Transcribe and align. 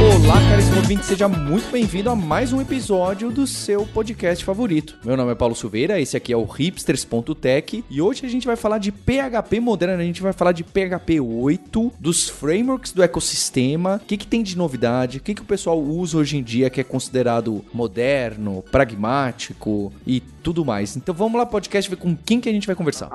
Olá, 0.00 0.40
caríssimo 0.48 0.76
ouvinte, 0.76 1.04
seja 1.04 1.26
muito 1.26 1.72
bem-vindo 1.72 2.08
a 2.08 2.14
mais 2.14 2.52
um 2.52 2.60
episódio 2.60 3.32
do 3.32 3.48
seu 3.48 3.84
podcast 3.84 4.44
favorito. 4.44 4.96
Meu 5.02 5.16
nome 5.16 5.32
é 5.32 5.34
Paulo 5.34 5.56
Silveira, 5.56 6.00
esse 6.00 6.16
aqui 6.16 6.32
é 6.32 6.36
o 6.36 6.44
hipsters.tech 6.44 7.84
e 7.90 8.00
hoje 8.00 8.24
a 8.24 8.28
gente 8.28 8.46
vai 8.46 8.54
falar 8.54 8.78
de 8.78 8.92
PHP 8.92 9.58
moderno, 9.58 10.00
a 10.00 10.04
gente 10.04 10.22
vai 10.22 10.32
falar 10.32 10.52
de 10.52 10.62
PHP 10.62 11.18
8, 11.18 11.92
dos 11.98 12.28
frameworks 12.28 12.92
do 12.92 13.02
ecossistema, 13.02 13.96
o 13.96 14.06
que, 14.06 14.16
que 14.16 14.26
tem 14.26 14.40
de 14.40 14.56
novidade, 14.56 15.18
o 15.18 15.20
que, 15.20 15.34
que 15.34 15.42
o 15.42 15.44
pessoal 15.44 15.80
usa 15.80 16.16
hoje 16.16 16.36
em 16.36 16.44
dia 16.44 16.70
que 16.70 16.80
é 16.80 16.84
considerado 16.84 17.64
moderno, 17.74 18.62
pragmático 18.70 19.92
e 20.06 20.20
tudo 20.20 20.64
mais. 20.64 20.96
Então 20.96 21.12
vamos 21.12 21.36
lá, 21.36 21.44
podcast, 21.44 21.90
ver 21.90 21.96
com 21.96 22.16
quem 22.16 22.40
que 22.40 22.48
a 22.48 22.52
gente 22.52 22.68
vai 22.68 22.76
conversar. 22.76 23.10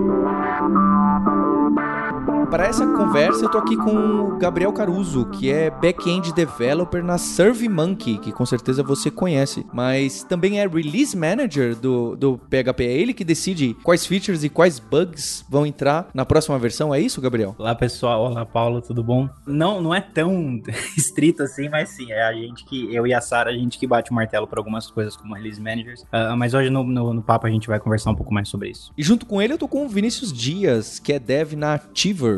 Bye. 0.00 0.49
Para 2.50 2.66
essa 2.66 2.84
conversa, 2.84 3.44
eu 3.44 3.48
tô 3.48 3.58
aqui 3.58 3.76
com 3.76 3.94
o 3.94 4.36
Gabriel 4.36 4.72
Caruso, 4.72 5.24
que 5.26 5.52
é 5.52 5.70
back-end 5.70 6.34
developer 6.34 7.00
na 7.00 7.16
SurveyMonkey, 7.16 8.18
que 8.18 8.32
com 8.32 8.44
certeza 8.44 8.82
você 8.82 9.08
conhece, 9.08 9.64
mas 9.72 10.24
também 10.24 10.58
é 10.58 10.66
release 10.66 11.16
manager 11.16 11.76
do, 11.76 12.16
do 12.16 12.38
PHP. 12.50 12.84
É 12.84 12.92
ele 12.92 13.14
que 13.14 13.22
decide 13.22 13.74
quais 13.84 14.04
features 14.04 14.42
e 14.42 14.48
quais 14.48 14.80
bugs 14.80 15.46
vão 15.48 15.64
entrar 15.64 16.08
na 16.12 16.26
próxima 16.26 16.58
versão, 16.58 16.92
é 16.92 16.98
isso, 16.98 17.20
Gabriel? 17.20 17.54
Olá, 17.56 17.72
pessoal. 17.72 18.24
Olá, 18.24 18.44
Paulo, 18.44 18.82
tudo 18.82 19.04
bom? 19.04 19.28
Não, 19.46 19.80
não 19.80 19.94
é 19.94 20.00
tão 20.00 20.60
estrito 20.98 21.44
assim, 21.44 21.68
mas 21.68 21.90
sim, 21.90 22.10
é 22.10 22.24
a 22.24 22.32
gente 22.32 22.64
que, 22.64 22.92
eu 22.92 23.06
e 23.06 23.14
a 23.14 23.20
Sara, 23.20 23.50
a 23.50 23.54
gente 23.54 23.78
que 23.78 23.86
bate 23.86 24.10
o 24.10 24.14
martelo 24.14 24.48
para 24.48 24.58
algumas 24.58 24.90
coisas 24.90 25.14
como 25.14 25.36
release 25.36 25.60
managers. 25.60 26.02
Uh, 26.02 26.36
mas 26.36 26.52
hoje 26.52 26.68
no, 26.68 26.82
no, 26.82 27.14
no 27.14 27.22
papo 27.22 27.46
a 27.46 27.50
gente 27.50 27.68
vai 27.68 27.78
conversar 27.78 28.10
um 28.10 28.16
pouco 28.16 28.34
mais 28.34 28.48
sobre 28.48 28.70
isso. 28.70 28.92
E 28.98 29.04
junto 29.04 29.24
com 29.24 29.40
ele 29.40 29.52
eu 29.52 29.58
tô 29.58 29.68
com 29.68 29.86
o 29.86 29.88
Vinícius 29.88 30.32
Dias, 30.32 30.98
que 30.98 31.12
é 31.12 31.20
dev 31.20 31.52
na 31.52 31.78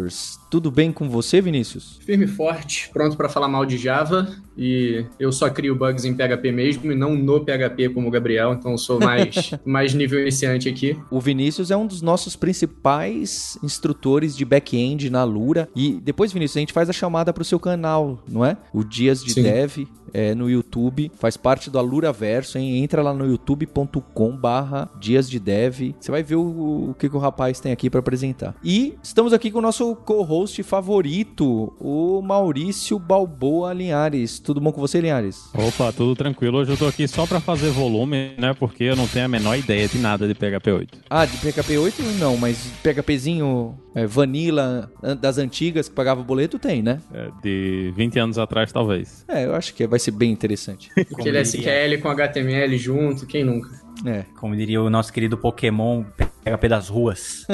others 0.03 0.42
Tudo 0.53 0.71
bem 0.71 0.93
com 0.93 1.09
você, 1.09 1.41
Vinícius? 1.41 1.99
Firme 2.05 2.27
e 2.27 2.29
forte, 2.29 2.91
pronto 2.93 3.17
para 3.17 3.27
falar 3.27 3.49
mal 3.49 3.65
de 3.65 3.79
Java. 3.79 4.37
E 4.55 5.07
eu 5.19 5.33
só 5.33 5.49
crio 5.49 5.75
bugs 5.75 6.05
em 6.05 6.15
PHP 6.15 6.53
mesmo 6.53 6.93
e 6.93 6.95
não 6.95 7.15
no 7.15 7.41
PHP 7.41 7.89
como 7.89 8.09
o 8.09 8.11
Gabriel, 8.11 8.53
então 8.53 8.73
eu 8.73 8.77
sou 8.77 9.01
mais, 9.01 9.53
mais 9.65 9.95
nível 9.95 10.21
iniciante 10.21 10.69
aqui. 10.69 10.95
O 11.11 11.21
Vinícius 11.21 11.71
é 11.71 11.77
um 11.77 11.87
dos 11.87 12.03
nossos 12.03 12.37
principais 12.37 13.59
instrutores 13.63 14.37
de 14.37 14.45
back-end 14.45 15.09
na 15.09 15.25
Lura. 15.25 15.71
E 15.75 15.99
depois, 16.03 16.35
Vinícius, 16.35 16.59
a 16.59 16.61
gente 16.61 16.73
faz 16.75 16.91
a 16.91 16.93
chamada 16.93 17.33
para 17.33 17.41
o 17.41 17.47
seu 17.47 17.59
canal, 17.59 18.23
não 18.29 18.45
é? 18.45 18.59
O 18.75 18.85
Dias 18.85 19.25
de 19.25 19.33
Sim. 19.33 19.45
Dev 19.45 19.87
é, 20.13 20.35
no 20.35 20.51
YouTube, 20.51 21.11
faz 21.15 21.39
parte 21.39 21.71
do 21.71 21.79
Alura 21.79 22.13
Verso, 22.13 22.59
hein? 22.59 22.83
Entra 22.83 23.03
lá 23.03 23.15
no 23.15 23.25
youtube.com 23.27 24.37
barra 24.37 24.91
Dias 25.01 25.31
de 25.31 25.41
Dev. 25.41 25.95
Você 25.99 26.11
vai 26.11 26.23
ver 26.23 26.37
o, 26.37 26.91
o 26.91 26.95
que, 26.99 27.09
que 27.09 27.17
o 27.17 27.19
rapaz 27.19 27.59
tem 27.59 27.73
aqui 27.73 27.89
para 27.89 28.01
apresentar. 28.01 28.55
E 28.63 28.95
estamos 29.03 29.33
aqui 29.33 29.51
com 29.51 29.61
o 29.61 29.63
nosso 29.63 29.97
co-host 29.97 30.42
favorito, 30.47 31.73
o 31.79 32.21
Maurício 32.21 32.99
Balboa 32.99 33.73
Linhares. 33.73 34.41
Tudo 34.41 34.61
bom 34.61 34.73
com 34.73 34.81
você, 34.81 35.01
Linhares? 35.01 35.49
Opa, 35.55 35.93
tudo 35.93 36.17
tranquilo. 36.17 36.59
Hoje 36.59 36.73
eu 36.73 36.77
tô 36.77 36.87
aqui 36.87 37.07
só 37.07 37.27
para 37.27 37.39
fazer 37.39 37.71
volume, 37.71 38.33
né? 38.39 38.53
Porque 38.59 38.85
eu 38.85 38.97
não 38.97 39.07
tenho 39.07 39.27
a 39.27 39.29
menor 39.29 39.57
ideia 39.57 39.87
de 39.87 39.99
nada 39.99 40.27
de 40.27 40.35
PHP 40.35 40.73
8. 40.73 40.99
Ah, 41.09 41.25
de 41.25 41.37
PHP 41.37 41.79
8 41.79 42.03
não, 42.19 42.37
mas 42.37 42.73
PHPzinho 42.83 43.79
é, 43.95 44.07
vanilla 44.07 44.91
das 45.21 45.39
antigas 45.39 45.89
que 45.89 45.95
pagava 45.95 46.23
boleto 46.23 46.59
tem, 46.59 46.83
né? 46.83 47.01
É, 47.15 47.29
de 47.43 47.93
20 47.95 48.19
anos 48.19 48.39
atrás, 48.39 48.73
talvez. 48.73 49.25
É, 49.29 49.45
eu 49.45 49.55
acho 49.55 49.75
que 49.75 49.87
vai 49.87 49.99
ser 49.99 50.11
bem 50.11 50.31
interessante. 50.31 50.91
Aquele 50.99 51.41
SQL 51.41 52.01
com 52.01 52.09
HTML 52.09 52.77
junto, 52.77 53.27
quem 53.27 53.45
nunca? 53.45 53.71
É. 54.05 54.25
Como 54.41 54.57
diria 54.57 54.83
o 54.83 54.91
nosso 54.91 55.13
querido 55.13 55.37
Pokémon, 55.37 56.05
PHP 56.45 56.69
das 56.69 56.89
ruas. 56.89 57.47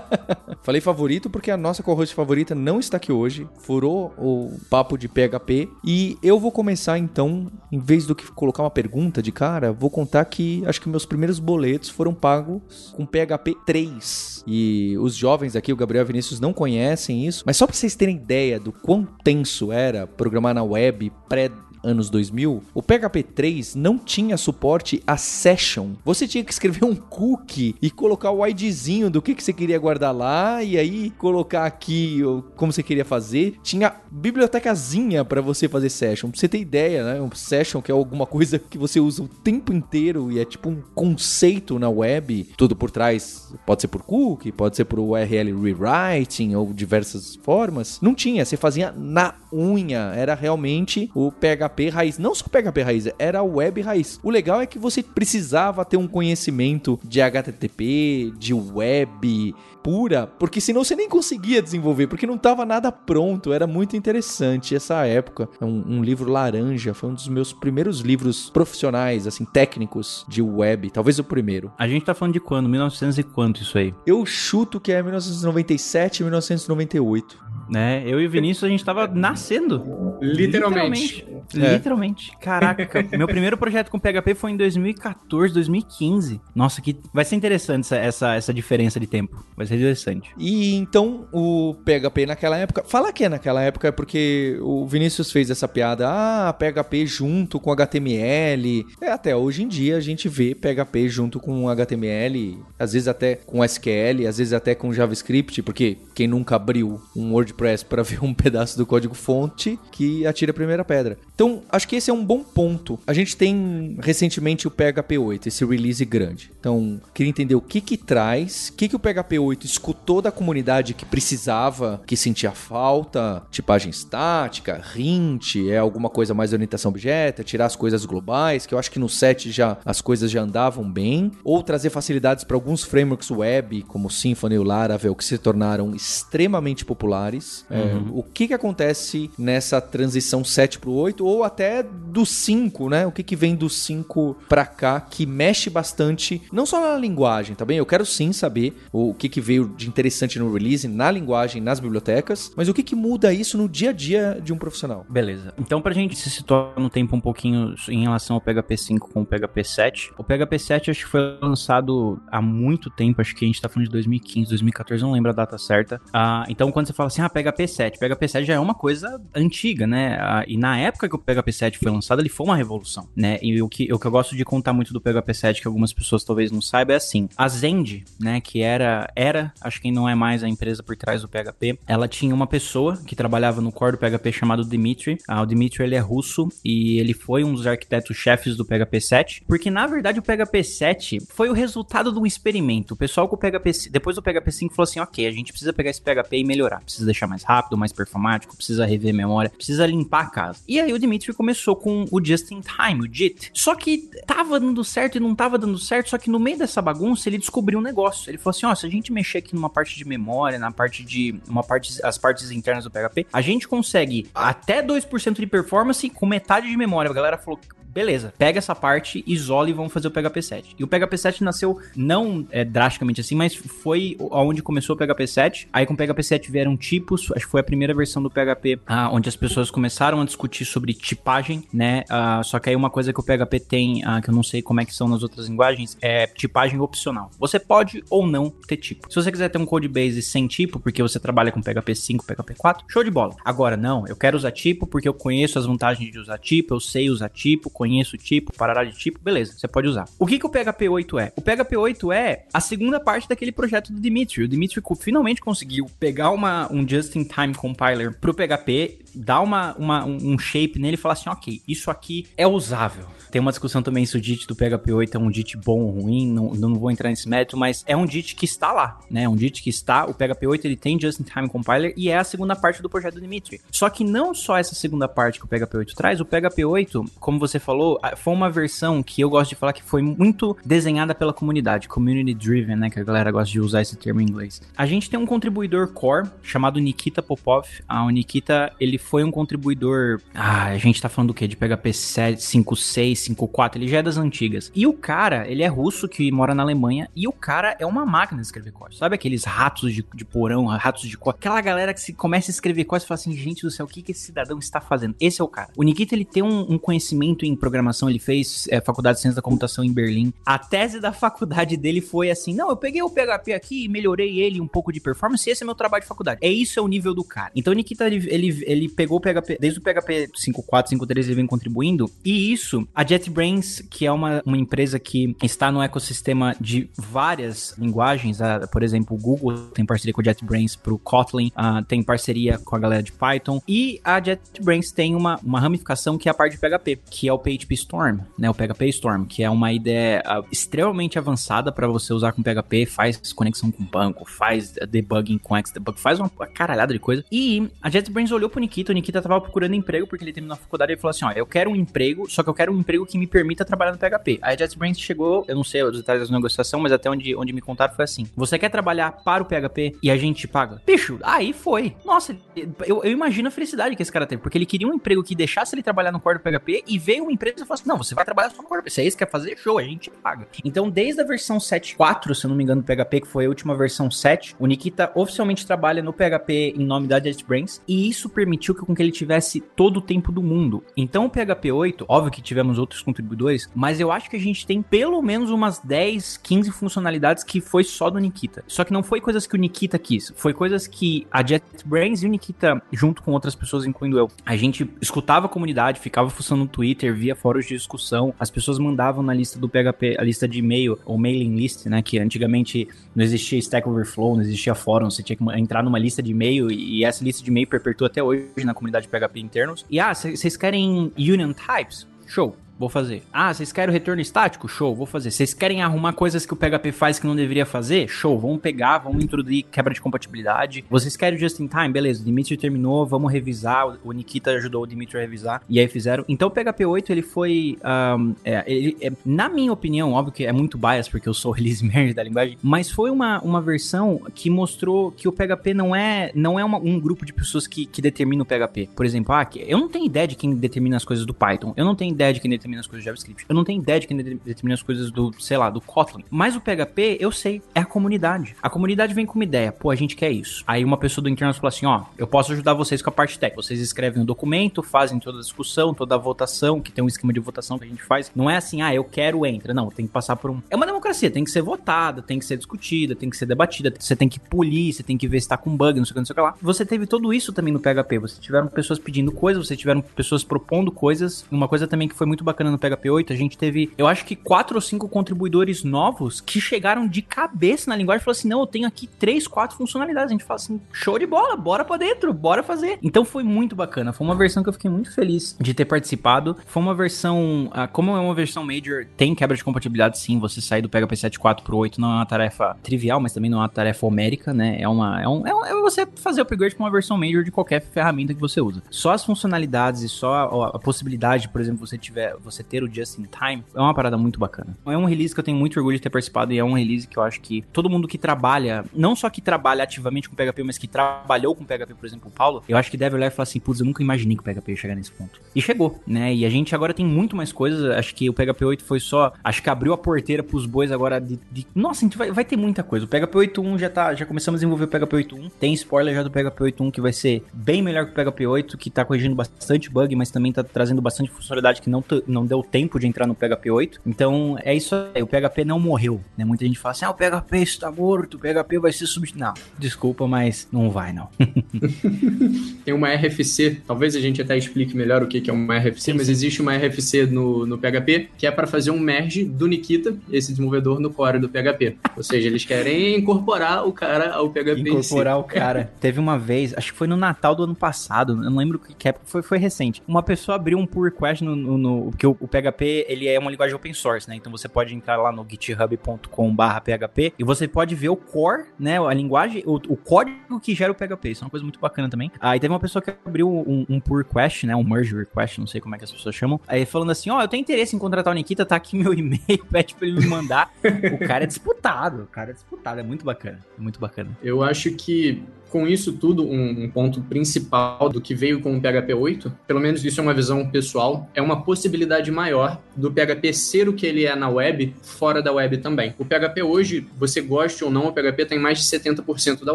Falei 0.62 0.80
favorito 0.80 1.30
porque 1.30 1.50
a 1.50 1.56
nossa 1.56 1.82
co-host 1.82 2.14
favorita 2.14 2.54
não 2.54 2.80
está 2.80 2.96
aqui 2.96 3.12
hoje. 3.12 3.48
Furou 3.58 4.12
o 4.18 4.58
papo 4.68 4.98
de 4.98 5.08
PHP. 5.08 5.68
E 5.84 6.18
eu 6.22 6.38
vou 6.38 6.50
começar 6.50 6.98
então, 6.98 7.50
em 7.70 7.78
vez 7.78 8.06
do 8.06 8.14
que 8.14 8.30
colocar 8.32 8.62
uma 8.62 8.70
pergunta 8.70 9.22
de 9.22 9.30
cara, 9.30 9.72
vou 9.72 9.90
contar 9.90 10.24
que 10.24 10.62
acho 10.66 10.80
que 10.80 10.88
meus 10.88 11.06
primeiros 11.06 11.38
boletos 11.38 11.88
foram 11.88 12.12
pagos 12.12 12.92
com 12.96 13.06
PHP 13.06 13.56
3. 13.64 14.44
E 14.46 14.96
os 14.98 15.14
jovens 15.14 15.56
aqui, 15.56 15.72
o 15.72 15.76
Gabriel 15.76 16.04
e 16.04 16.06
Vinícius, 16.06 16.40
não 16.40 16.52
conhecem 16.52 17.26
isso. 17.26 17.44
Mas 17.46 17.56
só 17.56 17.66
para 17.66 17.76
vocês 17.76 17.94
terem 17.94 18.16
ideia 18.16 18.58
do 18.58 18.72
quão 18.72 19.06
tenso 19.24 19.72
era 19.72 20.06
programar 20.06 20.54
na 20.54 20.62
web 20.62 21.12
pré 21.28 21.50
anos 21.86 22.10
2000, 22.10 22.62
o 22.74 22.82
PHP 22.82 23.22
3 23.22 23.74
não 23.76 23.96
tinha 23.96 24.36
suporte 24.36 25.02
a 25.06 25.16
session. 25.16 25.92
Você 26.04 26.26
tinha 26.26 26.44
que 26.44 26.52
escrever 26.52 26.84
um 26.84 26.94
cookie 26.94 27.76
e 27.80 27.90
colocar 27.90 28.32
o 28.32 28.44
IDzinho 28.44 29.08
do 29.08 29.22
que, 29.22 29.34
que 29.34 29.42
você 29.42 29.52
queria 29.52 29.78
guardar 29.78 30.14
lá 30.14 30.62
e 30.62 30.76
aí 30.76 31.10
colocar 31.10 31.64
aqui 31.64 32.20
como 32.56 32.72
você 32.72 32.82
queria 32.82 33.04
fazer. 33.04 33.56
Tinha 33.62 33.94
bibliotecazinha 34.10 35.24
para 35.24 35.40
você 35.40 35.68
fazer 35.68 35.88
session. 35.88 36.30
Pra 36.30 36.40
você 36.40 36.48
ter 36.48 36.58
ideia, 36.58 37.04
né? 37.04 37.22
Um 37.22 37.30
session 37.32 37.80
que 37.80 37.90
é 37.90 37.94
alguma 37.94 38.26
coisa 38.26 38.58
que 38.58 38.76
você 38.76 38.98
usa 38.98 39.22
o 39.22 39.28
tempo 39.28 39.72
inteiro 39.72 40.32
e 40.32 40.40
é 40.40 40.44
tipo 40.44 40.68
um 40.68 40.82
conceito 40.94 41.78
na 41.78 41.88
web, 41.88 42.48
tudo 42.56 42.74
por 42.74 42.90
trás. 42.90 43.54
Pode 43.64 43.82
ser 43.82 43.88
por 43.88 44.02
cookie, 44.02 44.50
pode 44.50 44.76
ser 44.76 44.84
por 44.84 44.98
URL 44.98 45.60
rewriting 45.62 46.54
ou 46.54 46.72
diversas 46.72 47.36
formas. 47.36 48.00
Não 48.00 48.14
tinha, 48.14 48.44
você 48.44 48.56
fazia 48.56 48.92
na 48.96 49.34
unha. 49.52 50.12
Era 50.14 50.34
realmente 50.34 51.10
o 51.14 51.30
PHP 51.30 51.75
PHP 51.76 51.88
raiz. 51.90 52.18
Não 52.18 52.34
só 52.34 52.46
PHP 52.48 52.82
raiz, 52.82 53.08
era 53.18 53.42
web 53.42 53.80
raiz. 53.82 54.18
O 54.22 54.30
legal 54.30 54.60
é 54.60 54.66
que 54.66 54.78
você 54.78 55.02
precisava 55.02 55.84
ter 55.84 55.98
um 55.98 56.08
conhecimento 56.08 56.98
de 57.04 57.20
HTTP, 57.20 58.32
de 58.38 58.54
web 58.54 59.54
pura, 59.82 60.26
porque 60.26 60.60
senão 60.60 60.82
você 60.82 60.96
nem 60.96 61.08
conseguia 61.08 61.62
desenvolver, 61.62 62.08
porque 62.08 62.26
não 62.26 62.34
estava 62.34 62.64
nada 62.64 62.90
pronto. 62.90 63.52
Era 63.52 63.68
muito 63.68 63.96
interessante 63.96 64.74
essa 64.74 65.06
época. 65.06 65.48
Um, 65.60 65.98
um, 65.98 66.02
livro 66.02 66.28
laranja 66.28 66.92
foi 66.92 67.10
um 67.10 67.14
dos 67.14 67.28
meus 67.28 67.52
primeiros 67.52 68.00
livros 68.00 68.50
profissionais, 68.50 69.28
assim, 69.28 69.44
técnicos 69.44 70.24
de 70.28 70.42
web. 70.42 70.90
Talvez 70.90 71.20
o 71.20 71.24
primeiro. 71.24 71.70
A 71.78 71.86
gente 71.86 72.04
tá 72.04 72.14
falando 72.14 72.32
de 72.32 72.40
quando? 72.40 72.68
1900 72.68 73.18
e 73.18 73.22
quanto 73.22 73.62
isso 73.62 73.78
aí? 73.78 73.94
Eu 74.04 74.26
chuto 74.26 74.80
que 74.80 74.90
é 74.90 75.00
1997, 75.00 76.24
1998 76.24 77.45
né? 77.68 78.02
Eu 78.06 78.20
e 78.20 78.26
o 78.26 78.30
Vinícius, 78.30 78.64
a 78.64 78.68
gente 78.68 78.84
tava 78.84 79.06
nascendo. 79.06 80.18
Literalmente. 80.20 80.56
Literalmente. 80.76 81.36
É. 81.54 81.72
Literalmente. 81.74 82.32
Caraca, 82.40 82.88
meu 83.16 83.26
primeiro 83.26 83.56
projeto 83.56 83.90
com 83.90 83.98
PHP 83.98 84.34
foi 84.34 84.52
em 84.52 84.56
2014, 84.56 85.54
2015. 85.54 86.40
Nossa, 86.54 86.80
que 86.80 86.96
vai 87.12 87.24
ser 87.24 87.36
interessante 87.36 87.86
essa, 87.86 87.96
essa, 87.96 88.34
essa 88.34 88.54
diferença 88.54 88.98
de 88.98 89.06
tempo. 89.06 89.44
Vai 89.56 89.66
ser 89.66 89.76
interessante. 89.76 90.30
E 90.38 90.74
então, 90.76 91.26
o 91.32 91.74
PHP 91.84 92.26
naquela 92.26 92.56
época... 92.56 92.84
Fala 92.86 93.12
que 93.12 93.24
é 93.24 93.28
naquela 93.28 93.62
época, 93.62 93.88
é 93.88 93.92
porque 93.92 94.58
o 94.60 94.86
Vinícius 94.86 95.30
fez 95.30 95.50
essa 95.50 95.68
piada. 95.68 96.08
Ah, 96.08 96.52
PHP 96.52 97.06
junto 97.06 97.60
com 97.60 97.70
HTML. 97.70 98.86
É, 99.00 99.10
até 99.10 99.36
hoje 99.36 99.62
em 99.62 99.68
dia 99.68 99.96
a 99.96 100.00
gente 100.00 100.28
vê 100.28 100.54
PHP 100.54 101.08
junto 101.08 101.40
com 101.40 101.68
HTML, 101.68 102.58
às 102.78 102.92
vezes 102.92 103.08
até 103.08 103.36
com 103.36 103.64
SQL, 103.64 104.26
às 104.28 104.38
vezes 104.38 104.52
até 104.52 104.74
com 104.74 104.92
JavaScript, 104.92 105.62
porque 105.62 105.98
quem 106.16 106.26
nunca 106.26 106.56
abriu 106.56 106.98
um 107.14 107.32
WordPress 107.32 107.84
para 107.84 108.02
ver 108.02 108.24
um 108.24 108.32
pedaço 108.32 108.78
do 108.78 108.86
código 108.86 109.14
fonte 109.14 109.78
que 109.92 110.26
atira 110.26 110.50
a 110.50 110.54
primeira 110.54 110.82
pedra. 110.82 111.18
Então, 111.34 111.62
acho 111.70 111.86
que 111.86 111.94
esse 111.94 112.10
é 112.10 112.14
um 112.14 112.24
bom 112.24 112.42
ponto. 112.42 112.98
A 113.06 113.12
gente 113.12 113.36
tem 113.36 113.98
recentemente 114.00 114.66
o 114.66 114.70
PHP 114.70 115.18
8, 115.18 115.48
esse 115.48 115.64
release 115.64 116.04
grande. 116.06 116.50
Então, 116.58 116.98
queria 117.12 117.28
entender 117.28 117.54
o 117.54 117.60
que 117.60 117.82
que 117.82 117.98
traz, 117.98 118.70
o 118.70 118.72
que 118.72 118.88
que 118.88 118.96
o 118.96 118.98
PHP 118.98 119.38
8 119.38 119.66
escutou 119.66 120.22
da 120.22 120.32
comunidade 120.32 120.94
que 120.94 121.04
precisava, 121.04 122.00
que 122.06 122.16
sentia 122.16 122.52
falta, 122.52 123.42
tipagem 123.50 123.90
estática, 123.90 124.82
hint, 124.96 125.56
é 125.68 125.76
alguma 125.76 126.08
coisa 126.08 126.32
mais 126.32 126.50
de 126.50 126.56
orientação 126.56 126.88
objeto, 126.88 127.42
é 127.42 127.44
tirar 127.44 127.66
as 127.66 127.76
coisas 127.76 128.06
globais, 128.06 128.64
que 128.64 128.72
eu 128.72 128.78
acho 128.78 128.90
que 128.90 128.98
no 128.98 129.08
7 129.08 129.52
já 129.52 129.76
as 129.84 130.00
coisas 130.00 130.30
já 130.30 130.40
andavam 130.40 130.90
bem, 130.90 131.30
ou 131.44 131.62
trazer 131.62 131.90
facilidades 131.90 132.42
para 132.42 132.56
alguns 132.56 132.82
frameworks 132.82 133.30
web, 133.30 133.82
como 133.82 134.08
Symfony 134.08 134.56
o 134.56 134.62
Laravel, 134.62 135.14
que 135.14 135.24
se 135.24 135.36
tornaram 135.36 135.94
extremamente 136.06 136.84
populares. 136.84 137.64
É, 137.70 137.86
Uhum. 137.86 138.18
o 138.18 138.22
que 138.22 138.48
que 138.48 138.54
acontece 138.54 139.30
nessa 139.38 139.80
transição 139.80 140.44
7 140.44 140.78
pro 140.78 140.92
8 140.92 141.24
ou 141.24 141.44
até 141.44 141.82
do 141.82 142.24
5, 142.26 142.88
né? 142.88 143.06
O 143.06 143.12
que 143.12 143.22
que 143.22 143.36
vem 143.36 143.54
do 143.54 143.68
5 143.68 144.36
pra 144.48 144.64
cá 144.66 145.00
que 145.00 145.24
mexe 145.26 145.70
bastante, 145.70 146.42
não 146.52 146.66
só 146.66 146.80
na 146.80 146.96
linguagem, 146.98 147.54
tá 147.54 147.64
bem? 147.64 147.78
Eu 147.78 147.86
quero 147.86 148.04
sim 148.04 148.32
saber 148.32 148.76
o 148.92 149.14
que 149.14 149.28
que 149.28 149.40
veio 149.40 149.68
de 149.76 149.88
interessante 149.88 150.38
no 150.38 150.52
release, 150.52 150.86
na 150.88 151.10
linguagem, 151.10 151.60
nas 151.62 151.80
bibliotecas, 151.80 152.52
mas 152.56 152.68
o 152.68 152.74
que 152.74 152.82
que 152.82 152.94
muda 152.94 153.32
isso 153.32 153.56
no 153.58 153.68
dia 153.68 153.90
a 153.90 153.92
dia 153.92 154.40
de 154.42 154.52
um 154.52 154.58
profissional? 154.58 155.04
Beleza. 155.08 155.52
Então, 155.58 155.80
pra 155.80 155.92
gente 155.92 156.16
se 156.16 156.30
situar 156.30 156.72
no 156.78 156.90
tempo 156.90 157.14
um 157.16 157.20
pouquinho 157.20 157.74
em 157.88 158.02
relação 158.02 158.34
ao 158.36 158.40
PHP 158.40 158.76
5 158.76 159.10
com 159.12 159.22
o 159.22 159.26
PHP 159.26 159.64
7, 159.64 160.12
o 160.18 160.24
PHP 160.24 160.58
7 160.58 160.90
acho 160.90 161.04
que 161.04 161.10
foi 161.10 161.38
lançado 161.42 162.20
há 162.30 162.40
muito 162.42 162.90
tempo, 162.90 163.20
acho 163.20 163.34
que 163.34 163.44
a 163.44 163.48
gente 163.48 163.60
tá 163.60 163.68
falando 163.68 163.86
de 163.86 163.92
2015, 163.92 164.48
2014, 164.50 165.02
não 165.02 165.12
lembro 165.12 165.30
a 165.30 165.34
data 165.34 165.56
certa. 165.58 165.95
Ah, 166.12 166.44
então, 166.48 166.70
quando 166.72 166.86
você 166.86 166.92
fala 166.92 167.08
assim, 167.08 167.22
ah, 167.22 167.28
PHP 167.28 167.66
7, 167.68 167.98
PHP 167.98 168.28
7 168.28 168.46
já 168.46 168.54
é 168.54 168.60
uma 168.60 168.74
coisa 168.74 169.20
antiga, 169.34 169.86
né? 169.86 170.18
Ah, 170.20 170.44
e 170.46 170.56
na 170.56 170.78
época 170.78 171.08
que 171.08 171.14
o 171.14 171.18
PHP 171.18 171.52
7 171.52 171.78
foi 171.78 171.90
lançado, 171.90 172.20
ele 172.20 172.28
foi 172.28 172.46
uma 172.46 172.56
revolução, 172.56 173.08
né? 173.14 173.38
E 173.42 173.60
o 173.62 173.68
que, 173.68 173.92
o 173.92 173.98
que 173.98 174.06
eu 174.06 174.10
gosto 174.10 174.36
de 174.36 174.44
contar 174.44 174.72
muito 174.72 174.92
do 174.92 175.00
PHP 175.00 175.34
7, 175.34 175.62
que 175.62 175.68
algumas 175.68 175.92
pessoas 175.92 176.24
talvez 176.24 176.50
não 176.50 176.60
saibam, 176.60 176.94
é 176.94 176.96
assim, 176.96 177.28
a 177.36 177.48
Zend, 177.48 178.04
né, 178.18 178.40
que 178.40 178.62
era, 178.62 179.10
era, 179.14 179.52
acho 179.60 179.80
que 179.80 179.90
não 179.90 180.08
é 180.08 180.14
mais 180.14 180.42
a 180.42 180.48
empresa 180.48 180.82
por 180.82 180.96
trás 180.96 181.22
do 181.22 181.28
PHP, 181.28 181.78
ela 181.86 182.08
tinha 182.08 182.34
uma 182.34 182.46
pessoa 182.46 182.96
que 182.96 183.16
trabalhava 183.16 183.60
no 183.60 183.72
core 183.72 183.92
do 183.92 183.98
PHP 183.98 184.32
chamado 184.32 184.64
Dmitry. 184.64 185.18
Ah, 185.28 185.42
o 185.42 185.46
Dmitry, 185.46 185.84
ele 185.84 185.94
é 185.94 186.00
russo 186.00 186.48
e 186.64 186.98
ele 186.98 187.14
foi 187.14 187.44
um 187.44 187.52
dos 187.52 187.66
arquitetos-chefes 187.66 188.56
do 188.56 188.64
PHP 188.64 189.00
7, 189.00 189.44
porque 189.46 189.70
na 189.70 189.86
verdade 189.86 190.18
o 190.18 190.22
PHP 190.22 190.62
7 190.62 191.18
foi 191.28 191.48
o 191.48 191.52
resultado 191.52 192.12
de 192.12 192.18
um 192.18 192.26
experimento. 192.26 192.94
O 192.94 192.96
pessoal 192.96 193.28
com 193.28 193.36
o 193.36 193.38
PHP, 193.38 193.90
depois 193.90 194.16
do 194.16 194.22
PHP 194.22 194.50
5 194.50 194.74
falou 194.74 194.88
assim, 194.88 195.00
ok, 195.00 195.26
a 195.26 195.30
gente 195.30 195.52
precisa 195.52 195.72
pegar 195.72 195.85
esse 195.90 196.00
PHP 196.00 196.38
e 196.38 196.44
melhorar, 196.44 196.80
precisa 196.80 197.04
deixar 197.04 197.26
mais 197.26 197.42
rápido, 197.42 197.76
mais 197.76 197.92
performático, 197.92 198.56
precisa 198.56 198.86
rever 198.86 199.14
memória, 199.14 199.50
precisa 199.50 199.86
limpar 199.86 200.24
a 200.24 200.30
casa. 200.30 200.60
E 200.66 200.80
aí 200.80 200.92
o 200.92 200.98
Dmitry 200.98 201.32
começou 201.32 201.76
com 201.76 202.06
o 202.10 202.24
Just 202.24 202.50
in 202.50 202.60
Time, 202.60 203.06
o 203.06 203.12
JIT. 203.12 203.50
Só 203.52 203.74
que 203.74 204.10
tava 204.26 204.58
dando 204.60 204.84
certo 204.84 205.16
e 205.16 205.20
não 205.20 205.34
tava 205.34 205.58
dando 205.58 205.78
certo, 205.78 206.10
só 206.10 206.18
que 206.18 206.30
no 206.30 206.38
meio 206.38 206.58
dessa 206.58 206.80
bagunça 206.82 207.28
ele 207.28 207.38
descobriu 207.38 207.78
um 207.78 207.82
negócio. 207.82 208.30
Ele 208.30 208.38
falou 208.38 208.56
assim, 208.56 208.66
ó, 208.66 208.74
se 208.74 208.86
a 208.86 208.90
gente 208.90 209.12
mexer 209.12 209.38
aqui 209.38 209.54
numa 209.54 209.70
parte 209.70 209.96
de 209.96 210.04
memória, 210.06 210.58
na 210.58 210.70
parte 210.70 211.04
de 211.04 211.38
uma 211.48 211.62
parte 211.62 211.96
as 212.02 212.18
partes 212.18 212.50
internas 212.50 212.84
do 212.84 212.90
PHP, 212.90 213.26
a 213.32 213.40
gente 213.40 213.66
consegue 213.68 214.28
até 214.34 214.82
2% 214.82 215.34
de 215.34 215.46
performance 215.46 216.08
com 216.10 216.26
metade 216.26 216.68
de 216.68 216.76
memória. 216.76 217.10
A 217.10 217.14
galera 217.14 217.38
falou, 217.38 217.60
beleza, 217.96 218.34
pega 218.36 218.58
essa 218.58 218.74
parte, 218.74 219.24
isola 219.26 219.70
e 219.70 219.72
vamos 219.72 219.90
fazer 219.90 220.08
o 220.08 220.10
PHP 220.10 220.42
7. 220.42 220.76
E 220.78 220.84
o 220.84 220.86
PHP 220.86 221.16
7 221.16 221.42
nasceu 221.42 221.80
não 221.96 222.46
é, 222.50 222.62
drasticamente 222.62 223.22
assim, 223.22 223.34
mas 223.34 223.54
foi 223.54 224.18
onde 224.20 224.62
começou 224.62 224.94
o 224.94 224.98
PHP 224.98 225.26
7. 225.26 225.68
Aí 225.72 225.86
com 225.86 225.94
o 225.94 225.96
PHP 225.96 226.22
7 226.22 226.52
vieram 226.52 226.76
tipos, 226.76 227.32
acho 227.34 227.46
que 227.46 227.50
foi 227.50 227.62
a 227.62 227.64
primeira 227.64 227.94
versão 227.94 228.22
do 228.22 228.28
PHP 228.28 228.80
ah, 228.86 229.08
onde 229.10 229.30
as 229.30 229.36
pessoas 229.36 229.70
começaram 229.70 230.20
a 230.20 230.26
discutir 230.26 230.66
sobre 230.66 230.92
tipagem, 230.92 231.64
né? 231.72 232.04
Ah, 232.10 232.42
só 232.44 232.58
que 232.58 232.68
aí 232.68 232.76
uma 232.76 232.90
coisa 232.90 233.14
que 233.14 233.20
o 233.20 233.22
PHP 233.22 233.60
tem, 233.60 234.04
ah, 234.04 234.20
que 234.20 234.28
eu 234.28 234.34
não 234.34 234.42
sei 234.42 234.60
como 234.60 234.78
é 234.78 234.84
que 234.84 234.94
são 234.94 235.08
nas 235.08 235.22
outras 235.22 235.48
linguagens, 235.48 235.96
é 236.02 236.26
tipagem 236.26 236.78
opcional. 236.78 237.30
Você 237.38 237.58
pode 237.58 238.04
ou 238.10 238.26
não 238.26 238.50
ter 238.50 238.76
tipo. 238.76 239.10
Se 239.10 239.16
você 239.16 239.32
quiser 239.32 239.48
ter 239.48 239.56
um 239.56 239.64
codebase 239.64 240.20
sem 240.20 240.46
tipo, 240.46 240.78
porque 240.78 241.00
você 241.00 241.18
trabalha 241.18 241.50
com 241.50 241.62
PHP 241.62 241.94
5, 241.94 242.26
PHP 242.26 242.56
4, 242.58 242.84
show 242.88 243.02
de 243.02 243.10
bola. 243.10 243.34
Agora, 243.42 243.74
não, 243.74 244.06
eu 244.06 244.16
quero 244.16 244.36
usar 244.36 244.52
tipo 244.52 244.86
porque 244.86 245.08
eu 245.08 245.14
conheço 245.14 245.58
as 245.58 245.64
vantagens 245.64 246.12
de 246.12 246.18
usar 246.18 246.36
tipo, 246.36 246.74
eu 246.74 246.80
sei 246.80 247.08
usar 247.08 247.30
tipo, 247.30 247.70
conheço 247.70 247.85
o 247.86 248.18
tipo, 248.18 248.52
parará 248.56 248.84
de 248.84 248.92
tipo, 248.92 249.18
beleza, 249.20 249.52
você 249.56 249.68
pode 249.68 249.88
usar. 249.88 250.06
O 250.18 250.26
que, 250.26 250.38
que 250.38 250.46
o 250.46 250.50
PHP 250.50 250.88
8 250.88 251.18
é? 251.18 251.32
O 251.36 251.40
PHP 251.40 251.76
8 251.76 252.12
é 252.12 252.44
a 252.52 252.60
segunda 252.60 252.98
parte 253.00 253.28
daquele 253.28 253.52
projeto 253.52 253.92
do 253.92 254.00
Dimitri. 254.00 254.42
O 254.44 254.48
Dimitri 254.48 254.82
finalmente 254.98 255.40
conseguiu 255.40 255.86
pegar 255.98 256.30
uma, 256.30 256.70
um 256.72 256.86
just-in-time 256.86 257.54
compiler 257.54 258.14
pro 258.18 258.34
PHP, 258.34 258.98
dar 259.14 259.40
uma, 259.40 259.74
uma- 259.76 260.04
um 260.04 260.38
shape 260.38 260.78
nele 260.78 260.94
e 260.94 260.98
falar 260.98 261.14
assim, 261.14 261.28
ok, 261.30 261.62
isso 261.66 261.90
aqui 261.90 262.26
é 262.36 262.46
usável. 262.46 263.06
Tem 263.30 263.40
uma 263.40 263.50
discussão 263.50 263.82
também 263.82 264.06
se 264.06 264.16
o 264.16 264.22
JIT 264.22 264.46
do 264.46 264.54
PHP 264.54 264.92
8 264.92 265.16
é 265.16 265.20
um 265.20 265.30
JIT 265.32 265.56
bom 265.58 265.80
ou 265.80 265.90
ruim, 266.00 266.30
não, 266.30 266.52
não 266.54 266.74
vou 266.74 266.90
entrar 266.90 267.10
nesse 267.10 267.28
mérito, 267.28 267.56
mas 267.56 267.82
é 267.86 267.96
um 267.96 268.06
JIT 268.06 268.34
que 268.36 268.44
está 268.44 268.72
lá, 268.72 269.00
né? 269.10 269.24
É 269.24 269.28
um 269.28 269.36
JIT 269.36 269.62
que 269.62 269.70
está, 269.70 270.06
o 270.06 270.14
PHP 270.14 270.46
8 270.46 270.64
ele 270.66 270.76
tem 270.76 270.98
Just-in-Time 271.00 271.48
Compiler 271.48 271.92
e 271.96 272.08
é 272.08 272.16
a 272.16 272.24
segunda 272.24 272.54
parte 272.56 272.80
do 272.80 272.88
projeto 272.88 273.14
do 273.14 273.20
Dimitri. 273.20 273.60
Só 273.70 273.90
que 273.90 274.04
não 274.04 274.34
só 274.34 274.56
essa 274.56 274.74
segunda 274.74 275.08
parte 275.08 275.38
que 275.38 275.44
o 275.44 275.48
PHP 275.48 275.76
8 275.78 275.94
traz, 275.94 276.20
o 276.20 276.24
PHP 276.24 276.64
8, 276.64 277.04
como 277.18 277.38
você 277.38 277.58
falou, 277.58 277.75
ah, 278.02 278.16
foi 278.16 278.34
uma 278.34 278.50
versão 278.50 279.02
que 279.02 279.20
eu 279.20 279.30
gosto 279.30 279.50
de 279.50 279.56
falar 279.56 279.72
que 279.72 279.82
foi 279.82 280.02
muito 280.02 280.56
desenhada 280.64 281.14
pela 281.14 281.32
comunidade, 281.32 281.88
community 281.88 282.34
driven, 282.34 282.76
né? 282.76 282.90
Que 282.90 283.00
a 283.00 283.04
galera 283.04 283.30
gosta 283.30 283.52
de 283.52 283.60
usar 283.60 283.82
esse 283.82 283.96
termo 283.96 284.20
em 284.20 284.24
inglês. 284.24 284.60
A 284.76 284.86
gente 284.86 285.08
tem 285.08 285.18
um 285.18 285.26
contribuidor 285.26 285.88
core 285.88 286.28
chamado 286.42 286.80
Nikita 286.80 287.22
Popov. 287.22 287.66
Ah, 287.88 288.04
o 288.04 288.10
Nikita, 288.10 288.72
ele 288.80 288.98
foi 288.98 289.24
um 289.24 289.30
contribuidor. 289.30 290.20
Ah, 290.34 290.66
a 290.66 290.78
gente 290.78 291.00
tá 291.00 291.08
falando 291.08 291.28
do 291.28 291.34
quê? 291.34 291.46
De 291.46 291.56
PHP 291.56 291.92
7, 291.92 292.40
5.6, 292.40 293.34
5.4, 293.34 293.76
ele 293.76 293.88
já 293.88 293.98
é 293.98 294.02
das 294.02 294.16
antigas. 294.16 294.70
E 294.74 294.86
o 294.86 294.92
cara, 294.92 295.48
ele 295.48 295.62
é 295.62 295.66
russo 295.66 296.08
que 296.08 296.30
mora 296.30 296.54
na 296.54 296.62
Alemanha 296.62 297.08
e 297.14 297.26
o 297.28 297.32
cara 297.32 297.76
é 297.78 297.86
uma 297.86 298.04
máquina 298.04 298.40
de 298.40 298.46
escrever 298.46 298.72
código. 298.72 298.98
Sabe 298.98 299.14
aqueles 299.14 299.44
ratos 299.44 299.92
de, 299.92 300.04
de 300.14 300.24
porão, 300.24 300.66
ratos 300.66 301.02
de 301.02 301.16
código? 301.16 301.38
Aquela 301.38 301.60
galera 301.60 301.92
que 301.92 302.00
se 302.00 302.12
começa 302.12 302.50
a 302.50 302.52
escrever 302.52 302.84
código 302.84 303.06
e 303.06 303.08
fala 303.08 303.20
assim, 303.20 303.32
gente 303.32 303.62
do 303.62 303.70
céu, 303.70 303.86
o 303.86 303.88
que, 303.88 304.02
que 304.02 304.12
esse 304.12 304.20
cidadão 304.20 304.58
está 304.58 304.80
fazendo? 304.80 305.14
Esse 305.20 305.40
é 305.40 305.44
o 305.44 305.48
cara. 305.48 305.70
O 305.76 305.82
Nikita, 305.82 306.14
ele 306.14 306.24
tem 306.24 306.42
um, 306.42 306.72
um 306.72 306.78
conhecimento 306.78 307.44
em 307.44 307.54
programação, 307.66 308.08
ele 308.08 308.20
fez 308.20 308.66
é, 308.70 308.80
faculdade 308.80 309.16
de 309.16 309.22
ciência 309.22 309.36
da 309.36 309.42
computação 309.42 309.84
em 309.84 309.92
Berlim. 309.92 310.32
A 310.44 310.58
tese 310.58 311.00
da 311.00 311.10
faculdade 311.12 311.76
dele 311.76 312.00
foi 312.00 312.30
assim, 312.30 312.54
não, 312.54 312.70
eu 312.70 312.76
peguei 312.76 313.02
o 313.02 313.10
PHP 313.10 313.52
aqui 313.52 313.84
e 313.84 313.88
melhorei 313.88 314.40
ele 314.40 314.60
um 314.60 314.68
pouco 314.68 314.92
de 314.92 315.00
performance 315.00 315.48
e 315.48 315.52
esse 315.52 315.62
é 315.62 315.66
meu 315.66 315.74
trabalho 315.74 316.02
de 316.02 316.08
faculdade. 316.08 316.40
É 316.42 316.48
isso, 316.48 316.78
é 316.78 316.82
o 316.82 316.86
nível 316.88 317.12
do 317.12 317.24
cara. 317.24 317.50
Então 317.54 317.72
o 317.72 317.76
Nikita, 317.76 318.06
ele, 318.06 318.28
ele, 318.30 318.64
ele 318.66 318.88
pegou 318.88 319.18
o 319.18 319.20
PHP, 319.20 319.58
desde 319.60 319.80
o 319.80 319.82
PHP 319.82 320.28
5.4, 320.28 320.92
5.3 320.92 321.18
ele 321.18 321.34
vem 321.34 321.46
contribuindo, 321.46 322.10
e 322.24 322.52
isso, 322.52 322.86
a 322.94 323.02
JetBrains, 323.02 323.80
que 323.90 324.06
é 324.06 324.12
uma, 324.12 324.42
uma 324.44 324.56
empresa 324.56 324.98
que 324.98 325.36
está 325.42 325.72
no 325.72 325.82
ecossistema 325.82 326.54
de 326.60 326.88
várias 326.96 327.74
linguagens, 327.78 328.40
ah, 328.40 328.68
por 328.70 328.82
exemplo, 328.82 329.16
o 329.16 329.20
Google 329.20 329.68
tem 329.68 329.84
parceria 329.84 330.12
com 330.12 330.20
a 330.20 330.24
JetBrains 330.24 330.76
pro 330.76 330.98
Kotlin, 330.98 331.50
ah, 331.54 331.82
tem 331.82 332.02
parceria 332.02 332.58
com 332.58 332.76
a 332.76 332.78
galera 332.78 333.02
de 333.02 333.12
Python, 333.12 333.60
e 333.66 334.00
a 334.04 334.20
JetBrains 334.20 334.92
tem 334.92 335.14
uma, 335.14 335.38
uma 335.42 335.60
ramificação 335.60 336.16
que 336.16 336.28
é 336.28 336.30
a 336.30 336.34
parte 336.34 336.52
de 336.52 336.58
PHP, 336.58 336.98
que 337.10 337.28
é 337.28 337.32
o 337.32 337.38
PHP 337.46 337.74
Storm, 337.74 338.18
né, 338.36 338.50
o 338.50 338.54
PHP 338.54 338.88
Storm, 338.88 339.24
que 339.24 339.44
é 339.44 339.48
uma 339.48 339.72
ideia 339.72 340.20
ah, 340.26 340.42
extremamente 340.50 341.16
avançada 341.16 341.70
para 341.70 341.86
você 341.86 342.12
usar 342.12 342.32
com 342.32 342.42
PHP, 342.42 342.86
faz 342.86 343.32
conexão 343.32 343.70
com 343.70 343.84
banco, 343.84 344.28
faz 344.28 344.74
debugging 344.88 345.38
com 345.38 345.54
Xdebug, 345.56 346.00
faz 346.00 346.18
uma 346.18 346.28
caralhada 346.28 346.92
de 346.92 346.98
coisa. 346.98 347.24
E 347.30 347.70
a 347.80 347.88
JetBrains 347.88 348.32
olhou 348.32 348.50
pro 348.50 348.60
Nikita, 348.60 348.90
o 348.90 348.94
Nikita 348.94 349.22
tava 349.22 349.40
procurando 349.40 349.74
emprego 349.74 350.08
porque 350.08 350.24
ele 350.24 350.32
terminou 350.32 350.54
a 350.54 350.58
faculdade 350.58 350.92
e 350.92 350.96
falou 350.96 351.10
assim, 351.10 351.24
ó, 351.24 351.30
eu 351.30 351.46
quero 351.46 351.70
um 351.70 351.76
emprego, 351.76 352.28
só 352.28 352.42
que 352.42 352.50
eu 352.50 352.54
quero 352.54 352.72
um 352.72 352.80
emprego 352.80 353.06
que 353.06 353.16
me 353.16 353.26
permita 353.26 353.64
trabalhar 353.64 353.92
no 353.92 353.98
PHP. 353.98 354.40
Aí 354.42 354.54
a 354.54 354.56
JetBrains 354.56 354.98
chegou, 354.98 355.44
eu 355.46 355.54
não 355.54 355.62
sei 355.62 355.84
os 355.84 355.96
detalhes 355.96 356.28
da 356.28 356.34
negociação, 356.34 356.80
mas 356.80 356.90
até 356.90 357.08
onde, 357.08 357.36
onde 357.36 357.52
me 357.52 357.60
contaram 357.60 357.94
foi 357.94 358.04
assim, 358.04 358.26
você 358.34 358.58
quer 358.58 358.70
trabalhar 358.70 359.12
para 359.12 359.42
o 359.42 359.46
PHP 359.46 359.96
e 360.02 360.10
a 360.10 360.16
gente 360.16 360.40
te 360.40 360.48
paga? 360.48 360.82
Bicho, 360.84 361.18
aí 361.22 361.52
foi. 361.52 361.94
Nossa, 362.04 362.36
eu, 362.84 363.04
eu 363.04 363.12
imagino 363.12 363.48
a 363.48 363.50
felicidade 363.50 363.94
que 363.94 364.02
esse 364.02 364.12
cara 364.12 364.26
teve, 364.26 364.42
porque 364.42 364.58
ele 364.58 364.66
queria 364.66 364.88
um 364.88 364.94
emprego 364.94 365.22
que 365.22 365.34
deixasse 365.34 365.74
ele 365.74 365.82
trabalhar 365.82 366.10
no 366.10 366.18
core 366.18 366.38
do 366.38 366.42
PHP 366.42 366.84
e 366.88 366.98
veio 366.98 367.24
uma 367.24 367.35
empresa 367.36 367.64
falou 367.64 367.74
assim, 367.74 367.88
não, 367.88 367.98
você 367.98 368.14
vai 368.14 368.24
trabalhar 368.24 368.50
só 368.50 368.56
no 368.56 368.64
core 368.64 368.90
se 368.90 369.00
é 369.00 369.04
isso 369.04 369.16
que 369.16 369.24
quer 369.24 369.30
fazer, 369.30 369.56
show, 369.56 369.78
a 369.78 369.82
gente 369.82 370.10
paga. 370.10 370.48
Então, 370.64 370.90
desde 370.90 371.20
a 371.20 371.24
versão 371.24 371.58
7.4, 371.58 372.34
se 372.34 372.46
eu 372.46 372.48
não 372.48 372.56
me 372.56 372.64
engano, 372.64 372.82
do 372.82 372.84
PHP, 372.84 373.20
que 373.20 373.26
foi 373.26 373.46
a 373.46 373.48
última 373.48 373.74
versão 373.76 374.10
7, 374.10 374.56
o 374.58 374.66
Nikita 374.66 375.10
oficialmente 375.14 375.66
trabalha 375.66 376.02
no 376.02 376.12
PHP 376.12 376.74
em 376.76 376.84
nome 376.84 377.06
da 377.06 377.20
JetBrains, 377.20 377.80
e 377.86 378.08
isso 378.08 378.28
permitiu 378.28 378.74
que, 378.74 378.82
com 378.82 378.94
que 378.94 379.02
ele 379.02 379.12
tivesse 379.12 379.60
todo 379.60 379.98
o 379.98 380.00
tempo 380.00 380.32
do 380.32 380.42
mundo. 380.42 380.82
Então, 380.96 381.26
o 381.26 381.30
PHP 381.30 381.72
8, 381.72 382.06
óbvio 382.08 382.32
que 382.32 382.42
tivemos 382.42 382.78
outros 382.78 383.02
contribuidores, 383.02 383.70
mas 383.74 384.00
eu 384.00 384.10
acho 384.10 384.30
que 384.30 384.36
a 384.36 384.40
gente 384.40 384.66
tem 384.66 384.82
pelo 384.82 385.20
menos 385.22 385.50
umas 385.50 385.78
10, 385.78 386.38
15 386.38 386.70
funcionalidades 386.70 387.44
que 387.44 387.60
foi 387.60 387.84
só 387.84 388.10
do 388.10 388.18
Nikita. 388.18 388.64
Só 388.66 388.84
que 388.84 388.92
não 388.92 389.02
foi 389.02 389.20
coisas 389.20 389.46
que 389.46 389.54
o 389.54 389.58
Nikita 389.58 389.98
quis, 389.98 390.32
foi 390.36 390.52
coisas 390.52 390.86
que 390.86 391.26
a 391.30 391.42
JetBrains 391.46 392.22
e 392.22 392.26
o 392.26 392.28
Nikita, 392.28 392.82
junto 392.92 393.22
com 393.22 393.32
outras 393.32 393.54
pessoas, 393.54 393.84
incluindo 393.84 394.18
eu, 394.18 394.30
a 394.44 394.56
gente 394.56 394.88
escutava 395.00 395.46
a 395.46 395.48
comunidade, 395.48 396.00
ficava 396.00 396.30
fuçando 396.30 396.62
no 396.62 396.68
Twitter, 396.68 397.14
via 397.14 397.25
fóruns 397.34 397.66
de 397.66 397.74
discussão, 397.74 398.34
as 398.38 398.50
pessoas 398.50 398.78
mandavam 398.78 399.22
na 399.22 399.34
lista 399.34 399.58
do 399.58 399.68
PHP, 399.68 400.16
a 400.18 400.22
lista 400.22 400.46
de 400.46 400.58
e-mail, 400.58 400.98
ou 401.04 401.18
mailing 401.18 401.56
list, 401.56 401.86
né, 401.86 402.02
que 402.02 402.18
antigamente 402.18 402.88
não 403.14 403.24
existia 403.24 403.58
Stack 403.58 403.88
Overflow, 403.88 404.36
não 404.36 404.42
existia 404.42 404.74
fórum, 404.74 405.10
você 405.10 405.22
tinha 405.22 405.36
que 405.36 405.44
entrar 405.58 405.82
numa 405.82 405.98
lista 405.98 406.22
de 406.22 406.30
e-mail 406.30 406.70
e 406.70 407.04
essa 407.04 407.24
lista 407.24 407.42
de 407.42 407.50
e-mail 407.50 407.66
perpetua 407.66 408.06
até 408.06 408.22
hoje 408.22 408.46
na 408.64 408.74
comunidade 408.74 409.08
PHP 409.08 409.40
internos. 409.40 409.84
E 409.90 409.98
ah, 409.98 410.14
vocês 410.14 410.56
querem 410.56 411.12
union 411.16 411.52
types? 411.52 412.06
Show. 412.26 412.56
Vou 412.78 412.90
fazer. 412.90 413.22
Ah, 413.32 413.54
vocês 413.54 413.72
querem 413.72 413.88
o 413.88 413.92
retorno 413.92 414.20
estático? 414.20 414.68
Show, 414.68 414.94
vou 414.94 415.06
fazer. 415.06 415.30
Vocês 415.30 415.54
querem 415.54 415.82
arrumar 415.82 416.12
coisas 416.12 416.44
que 416.44 416.52
o 416.52 416.56
PHP 416.56 416.92
faz 416.92 417.18
que 417.18 417.26
não 417.26 417.34
deveria 417.34 417.64
fazer? 417.64 418.06
Show, 418.06 418.38
vamos 418.38 418.60
pegar, 418.60 418.98
vamos 418.98 419.24
introduzir 419.24 419.64
quebra 419.70 419.94
de 419.94 420.00
compatibilidade. 420.00 420.84
Vocês 420.90 421.16
querem 421.16 421.38
o 421.38 421.40
just 421.40 421.58
in 421.58 421.68
time? 421.68 421.88
Beleza, 421.88 422.20
o 422.20 422.24
Dimitri 422.24 422.54
terminou, 422.58 423.06
vamos 423.06 423.32
revisar. 423.32 423.96
O 424.04 424.12
Nikita 424.12 424.50
ajudou 424.50 424.82
o 424.82 424.86
Dimitri 424.86 425.16
a 425.16 425.20
revisar. 425.22 425.62
E 425.70 425.80
aí 425.80 425.88
fizeram. 425.88 426.22
Então 426.28 426.48
o 426.48 426.50
PHP 426.50 426.84
8 426.84 427.12
ele 427.12 427.22
foi. 427.22 427.78
Um, 427.82 428.34
é, 428.44 428.62
ele, 428.66 428.96
é, 429.00 429.10
na 429.24 429.48
minha 429.48 429.72
opinião, 429.72 430.12
óbvio 430.12 430.34
que 430.34 430.44
é 430.44 430.52
muito 430.52 430.76
bias 430.76 431.08
porque 431.08 431.28
eu 431.28 431.34
sou 431.34 431.52
release 431.56 431.82
manager 431.82 432.14
da 432.14 432.22
linguagem, 432.22 432.58
mas 432.62 432.90
foi 432.90 433.10
uma, 433.10 433.40
uma 433.40 433.62
versão 433.62 434.20
que 434.34 434.50
mostrou 434.50 435.10
que 435.10 435.26
o 435.26 435.32
PHP 435.32 435.72
não 435.72 435.96
é, 435.96 436.30
não 436.34 436.60
é 436.60 436.64
uma, 436.64 436.76
um 436.76 437.00
grupo 437.00 437.24
de 437.24 437.32
pessoas 437.32 437.66
que, 437.66 437.86
que 437.86 438.02
determina 438.02 438.42
o 438.42 438.46
PHP. 438.46 438.90
Por 438.94 439.06
exemplo, 439.06 439.34
ah, 439.34 439.48
eu 439.54 439.78
não 439.78 439.88
tenho 439.88 440.04
ideia 440.04 440.28
de 440.28 440.34
quem 440.34 440.54
determina 440.54 440.96
as 440.96 441.04
coisas 441.06 441.24
do 441.24 441.32
Python, 441.32 441.72
eu 441.74 441.84
não 441.84 441.94
tenho 441.94 442.12
ideia 442.12 442.34
de 442.34 442.40
quem 442.40 442.50
determina 442.50 442.65
as 442.74 442.86
coisas 442.86 443.04
do 443.04 443.06
JavaScript, 443.06 443.46
eu 443.48 443.54
não 443.54 443.64
tenho 443.64 443.80
ideia 443.80 444.00
de 444.00 444.06
quem 444.06 444.16
determina 444.16 444.74
as 444.74 444.82
coisas 444.82 445.10
do, 445.10 445.32
sei 445.40 445.56
lá, 445.56 445.70
do 445.70 445.80
Kotlin. 445.80 446.24
Mas 446.30 446.56
o 446.56 446.60
PHP, 446.60 447.18
eu 447.20 447.30
sei, 447.30 447.62
é 447.74 447.80
a 447.80 447.84
comunidade. 447.84 448.56
A 448.62 448.68
comunidade 448.70 449.14
vem 449.14 449.26
com 449.26 449.34
uma 449.34 449.44
ideia, 449.44 449.70
pô, 449.70 449.90
a 449.90 449.94
gente 449.94 450.16
quer 450.16 450.30
isso. 450.30 450.64
Aí 450.66 450.84
uma 450.84 450.96
pessoa 450.96 451.22
do 451.22 451.28
Internal 451.28 451.54
fala 451.54 451.68
assim, 451.68 451.86
ó, 451.86 452.04
eu 452.18 452.26
posso 452.26 452.52
ajudar 452.52 452.74
vocês 452.74 453.02
com 453.02 453.10
a 453.10 453.12
parte 453.12 453.38
técnica. 453.38 453.62
Vocês 453.62 453.80
escrevem 453.80 454.22
um 454.22 454.24
documento, 454.24 454.82
fazem 454.82 455.18
toda 455.18 455.38
a 455.38 455.40
discussão, 455.40 455.94
toda 455.94 456.14
a 456.14 456.18
votação, 456.18 456.80
que 456.80 456.90
tem 456.90 457.04
um 457.04 457.08
esquema 457.08 457.32
de 457.32 457.40
votação 457.40 457.78
que 457.78 457.84
a 457.84 457.88
gente 457.88 458.02
faz. 458.02 458.30
Não 458.34 458.50
é 458.50 458.56
assim, 458.56 458.82
ah, 458.82 458.94
eu 458.94 459.04
quero 459.04 459.46
entra. 459.46 459.72
Não, 459.72 459.88
tem 459.88 460.06
que 460.06 460.12
passar 460.12 460.36
por 460.36 460.50
um. 460.50 460.60
É 460.70 460.76
uma 460.76 460.86
democracia, 460.86 461.30
tem 461.30 461.44
que 461.44 461.50
ser 461.50 461.62
votada, 461.62 462.22
tem 462.22 462.38
que 462.38 462.44
ser 462.44 462.56
discutida, 462.56 463.14
tem 463.14 463.30
que 463.30 463.36
ser 463.36 463.46
debatida, 463.46 463.92
você 463.98 464.16
tem 464.16 464.28
que 464.28 464.40
polir, 464.40 464.92
você 464.92 465.02
tem 465.02 465.16
que 465.16 465.28
ver 465.28 465.40
se 465.40 465.48
tá 465.48 465.56
com 465.56 465.76
bug, 465.76 465.98
não 465.98 466.04
sei 466.04 466.12
o 466.12 466.14
que, 466.14 466.20
não 466.20 466.26
sei 466.26 466.32
o 466.32 466.36
que 466.36 466.40
lá. 466.40 466.54
Você 466.60 466.84
teve 466.84 467.06
tudo 467.06 467.32
isso 467.32 467.52
também 467.52 467.72
no 467.72 467.80
PHP. 467.80 468.18
Você 468.18 468.40
tiveram 468.40 468.66
pessoas 468.68 468.98
pedindo 468.98 469.30
coisas, 469.32 469.66
você 469.66 469.76
tiveram 469.76 470.00
pessoas 470.00 470.42
propondo 470.42 470.90
coisas. 470.90 471.44
Uma 471.50 471.68
coisa 471.68 471.86
também 471.86 472.08
que 472.08 472.14
foi 472.14 472.26
muito 472.26 472.44
bacana 472.44 472.55
no 472.64 472.78
PHP 472.78 473.10
8, 473.10 473.32
a 473.32 473.36
gente 473.36 473.56
teve, 473.56 473.90
eu 473.96 474.06
acho 474.06 474.24
que 474.24 474.36
quatro 474.36 474.76
ou 474.76 474.80
cinco 474.80 475.08
contribuidores 475.08 475.84
novos 475.84 476.40
que 476.40 476.60
chegaram 476.60 477.06
de 477.06 477.22
cabeça 477.22 477.90
na 477.90 477.96
linguagem 477.96 478.20
e 478.20 478.24
falaram 478.24 478.38
assim: 478.38 478.48
não, 478.48 478.60
eu 478.60 478.66
tenho 478.66 478.86
aqui 478.86 479.06
três, 479.06 479.46
quatro 479.46 479.76
funcionalidades. 479.76 480.30
A 480.30 480.32
gente 480.32 480.44
fala 480.44 480.56
assim: 480.56 480.80
show 480.92 481.18
de 481.18 481.26
bola, 481.26 481.56
bora 481.56 481.84
pra 481.84 481.96
dentro, 481.96 482.32
bora 482.32 482.62
fazer. 482.62 482.98
Então 483.02 483.24
foi 483.24 483.42
muito 483.42 483.74
bacana. 483.74 484.12
Foi 484.12 484.26
uma 484.26 484.34
versão 484.34 484.62
que 484.62 484.68
eu 484.68 484.72
fiquei 484.72 484.90
muito 484.90 485.12
feliz 485.12 485.56
de 485.60 485.74
ter 485.74 485.84
participado. 485.84 486.56
Foi 486.66 486.82
uma 486.82 486.94
versão, 486.94 487.68
ah, 487.72 487.86
como 487.86 488.16
é 488.16 488.20
uma 488.20 488.34
versão 488.34 488.64
major, 488.64 489.06
tem 489.16 489.34
quebra 489.34 489.56
de 489.56 489.64
compatibilidade 489.64 490.18
sim. 490.18 490.38
Você 490.38 490.60
sair 490.60 490.82
do 490.82 490.88
PHP 490.88 491.14
7.4 491.14 491.62
pro 491.62 491.76
8 491.76 492.00
não 492.00 492.10
é 492.10 492.14
uma 492.16 492.26
tarefa 492.26 492.76
trivial, 492.82 493.20
mas 493.20 493.32
também 493.32 493.50
não 493.50 493.58
é 493.58 493.62
uma 493.62 493.68
tarefa 493.68 494.06
homérica, 494.06 494.52
né? 494.52 494.76
É 494.80 494.88
uma. 494.88 495.20
É, 495.20 495.28
um, 495.28 495.46
é, 495.46 495.50
é 495.50 495.74
você 495.80 496.06
fazer 496.16 496.40
upgrade 496.40 496.74
pra 496.74 496.84
uma 496.84 496.90
versão 496.90 497.16
major 497.16 497.42
de 497.42 497.50
qualquer 497.50 497.80
ferramenta 497.80 498.34
que 498.34 498.40
você 498.40 498.60
usa. 498.60 498.82
Só 498.90 499.12
as 499.12 499.24
funcionalidades 499.24 500.02
e 500.02 500.08
só 500.08 500.34
a, 500.34 500.76
a 500.76 500.78
possibilidade, 500.78 501.48
por 501.48 501.60
exemplo, 501.60 501.86
você 501.86 501.98
tiver, 501.98 502.36
você 502.46 502.62
ter 502.62 502.82
o 502.82 502.92
just 502.92 503.18
in 503.18 503.24
time, 503.24 503.62
é 503.74 503.80
uma 503.80 503.94
parada 503.94 504.16
muito 504.16 504.38
bacana. 504.38 504.76
É 504.86 504.96
um 504.96 505.04
release 505.04 505.34
que 505.34 505.40
eu 505.40 505.44
tenho 505.44 505.56
muito 505.56 505.76
orgulho 505.78 505.96
de 505.96 506.02
ter 506.02 506.10
participado 506.10 506.52
e 506.52 506.58
é 506.58 506.64
um 506.64 506.74
release 506.74 507.06
que 507.06 507.18
eu 507.18 507.22
acho 507.22 507.40
que 507.40 507.62
todo 507.72 507.90
mundo 507.90 508.08
que 508.08 508.16
trabalha, 508.16 508.84
não 508.94 509.14
só 509.14 509.28
que 509.28 509.40
trabalha 509.40 509.84
ativamente 509.84 510.28
com 510.28 510.36
PHP, 510.36 510.62
mas 510.62 510.78
que 510.78 510.88
trabalhou 510.88 511.54
com 511.54 511.64
PHP, 511.64 511.94
por 511.94 512.06
exemplo, 512.06 512.28
o 512.28 512.30
Paulo, 512.30 512.62
eu 512.68 512.76
acho 512.76 512.90
que 512.90 512.96
deve 512.96 513.16
olhar 513.16 513.26
e 513.26 513.30
falar 513.30 513.44
assim, 513.44 513.60
putz, 513.60 513.80
eu 513.80 513.86
nunca 513.86 514.02
imaginei 514.02 514.36
que 514.36 514.42
o 514.42 514.44
PHP 514.44 514.72
ia 514.72 514.76
chegar 514.76 514.94
nesse 514.94 515.12
ponto. 515.12 515.40
E 515.54 515.60
chegou, 515.60 516.00
né? 516.06 516.34
E 516.34 516.44
a 516.44 516.50
gente 516.50 516.74
agora 516.74 516.94
tem 516.94 517.04
muito 517.04 517.36
mais 517.36 517.52
coisas, 517.52 517.90
acho 517.96 518.14
que 518.14 518.28
o 518.30 518.32
PHP 518.32 518.64
8 518.64 518.84
foi 518.84 519.00
só, 519.00 519.32
acho 519.42 519.62
que 519.62 519.70
abriu 519.70 519.92
a 519.92 519.98
porteira 519.98 520.42
pros 520.42 520.66
bois 520.66 520.92
agora 520.92 521.20
de, 521.20 521.38
de... 521.50 521.66
nossa, 521.74 522.00
a 522.00 522.04
gente 522.04 522.16
vai, 522.16 522.30
vai 522.30 522.44
ter 522.44 522.56
muita 522.56 522.82
coisa. 522.82 523.04
O 523.04 523.08
PHP 523.08 523.38
8.1 523.38 523.78
já 523.78 523.90
tá, 523.90 524.14
já 524.14 524.24
começamos 524.24 524.58
a 524.58 524.60
desenvolver 524.60 524.84
o 524.84 524.88
PHP 524.88 525.16
8.1, 525.16 525.50
tem 525.58 525.72
spoiler 525.74 526.14
já 526.14 526.22
do 526.22 526.30
PHP 526.30 526.64
8.1 526.64 526.90
que 526.90 527.00
vai 527.00 527.12
ser 527.12 527.44
bem 527.52 527.82
melhor 527.82 528.06
que 528.06 528.12
o 528.12 528.14
PHP 528.14 528.46
8, 528.46 528.78
que 528.78 528.90
tá 528.90 529.04
corrigindo 529.04 529.34
bastante 529.34 529.90
bug, 529.90 530.14
mas 530.14 530.30
também 530.30 530.52
tá 530.52 530.62
trazendo 530.62 531.00
bastante 531.00 531.30
funcionalidade 531.30 531.80
que 531.80 531.90
não, 531.90 532.04
não 532.26 532.35
deu 532.44 532.62
tempo 532.62 532.98
de 532.98 533.06
entrar 533.06 533.26
no 533.26 533.34
PHP 533.34 533.70
8. 533.70 534.00
Então, 534.06 534.56
é 534.62 534.74
isso 534.74 534.94
aí, 535.14 535.22
o 535.22 535.26
PHP 535.26 535.64
não 535.64 535.80
morreu, 535.80 536.20
né? 536.36 536.44
Muita 536.44 536.64
gente 536.64 536.78
fala 536.78 536.92
assim, 536.92 537.04
ah, 537.04 537.10
o 537.10 537.14
PHP 537.14 537.58
está 537.58 537.90
morto, 537.90 538.34
o 538.34 538.38
PHP 538.38 538.78
vai 538.78 538.92
ser 538.92 539.06
substituído. 539.06 539.46
Não, 539.46 539.54
desculpa, 539.78 540.26
mas 540.26 540.68
não 540.70 540.90
vai, 540.90 541.12
não. 541.12 541.28
tem 542.84 542.94
uma 542.94 543.12
RFC, 543.12 543.82
talvez 543.86 544.14
a 544.14 544.20
gente 544.20 544.40
até 544.40 544.56
explique 544.56 544.96
melhor 544.96 545.22
o 545.22 545.26
que 545.26 545.48
é 545.48 545.52
uma 545.52 545.78
RFC, 545.78 546.00
sim, 546.00 546.12
mas 546.12 546.28
existe 546.28 546.60
uma 546.60 546.76
RFC 546.76 547.26
no, 547.26 547.66
no 547.66 547.78
PHP 547.78 548.28
que 548.36 548.46
é 548.46 548.50
para 548.50 548.66
fazer 548.66 548.90
um 548.90 548.98
merge 548.98 549.44
do 549.44 549.66
Nikita, 549.66 550.16
esse 550.30 550.50
desenvolvedor, 550.50 551.00
no 551.00 551.10
core 551.10 551.38
do 551.38 551.48
PHP. 551.48 551.96
Ou 552.16 552.22
seja, 552.22 552.48
eles 552.48 552.64
querem 552.64 553.18
incorporar 553.18 553.86
o 553.86 553.92
cara 553.92 554.32
ao 554.32 554.50
PHP 554.50 554.80
Incorporar 554.80 555.36
si. 555.36 555.40
o 555.40 555.44
cara. 555.44 555.90
Teve 556.00 556.20
uma 556.20 556.38
vez, 556.38 556.74
acho 556.76 556.92
que 556.92 556.98
foi 556.98 557.06
no 557.06 557.16
Natal 557.16 557.54
do 557.54 557.64
ano 557.64 557.74
passado, 557.74 558.32
eu 558.32 558.50
não 558.50 558.58
lembro 558.58 558.78
que 558.78 559.08
época, 559.08 559.24
foi, 559.26 559.42
foi 559.42 559.58
recente. 559.58 560.02
Uma 560.06 560.22
pessoa 560.22 560.56
abriu 560.56 560.78
um 560.78 560.86
pull 560.86 561.04
request 561.04 561.44
no, 561.44 561.56
no, 561.56 561.78
no 561.78 562.12
porque 562.26 562.28
o, 562.28 562.36
o, 562.40 562.48
PHP, 562.48 563.06
ele 563.08 563.28
é 563.28 563.38
uma 563.38 563.50
linguagem 563.50 563.74
open 563.74 563.94
source, 563.94 564.28
né? 564.28 564.34
Então 564.36 564.50
você 564.50 564.68
pode 564.68 564.94
entrar 564.94 565.16
lá 565.16 565.30
no 565.30 565.46
github.com/php 565.48 567.34
e 567.38 567.44
você 567.44 567.68
pode 567.68 567.94
ver 567.94 568.08
o 568.08 568.16
core, 568.16 568.64
né, 568.78 568.98
a 568.98 569.14
linguagem, 569.14 569.62
o, 569.66 569.74
o, 569.74 569.96
código 569.96 570.60
que 570.60 570.74
gera 570.74 570.92
o 570.92 570.94
PHP. 570.94 571.30
Isso 571.30 571.44
é 571.44 571.46
uma 571.46 571.50
coisa 571.50 571.64
muito 571.64 571.78
bacana 571.78 572.08
também. 572.08 572.30
Aí 572.40 572.58
teve 572.58 572.72
uma 572.72 572.80
pessoa 572.80 573.02
que 573.02 573.12
abriu 573.24 573.48
um, 573.48 573.86
um 573.88 574.00
pull 574.00 574.18
request, 574.18 574.66
né, 574.66 574.74
um 574.74 574.84
merge 574.84 575.14
request, 575.14 575.60
não 575.60 575.66
sei 575.66 575.80
como 575.80 575.94
é 575.94 575.98
que 575.98 576.04
as 576.04 576.12
pessoas 576.12 576.34
chamam. 576.34 576.60
Aí 576.66 576.84
falando 576.84 577.10
assim, 577.10 577.30
ó, 577.30 577.38
oh, 577.38 577.42
eu 577.42 577.48
tenho 577.48 577.60
interesse 577.60 577.94
em 577.94 577.98
contratar 577.98 578.32
o 578.32 578.34
Nikita, 578.34 578.64
tá 578.64 578.76
aqui 578.76 578.96
meu 578.96 579.12
e-mail, 579.14 579.64
pede 579.70 579.94
pra 579.94 580.06
ele 580.06 580.20
me 580.20 580.26
mandar. 580.26 580.72
o 580.82 581.26
cara 581.26 581.44
é 581.44 581.46
disputado, 581.46 582.22
o 582.22 582.26
cara 582.26 582.50
é 582.50 582.54
disputado, 582.54 583.00
é 583.00 583.02
muito 583.02 583.24
bacana, 583.24 583.60
é 583.78 583.80
muito 583.80 584.00
bacana. 584.00 584.36
Eu 584.42 584.62
acho 584.62 584.90
que 584.92 585.42
com 585.76 585.86
isso 585.86 586.14
tudo, 586.14 586.42
um, 586.42 586.84
um, 586.84 586.88
ponto 586.88 587.20
principal 587.20 588.08
do 588.08 588.18
que 588.18 588.34
veio 588.34 588.60
com 588.60 588.74
o 588.74 588.80
PHP 588.80 589.12
8, 589.12 589.52
pelo 589.66 589.78
menos 589.78 590.02
isso 590.02 590.18
é 590.18 590.22
uma 590.22 590.32
visão 590.32 590.66
pessoal, 590.70 591.28
é 591.34 591.42
uma 591.42 591.64
possibilidade 591.64 592.30
maior 592.30 592.80
do 592.96 593.12
PHP 593.12 593.52
ser 593.52 593.86
o 593.86 593.92
que 593.92 594.06
ele 594.06 594.24
é 594.24 594.34
na 594.34 594.48
web, 594.48 594.94
fora 595.02 595.42
da 595.42 595.52
web 595.52 595.76
também. 595.76 596.14
O 596.18 596.24
PHP 596.24 596.62
hoje, 596.62 597.06
você 597.18 597.42
goste 597.42 597.84
ou 597.84 597.90
não, 597.90 598.06
o 598.06 598.12
PHP 598.12 598.46
tem 598.46 598.58
mais 598.58 598.78
de 598.78 598.84
70% 598.84 599.66
da 599.66 599.74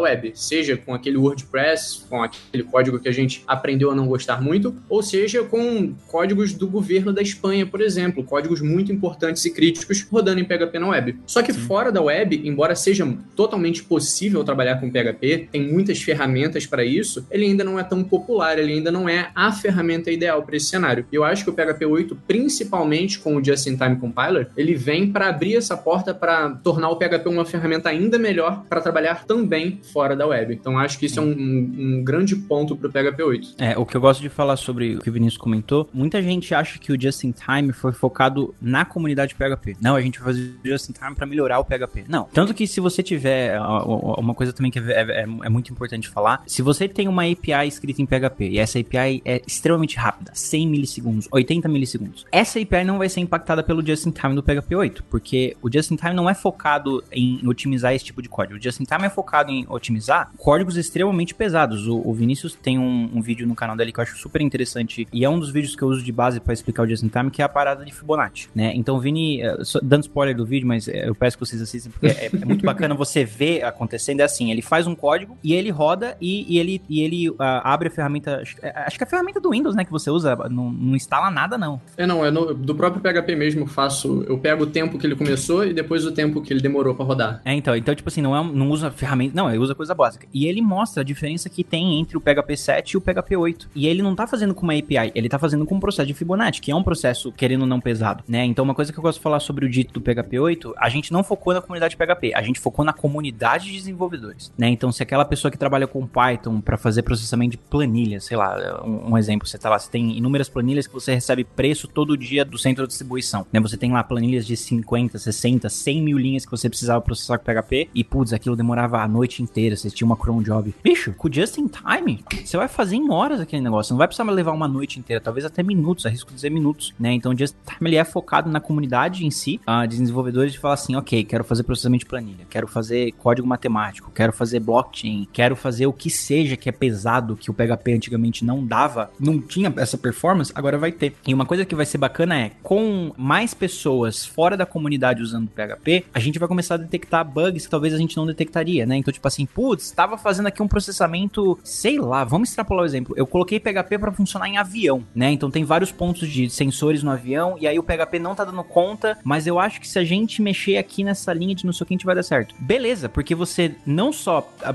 web, 0.00 0.32
seja 0.34 0.76
com 0.76 0.92
aquele 0.92 1.16
WordPress, 1.16 2.02
com 2.10 2.20
aquele 2.20 2.64
código 2.64 2.98
que 2.98 3.08
a 3.08 3.12
gente 3.12 3.44
aprendeu 3.46 3.92
a 3.92 3.94
não 3.94 4.08
gostar 4.08 4.42
muito, 4.42 4.74
ou 4.88 5.04
seja 5.04 5.44
com 5.44 5.94
códigos 6.08 6.52
do 6.52 6.66
governo 6.66 7.12
da 7.12 7.22
Espanha, 7.22 7.64
por 7.64 7.80
exemplo, 7.80 8.24
códigos 8.24 8.60
muito 8.60 8.90
importantes 8.90 9.44
e 9.44 9.52
críticos 9.52 10.04
rodando 10.10 10.40
em 10.40 10.44
PHP 10.44 10.80
na 10.80 10.88
web. 10.88 11.16
Só 11.28 11.44
que 11.44 11.52
Sim. 11.52 11.60
fora 11.60 11.92
da 11.92 12.02
web, 12.02 12.42
embora 12.44 12.74
seja 12.74 13.06
totalmente 13.36 13.84
possível 13.84 14.42
trabalhar 14.42 14.80
com 14.80 14.90
PHP, 14.90 15.48
tem 15.52 15.62
muita 15.62 15.91
muitas 15.92 16.02
ferramentas 16.02 16.66
para 16.66 16.84
isso, 16.84 17.26
ele 17.30 17.44
ainda 17.44 17.62
não 17.62 17.78
é 17.78 17.84
tão 17.84 18.02
popular, 18.02 18.58
ele 18.58 18.72
ainda 18.72 18.90
não 18.90 19.08
é 19.08 19.30
a 19.34 19.52
ferramenta 19.52 20.10
ideal 20.10 20.42
para 20.42 20.56
esse 20.56 20.66
cenário. 20.66 21.04
Eu 21.12 21.24
acho 21.24 21.44
que 21.44 21.50
o 21.50 21.52
PHP 21.52 21.84
8, 21.84 22.16
principalmente 22.26 23.18
com 23.18 23.36
o 23.36 23.44
Just-in-Time 23.44 23.96
Compiler, 23.96 24.50
ele 24.56 24.74
vem 24.74 25.10
para 25.12 25.28
abrir 25.28 25.56
essa 25.56 25.76
porta 25.76 26.14
para 26.14 26.50
tornar 26.62 26.88
o 26.90 26.96
PHP 26.96 27.28
uma 27.28 27.44
ferramenta 27.44 27.90
ainda 27.90 28.18
melhor 28.18 28.64
para 28.68 28.80
trabalhar 28.80 29.24
também 29.24 29.80
fora 29.92 30.16
da 30.16 30.26
web. 30.26 30.54
Então 30.54 30.78
acho 30.78 30.98
que 30.98 31.06
isso 31.06 31.20
é 31.20 31.22
um, 31.22 31.30
um 31.30 32.02
grande 32.04 32.34
ponto 32.36 32.76
para 32.76 32.88
o 32.88 32.90
PHP 32.90 33.22
8. 33.22 33.48
É, 33.58 33.76
o 33.76 33.84
que 33.84 33.96
eu 33.96 34.00
gosto 34.00 34.20
de 34.20 34.28
falar 34.28 34.56
sobre 34.56 34.96
o 34.96 35.00
que 35.00 35.10
o 35.10 35.12
Vinícius 35.12 35.36
comentou, 35.36 35.88
muita 35.92 36.22
gente 36.22 36.54
acha 36.54 36.78
que 36.78 36.92
o 36.92 37.00
Just-in-Time 37.00 37.72
foi 37.72 37.92
focado 37.92 38.54
na 38.60 38.84
comunidade 38.84 39.34
PHP. 39.34 39.76
Não, 39.80 39.96
a 39.96 40.00
gente 40.00 40.18
vai 40.18 40.32
fazer 40.32 40.54
o 40.64 40.68
Just-in-Time 40.68 41.14
para 41.14 41.26
melhorar 41.26 41.58
o 41.58 41.64
PHP. 41.64 42.04
Não. 42.08 42.28
Tanto 42.32 42.54
que 42.54 42.66
se 42.66 42.80
você 42.80 43.02
tiver 43.02 43.60
uma 43.60 44.34
coisa 44.34 44.52
também 44.52 44.70
que 44.70 44.78
é, 44.78 45.22
é, 45.22 45.22
é 45.22 45.48
muito 45.48 45.71
importante 45.72 46.08
falar. 46.08 46.42
Se 46.46 46.62
você 46.62 46.88
tem 46.88 47.08
uma 47.08 47.24
API 47.24 47.66
escrita 47.66 48.02
em 48.02 48.06
PHP 48.06 48.48
e 48.50 48.58
essa 48.58 48.78
API 48.78 49.22
é 49.24 49.42
extremamente 49.46 49.96
rápida, 49.96 50.32
100 50.34 50.68
milissegundos, 50.68 51.28
80 51.30 51.68
milissegundos, 51.68 52.26
essa 52.30 52.60
API 52.60 52.84
não 52.84 52.98
vai 52.98 53.08
ser 53.08 53.20
impactada 53.20 53.62
pelo 53.62 53.84
just-in-time 53.84 54.34
do 54.34 54.42
PHP 54.42 54.74
8, 54.74 55.04
porque 55.04 55.56
o 55.62 55.70
just-in-time 55.70 56.14
não 56.14 56.28
é 56.28 56.34
focado 56.34 57.02
em 57.10 57.40
otimizar 57.46 57.94
esse 57.94 58.04
tipo 58.04 58.22
de 58.22 58.28
código. 58.28 58.58
O 58.58 58.62
just-in-time 58.62 59.04
é 59.04 59.10
focado 59.10 59.50
em 59.50 59.66
otimizar 59.68 60.30
códigos 60.36 60.76
extremamente 60.76 61.34
pesados. 61.34 61.86
O, 61.86 62.02
o 62.04 62.12
Vinícius 62.12 62.54
tem 62.54 62.78
um, 62.78 63.10
um, 63.14 63.22
vídeo 63.22 63.46
no 63.46 63.54
canal 63.54 63.76
dele 63.76 63.92
que 63.92 64.00
eu 64.00 64.02
acho 64.02 64.16
super 64.16 64.40
interessante 64.40 65.06
e 65.12 65.24
é 65.24 65.28
um 65.28 65.38
dos 65.38 65.50
vídeos 65.50 65.74
que 65.74 65.82
eu 65.82 65.88
uso 65.88 66.02
de 66.02 66.12
base 66.12 66.40
para 66.40 66.52
explicar 66.52 66.82
o 66.82 66.88
just-in-time, 66.88 67.30
que 67.30 67.42
é 67.42 67.44
a 67.44 67.48
parada 67.48 67.84
de 67.84 67.92
Fibonacci, 67.92 68.48
né? 68.54 68.72
Então, 68.74 68.98
Vini, 68.98 69.42
eh, 69.42 69.56
dando 69.82 70.02
spoiler 70.02 70.36
do 70.36 70.44
vídeo, 70.44 70.66
mas 70.66 70.88
eh, 70.88 71.08
eu 71.08 71.14
peço 71.14 71.36
que 71.36 71.44
vocês 71.44 71.60
assistam 71.60 71.90
porque 71.90 72.06
é, 72.06 72.30
é 72.32 72.44
muito 72.44 72.64
bacana 72.64 72.94
você 72.94 73.24
ver 73.24 73.64
acontecendo. 73.64 74.20
É 74.20 74.24
assim, 74.24 74.50
ele 74.50 74.62
faz 74.62 74.86
um 74.86 74.94
código 74.94 75.36
e 75.42 75.54
ele 75.54 75.61
roda 75.70 76.16
e, 76.20 76.54
e 76.54 76.58
ele, 76.58 76.82
e 76.88 77.00
ele 77.00 77.30
uh, 77.30 77.36
abre 77.38 77.88
a 77.88 77.90
ferramenta. 77.90 78.40
Acho, 78.42 78.56
é, 78.62 78.72
acho, 78.86 78.96
que 78.96 79.04
é 79.04 79.06
a 79.06 79.10
ferramenta 79.10 79.40
do 79.40 79.50
Windows, 79.50 79.74
né? 79.74 79.84
Que 79.84 79.90
você 79.90 80.10
usa, 80.10 80.36
não, 80.50 80.70
não 80.70 80.96
instala 80.96 81.30
nada, 81.30 81.56
não. 81.58 81.80
É, 81.96 82.06
não, 82.06 82.24
é 82.24 82.30
no, 82.30 82.54
do 82.54 82.74
próprio 82.74 83.02
PHP 83.02 83.34
mesmo 83.34 83.66
faço. 83.66 84.24
Eu 84.26 84.38
pego 84.38 84.64
o 84.64 84.66
tempo 84.66 84.98
que 84.98 85.06
ele 85.06 85.16
começou 85.16 85.64
e 85.64 85.72
depois 85.72 86.04
o 86.04 86.12
tempo 86.12 86.40
que 86.42 86.52
ele 86.52 86.60
demorou 86.60 86.94
para 86.94 87.04
rodar. 87.04 87.42
É, 87.44 87.54
então, 87.54 87.76
então, 87.76 87.94
tipo 87.94 88.08
assim, 88.08 88.22
não, 88.22 88.36
é, 88.36 88.42
não 88.42 88.70
usa 88.70 88.90
ferramenta. 88.90 89.34
Não, 89.34 89.48
ele 89.48 89.58
usa 89.58 89.74
coisa 89.74 89.94
básica. 89.94 90.26
E 90.32 90.46
ele 90.46 90.60
mostra 90.60 91.02
a 91.02 91.04
diferença 91.04 91.48
que 91.48 91.64
tem 91.64 92.00
entre 92.00 92.16
o 92.16 92.20
PHP 92.20 92.56
7 92.56 92.92
e 92.92 92.96
o 92.96 93.00
PHP 93.00 93.36
8. 93.36 93.68
E 93.74 93.86
ele 93.86 94.02
não 94.02 94.14
tá 94.14 94.26
fazendo 94.26 94.54
com 94.54 94.62
uma 94.62 94.74
API, 94.74 95.12
ele 95.14 95.28
tá 95.28 95.38
fazendo 95.38 95.64
com 95.64 95.74
um 95.74 95.80
processo 95.80 96.06
de 96.06 96.14
Fibonacci, 96.14 96.60
que 96.60 96.70
é 96.70 96.74
um 96.74 96.82
processo, 96.82 97.32
querendo 97.32 97.66
não 97.66 97.80
pesado, 97.80 98.24
né? 98.28 98.44
Então, 98.44 98.64
uma 98.64 98.74
coisa 98.74 98.92
que 98.92 98.98
eu 98.98 99.02
gosto 99.02 99.18
de 99.18 99.22
falar 99.22 99.40
sobre 99.40 99.66
o 99.66 99.68
dito 99.68 99.92
do 99.92 100.00
PHP 100.00 100.38
8, 100.38 100.74
a 100.76 100.88
gente 100.88 101.12
não 101.12 101.22
focou 101.22 101.52
na 101.52 101.60
comunidade 101.60 101.96
PHP, 101.96 102.32
a 102.34 102.42
gente 102.42 102.58
focou 102.58 102.84
na 102.84 102.92
comunidade 102.92 103.66
de 103.66 103.72
desenvolvedores, 103.72 104.52
né? 104.56 104.68
Então, 104.68 104.90
se 104.90 105.02
aquela 105.02 105.24
pessoa 105.24 105.50
que 105.52 105.58
trabalha 105.58 105.86
com 105.86 106.06
Python 106.06 106.60
para 106.60 106.76
fazer 106.76 107.02
processamento 107.02 107.52
de 107.52 107.58
planilha, 107.58 108.20
sei 108.20 108.36
lá, 108.36 108.82
um, 108.84 109.12
um, 109.12 109.18
exemplo, 109.18 109.46
você 109.46 109.58
tá 109.58 109.70
lá, 109.70 109.78
você 109.78 109.90
tem 109.90 110.16
inúmeras 110.16 110.48
planilhas 110.48 110.86
que 110.86 110.92
você 110.94 111.14
recebe 111.14 111.44
preço 111.44 111.86
todo 111.86 112.16
dia 112.16 112.44
do 112.44 112.58
centro 112.58 112.84
de 112.84 112.88
distribuição. 112.88 113.46
Né? 113.52 113.60
Você 113.60 113.76
tem 113.76 113.92
lá 113.92 114.02
planilhas 114.02 114.46
de 114.46 114.56
50, 114.56 115.18
60, 115.18 115.68
100 115.68 116.02
mil 116.02 116.18
linhas 116.18 116.44
que 116.44 116.50
você 116.50 116.68
precisava 116.68 117.00
processar 117.00 117.38
com 117.38 117.44
PHP 117.44 117.88
e, 117.94 118.02
putz, 118.02 118.32
aquilo 118.32 118.56
demorava 118.56 119.00
a 119.00 119.08
noite 119.08 119.42
inteira, 119.42 119.76
você 119.76 119.90
tinha 119.90 120.06
uma 120.06 120.16
cron 120.16 120.42
job. 120.42 120.74
Bicho, 120.82 121.12
com 121.12 121.32
just 121.32 121.58
in 121.58 121.68
time, 121.68 122.24
você 122.44 122.56
vai 122.56 122.68
fazer 122.68 122.96
em 122.96 123.10
horas 123.10 123.40
aquele 123.40 123.62
negócio, 123.62 123.92
não 123.92 123.98
vai 123.98 124.08
precisar 124.08 124.28
levar 124.30 124.52
uma 124.52 124.68
noite 124.68 124.98
inteira, 124.98 125.20
talvez 125.20 125.44
até 125.44 125.62
minutos, 125.62 126.06
arrisco 126.06 126.32
dizer 126.32 126.50
minutos, 126.50 126.94
né? 126.98 127.12
Então, 127.12 127.36
just 127.36 127.54
in 127.54 127.74
time 127.74 127.90
ele 127.90 127.96
é 127.96 128.04
focado 128.04 128.50
na 128.50 128.60
comunidade 128.60 129.26
em 129.26 129.30
si, 129.30 129.60
de 129.88 129.98
desenvolvedores 129.98 130.52
de 130.52 130.58
falar 130.58 130.74
assim, 130.74 130.96
ok, 130.96 131.24
quero 131.24 131.44
fazer 131.44 131.62
processamento 131.62 132.04
de 132.04 132.08
planilha, 132.08 132.46
quero 132.48 132.66
fazer 132.66 133.12
código 133.12 133.46
matemático, 133.46 134.10
quero 134.14 134.32
fazer 134.32 134.60
blockchain, 134.60 135.28
quero 135.32 135.41
fazer 135.56 135.86
o 135.86 135.92
que 135.92 136.10
seja 136.10 136.56
que 136.56 136.68
é 136.68 136.72
pesado, 136.72 137.36
que 137.36 137.50
o 137.50 137.54
PHP 137.54 137.92
antigamente 137.92 138.44
não 138.44 138.64
dava, 138.64 139.10
não 139.18 139.40
tinha 139.40 139.72
essa 139.76 139.98
performance, 139.98 140.52
agora 140.54 140.78
vai 140.78 140.92
ter. 140.92 141.14
E 141.26 141.34
uma 141.34 141.46
coisa 141.46 141.64
que 141.64 141.74
vai 141.74 141.86
ser 141.86 141.98
bacana 141.98 142.38
é, 142.38 142.50
com 142.62 143.12
mais 143.16 143.54
pessoas 143.54 144.24
fora 144.24 144.56
da 144.56 144.66
comunidade 144.66 145.22
usando 145.22 145.48
PHP, 145.48 146.04
a 146.12 146.18
gente 146.18 146.38
vai 146.38 146.48
começar 146.48 146.74
a 146.74 146.78
detectar 146.78 147.24
bugs 147.24 147.64
que 147.64 147.70
talvez 147.70 147.94
a 147.94 147.98
gente 147.98 148.16
não 148.16 148.26
detectaria, 148.26 148.86
né? 148.86 148.96
Então, 148.96 149.12
tipo 149.12 149.26
assim, 149.26 149.46
putz, 149.46 149.84
estava 149.84 150.16
fazendo 150.16 150.46
aqui 150.46 150.62
um 150.62 150.68
processamento, 150.68 151.58
sei 151.62 151.98
lá, 151.98 152.24
vamos 152.24 152.50
extrapolar 152.50 152.82
o 152.82 152.86
exemplo. 152.86 153.14
Eu 153.16 153.26
coloquei 153.26 153.58
PHP 153.58 153.98
para 153.98 154.12
funcionar 154.12 154.48
em 154.48 154.58
avião, 154.58 155.04
né? 155.14 155.30
Então 155.30 155.50
tem 155.50 155.64
vários 155.64 155.92
pontos 155.92 156.28
de 156.28 156.48
sensores 156.50 157.02
no 157.02 157.10
avião 157.10 157.56
e 157.60 157.66
aí 157.66 157.78
o 157.78 157.82
PHP 157.82 158.18
não 158.18 158.34
tá 158.34 158.44
dando 158.44 158.62
conta, 158.64 159.18
mas 159.24 159.46
eu 159.46 159.58
acho 159.58 159.80
que 159.80 159.88
se 159.88 159.98
a 159.98 160.04
gente 160.04 160.40
mexer 160.42 160.76
aqui 160.76 161.04
nessa 161.04 161.32
linha 161.32 161.54
de 161.54 161.64
não 161.64 161.72
sei 161.72 161.84
o 161.84 161.86
que, 161.86 161.94
a 161.94 161.96
gente 161.96 162.06
vai 162.06 162.14
dar 162.14 162.22
certo. 162.22 162.54
Beleza, 162.58 163.08
porque 163.08 163.34
você 163.34 163.74
não 163.86 164.12
só 164.12 164.48
ah, 164.62 164.72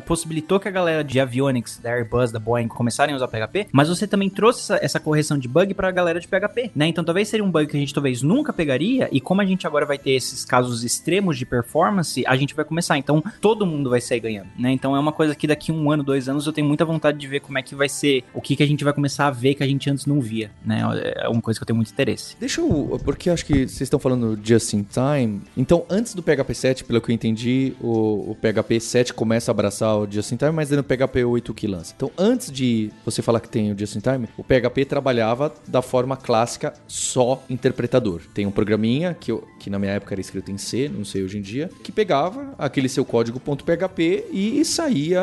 possibilitou 0.58 0.60
que 0.60 0.68
a 0.68 0.72
galera 0.72 1.04
de 1.04 1.20
avionics, 1.20 1.78
da 1.78 1.92
Airbus, 1.92 2.32
da 2.32 2.40
Boeing 2.40 2.68
começarem 2.68 3.14
a 3.14 3.16
usar 3.16 3.28
PHP, 3.28 3.68
mas 3.72 3.90
você 3.90 4.08
também 4.08 4.30
trouxe 4.30 4.62
essa, 4.62 4.84
essa 4.84 5.00
correção 5.00 5.38
de 5.38 5.48
bug 5.48 5.74
para 5.74 5.88
a 5.88 5.92
galera 5.92 6.20
de 6.20 6.28
PHP, 6.28 6.72
né? 6.76 6.88
Então 6.88 7.04
talvez 7.04 7.28
seria 7.28 7.44
um 7.44 7.52
bug 7.52 7.68
que 7.68 7.78
a 7.78 7.80
gente 7.80 7.94
talvez 7.94 8.22
nunca 8.22 8.52
pegaria 8.52 9.08
e 9.12 9.22
como 9.22 9.42
a 9.42 9.46
gente 9.46 9.66
agora 9.66 9.86
vai 9.86 9.98
ter 9.98 10.12
esses 10.12 10.44
casos 10.44 10.84
extremos 10.84 11.38
de 11.38 11.46
performance, 11.46 12.24
a 12.26 12.36
gente 12.36 12.56
vai 12.56 12.66
começar. 12.66 12.98
Então 12.98 13.24
todo 13.40 13.66
mundo 13.66 13.90
vai 13.90 14.02
sair 14.02 14.20
ganhando, 14.20 14.50
né? 14.58 14.72
Então 14.72 14.96
é 14.96 15.00
uma 15.00 15.12
coisa 15.12 15.36
que 15.36 15.48
daqui 15.48 15.72
um 15.72 15.92
ano, 15.92 16.04
dois 16.04 16.28
anos 16.28 16.46
eu 16.46 16.54
tenho 16.54 16.68
muita 16.68 16.84
vontade 16.84 17.18
de 17.18 17.28
ver 17.28 17.40
como 17.40 17.58
é 17.58 17.62
que 17.62 17.76
vai 17.76 17.90
ser, 17.90 18.24
o 18.34 18.42
que, 18.42 18.56
que 18.56 18.64
a 18.64 18.68
gente 18.68 18.84
vai 18.84 18.94
começar 18.94 19.28
a 19.28 19.32
ver 19.32 19.54
que 19.56 19.64
a 19.64 19.68
gente 19.68 19.90
antes 19.90 20.06
não 20.06 20.20
via, 20.20 20.52
né? 20.66 20.82
É 21.18 21.30
uma 21.30 21.42
coisa 21.42 21.60
que 21.60 21.64
eu 21.64 21.68
tenho 21.68 21.78
muito 21.78 21.92
interesse. 21.92 22.36
Deixa 22.40 22.62
eu, 22.62 23.00
porque 23.04 23.30
acho 23.30 23.46
que 23.46 23.68
vocês 23.68 23.82
estão 23.82 24.00
falando 24.00 24.40
just 24.44 24.74
in 24.74 24.84
time. 24.84 25.42
Então 25.56 25.86
antes 25.90 26.14
do 26.14 26.24
PHP 26.24 26.54
7, 26.54 26.84
pelo 26.84 27.02
que 27.02 27.12
eu 27.12 27.16
entendi, 27.16 27.74
o, 27.80 28.32
o 28.32 28.36
PHP 28.36 28.80
7 28.80 29.14
começa 29.14 29.52
a 29.52 29.54
abraçar 29.54 29.98
o 29.98 30.08
just 30.10 30.32
in 30.32 30.38
time, 30.38 30.47
mas 30.52 30.72
é 30.72 30.76
no 30.76 30.84
PHP 30.84 31.24
8 31.24 31.54
que 31.54 31.68
lança. 31.68 31.94
Então 31.96 32.12
antes 32.18 32.52
de 32.52 32.92
você 33.06 33.22
falar 33.22 33.40
que 33.40 33.50
tem 33.50 33.72
o 33.72 33.78
just 33.78 33.96
in 33.96 34.00
time, 34.00 34.28
o 34.38 34.44
PHP 34.44 34.86
trabalhava 34.86 35.54
da 35.68 35.82
forma 35.82 36.16
clássica 36.16 36.74
só 36.88 37.44
interpretador. 37.50 38.22
Tem 38.34 38.46
um 38.46 38.52
programinha 38.52 39.14
que, 39.14 39.32
eu, 39.32 39.48
que 39.60 39.70
na 39.70 39.80
minha 39.80 39.94
época 39.94 40.14
era 40.14 40.22
escrito 40.22 40.52
em 40.52 40.58
C, 40.58 40.90
não 40.90 41.06
sei 41.06 41.24
hoje 41.24 41.38
em 41.38 41.42
dia, 41.42 41.70
que 41.84 41.92
pegava 41.92 42.54
aquele 42.58 42.90
seu 42.90 43.06
código 43.06 43.40
.php 43.40 44.26
e 44.32 44.64
saía 44.66 45.22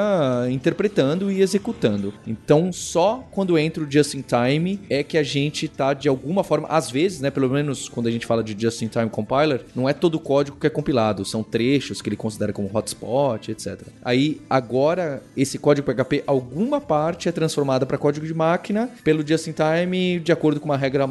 interpretando 0.50 1.31
e 1.31 1.40
executando. 1.40 2.12
Então 2.26 2.73
só 2.73 3.26
quando 3.31 3.59
entra 3.59 3.85
o 3.85 3.90
just 3.90 4.14
in 4.14 4.23
time 4.23 4.81
é 4.88 5.02
que 5.02 5.19
a 5.19 5.23
gente 5.23 5.69
tá 5.69 5.95
de 5.95 6.09
alguma 6.09 6.43
forma, 6.45 6.69
às 6.69 6.90
vezes, 6.90 7.21
né, 7.21 7.31
pelo 7.31 7.49
menos 7.49 7.88
quando 7.88 8.07
a 8.07 8.11
gente 8.11 8.26
fala 8.26 8.43
de 8.43 8.57
just 8.61 8.83
in 8.83 8.88
time 8.88 9.09
compiler, 9.09 9.64
não 9.75 9.88
é 9.88 9.93
todo 9.93 10.16
o 10.16 10.21
código 10.21 10.57
que 10.59 10.66
é 10.66 10.71
compilado, 10.71 11.25
são 11.25 11.43
trechos 11.43 12.00
que 12.00 12.09
ele 12.09 12.16
considera 12.16 12.52
como 12.52 12.71
hotspot, 12.73 13.50
etc. 13.50 13.83
Aí 14.04 14.40
agora 14.49 15.13
esse 15.37 15.59
código 15.59 15.87
PHP 15.92 16.25
alguma 16.26 16.80
parte 16.80 17.28
é 17.28 17.33
transformada 17.33 17.87
para 17.87 17.99
código 17.99 18.26
de 18.26 18.35
máquina 18.35 18.88
pelo 19.02 19.26
just 19.26 19.47
in 19.47 19.52
time 19.52 20.18
de 20.21 20.33
acordo 20.33 20.61
com 20.61 20.66
uma 20.66 20.76
regra 20.76 21.09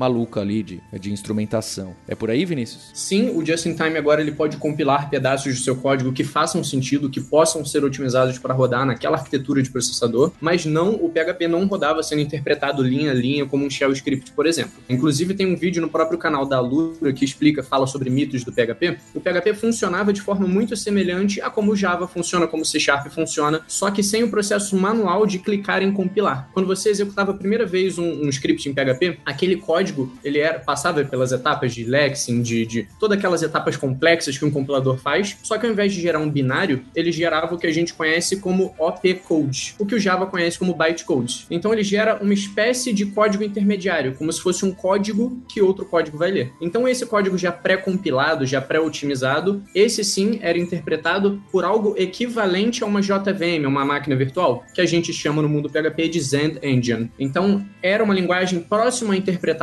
maluca 0.00 0.40
ali 0.40 0.62
de, 0.62 0.80
de 0.98 1.12
instrumentação. 1.12 1.94
É 2.08 2.14
por 2.14 2.30
aí, 2.30 2.46
Vinícius? 2.46 2.90
Sim, 2.94 3.36
o 3.36 3.44
Just 3.44 3.66
in 3.66 3.74
Time 3.74 3.98
agora 3.98 4.22
ele 4.22 4.32
pode 4.32 4.56
compilar 4.56 5.10
pedaços 5.10 5.54
do 5.54 5.60
seu 5.62 5.76
código 5.76 6.10
que 6.10 6.24
façam 6.24 6.64
sentido, 6.64 7.10
que 7.10 7.20
possam 7.20 7.62
ser 7.66 7.84
otimizados 7.84 8.38
para 8.38 8.54
rodar 8.54 8.86
naquela 8.86 9.18
arquitetura 9.18 9.62
de 9.62 9.68
processador, 9.68 10.32
mas 10.40 10.64
não 10.64 10.94
o 10.94 11.10
PHP 11.10 11.46
não 11.46 11.66
rodava 11.66 12.02
sendo 12.02 12.22
interpretado 12.22 12.82
linha 12.82 13.10
a 13.10 13.14
linha 13.14 13.44
como 13.44 13.66
um 13.66 13.68
shell 13.68 13.92
script, 13.92 14.32
por 14.32 14.46
exemplo. 14.46 14.72
Inclusive 14.88 15.34
tem 15.34 15.46
um 15.46 15.56
vídeo 15.56 15.82
no 15.82 15.90
próprio 15.90 16.18
canal 16.18 16.46
da 16.46 16.60
Lura 16.60 17.12
que 17.12 17.24
explica, 17.24 17.62
fala 17.62 17.86
sobre 17.86 18.08
mitos 18.08 18.42
do 18.42 18.50
PHP. 18.50 18.96
O 19.14 19.20
PHP 19.20 19.52
funcionava 19.52 20.14
de 20.14 20.22
forma 20.22 20.48
muito 20.48 20.74
semelhante 20.76 21.42
a 21.42 21.50
como 21.50 21.72
o 21.72 21.76
Java 21.76 22.08
funciona, 22.08 22.46
como 22.46 22.62
o 22.62 22.66
C 22.66 22.80
Sharp 22.80 23.08
funciona, 23.08 23.60
só 23.68 23.90
que 23.90 24.02
sem 24.02 24.22
o 24.22 24.30
processo 24.30 24.74
manual 24.78 25.26
de 25.26 25.38
clicar 25.38 25.82
em 25.82 25.92
compilar. 25.92 26.48
Quando 26.54 26.66
você 26.66 26.88
executava 26.88 27.32
a 27.32 27.34
primeira 27.34 27.66
vez 27.66 27.98
um, 27.98 28.24
um 28.24 28.28
script 28.30 28.66
em 28.66 28.72
PHP, 28.72 29.18
aquele 29.26 29.56
código 29.56 29.89
código 29.90 30.12
ele 30.22 30.38
era, 30.38 30.58
passava 30.58 31.04
pelas 31.04 31.32
etapas 31.32 31.74
de 31.74 31.84
lexing, 31.84 32.42
de, 32.42 32.64
de 32.66 32.88
todas 32.98 33.18
aquelas 33.18 33.42
etapas 33.42 33.76
complexas 33.76 34.38
que 34.38 34.44
um 34.44 34.50
compilador 34.50 34.96
faz, 34.96 35.36
só 35.42 35.58
que 35.58 35.66
ao 35.66 35.72
invés 35.72 35.92
de 35.92 36.00
gerar 36.00 36.18
um 36.18 36.30
binário, 36.30 36.82
ele 36.94 37.12
gerava 37.12 37.54
o 37.54 37.58
que 37.58 37.66
a 37.66 37.72
gente 37.72 37.92
conhece 37.94 38.40
como 38.40 38.74
opcode, 38.78 39.74
o 39.78 39.86
que 39.86 39.94
o 39.94 40.00
Java 40.00 40.26
conhece 40.26 40.58
como 40.58 40.74
bytecode. 40.74 41.46
Então 41.50 41.72
ele 41.72 41.82
gera 41.82 42.18
uma 42.22 42.34
espécie 42.34 42.92
de 42.92 43.06
código 43.06 43.42
intermediário, 43.42 44.14
como 44.14 44.32
se 44.32 44.40
fosse 44.40 44.64
um 44.64 44.72
código 44.72 45.42
que 45.48 45.60
outro 45.60 45.84
código 45.84 46.18
vai 46.18 46.30
ler. 46.30 46.52
Então 46.60 46.86
esse 46.86 47.04
código 47.06 47.36
já 47.36 47.52
pré-compilado, 47.52 48.46
já 48.46 48.60
pré-otimizado, 48.60 49.62
esse 49.74 50.04
sim 50.04 50.38
era 50.42 50.58
interpretado 50.58 51.42
por 51.50 51.64
algo 51.64 51.94
equivalente 51.96 52.82
a 52.82 52.86
uma 52.86 53.00
JVM, 53.00 53.66
uma 53.66 53.84
máquina 53.84 54.14
virtual, 54.16 54.64
que 54.74 54.80
a 54.80 54.86
gente 54.86 55.12
chama 55.12 55.42
no 55.42 55.48
mundo 55.48 55.70
PHP 55.70 56.08
de 56.08 56.20
Zend 56.20 56.58
Engine. 56.62 57.10
Então 57.18 57.64
era 57.82 58.04
uma 58.04 58.14
linguagem 58.14 58.60
próxima 58.60 59.14
a 59.14 59.16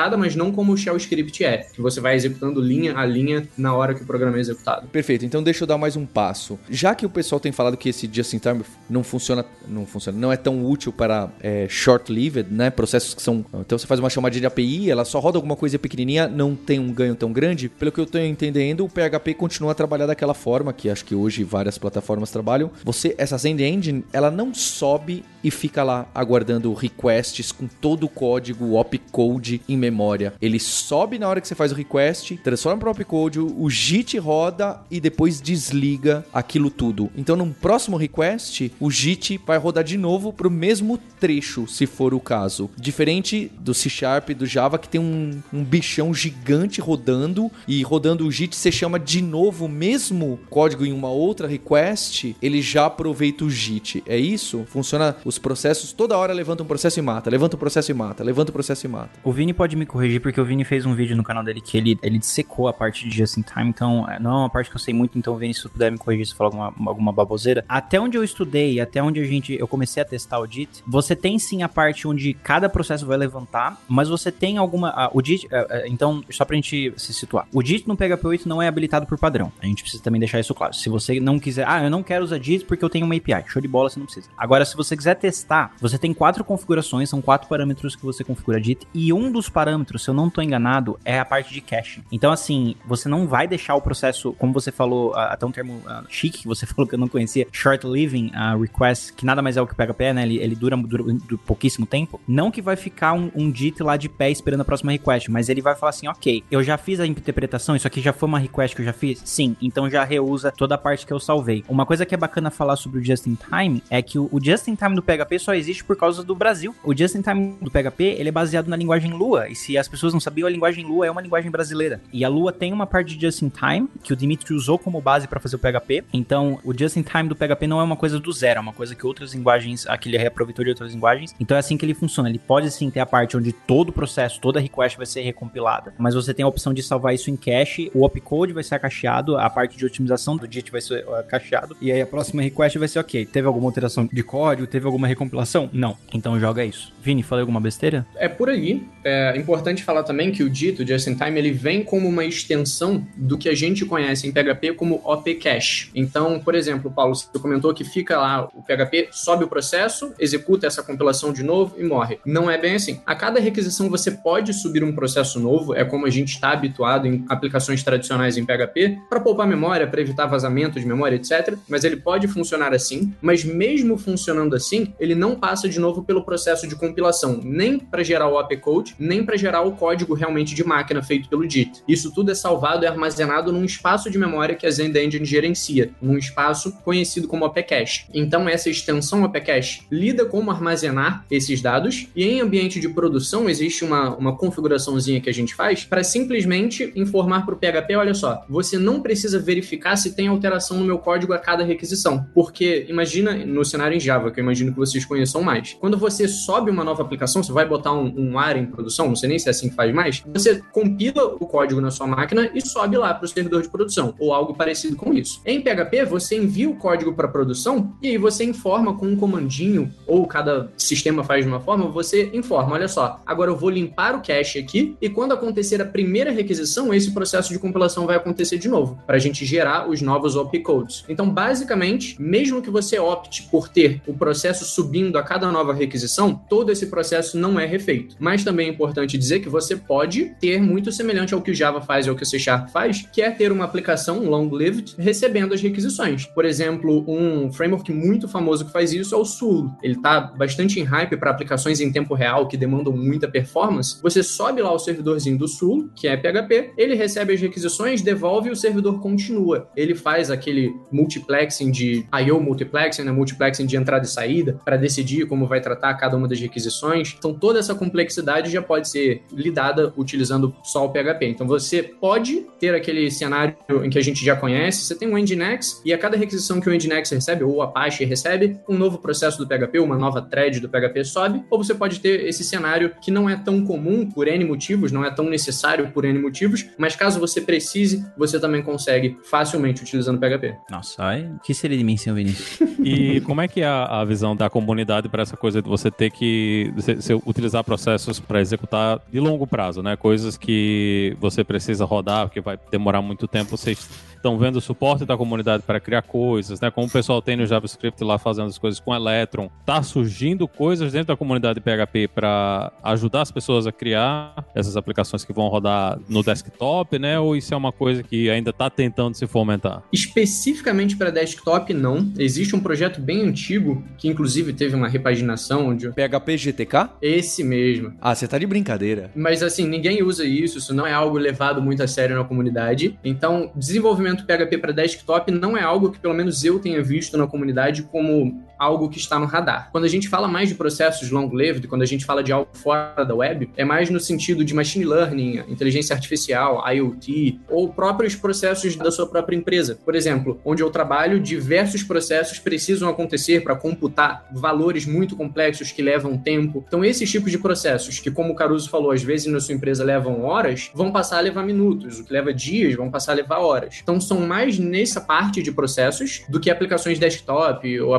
interpretada 0.08 0.17
mas 0.17 0.36
não 0.36 0.52
como 0.52 0.74
o 0.74 0.78
shell 0.78 0.96
script 0.98 1.43
é, 1.43 1.58
que 1.74 1.82
você 1.82 2.00
vai 2.00 2.15
executando 2.15 2.62
linha 2.62 2.98
a 2.98 3.06
linha 3.06 3.48
na 3.58 3.74
hora 3.74 3.93
que 3.93 4.04
o 4.04 4.06
programa 4.06 4.38
é 4.38 4.39
executado. 4.39 4.88
Perfeito. 4.88 5.26
Então 5.26 5.43
deixa 5.43 5.63
eu 5.63 5.67
dar 5.67 5.78
mais 5.78 5.96
um 5.96 6.06
passo. 6.06 6.58
Já 6.70 6.96
que 6.96 7.06
o 7.06 7.10
pessoal 7.10 7.39
tem 7.39 7.52
falado 7.52 7.76
que 7.76 7.89
esse 7.89 8.10
just 8.12 8.34
in 8.34 8.39
time 8.39 8.62
não 8.89 9.04
funciona, 9.04 9.46
não 9.67 9.86
funciona, 9.86 10.17
não 10.17 10.32
é 10.32 10.38
tão 10.38 10.65
útil 10.65 10.93
para 10.93 11.30
é, 11.41 11.67
short-lived, 11.70 12.48
né? 12.52 12.70
Processos 12.70 13.13
que 13.13 13.22
são, 13.22 13.46
então 13.60 13.78
você 13.78 13.88
faz 13.88 14.00
uma 14.00 14.10
chamadinha 14.10 14.41
de 14.41 14.48
API, 14.48 14.89
ela 14.89 15.04
só 15.04 15.20
roda 15.20 15.38
alguma 15.38 15.56
coisa 15.56 15.78
pequenininha, 15.78 16.28
não 16.28 16.56
tem 16.56 16.80
um 16.80 16.91
ganho 16.91 17.15
tão 17.15 17.32
grande. 17.32 17.70
Pelo 17.70 17.91
que 17.91 18.00
eu 18.00 18.06
estou 18.06 18.22
entendendo, 18.22 18.86
o 18.86 18.89
PHP 18.89 19.34
continua 19.34 19.72
a 19.72 19.76
trabalhar 19.76 20.06
daquela 20.06 20.34
forma 20.34 20.72
que 20.72 20.89
acho 20.89 21.04
que 21.04 21.15
hoje 21.15 21.43
várias 21.43 21.78
plataformas 21.78 22.32
trabalham. 22.32 22.72
Você 22.84 23.15
essa 23.17 23.38
Zend 23.38 23.63
Engine, 23.63 24.06
ela 24.13 24.30
não 24.30 24.54
sobe 24.54 25.24
e 25.43 25.52
fica 25.52 25.84
lá 25.84 26.08
aguardando 26.13 26.74
requests 26.74 27.52
com 27.52 27.67
todo 27.67 28.06
o 28.06 28.10
código 28.10 28.78
opcode 28.78 29.62
em 29.67 29.78
memória. 29.78 29.97
Ele 30.42 30.60
sobe 30.60 31.18
na 31.20 31.28
hora 31.28 31.42
que 31.42 31.48
você 31.48 31.56
faz 31.56 31.72
o 31.72 31.76
request, 31.76 32.38
transforma 32.38 32.80
para 32.80 32.92
opcode, 32.92 33.40
o 33.40 33.70
JIT 33.70 34.18
roda 34.18 34.80
e 34.90 35.00
depois 35.00 35.42
desliga 35.42 36.26
aquilo 36.34 36.70
tudo. 36.70 37.10
Então, 37.16 37.36
no 37.36 37.54
próximo 37.54 37.98
request, 37.98 38.72
o 38.80 38.92
JIT 38.92 39.42
vai 39.46 39.58
rodar 39.58 39.84
de 39.84 39.98
novo 39.98 40.32
para 40.32 40.48
o 40.48 40.52
mesmo 40.52 40.98
trecho, 41.20 41.68
se 41.68 41.86
for 41.86 42.14
o 42.14 42.20
caso. 42.20 42.70
Diferente 42.78 43.52
do 43.60 43.74
C 43.74 43.90
Sharp, 43.90 44.30
do 44.30 44.46
Java, 44.46 44.78
que 44.78 44.90
tem 44.90 45.02
um, 45.02 45.42
um 45.52 45.64
bichão 45.64 46.14
gigante 46.14 46.80
rodando 46.80 47.52
e 47.68 47.82
rodando 47.82 48.26
o 48.26 48.32
JIT, 48.32 48.56
você 48.56 48.72
chama 48.72 49.00
de 49.00 49.22
novo 49.22 49.66
o 49.66 49.70
mesmo 49.70 50.40
código 50.50 50.86
em 50.86 50.94
uma 50.94 51.10
outra 51.10 51.48
request, 51.48 52.36
ele 52.42 52.62
já 52.62 52.86
aproveita 52.86 53.44
o 53.46 53.50
JIT. 53.50 54.04
É 54.06 54.18
isso? 54.18 54.64
Funciona 54.68 55.16
os 55.26 55.38
processos, 55.38 55.92
toda 55.92 56.18
hora 56.18 56.34
levanta 56.34 56.64
um 56.64 56.68
processo 56.68 57.00
e 57.00 57.02
mata, 57.02 57.30
levanta 57.30 57.56
um 57.56 57.60
processo 57.60 57.92
e 57.92 57.94
mata, 57.94 58.24
levanta 58.24 58.52
um 58.52 58.54
processo 58.54 58.86
e 58.86 58.90
mata. 58.90 59.20
O 59.24 59.32
Vini 59.32 59.54
pode 59.54 59.76
me 59.76 59.86
corrigir, 59.88 60.21
porque 60.21 60.39
o 60.39 60.45
Vini 60.45 60.63
fez 60.63 60.86
um 60.86 60.93
vídeo 60.93 61.15
no 61.15 61.23
canal 61.23 61.43
dele 61.43 61.62
que 61.62 61.78
ele, 61.78 61.97
ele 62.02 62.17
dissecou 62.17 62.67
a 62.67 62.73
parte 62.73 63.08
de 63.08 63.17
Just 63.17 63.38
in 63.38 63.41
Time, 63.41 63.69
então 63.69 64.10
é, 64.10 64.19
não 64.19 64.32
é 64.32 64.38
uma 64.39 64.50
parte 64.50 64.69
que 64.69 64.76
eu 64.76 64.80
sei 64.80 64.93
muito, 64.93 65.17
então 65.17 65.36
Vini, 65.36 65.54
se 65.54 65.62
tu 65.62 65.69
puder 65.69 65.91
me 65.91 65.97
corrigir 65.97 66.28
se 66.28 66.36
falar 66.36 66.50
alguma, 66.50 66.73
alguma 66.89 67.12
baboseira. 67.12 67.63
Até 67.67 68.00
onde 68.00 68.17
eu 68.17 68.23
estudei, 68.23 68.80
até 68.80 69.02
onde 69.02 69.19
a 69.19 69.26
gente, 69.26 69.54
eu 69.54 69.67
comecei 69.67 70.02
a 70.02 70.06
testar 70.06 70.39
o 70.39 70.47
JIT, 70.47 70.84
você 70.86 71.15
tem 71.15 71.39
sim 71.39 71.63
a 71.63 71.69
parte 71.69 72.08
onde 72.08 72.34
cada 72.34 72.69
processo 72.69 73.06
vai 73.06 73.17
levantar, 73.17 73.82
mas 73.88 74.10
você 74.10 74.32
tem 74.32 74.58
alguma, 74.58 75.10
o 75.13 75.23
JIT, 75.23 75.47
a, 75.54 75.76
a, 75.76 75.88
então, 75.88 76.23
só 76.30 76.45
pra 76.45 76.56
gente 76.56 76.93
se 76.97 77.13
situar, 77.13 77.47
o 77.54 77.63
JIT 77.63 77.88
no 77.88 77.95
PHP 77.95 78.28
8 78.28 78.50
não 78.50 78.62
é 78.62 78.67
habilitado 78.67 79.06
por 79.06 79.17
padrão, 79.17 79.52
a 79.62 79.65
gente 79.65 79.82
precisa 79.82 80.04
também 80.04 80.19
deixar 80.19 80.39
isso 80.39 80.54
claro. 80.54 80.73
Se 80.73 80.89
você 80.89 81.19
não 81.19 81.39
quiser, 81.39 81.67
ah, 81.67 81.84
eu 81.84 81.89
não 81.89 82.04
quero 82.04 82.23
usar 82.23 82.39
JIT 82.41 82.65
porque 82.65 82.84
eu 82.84 82.89
tenho 82.89 83.06
uma 83.06 83.15
API, 83.15 83.43
show 83.47 83.62
de 83.62 83.67
bola, 83.67 83.89
você 83.89 84.00
não 84.00 84.06
precisa. 84.06 84.30
Agora, 84.38 84.65
se 84.65 84.76
você 84.76 84.95
quiser 84.95 85.15
testar, 85.15 85.73
você 85.80 85.97
tem 85.97 86.13
quatro 86.13 86.43
configurações, 86.43 87.10
são 87.10 87.21
quatro 87.21 87.47
parâmetros 87.47 87.95
que 87.95 88.04
você 88.04 88.23
configura 88.23 88.62
JIT, 88.62 88.88
e 88.93 89.13
um 89.13 89.32
dos 89.32 89.50
parâmetros, 89.50 89.77
se 89.98 90.10
eu 90.10 90.13
não 90.13 90.30
tô 90.30 90.42
enganado, 90.42 91.00
é 91.04 91.20
a 91.20 91.26
parte 91.26 91.54
de 91.54 91.62
caching. 91.62 92.04
Então, 92.12 92.32
assim, 92.32 92.76
você 92.86 93.10
não 93.10 93.28
vai 93.28 93.48
deixar 93.48 93.76
o 93.76 93.82
processo, 93.82 94.34
como 94.34 94.54
você 94.54 94.72
falou, 94.72 95.13
até 95.16 95.46
um 95.46 95.52
termo 95.52 95.76
uh, 95.86 96.06
chique 96.10 96.40
que 96.40 96.48
você 96.48 96.66
falou 96.68 96.88
que 96.88 96.96
eu 96.96 97.00
não 97.00 97.08
conhecia, 97.08 97.48
short 97.52 97.86
living 97.86 98.32
uh, 98.34 98.60
request, 98.60 99.13
que 99.13 99.26
nada 99.26 99.42
mais 99.42 99.58
é 99.58 99.62
o 99.62 99.68
que 99.68 99.74
o 99.74 99.76
PHP, 99.76 100.13
né? 100.13 100.24
Ele, 100.24 100.38
ele 100.38 100.56
dura, 100.56 100.78
dura, 100.78 101.04
dura, 101.04 101.42
pouquíssimo 101.46 101.86
tempo. 101.86 102.20
Não 102.28 102.52
que 102.52 102.62
vai 102.62 102.76
ficar 102.76 103.13
um, 103.13 103.32
um 103.36 103.54
JIT 103.54 103.82
lá 103.84 103.98
de 103.98 104.10
pé 104.10 104.30
esperando 104.30 104.62
a 104.62 104.66
próxima 104.66 104.92
request, 104.92 105.30
mas 105.30 105.50
ele 105.50 105.62
vai 105.62 105.76
falar 105.76 105.90
assim, 105.90 106.08
ok, 106.08 106.44
eu 106.50 106.63
já 106.63 106.78
fiz 106.78 107.00
a 107.00 107.08
interpretação, 107.08 107.76
isso 107.76 107.88
aqui 107.88 108.02
já 108.02 108.13
foi 108.13 108.28
uma 108.28 108.40
request 108.40 108.76
que 108.76 108.82
eu 108.82 108.86
já 108.86 108.94
fiz? 108.94 109.22
Sim, 109.26 109.56
então 109.62 109.90
já 109.90 110.04
reusa 110.04 110.52
toda 110.52 110.76
a 110.76 110.78
parte 110.78 111.06
que 111.06 111.13
eu 111.13 111.20
salvei. 111.20 111.63
Uma 111.68 111.86
coisa 111.86 112.06
que 112.06 112.13
é 112.13 112.18
bacana 112.18 112.50
falar 112.50 112.76
sobre 112.76 113.00
o 113.00 113.04
Just 113.04 113.28
in 113.28 113.36
Time 113.36 113.84
é 113.90 114.02
que 114.02 114.18
o, 114.20 114.30
o 114.32 114.44
Just 114.44 114.68
in 114.68 114.76
Time 114.76 114.96
do 114.96 115.02
PHP 115.02 115.40
só 115.40 115.54
existe 115.54 115.84
por 115.84 115.96
causa 115.96 116.24
do 116.24 116.36
Brasil. 116.36 116.76
O 116.84 116.96
Just 116.96 117.16
in 117.16 117.22
Time 117.22 117.56
do 117.62 117.72
PHP, 117.72 118.04
ele 118.04 118.30
é 118.30 118.32
baseado 118.32 118.68
na 118.68 118.76
linguagem 118.76 119.12
Lua, 119.12 119.50
e 119.50 119.56
se 119.56 119.66
se 119.67 119.77
as 119.77 119.88
pessoas 119.88 120.13
não 120.13 120.19
sabiam, 120.21 120.47
a 120.47 120.49
linguagem 120.49 120.86
Lua 120.86 121.06
é 121.06 121.12
uma 121.12 121.21
linguagem 121.21 121.51
brasileira. 121.51 121.99
E 122.13 122.23
a 122.23 122.30
Lua 122.30 122.53
tem 122.53 122.71
uma 122.71 122.88
parte 122.88 123.17
de 123.17 123.25
just 123.25 123.41
in 123.41 123.49
time 123.49 123.89
que 124.01 124.13
o 124.13 124.15
Dimitri 124.15 124.53
usou 124.53 124.80
como 124.80 125.01
base 125.01 125.27
para 125.27 125.41
fazer 125.41 125.58
o 125.58 125.60
PHP. 125.60 126.06
Então, 126.13 126.58
o 126.63 126.73
just 126.73 126.95
in 126.95 127.01
time 127.01 127.27
do 127.27 127.36
PHP 127.36 127.67
não 127.67 127.82
é 127.82 127.84
uma 127.84 127.97
coisa 127.97 128.17
do 128.17 128.32
zero, 128.32 128.60
é 128.60 128.62
uma 128.62 128.71
coisa 128.71 128.95
que 128.95 129.06
outras 129.06 129.34
linguagens, 129.34 129.86
aqui 129.86 130.08
ele 130.08 130.17
reaproveitou 130.17 130.63
de 130.63 130.71
outras 130.71 130.93
linguagens. 130.93 131.36
Então 131.38 131.58
é 131.58 131.60
assim 131.60 131.77
que 131.77 131.86
ele 131.86 131.93
funciona. 131.93 132.30
Ele 132.30 132.39
pode 132.39 132.71
sim 132.71 132.89
ter 132.89 133.01
a 133.01 133.06
parte 133.06 133.36
onde 133.36 133.51
todo 133.51 133.89
o 133.89 133.91
processo, 133.91 134.39
toda 134.39 134.58
a 134.58 134.62
request 134.62 134.95
vai 134.95 135.06
ser 135.06 135.19
recompilada, 135.21 135.93
mas 135.97 136.15
você 136.15 136.34
tem 136.34 136.45
a 136.45 136.47
opção 136.47 136.73
de 136.73 136.82
salvar 136.82 137.13
isso 137.13 137.30
em 137.30 137.36
cache, 137.36 137.91
o 137.93 138.06
opcode 138.06 138.53
vai 138.53 138.63
ser 138.63 138.80
cacheado, 138.80 139.38
a 139.38 139.49
parte 139.49 139.77
de 139.77 139.86
otimização 139.86 140.38
do 140.38 140.49
JIT 140.49 140.71
vai 140.71 140.80
ser 140.80 141.03
uh, 141.06 141.27
cacheado, 141.27 141.75
e 141.82 141.91
aí 141.91 142.01
a 142.01 142.08
próxima 142.08 142.41
request 142.41 142.80
vai 142.80 142.88
ser 142.88 142.99
ok. 142.99 143.25
Teve 143.25 143.47
alguma 143.47 143.67
alteração 143.67 144.08
de 144.12 144.23
código? 144.23 144.65
Teve 144.65 144.86
alguma 144.86 145.08
recompilação? 145.08 145.69
Não. 145.73 145.97
Então 146.13 146.39
joga 146.39 146.63
isso. 146.63 146.93
Vini, 147.01 147.21
falei 147.21 147.41
alguma 147.41 147.60
besteira? 147.60 148.06
É 148.15 148.30
por 148.30 148.49
aí. 148.49 148.88
É 149.03 149.36
importante 149.38 149.57
falar 149.84 150.04
também 150.04 150.32
que 150.32 150.43
o 150.43 150.50
dito, 150.50 150.86
just 150.86 151.08
in 151.08 151.15
time, 151.15 151.38
ele 151.39 151.52
vem 151.52 151.84
como 151.84 152.08
uma 152.08 152.26
extensão 152.26 153.06
do 153.15 153.38
que 153.38 153.50
a 153.50 153.56
gente 153.56 153.86
conhece 153.86 154.28
em 154.28 154.32
PHP 154.32 154.74
como 154.74 155.02
OP 155.04 155.36
cache. 155.36 155.89
Então, 155.96 156.39
por 156.39 156.56
exemplo, 156.56 156.91
Paulo, 156.91 157.15
você 157.15 157.28
comentou 157.39 157.74
que 157.74 157.84
fica 157.84 158.17
lá 158.17 158.50
o 158.54 158.62
PHP, 158.63 159.10
sobe 159.12 159.43
o 159.43 159.48
processo, 159.48 160.13
executa 160.20 160.67
essa 160.67 160.84
compilação 160.84 161.32
de 161.32 161.43
novo 161.43 161.76
e 161.78 161.84
morre. 161.84 162.20
Não 162.26 162.50
é 162.50 162.58
bem 162.58 162.76
assim. 162.76 163.00
A 163.06 163.15
cada 163.15 163.39
requisição 163.39 163.89
você 163.89 164.12
pode 164.12 164.54
subir 164.54 164.84
um 164.84 164.93
processo 164.93 165.39
novo, 165.39 165.74
é 165.76 165.84
como 165.86 166.06
a 166.06 166.10
gente 166.10 166.34
está 166.34 166.52
habituado 166.52 167.08
em 167.08 167.26
aplicações 167.30 167.84
tradicionais 167.84 168.38
em 168.38 168.46
PHP, 168.46 168.98
para 169.10 169.20
poupar 169.20 169.48
memória, 169.48 169.88
para 169.88 170.02
evitar 170.02 170.26
vazamento 170.26 170.80
de 170.80 170.86
memória, 170.86 171.15
etc. 171.15 171.58
Mas 171.67 171.84
ele 171.84 171.98
pode 171.98 172.28
funcionar 172.28 172.74
assim, 172.74 173.13
mas 173.22 173.43
mesmo 173.43 173.98
funcionando 173.98 174.56
assim, 174.56 174.93
ele 175.00 175.15
não 175.15 175.36
passa 175.36 175.70
de 175.70 175.80
novo 175.80 176.04
pelo 176.04 176.24
processo 176.24 176.67
de 176.67 176.76
compilação, 176.76 177.39
nem 177.43 177.80
para 177.80 178.04
gerar 178.04 178.28
o 178.28 178.39
opcode, 178.39 178.96
nem 179.00 179.24
para 179.24 179.38
gerar 179.38 179.47
o 179.56 179.72
código 179.72 180.14
realmente 180.14 180.54
de 180.54 180.64
máquina 180.64 181.02
feito 181.02 181.30
pelo 181.30 181.50
JIT. 181.50 181.84
Isso 181.88 182.14
tudo 182.14 182.32
é 182.32 182.36
salvado 182.36 182.84
e 182.84 182.88
armazenado 182.88 183.52
num 183.52 183.64
espaço 183.66 184.10
de 184.10 184.18
memória 184.18 184.56
que 184.56 184.66
a 184.66 184.72
Zend 184.72 184.98
Engine 184.98 185.26
gerencia, 185.26 185.92
num 186.02 186.18
espaço 186.18 186.72
conhecido 186.84 187.28
como 187.28 187.46
OPCache. 187.46 188.06
Então 188.14 188.48
essa 188.48 188.70
extensão 188.70 189.24
OPCache 189.24 189.82
lida 189.92 190.26
como 190.26 190.52
armazenar 190.52 191.26
esses 191.30 191.62
dados 191.62 192.08
e 192.16 192.24
em 192.24 192.42
ambiente 192.42 192.80
de 192.80 192.90
produção 192.90 193.50
existe 193.50 193.84
uma, 193.84 194.16
uma 194.16 194.36
configuraçãozinha 194.36 195.22
que 195.22 195.30
a 195.30 195.34
gente 195.34 195.56
faz 195.56 195.84
para 195.84 196.04
simplesmente 196.04 196.92
informar 196.96 197.46
para 197.46 197.56
o 197.56 197.58
PHP, 197.58 197.96
olha 197.96 198.14
só, 198.14 198.44
você 198.50 198.78
não 198.78 199.02
precisa 199.02 199.40
verificar 199.40 199.96
se 199.96 200.16
tem 200.16 200.28
alteração 200.28 200.78
no 200.78 200.86
meu 200.86 201.00
código 201.00 201.34
a 201.34 201.40
cada 201.40 201.64
requisição, 201.64 202.26
porque 202.34 202.86
imagina 202.90 203.34
no 203.46 203.64
cenário 203.64 203.96
em 203.96 204.00
Java, 204.00 204.32
que 204.32 204.40
eu 204.40 204.44
imagino 204.44 204.72
que 204.72 204.78
vocês 204.78 205.06
conheçam 205.06 205.42
mais, 205.42 205.74
quando 205.80 205.98
você 205.98 206.28
sobe 206.28 206.72
uma 206.72 206.84
nova 206.84 207.02
aplicação, 207.02 207.44
você 207.44 207.52
vai 207.52 207.66
botar 207.66 207.94
um, 207.94 208.14
um 208.18 208.40
ar 208.40 208.58
em 208.58 208.66
produção, 208.66 209.08
não 209.08 209.16
sei 209.16 209.30
nem 209.30 209.37
se 209.39 209.47
é 209.47 209.52
assim 209.52 209.69
que 209.69 209.76
faz 209.76 209.93
mais, 209.93 210.23
você 210.26 210.62
compila 210.71 211.36
o 211.39 211.45
código 211.45 211.82
na 211.82 211.91
sua 211.91 212.08
máquina 212.08 212.50
e 212.54 212.62
sobe 212.65 212.97
lá 212.97 213.13
para 213.13 213.26
o 213.26 213.28
servidor 213.28 213.62
de 213.62 213.69
produção, 213.69 214.13
ou 214.19 214.34
algo 214.34 214.54
parecido 214.54 214.95
com 214.95 215.13
isso. 215.13 215.41
Em 215.45 215.62
PHP, 215.62 216.06
você 216.06 216.38
envia 216.38 216.69
o 216.69 216.76
código 216.76 217.13
para 217.13 217.28
produção 217.28 217.93
e 218.02 218.10
aí 218.10 218.17
você 218.17 218.43
informa 218.43 218.97
com 218.97 219.08
um 219.08 219.15
comandinho, 219.15 219.91
ou 220.06 220.26
cada 220.26 220.71
sistema 220.78 221.23
faz 221.23 221.43
de 221.43 221.50
uma 221.50 221.60
forma, 221.60 221.88
você 221.88 222.30
informa, 222.34 222.73
olha 222.73 222.88
só, 222.88 223.21
agora 223.26 223.52
eu 223.52 223.58
vou 223.58 223.69
limpar 223.69 224.15
o 224.15 224.21
cache 224.21 224.60
aqui 224.60 224.95
e 225.02 225.10
quando 225.10 225.34
acontecer 225.34 225.82
a 225.82 225.86
primeira 225.86 226.32
requisição, 226.32 226.93
esse 226.93 227.12
processo 227.12 227.52
de 227.52 227.60
compilação 227.60 228.06
vai 228.06 228.15
acontecer 228.15 228.58
de 228.58 228.67
novo, 228.67 229.02
para 229.06 229.15
a 229.15 229.19
gente 229.19 229.45
gerar 229.45 229.89
os 229.89 230.02
novos 230.02 230.36
opcodes. 230.36 231.04
Então, 231.10 231.30
basicamente, 231.30 232.15
mesmo 232.21 232.62
que 232.62 232.69
você 232.69 233.00
opte 233.00 233.43
por 233.43 233.67
ter 233.69 234.02
o 234.08 234.13
processo 234.13 234.65
subindo 234.65 235.17
a 235.17 235.23
cada 235.23 235.52
nova 235.52 235.73
requisição, 235.73 236.36
todo 236.50 236.71
esse 236.71 236.88
processo 236.88 237.38
não 237.38 237.60
é 237.60 237.65
refeito. 237.65 238.15
Mas 238.19 238.43
também 238.43 238.67
é 238.67 238.71
importante 238.71 239.17
dizer 239.17 239.27
que 239.40 239.50
você 239.50 239.76
pode 239.76 240.36
ter 240.40 240.62
muito 240.62 240.92
semelhante 240.92 241.34
ao 241.34 241.42
que 241.42 241.52
o 241.52 241.56
Java 241.56 241.82
faz 241.82 242.06
e 242.06 242.10
ao 242.10 242.16
que 242.16 242.24
o 242.24 242.26
C 242.26 242.40
Sharp 242.40 242.70
faz, 242.70 243.08
que 243.13 243.22
é 243.22 243.30
ter 243.30 243.52
uma 243.52 243.66
aplicação 243.66 244.24
long-lived 244.24 244.96
recebendo 244.98 245.54
as 245.54 245.62
requisições. 245.62 246.26
Por 246.26 246.46
exemplo, 246.46 247.04
um 247.08 247.52
framework 247.52 247.92
muito 247.92 248.28
famoso 248.28 248.66
que 248.66 248.72
faz 248.72 248.94
isso 248.94 249.13
é 249.13 249.18
o 249.18 249.26
Sul. 249.26 249.72
Ele 249.84 249.96
está 249.96 250.22
bastante 250.22 250.80
em 250.80 250.84
hype 250.84 251.18
para 251.18 251.32
aplicações 251.32 251.80
em 251.80 251.92
tempo 251.92 252.13
real 252.13 252.48
que 252.48 252.58
demandam 252.58 252.94
muita 252.94 253.28
performance. 253.28 254.02
Você 254.02 254.24
sobe 254.24 254.62
lá 254.62 254.72
o 254.72 254.80
servidorzinho 254.80 255.38
do 255.38 255.48
Sul, 255.48 255.90
que 255.96 256.08
é 256.08 256.16
PHP, 256.16 256.74
ele 256.78 256.96
recebe 256.96 257.34
as 257.34 257.42
requisições, 257.42 258.02
devolve 258.02 258.50
e 258.50 258.52
o 258.52 258.56
servidor 258.56 259.02
continua. 259.02 259.70
Ele 259.76 259.96
faz 259.96 260.32
aquele 260.32 260.74
multiplexing 260.92 261.72
de 261.72 262.06
I/O 262.13 262.40
multiplexing, 262.40 263.04
né, 263.04 263.12
multiplexing 263.12 263.66
de 263.66 263.76
entrada 263.76 264.06
e 264.06 264.08
saída, 264.08 264.60
para 264.63 264.78
decidir 264.78 265.26
como 265.28 265.48
vai 265.48 265.62
tratar 265.62 265.94
cada 265.96 266.16
uma 266.16 266.28
das 266.28 266.40
requisições. 266.40 267.16
Então 267.18 267.34
toda 267.34 267.60
essa 267.60 267.76
complexidade 267.76 268.52
já 268.52 268.62
pode 268.62 268.90
ser 268.90 269.07
lidada 269.32 269.93
utilizando 269.98 270.56
só 270.63 270.86
o 270.86 270.89
PHP. 270.89 271.28
Então 271.28 271.48
você 271.48 271.84
pode 271.84 272.46
ter 272.60 272.74
aquele 272.74 273.10
cenário 273.12 273.56
em 273.84 273.89
que 273.89 273.98
a 273.98 274.04
gente 274.04 274.24
já 274.24 274.36
conhece, 274.36 274.82
você 274.82 274.96
tem 274.96 275.08
um 275.08 275.17
Nginx 275.17 275.82
e 275.86 275.93
a 275.93 275.98
cada 275.98 276.17
requisição 276.17 276.60
que 276.60 276.70
o 276.70 276.74
Nginx 276.74 277.10
recebe, 277.12 277.43
ou 277.43 277.56
o 277.56 277.62
Apache 277.62 278.06
recebe, 278.06 278.60
um 278.67 278.78
novo 278.78 278.98
processo 278.98 279.38
do 279.38 279.48
PHP, 279.48 279.80
uma 279.80 279.98
nova 279.98 280.22
thread 280.22 280.60
do 280.60 280.70
PHP 280.70 281.04
sobe, 281.06 281.43
ou 281.50 281.63
você 281.63 281.74
pode 281.74 282.00
ter 282.00 282.26
esse 282.26 282.43
cenário 282.43 282.93
que 283.02 283.12
não 283.12 283.30
é 283.30 283.36
tão 283.36 283.63
comum 283.65 284.10
por 284.10 284.28
N 284.28 284.43
motivos, 284.46 284.91
não 284.91 285.04
é 285.04 285.12
tão 285.12 285.26
necessário 285.26 285.91
por 285.91 286.06
N 286.06 286.20
motivos, 286.20 286.65
mas 286.78 286.96
caso 286.96 287.20
você 287.20 287.41
precise, 287.41 288.06
você 288.17 288.39
também 288.39 288.62
consegue 288.62 289.17
facilmente 289.24 289.82
utilizando 289.82 290.20
PHP. 290.20 290.56
Nossa, 290.70 291.04
ai, 291.04 291.30
que 291.43 291.54
seria 291.54 291.78
de 291.78 291.84
mim, 291.84 291.98
senhor 291.98 292.15
Vinícius? 292.15 292.67
E 292.84 293.22
como 293.22 293.41
é 293.41 293.48
que 293.48 293.62
é 293.62 293.67
a, 293.67 294.02
a 294.02 294.06
visão 294.06 294.36
da 294.36 294.50
comunidade 294.50 295.10
para 295.10 295.24
essa 295.24 295.36
coisa 295.36 295.62
de 295.62 295.67
você 295.67 295.89
ter 295.91 296.12
que 296.12 296.72
você, 296.76 296.96
você 296.96 297.13
utilizar 297.13 297.63
processos 297.63 298.20
para 298.20 298.41
executar 298.41 298.97
de 299.12 299.20
longo 299.20 299.46
prazo, 299.48 299.82
né? 299.82 299.96
Coisas 299.96 300.38
que 300.38 301.16
você 301.20 301.44
precisa 301.44 301.86
rodar, 301.86 302.28
porque 302.28 302.42
vai 302.42 302.58
demorar 302.72 303.02
muito 303.02 303.28
tempo. 303.28 303.52
Vocês 303.58 303.90
estão 304.19 304.38
vendo 304.38 304.58
o 304.58 304.62
suporte 304.62 305.06
da 305.06 305.17
comunidade 305.17 305.63
para 305.63 305.80
criar 305.80 306.01
coisas, 306.01 306.60
né? 306.60 306.69
Como 306.71 306.88
o 306.88 306.89
pessoal 306.89 307.21
tem 307.21 307.36
no 307.36 307.45
JavaScript 307.45 308.03
lá 308.03 308.17
fazendo 308.17 308.47
as 308.47 308.58
coisas 308.58 308.80
com 308.80 308.93
Electron. 308.93 309.49
Tá 309.65 309.82
surgindo 309.82 310.47
coisas 310.47 310.91
dentro 310.91 311.08
da 311.08 311.17
comunidade 311.17 311.60
PHP 311.62 312.08
para 312.08 312.71
ajudar 312.84 313.21
as 313.21 313.32
pessoas 313.32 313.67
a 313.67 313.71
criar 313.71 314.45
essas 314.53 314.77
aplicações 314.77 315.23
que 315.23 315.34
vão 315.34 315.47
rodar 315.47 315.99
no 316.08 316.23
desktop, 316.23 316.99
né? 316.99 317.19
Ou 317.19 317.36
isso 317.36 317.53
é 317.53 317.58
uma 317.58 317.71
coisa 317.71 318.03
que 318.03 318.30
ainda 318.30 318.49
está 318.49 318.69
tentando 318.69 319.15
se 319.15 319.27
fomentar? 319.27 319.84
Especificamente 319.91 320.95
para 320.95 321.10
desktop, 321.10 321.73
não. 321.73 322.12
Existe 322.17 322.56
um 322.56 322.60
projeto 322.60 322.99
bem 322.99 323.21
antigo 323.21 323.84
que 323.97 324.08
inclusive 324.08 324.53
teve 324.53 324.75
uma 324.75 324.88
repaginação 324.88 325.67
onde 325.67 325.89
PHP 325.89 326.38
GTK? 326.38 326.89
esse 327.01 327.43
mesmo. 327.43 327.93
Ah, 328.01 328.13
você 328.13 328.27
tá 328.27 328.38
de 328.38 328.45
brincadeira. 328.45 329.12
Mas 329.15 329.41
assim, 329.43 329.67
ninguém 329.67 330.03
usa 330.03 330.25
isso, 330.25 330.58
isso 330.58 330.73
não 330.73 330.86
é 330.86 330.93
algo 330.93 331.17
levado 331.17 331.62
muito 331.62 331.84
a 331.84 331.88
sério 331.88 332.15
na 332.15 332.23
comunidade. 332.23 332.97
Então, 333.03 333.51
desenvolvimento 333.56 334.07
PHP 334.15 334.58
para 334.60 334.72
desktop 334.72 335.32
não 335.32 335.58
é 335.58 335.63
algo 335.63 335.91
que 335.91 336.00
pelo 336.00 336.13
menos 336.13 336.43
eu 336.43 336.60
tenha 336.60 336.82
visto 336.82 337.17
na 337.17 337.28
comunidade 337.28 337.84
como 337.84 338.43
algo 338.58 338.89
que 338.89 338.98
está 338.98 339.20
no 339.20 339.26
radar. 339.26 339.70
Quando 339.72 339.86
a 339.86 339.89
gente 339.89 340.08
fala 340.08 340.28
mais 340.28 340.50
de 340.50 340.56
processos 340.56 341.10
long-lived, 341.10 341.67
quando 341.67 341.82
a 341.82 341.86
gente 341.86 342.06
fala 342.06 342.24
de 342.24 342.32
algo 342.32 342.50
fora 342.54 343.04
da 343.04 343.15
web, 343.15 343.50
é 343.56 343.63
mais 343.63 343.89
no 343.89 344.00
sentido 344.00 344.43
de 344.43 344.54
machine 344.54 344.86
learning, 344.86 345.43
inteligência 345.48 345.93
artificial, 345.93 346.63
IoT, 346.67 347.39
ou 347.50 347.70
próprios 347.70 348.15
processos 348.15 348.76
da 348.76 348.91
sua 348.91 349.08
própria 349.08 349.36
empresa. 349.36 349.78
Por 349.84 349.96
exemplo, 349.96 350.39
onde 350.43 350.63
eu 350.63 350.70
trabalho, 350.70 351.20
diversos 351.20 351.84
processos 351.84 352.39
precisam 352.39 352.89
acontecer 352.89 353.43
para 353.43 353.56
computar 353.56 354.28
valores 354.32 354.86
muito 354.86 355.15
complexos 355.15 355.72
que 355.72 355.82
levam 355.82 356.17
tempo. 356.17 356.63
Então, 356.67 356.84
esses 356.84 357.10
tipos 357.10 357.32
de 357.32 357.38
processos, 357.38 358.00
que 358.00 358.12
como 358.12 358.34
o 358.34 358.36
Caruso 358.36 358.70
falou, 358.70 358.91
às 358.91 359.04
vezes 359.04 359.28
na 359.28 359.39
sua 359.39 359.56
empresa 359.56 359.84
levam 359.84 360.24
horas, 360.24 360.72
vão 360.74 360.91
passar 360.91 361.17
a 361.17 361.22
levar 361.22 361.43
minutos. 361.43 362.00
O 362.00 362.04
que 362.04 362.13
leva 362.13 362.34
dias, 362.34 362.76
vão 362.76 362.89
passar 362.89 363.13
a 363.13 363.15
levar 363.15 363.39
horas. 363.39 363.80
Então, 363.82 364.00
são 364.00 364.22
mais 364.22 364.58
nessa 364.58 365.02
parte 365.02 365.41
de 365.41 365.52
processos 365.52 366.24
do 366.30 366.39
que 366.39 366.50
aplicações 366.50 367.00
desktop 367.00 367.80
ou 367.82 367.93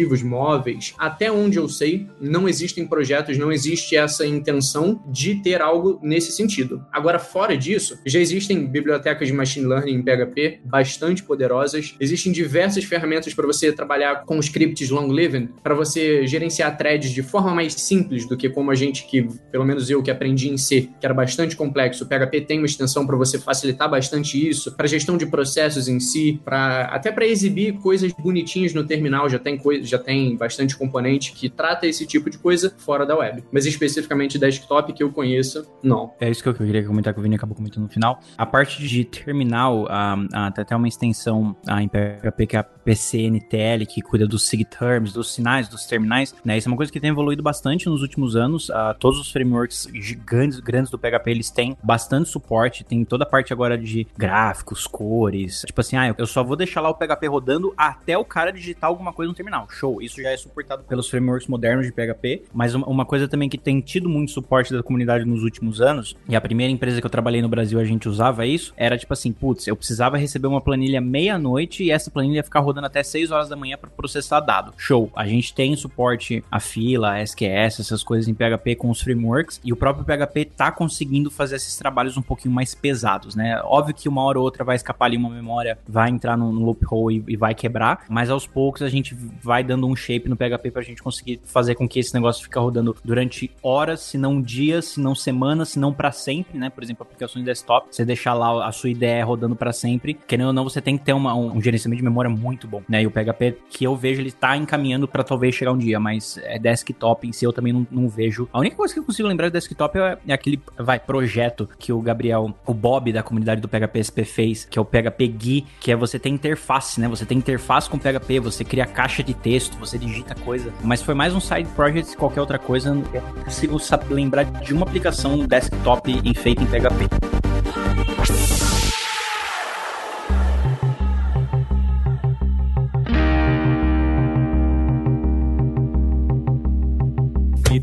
aplicativos 0.00 0.22
móveis. 0.22 0.94
Até 0.98 1.30
onde 1.30 1.58
eu 1.58 1.68
sei, 1.68 2.08
não 2.20 2.48
existem 2.48 2.86
projetos, 2.86 3.36
não 3.36 3.52
existe 3.52 3.96
essa 3.96 4.26
intenção 4.26 5.02
de 5.06 5.36
ter 5.36 5.60
algo 5.60 5.98
nesse 6.02 6.32
sentido. 6.32 6.84
Agora, 6.92 7.18
fora 7.18 7.56
disso, 7.56 7.98
já 8.06 8.18
existem 8.18 8.66
bibliotecas 8.66 9.28
de 9.28 9.34
machine 9.34 9.66
learning 9.66 9.94
em 9.94 10.02
PHP 10.02 10.60
bastante 10.64 11.22
poderosas. 11.22 11.94
Existem 12.00 12.32
diversas 12.32 12.84
ferramentas 12.84 13.34
para 13.34 13.46
você 13.46 13.72
trabalhar 13.72 14.24
com 14.24 14.38
scripts 14.38 14.90
long-living, 14.90 15.48
para 15.62 15.74
você 15.74 16.26
gerenciar 16.26 16.76
threads 16.76 17.10
de 17.10 17.22
forma 17.22 17.54
mais 17.54 17.74
simples 17.74 18.26
do 18.26 18.36
que 18.36 18.48
como 18.48 18.70
a 18.70 18.74
gente 18.74 19.06
que, 19.06 19.26
pelo 19.50 19.64
menos 19.64 19.90
eu 19.90 20.02
que 20.02 20.10
aprendi 20.10 20.48
em 20.48 20.56
C, 20.56 20.88
que 20.98 21.06
era 21.06 21.14
bastante 21.14 21.56
complexo. 21.56 22.04
O 22.04 22.06
PHP 22.06 22.42
tem 22.42 22.58
uma 22.58 22.66
extensão 22.66 23.06
para 23.06 23.16
você 23.16 23.38
facilitar 23.38 23.90
bastante 23.90 24.48
isso. 24.48 24.72
Para 24.72 24.86
gestão 24.86 25.16
de 25.16 25.26
processos 25.26 25.88
em 25.88 26.00
si, 26.00 26.40
para 26.44 26.84
até 26.84 27.12
para 27.12 27.26
exibir 27.26 27.74
coisas 27.74 28.12
bonitinhas 28.12 28.72
no 28.72 28.84
terminal, 28.84 29.28
já 29.28 29.38
tem 29.38 29.56
coisa, 29.56 29.84
já 29.90 29.98
tem 29.98 30.36
bastante 30.36 30.76
componente 30.76 31.32
que 31.32 31.48
trata 31.48 31.86
esse 31.86 32.06
tipo 32.06 32.30
de 32.30 32.38
coisa 32.38 32.72
fora 32.78 33.04
da 33.04 33.16
web. 33.16 33.44
Mas 33.52 33.66
especificamente 33.66 34.38
desktop 34.38 34.92
que 34.92 35.02
eu 35.02 35.10
conheça, 35.10 35.66
não. 35.82 36.12
É 36.20 36.30
isso 36.30 36.42
que 36.42 36.48
eu 36.48 36.54
queria 36.54 36.84
comentar 36.84 37.12
que 37.12 37.20
o 37.20 37.22
Vini 37.22 37.36
acabou 37.36 37.56
comentando 37.56 37.84
no 37.84 37.88
final. 37.88 38.20
A 38.36 38.46
parte 38.46 38.86
de 38.86 39.04
terminal, 39.04 39.84
uh, 39.84 40.52
tem 40.54 40.62
até 40.62 40.76
uma 40.76 40.88
extensão 40.88 41.56
em 41.80 41.88
PHP 41.88 42.46
que 42.46 42.56
é 42.56 42.60
a 42.60 42.62
PCNTL, 42.62 43.86
que 43.86 44.00
cuida 44.00 44.26
dos 44.26 44.48
SIG-terms, 44.48 45.12
dos 45.12 45.32
sinais, 45.32 45.68
dos 45.68 45.84
terminais, 45.84 46.34
né? 46.44 46.56
Isso 46.58 46.68
é 46.68 46.70
uma 46.70 46.76
coisa 46.76 46.90
que 46.90 47.00
tem 47.00 47.10
evoluído 47.10 47.42
bastante 47.42 47.88
nos 47.88 48.02
últimos 48.02 48.36
anos. 48.36 48.68
Uh, 48.68 48.94
todos 48.98 49.18
os 49.18 49.30
frameworks 49.30 49.88
gigantes, 49.94 50.60
grandes 50.60 50.90
do 50.90 50.98
PHP, 50.98 51.30
eles 51.30 51.50
têm 51.50 51.76
bastante 51.82 52.28
suporte, 52.28 52.84
tem 52.84 53.04
toda 53.04 53.24
a 53.24 53.26
parte 53.26 53.52
agora 53.52 53.76
de 53.76 54.06
gráficos, 54.16 54.86
cores. 54.86 55.62
Tipo 55.66 55.80
assim, 55.80 55.96
ah, 55.96 56.14
eu 56.16 56.26
só 56.26 56.42
vou 56.42 56.56
deixar 56.56 56.80
lá 56.80 56.90
o 56.90 56.94
PHP 56.94 57.26
rodando 57.26 57.72
até 57.76 58.16
o 58.16 58.24
cara 58.24 58.52
digitar 58.52 58.88
alguma 58.88 59.12
coisa 59.12 59.28
no 59.28 59.34
terminal. 59.34 59.66
Show. 59.80 60.02
Isso 60.02 60.20
já 60.20 60.30
é 60.30 60.36
suportado 60.36 60.84
pelos 60.84 61.08
frameworks 61.08 61.48
modernos 61.48 61.86
de 61.86 61.92
PHP, 61.92 62.42
mas 62.52 62.74
uma 62.74 63.06
coisa 63.06 63.26
também 63.26 63.48
que 63.48 63.56
tem 63.56 63.80
tido 63.80 64.10
muito 64.10 64.30
suporte 64.30 64.74
da 64.74 64.82
comunidade 64.82 65.24
nos 65.24 65.42
últimos 65.42 65.80
anos, 65.80 66.14
e 66.28 66.36
a 66.36 66.40
primeira 66.40 66.70
empresa 66.70 67.00
que 67.00 67.06
eu 67.06 67.10
trabalhei 67.10 67.40
no 67.40 67.48
Brasil 67.48 67.80
a 67.80 67.84
gente 67.84 68.06
usava 68.06 68.44
isso, 68.44 68.74
era 68.76 68.98
tipo 68.98 69.12
assim, 69.12 69.32
putz, 69.32 69.66
eu 69.66 69.74
precisava 69.74 70.18
receber 70.18 70.48
uma 70.48 70.60
planilha 70.60 71.00
meia-noite 71.00 71.82
e 71.82 71.90
essa 71.90 72.10
planilha 72.10 72.36
ia 72.36 72.44
ficar 72.44 72.60
rodando 72.60 72.86
até 72.86 73.02
6 73.02 73.30
horas 73.30 73.48
da 73.48 73.56
manhã 73.56 73.78
para 73.78 73.88
processar 73.88 74.40
dado. 74.40 74.74
Show. 74.76 75.10
A 75.16 75.26
gente 75.26 75.54
tem 75.54 75.74
suporte 75.76 76.44
a 76.50 76.60
fila, 76.60 77.12
a 77.12 77.22
SQS, 77.22 77.80
essas 77.80 78.02
coisas 78.02 78.28
em 78.28 78.34
PHP 78.34 78.74
com 78.76 78.90
os 78.90 79.00
frameworks, 79.00 79.60
e 79.64 79.72
o 79.72 79.76
próprio 79.76 80.04
PHP 80.04 80.44
tá 80.44 80.70
conseguindo 80.70 81.30
fazer 81.30 81.56
esses 81.56 81.76
trabalhos 81.76 82.18
um 82.18 82.22
pouquinho 82.22 82.54
mais 82.54 82.74
pesados, 82.74 83.34
né? 83.34 83.58
Óbvio 83.64 83.94
que 83.94 84.08
uma 84.08 84.22
hora 84.22 84.38
ou 84.38 84.44
outra 84.44 84.62
vai 84.62 84.76
escapar 84.76 85.06
ali 85.06 85.16
uma 85.16 85.30
memória, 85.30 85.78
vai 85.88 86.10
entrar 86.10 86.36
no, 86.36 86.52
no 86.52 86.64
loophole 86.64 87.24
e, 87.26 87.32
e 87.32 87.36
vai 87.36 87.54
quebrar, 87.54 88.04
mas 88.10 88.28
aos 88.28 88.46
poucos 88.46 88.82
a 88.82 88.88
gente 88.88 89.14
vai 89.42 89.64
dando 89.70 89.86
um 89.86 89.94
shape 89.94 90.28
no 90.28 90.36
PHP 90.36 90.72
pra 90.72 90.82
gente 90.82 91.00
conseguir 91.00 91.40
fazer 91.44 91.76
com 91.76 91.88
que 91.88 92.00
esse 92.00 92.12
negócio 92.12 92.42
fique 92.42 92.58
rodando 92.58 92.96
durante 93.04 93.50
horas, 93.62 94.00
se 94.00 94.18
não 94.18 94.42
dias, 94.42 94.86
se 94.86 95.00
não 95.00 95.14
semanas, 95.14 95.70
se 95.70 95.78
não 95.78 95.92
para 95.92 96.10
sempre, 96.10 96.58
né? 96.58 96.68
Por 96.68 96.82
exemplo, 96.82 97.04
aplicações 97.04 97.44
desktop, 97.44 97.86
você 97.90 98.04
deixar 98.04 98.34
lá 98.34 98.66
a 98.66 98.72
sua 98.72 98.90
ideia 98.90 99.24
rodando 99.24 99.54
para 99.54 99.72
sempre, 99.72 100.14
querendo 100.14 100.48
ou 100.48 100.52
não, 100.52 100.64
você 100.64 100.80
tem 100.80 100.98
que 100.98 101.04
ter 101.04 101.12
uma, 101.12 101.34
um, 101.34 101.56
um, 101.56 101.62
gerenciamento 101.62 101.98
de 101.98 102.04
memória 102.04 102.28
muito 102.28 102.66
bom, 102.66 102.82
né? 102.88 103.02
E 103.02 103.06
o 103.06 103.10
PHP 103.12 103.58
que 103.70 103.84
eu 103.84 103.94
vejo, 103.94 104.20
ele 104.20 104.32
tá 104.32 104.56
encaminhando 104.56 105.06
para 105.06 105.22
talvez 105.22 105.54
chegar 105.54 105.72
um 105.72 105.78
dia, 105.78 106.00
mas 106.00 106.36
é 106.42 106.58
desktop 106.58 107.28
em 107.28 107.32
si 107.32 107.44
eu 107.44 107.52
também 107.52 107.72
não, 107.72 107.86
não, 107.90 108.08
vejo. 108.08 108.48
A 108.52 108.58
única 108.58 108.74
coisa 108.74 108.92
que 108.92 108.98
eu 108.98 109.04
consigo 109.04 109.28
lembrar 109.28 109.48
de 109.48 109.52
desktop 109.52 109.98
é, 109.98 110.18
é 110.26 110.32
aquele, 110.32 110.60
vai, 110.76 110.98
projeto 110.98 111.68
que 111.78 111.92
o 111.92 112.00
Gabriel, 112.00 112.52
o 112.66 112.74
Bob 112.74 113.12
da 113.12 113.22
comunidade 113.22 113.60
do 113.60 113.68
PHP 113.68 114.02
SP 114.02 114.18
fez, 114.24 114.64
que 114.64 114.78
é 114.78 114.82
o 114.82 114.84
PHP 114.84 115.28
GUI, 115.28 115.66
que 115.78 115.92
é 115.92 115.96
você 115.96 116.18
ter 116.18 116.28
interface, 116.28 117.00
né? 117.00 117.06
Você 117.08 117.24
tem 117.24 117.38
interface 117.38 117.88
com 117.88 117.98
PHP, 117.98 118.40
você 118.40 118.64
cria 118.64 118.86
caixa 118.86 119.22
de 119.22 119.34
texto, 119.34 119.59
você 119.78 119.98
digita 119.98 120.34
coisa. 120.34 120.72
Mas 120.82 121.02
foi 121.02 121.14
mais 121.14 121.34
um 121.34 121.40
side 121.40 121.68
project 121.70 122.10
que 122.10 122.16
qualquer 122.16 122.40
outra 122.40 122.58
coisa. 122.58 122.90
Eu 123.12 123.22
consigo 123.44 123.78
lembrar 124.08 124.44
de 124.44 124.72
uma 124.72 124.84
aplicação 124.84 125.38
desktop 125.38 126.34
feita 126.34 126.62
em 126.62 126.66
PHP. 126.66 127.39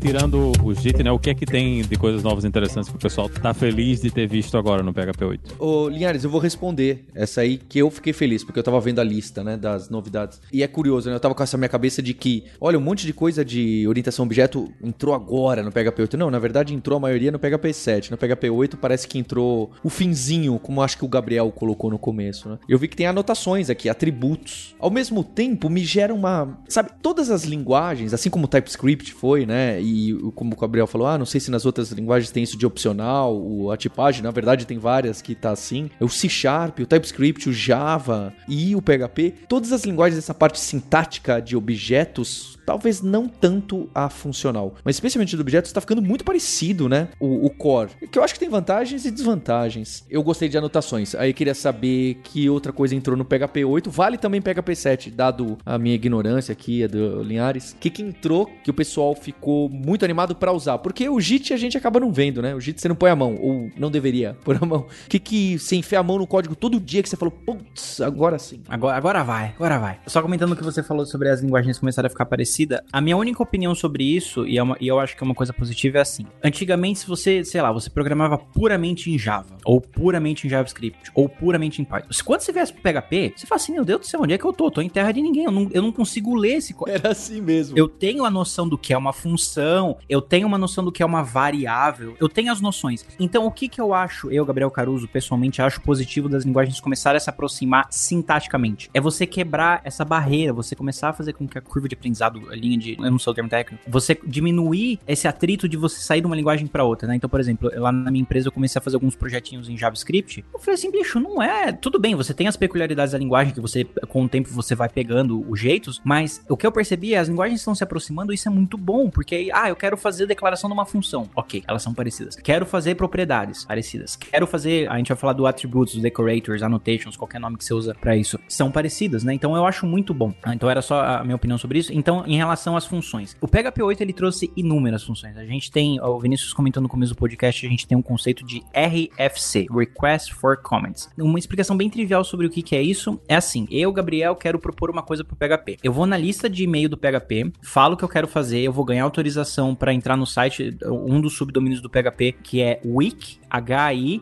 Tirando 0.08 0.52
o 0.64 0.74
JIT, 0.74 1.02
né, 1.02 1.12
o 1.12 1.18
que 1.18 1.28
é 1.28 1.34
que 1.34 1.44
tem 1.44 1.82
de 1.82 1.94
coisas 1.96 2.22
novas 2.22 2.46
interessantes 2.46 2.88
que 2.88 2.96
o 2.96 2.98
pessoal 2.98 3.28
tá 3.28 3.52
feliz 3.52 4.00
de 4.00 4.10
ter 4.10 4.26
visto 4.26 4.56
agora 4.56 4.82
no 4.82 4.90
PHP 4.90 5.22
8? 5.22 5.56
Ô, 5.58 5.86
Linhares, 5.86 6.24
eu 6.24 6.30
vou 6.30 6.40
responder 6.40 7.04
essa 7.14 7.42
aí 7.42 7.58
que 7.58 7.78
eu 7.78 7.90
fiquei 7.90 8.14
feliz, 8.14 8.42
porque 8.42 8.58
eu 8.58 8.62
tava 8.62 8.80
vendo 8.80 9.00
a 9.02 9.04
lista, 9.04 9.44
né, 9.44 9.58
das 9.58 9.90
novidades. 9.90 10.40
E 10.50 10.62
é 10.62 10.66
curioso, 10.66 11.10
né, 11.10 11.14
eu 11.14 11.20
tava 11.20 11.34
com 11.34 11.42
essa 11.42 11.58
minha 11.58 11.68
cabeça 11.68 12.00
de 12.00 12.14
que, 12.14 12.44
olha, 12.58 12.78
um 12.78 12.80
monte 12.80 13.04
de 13.04 13.12
coisa 13.12 13.44
de 13.44 13.86
orientação 13.86 14.24
objeto 14.24 14.72
entrou 14.82 15.14
agora 15.14 15.62
no 15.62 15.70
PHP 15.70 16.00
8. 16.00 16.16
Não, 16.16 16.30
na 16.30 16.38
verdade 16.38 16.72
entrou 16.72 16.96
a 16.96 17.00
maioria 17.00 17.30
no 17.30 17.38
PHP 17.38 17.70
7. 17.74 18.10
No 18.10 18.16
PHP 18.16 18.48
8 18.48 18.78
parece 18.78 19.06
que 19.06 19.18
entrou 19.18 19.72
o 19.84 19.90
finzinho, 19.90 20.58
como 20.58 20.80
acho 20.80 20.96
que 20.96 21.04
o 21.04 21.08
Gabriel 21.08 21.52
colocou 21.52 21.90
no 21.90 21.98
começo, 21.98 22.48
né? 22.48 22.58
Eu 22.66 22.78
vi 22.78 22.88
que 22.88 22.96
tem 22.96 23.06
anotações 23.06 23.68
aqui, 23.68 23.90
atributos. 23.90 24.74
Ao 24.78 24.90
mesmo 24.90 25.22
tempo, 25.22 25.68
me 25.68 25.84
gera 25.84 26.14
uma, 26.14 26.58
sabe, 26.66 26.92
todas 27.02 27.30
as 27.30 27.44
linguagens, 27.44 28.14
assim 28.14 28.30
como 28.30 28.46
o 28.46 28.48
TypeScript 28.48 29.12
foi, 29.12 29.44
né, 29.44 29.78
e 29.82 29.97
como 30.34 30.54
o 30.54 30.56
Gabriel 30.56 30.86
falou, 30.86 31.06
ah, 31.06 31.18
não 31.18 31.26
sei 31.26 31.40
se 31.40 31.50
nas 31.50 31.66
outras 31.66 31.90
linguagens 31.92 32.30
tem 32.30 32.42
isso 32.42 32.56
de 32.56 32.66
opcional, 32.66 33.70
a 33.70 33.76
tipagem, 33.76 34.22
na 34.22 34.30
verdade 34.30 34.66
tem 34.66 34.78
várias 34.78 35.22
que 35.22 35.34
tá 35.34 35.50
assim. 35.50 35.90
O 36.00 36.08
C 36.08 36.28
Sharp, 36.28 36.80
o 36.80 36.86
TypeScript, 36.86 37.48
o 37.48 37.52
Java 37.52 38.32
e 38.48 38.74
o 38.74 38.82
PHP, 38.82 39.34
todas 39.48 39.72
as 39.72 39.84
linguagens 39.84 40.16
dessa 40.16 40.34
parte 40.34 40.58
sintática 40.60 41.40
de 41.40 41.56
objetos 41.56 42.58
talvez 42.68 43.00
não 43.00 43.26
tanto 43.26 43.88
a 43.94 44.10
funcional, 44.10 44.74
mas 44.84 44.96
especialmente 44.96 45.34
do 45.34 45.40
objeto 45.40 45.64
está 45.64 45.80
ficando 45.80 46.02
muito 46.02 46.22
parecido, 46.22 46.86
né? 46.86 47.08
O, 47.18 47.46
o, 47.46 47.48
core, 47.48 47.92
que 48.12 48.18
eu 48.18 48.22
acho 48.22 48.34
que 48.34 48.40
tem 48.40 48.50
vantagens 48.50 49.06
e 49.06 49.10
desvantagens. 49.10 50.04
Eu 50.10 50.22
gostei 50.22 50.50
de 50.50 50.58
anotações. 50.58 51.14
Aí 51.14 51.32
queria 51.32 51.54
saber 51.54 52.20
que 52.22 52.50
outra 52.50 52.70
coisa 52.70 52.94
entrou 52.94 53.16
no 53.16 53.24
PHP 53.24 53.64
8, 53.64 53.90
vale 53.90 54.18
também 54.18 54.42
PHP 54.42 54.76
7, 54.76 55.10
dado 55.10 55.56
a 55.64 55.78
minha 55.78 55.94
ignorância 55.94 56.52
aqui, 56.52 56.84
a 56.84 56.86
do 56.86 57.22
Linhares. 57.22 57.72
O 57.72 57.76
que, 57.76 57.88
que 57.88 58.02
entrou 58.02 58.44
que 58.62 58.70
o 58.70 58.74
pessoal 58.74 59.14
ficou 59.14 59.70
animado 60.04 60.34
para 60.34 60.52
usar? 60.52 60.78
Porque 60.78 61.08
o 61.08 61.20
JIT 61.20 61.52
a 61.52 61.56
gente 61.56 61.76
acaba 61.76 62.00
não 62.00 62.12
vendo, 62.12 62.42
né? 62.42 62.54
O 62.54 62.60
JIT 62.60 62.80
você 62.80 62.88
não 62.88 62.96
põe 62.96 63.10
a 63.10 63.16
mão, 63.16 63.36
ou 63.40 63.70
não 63.76 63.90
deveria 63.90 64.36
pôr 64.44 64.56
a 64.60 64.66
mão. 64.66 64.80
O 64.80 65.08
que, 65.08 65.18
que 65.18 65.58
você 65.58 65.76
enfia 65.76 65.98
a 65.98 66.02
mão 66.02 66.18
no 66.18 66.26
código 66.26 66.54
todo 66.54 66.80
dia 66.80 67.02
que 67.02 67.08
você 67.08 67.16
falou, 67.16 67.32
putz, 67.32 68.00
agora 68.00 68.38
sim. 68.38 68.62
Agora, 68.68 68.96
agora 68.96 69.22
vai, 69.22 69.54
agora 69.56 69.78
vai. 69.78 70.00
Só 70.06 70.22
comentando 70.22 70.52
o 70.52 70.56
que 70.56 70.64
você 70.64 70.82
falou 70.82 71.06
sobre 71.06 71.28
as 71.28 71.40
linguagens 71.40 71.78
começarem 71.78 72.06
a 72.06 72.10
ficar 72.10 72.26
parecidas 72.26 72.80
a 72.92 73.00
minha 73.00 73.16
única 73.16 73.42
opinião 73.42 73.74
sobre 73.74 74.04
isso, 74.04 74.46
e, 74.46 74.58
é 74.58 74.62
uma, 74.62 74.76
e 74.80 74.88
eu 74.88 74.98
acho 74.98 75.16
que 75.16 75.22
é 75.22 75.26
uma 75.26 75.34
coisa 75.34 75.52
positiva, 75.52 75.98
é 75.98 76.00
assim. 76.00 76.26
Antigamente, 76.42 77.00
se 77.00 77.06
você, 77.06 77.44
sei 77.44 77.60
lá, 77.62 77.70
você 77.72 77.90
programava 77.90 78.38
puramente 78.38 79.10
em 79.10 79.18
Java, 79.18 79.56
ou 79.64 79.80
puramente 79.80 80.46
em 80.46 80.50
JavaScript, 80.50 81.10
ou 81.14 81.28
puramente 81.28 81.80
em 81.80 81.84
Python. 81.84 82.08
Quando 82.24 82.40
você 82.40 82.52
viesse 82.52 82.72
pro 82.72 82.82
PHP, 82.82 83.34
você 83.36 83.46
fala 83.46 83.60
assim, 83.60 83.72
meu 83.72 83.84
Deus 83.84 84.00
do 84.00 84.06
céu, 84.06 84.20
onde 84.22 84.34
é 84.34 84.38
que 84.38 84.44
eu 84.44 84.52
tô? 84.52 84.70
Tô 84.70 84.80
em 84.80 84.88
terra 84.88 85.12
de 85.12 85.20
ninguém, 85.20 85.44
eu 85.44 85.52
não, 85.52 85.68
eu 85.72 85.82
não 85.82 85.92
consigo 85.92 86.34
ler 86.34 86.54
esse 86.54 86.74
código. 86.74 86.98
Era 86.98 87.12
assim 87.12 87.40
mesmo. 87.40 87.78
Eu 87.78 87.88
tenho 87.88 88.24
a 88.24 88.30
noção 88.30 88.68
do 88.68 88.78
que 88.78 88.92
é 88.92 88.98
uma 88.98 89.12
função, 89.12 89.77
eu 90.08 90.20
tenho 90.20 90.46
uma 90.46 90.58
noção 90.58 90.84
do 90.84 90.92
que 90.92 91.02
é 91.02 91.06
uma 91.06 91.22
variável, 91.22 92.16
eu 92.20 92.28
tenho 92.28 92.50
as 92.50 92.60
noções. 92.60 93.04
Então, 93.18 93.46
o 93.46 93.50
que 93.50 93.68
que 93.68 93.80
eu 93.80 93.94
acho, 93.94 94.30
eu, 94.30 94.44
Gabriel 94.44 94.70
Caruso, 94.70 95.08
pessoalmente 95.08 95.62
acho 95.62 95.80
positivo 95.80 96.28
das 96.28 96.44
linguagens 96.44 96.80
começarem 96.80 97.16
a 97.16 97.20
se 97.20 97.30
aproximar 97.30 97.86
sintaticamente? 97.90 98.90
É 98.92 99.00
você 99.00 99.26
quebrar 99.26 99.80
essa 99.84 100.04
barreira, 100.04 100.52
você 100.52 100.74
começar 100.74 101.10
a 101.10 101.12
fazer 101.12 101.32
com 101.32 101.46
que 101.46 101.58
a 101.58 101.60
curva 101.60 101.88
de 101.88 101.94
aprendizado, 101.94 102.40
a 102.50 102.54
linha 102.54 102.78
de 102.78 102.96
eu 102.98 103.10
não 103.10 103.18
sou 103.18 103.32
o 103.32 103.34
termo 103.34 103.50
técnico, 103.50 103.82
você 103.88 104.18
diminuir 104.26 104.98
esse 105.06 105.28
atrito 105.28 105.68
de 105.68 105.76
você 105.76 106.00
sair 106.00 106.20
de 106.20 106.26
uma 106.26 106.36
linguagem 106.36 106.66
para 106.66 106.84
outra, 106.84 107.06
né? 107.06 107.16
Então, 107.16 107.28
por 107.28 107.40
exemplo, 107.40 107.70
lá 107.74 107.92
na 107.92 108.10
minha 108.10 108.22
empresa 108.22 108.48
eu 108.48 108.52
comecei 108.52 108.78
a 108.78 108.82
fazer 108.82 108.96
alguns 108.96 109.14
projetinhos 109.14 109.68
em 109.68 109.76
JavaScript. 109.76 110.44
Eu 110.52 110.58
falei 110.58 110.74
assim, 110.74 110.90
bicho, 110.90 111.20
não 111.20 111.42
é. 111.42 111.72
Tudo 111.72 111.98
bem, 111.98 112.14
você 112.14 112.32
tem 112.34 112.48
as 112.48 112.56
peculiaridades 112.56 113.12
da 113.12 113.18
linguagem 113.18 113.52
que 113.52 113.60
você, 113.60 113.84
com 113.84 114.24
o 114.24 114.28
tempo, 114.28 114.48
você 114.50 114.74
vai 114.74 114.88
pegando 114.88 115.44
os 115.48 115.58
jeitos, 115.58 116.00
mas 116.04 116.44
o 116.48 116.56
que 116.56 116.66
eu 116.66 116.72
percebi 116.72 117.14
é 117.14 117.18
as 117.18 117.28
linguagens 117.28 117.60
estão 117.60 117.74
se 117.74 117.84
aproximando 117.84 118.32
isso 118.32 118.48
é 118.48 118.50
muito 118.50 118.76
bom, 118.76 119.10
porque, 119.10 119.50
ah, 119.52 119.67
eu 119.68 119.76
quero 119.76 119.96
fazer 119.96 120.26
declaração 120.26 120.68
de 120.68 120.74
uma 120.74 120.86
função. 120.86 121.28
Ok, 121.34 121.62
elas 121.66 121.82
são 121.82 121.94
parecidas. 121.94 122.36
Quero 122.36 122.64
fazer 122.66 122.94
propriedades 122.94 123.64
parecidas. 123.64 124.16
Quero 124.16 124.46
fazer, 124.46 124.90
a 124.90 124.96
gente 124.96 125.08
vai 125.08 125.16
falar 125.16 125.32
do 125.32 125.46
attributes, 125.46 125.94
do 125.94 126.02
decorators, 126.02 126.62
annotations, 126.62 127.16
qualquer 127.16 127.40
nome 127.40 127.56
que 127.56 127.64
você 127.64 127.74
usa 127.74 127.94
para 127.94 128.16
isso. 128.16 128.38
São 128.48 128.70
parecidas, 128.70 129.24
né? 129.24 129.34
Então 129.34 129.54
eu 129.56 129.66
acho 129.66 129.86
muito 129.86 130.14
bom. 130.14 130.32
Então 130.48 130.68
era 130.68 130.82
só 130.82 131.00
a 131.02 131.24
minha 131.24 131.36
opinião 131.36 131.58
sobre 131.58 131.78
isso. 131.78 131.92
Então, 131.92 132.24
em 132.26 132.36
relação 132.36 132.76
as 132.76 132.86
funções. 132.86 133.36
O 133.40 133.48
PHP 133.48 133.82
8 133.82 134.02
ele 134.02 134.12
trouxe 134.12 134.50
inúmeras 134.56 135.02
funções. 135.02 135.36
A 135.36 135.44
gente 135.44 135.70
tem, 135.70 136.00
o 136.00 136.18
Vinícius 136.18 136.52
comentou 136.52 136.82
no 136.82 136.88
começo 136.88 137.14
do 137.14 137.18
podcast, 137.18 137.66
a 137.66 137.68
gente 137.68 137.86
tem 137.86 137.96
um 137.96 138.02
conceito 138.02 138.44
de 138.44 138.62
RFC, 138.74 139.66
Request 139.70 140.34
for 140.34 140.56
Comments. 140.56 141.08
Uma 141.18 141.38
explicação 141.38 141.76
bem 141.76 141.90
trivial 141.90 142.24
sobre 142.24 142.46
o 142.46 142.50
que, 142.50 142.62
que 142.62 142.76
é 142.76 142.82
isso 142.82 143.20
é 143.28 143.36
assim: 143.36 143.66
eu, 143.70 143.92
Gabriel, 143.92 144.34
quero 144.36 144.58
propor 144.58 144.90
uma 144.90 145.02
coisa 145.02 145.24
pro 145.24 145.36
PHP. 145.36 145.78
Eu 145.82 145.92
vou 145.92 146.06
na 146.06 146.16
lista 146.16 146.48
de 146.48 146.64
e-mail 146.64 146.88
do 146.88 146.96
PHP, 146.96 147.52
falo 147.62 147.96
que 147.96 148.04
eu 148.04 148.08
quero 148.08 148.28
fazer, 148.28 148.60
eu 148.60 148.72
vou 148.72 148.84
ganhar 148.84 149.04
autorização 149.04 149.57
para 149.74 149.92
entrar 149.92 150.16
no 150.16 150.26
site, 150.26 150.76
um 150.84 151.20
dos 151.20 151.36
subdomínios 151.36 151.80
do 151.80 151.88
PHP, 151.90 152.32
que 152.42 152.62
é 152.62 152.80
wiki, 152.84 153.38
h-i-k-i.php.net, 153.50 154.20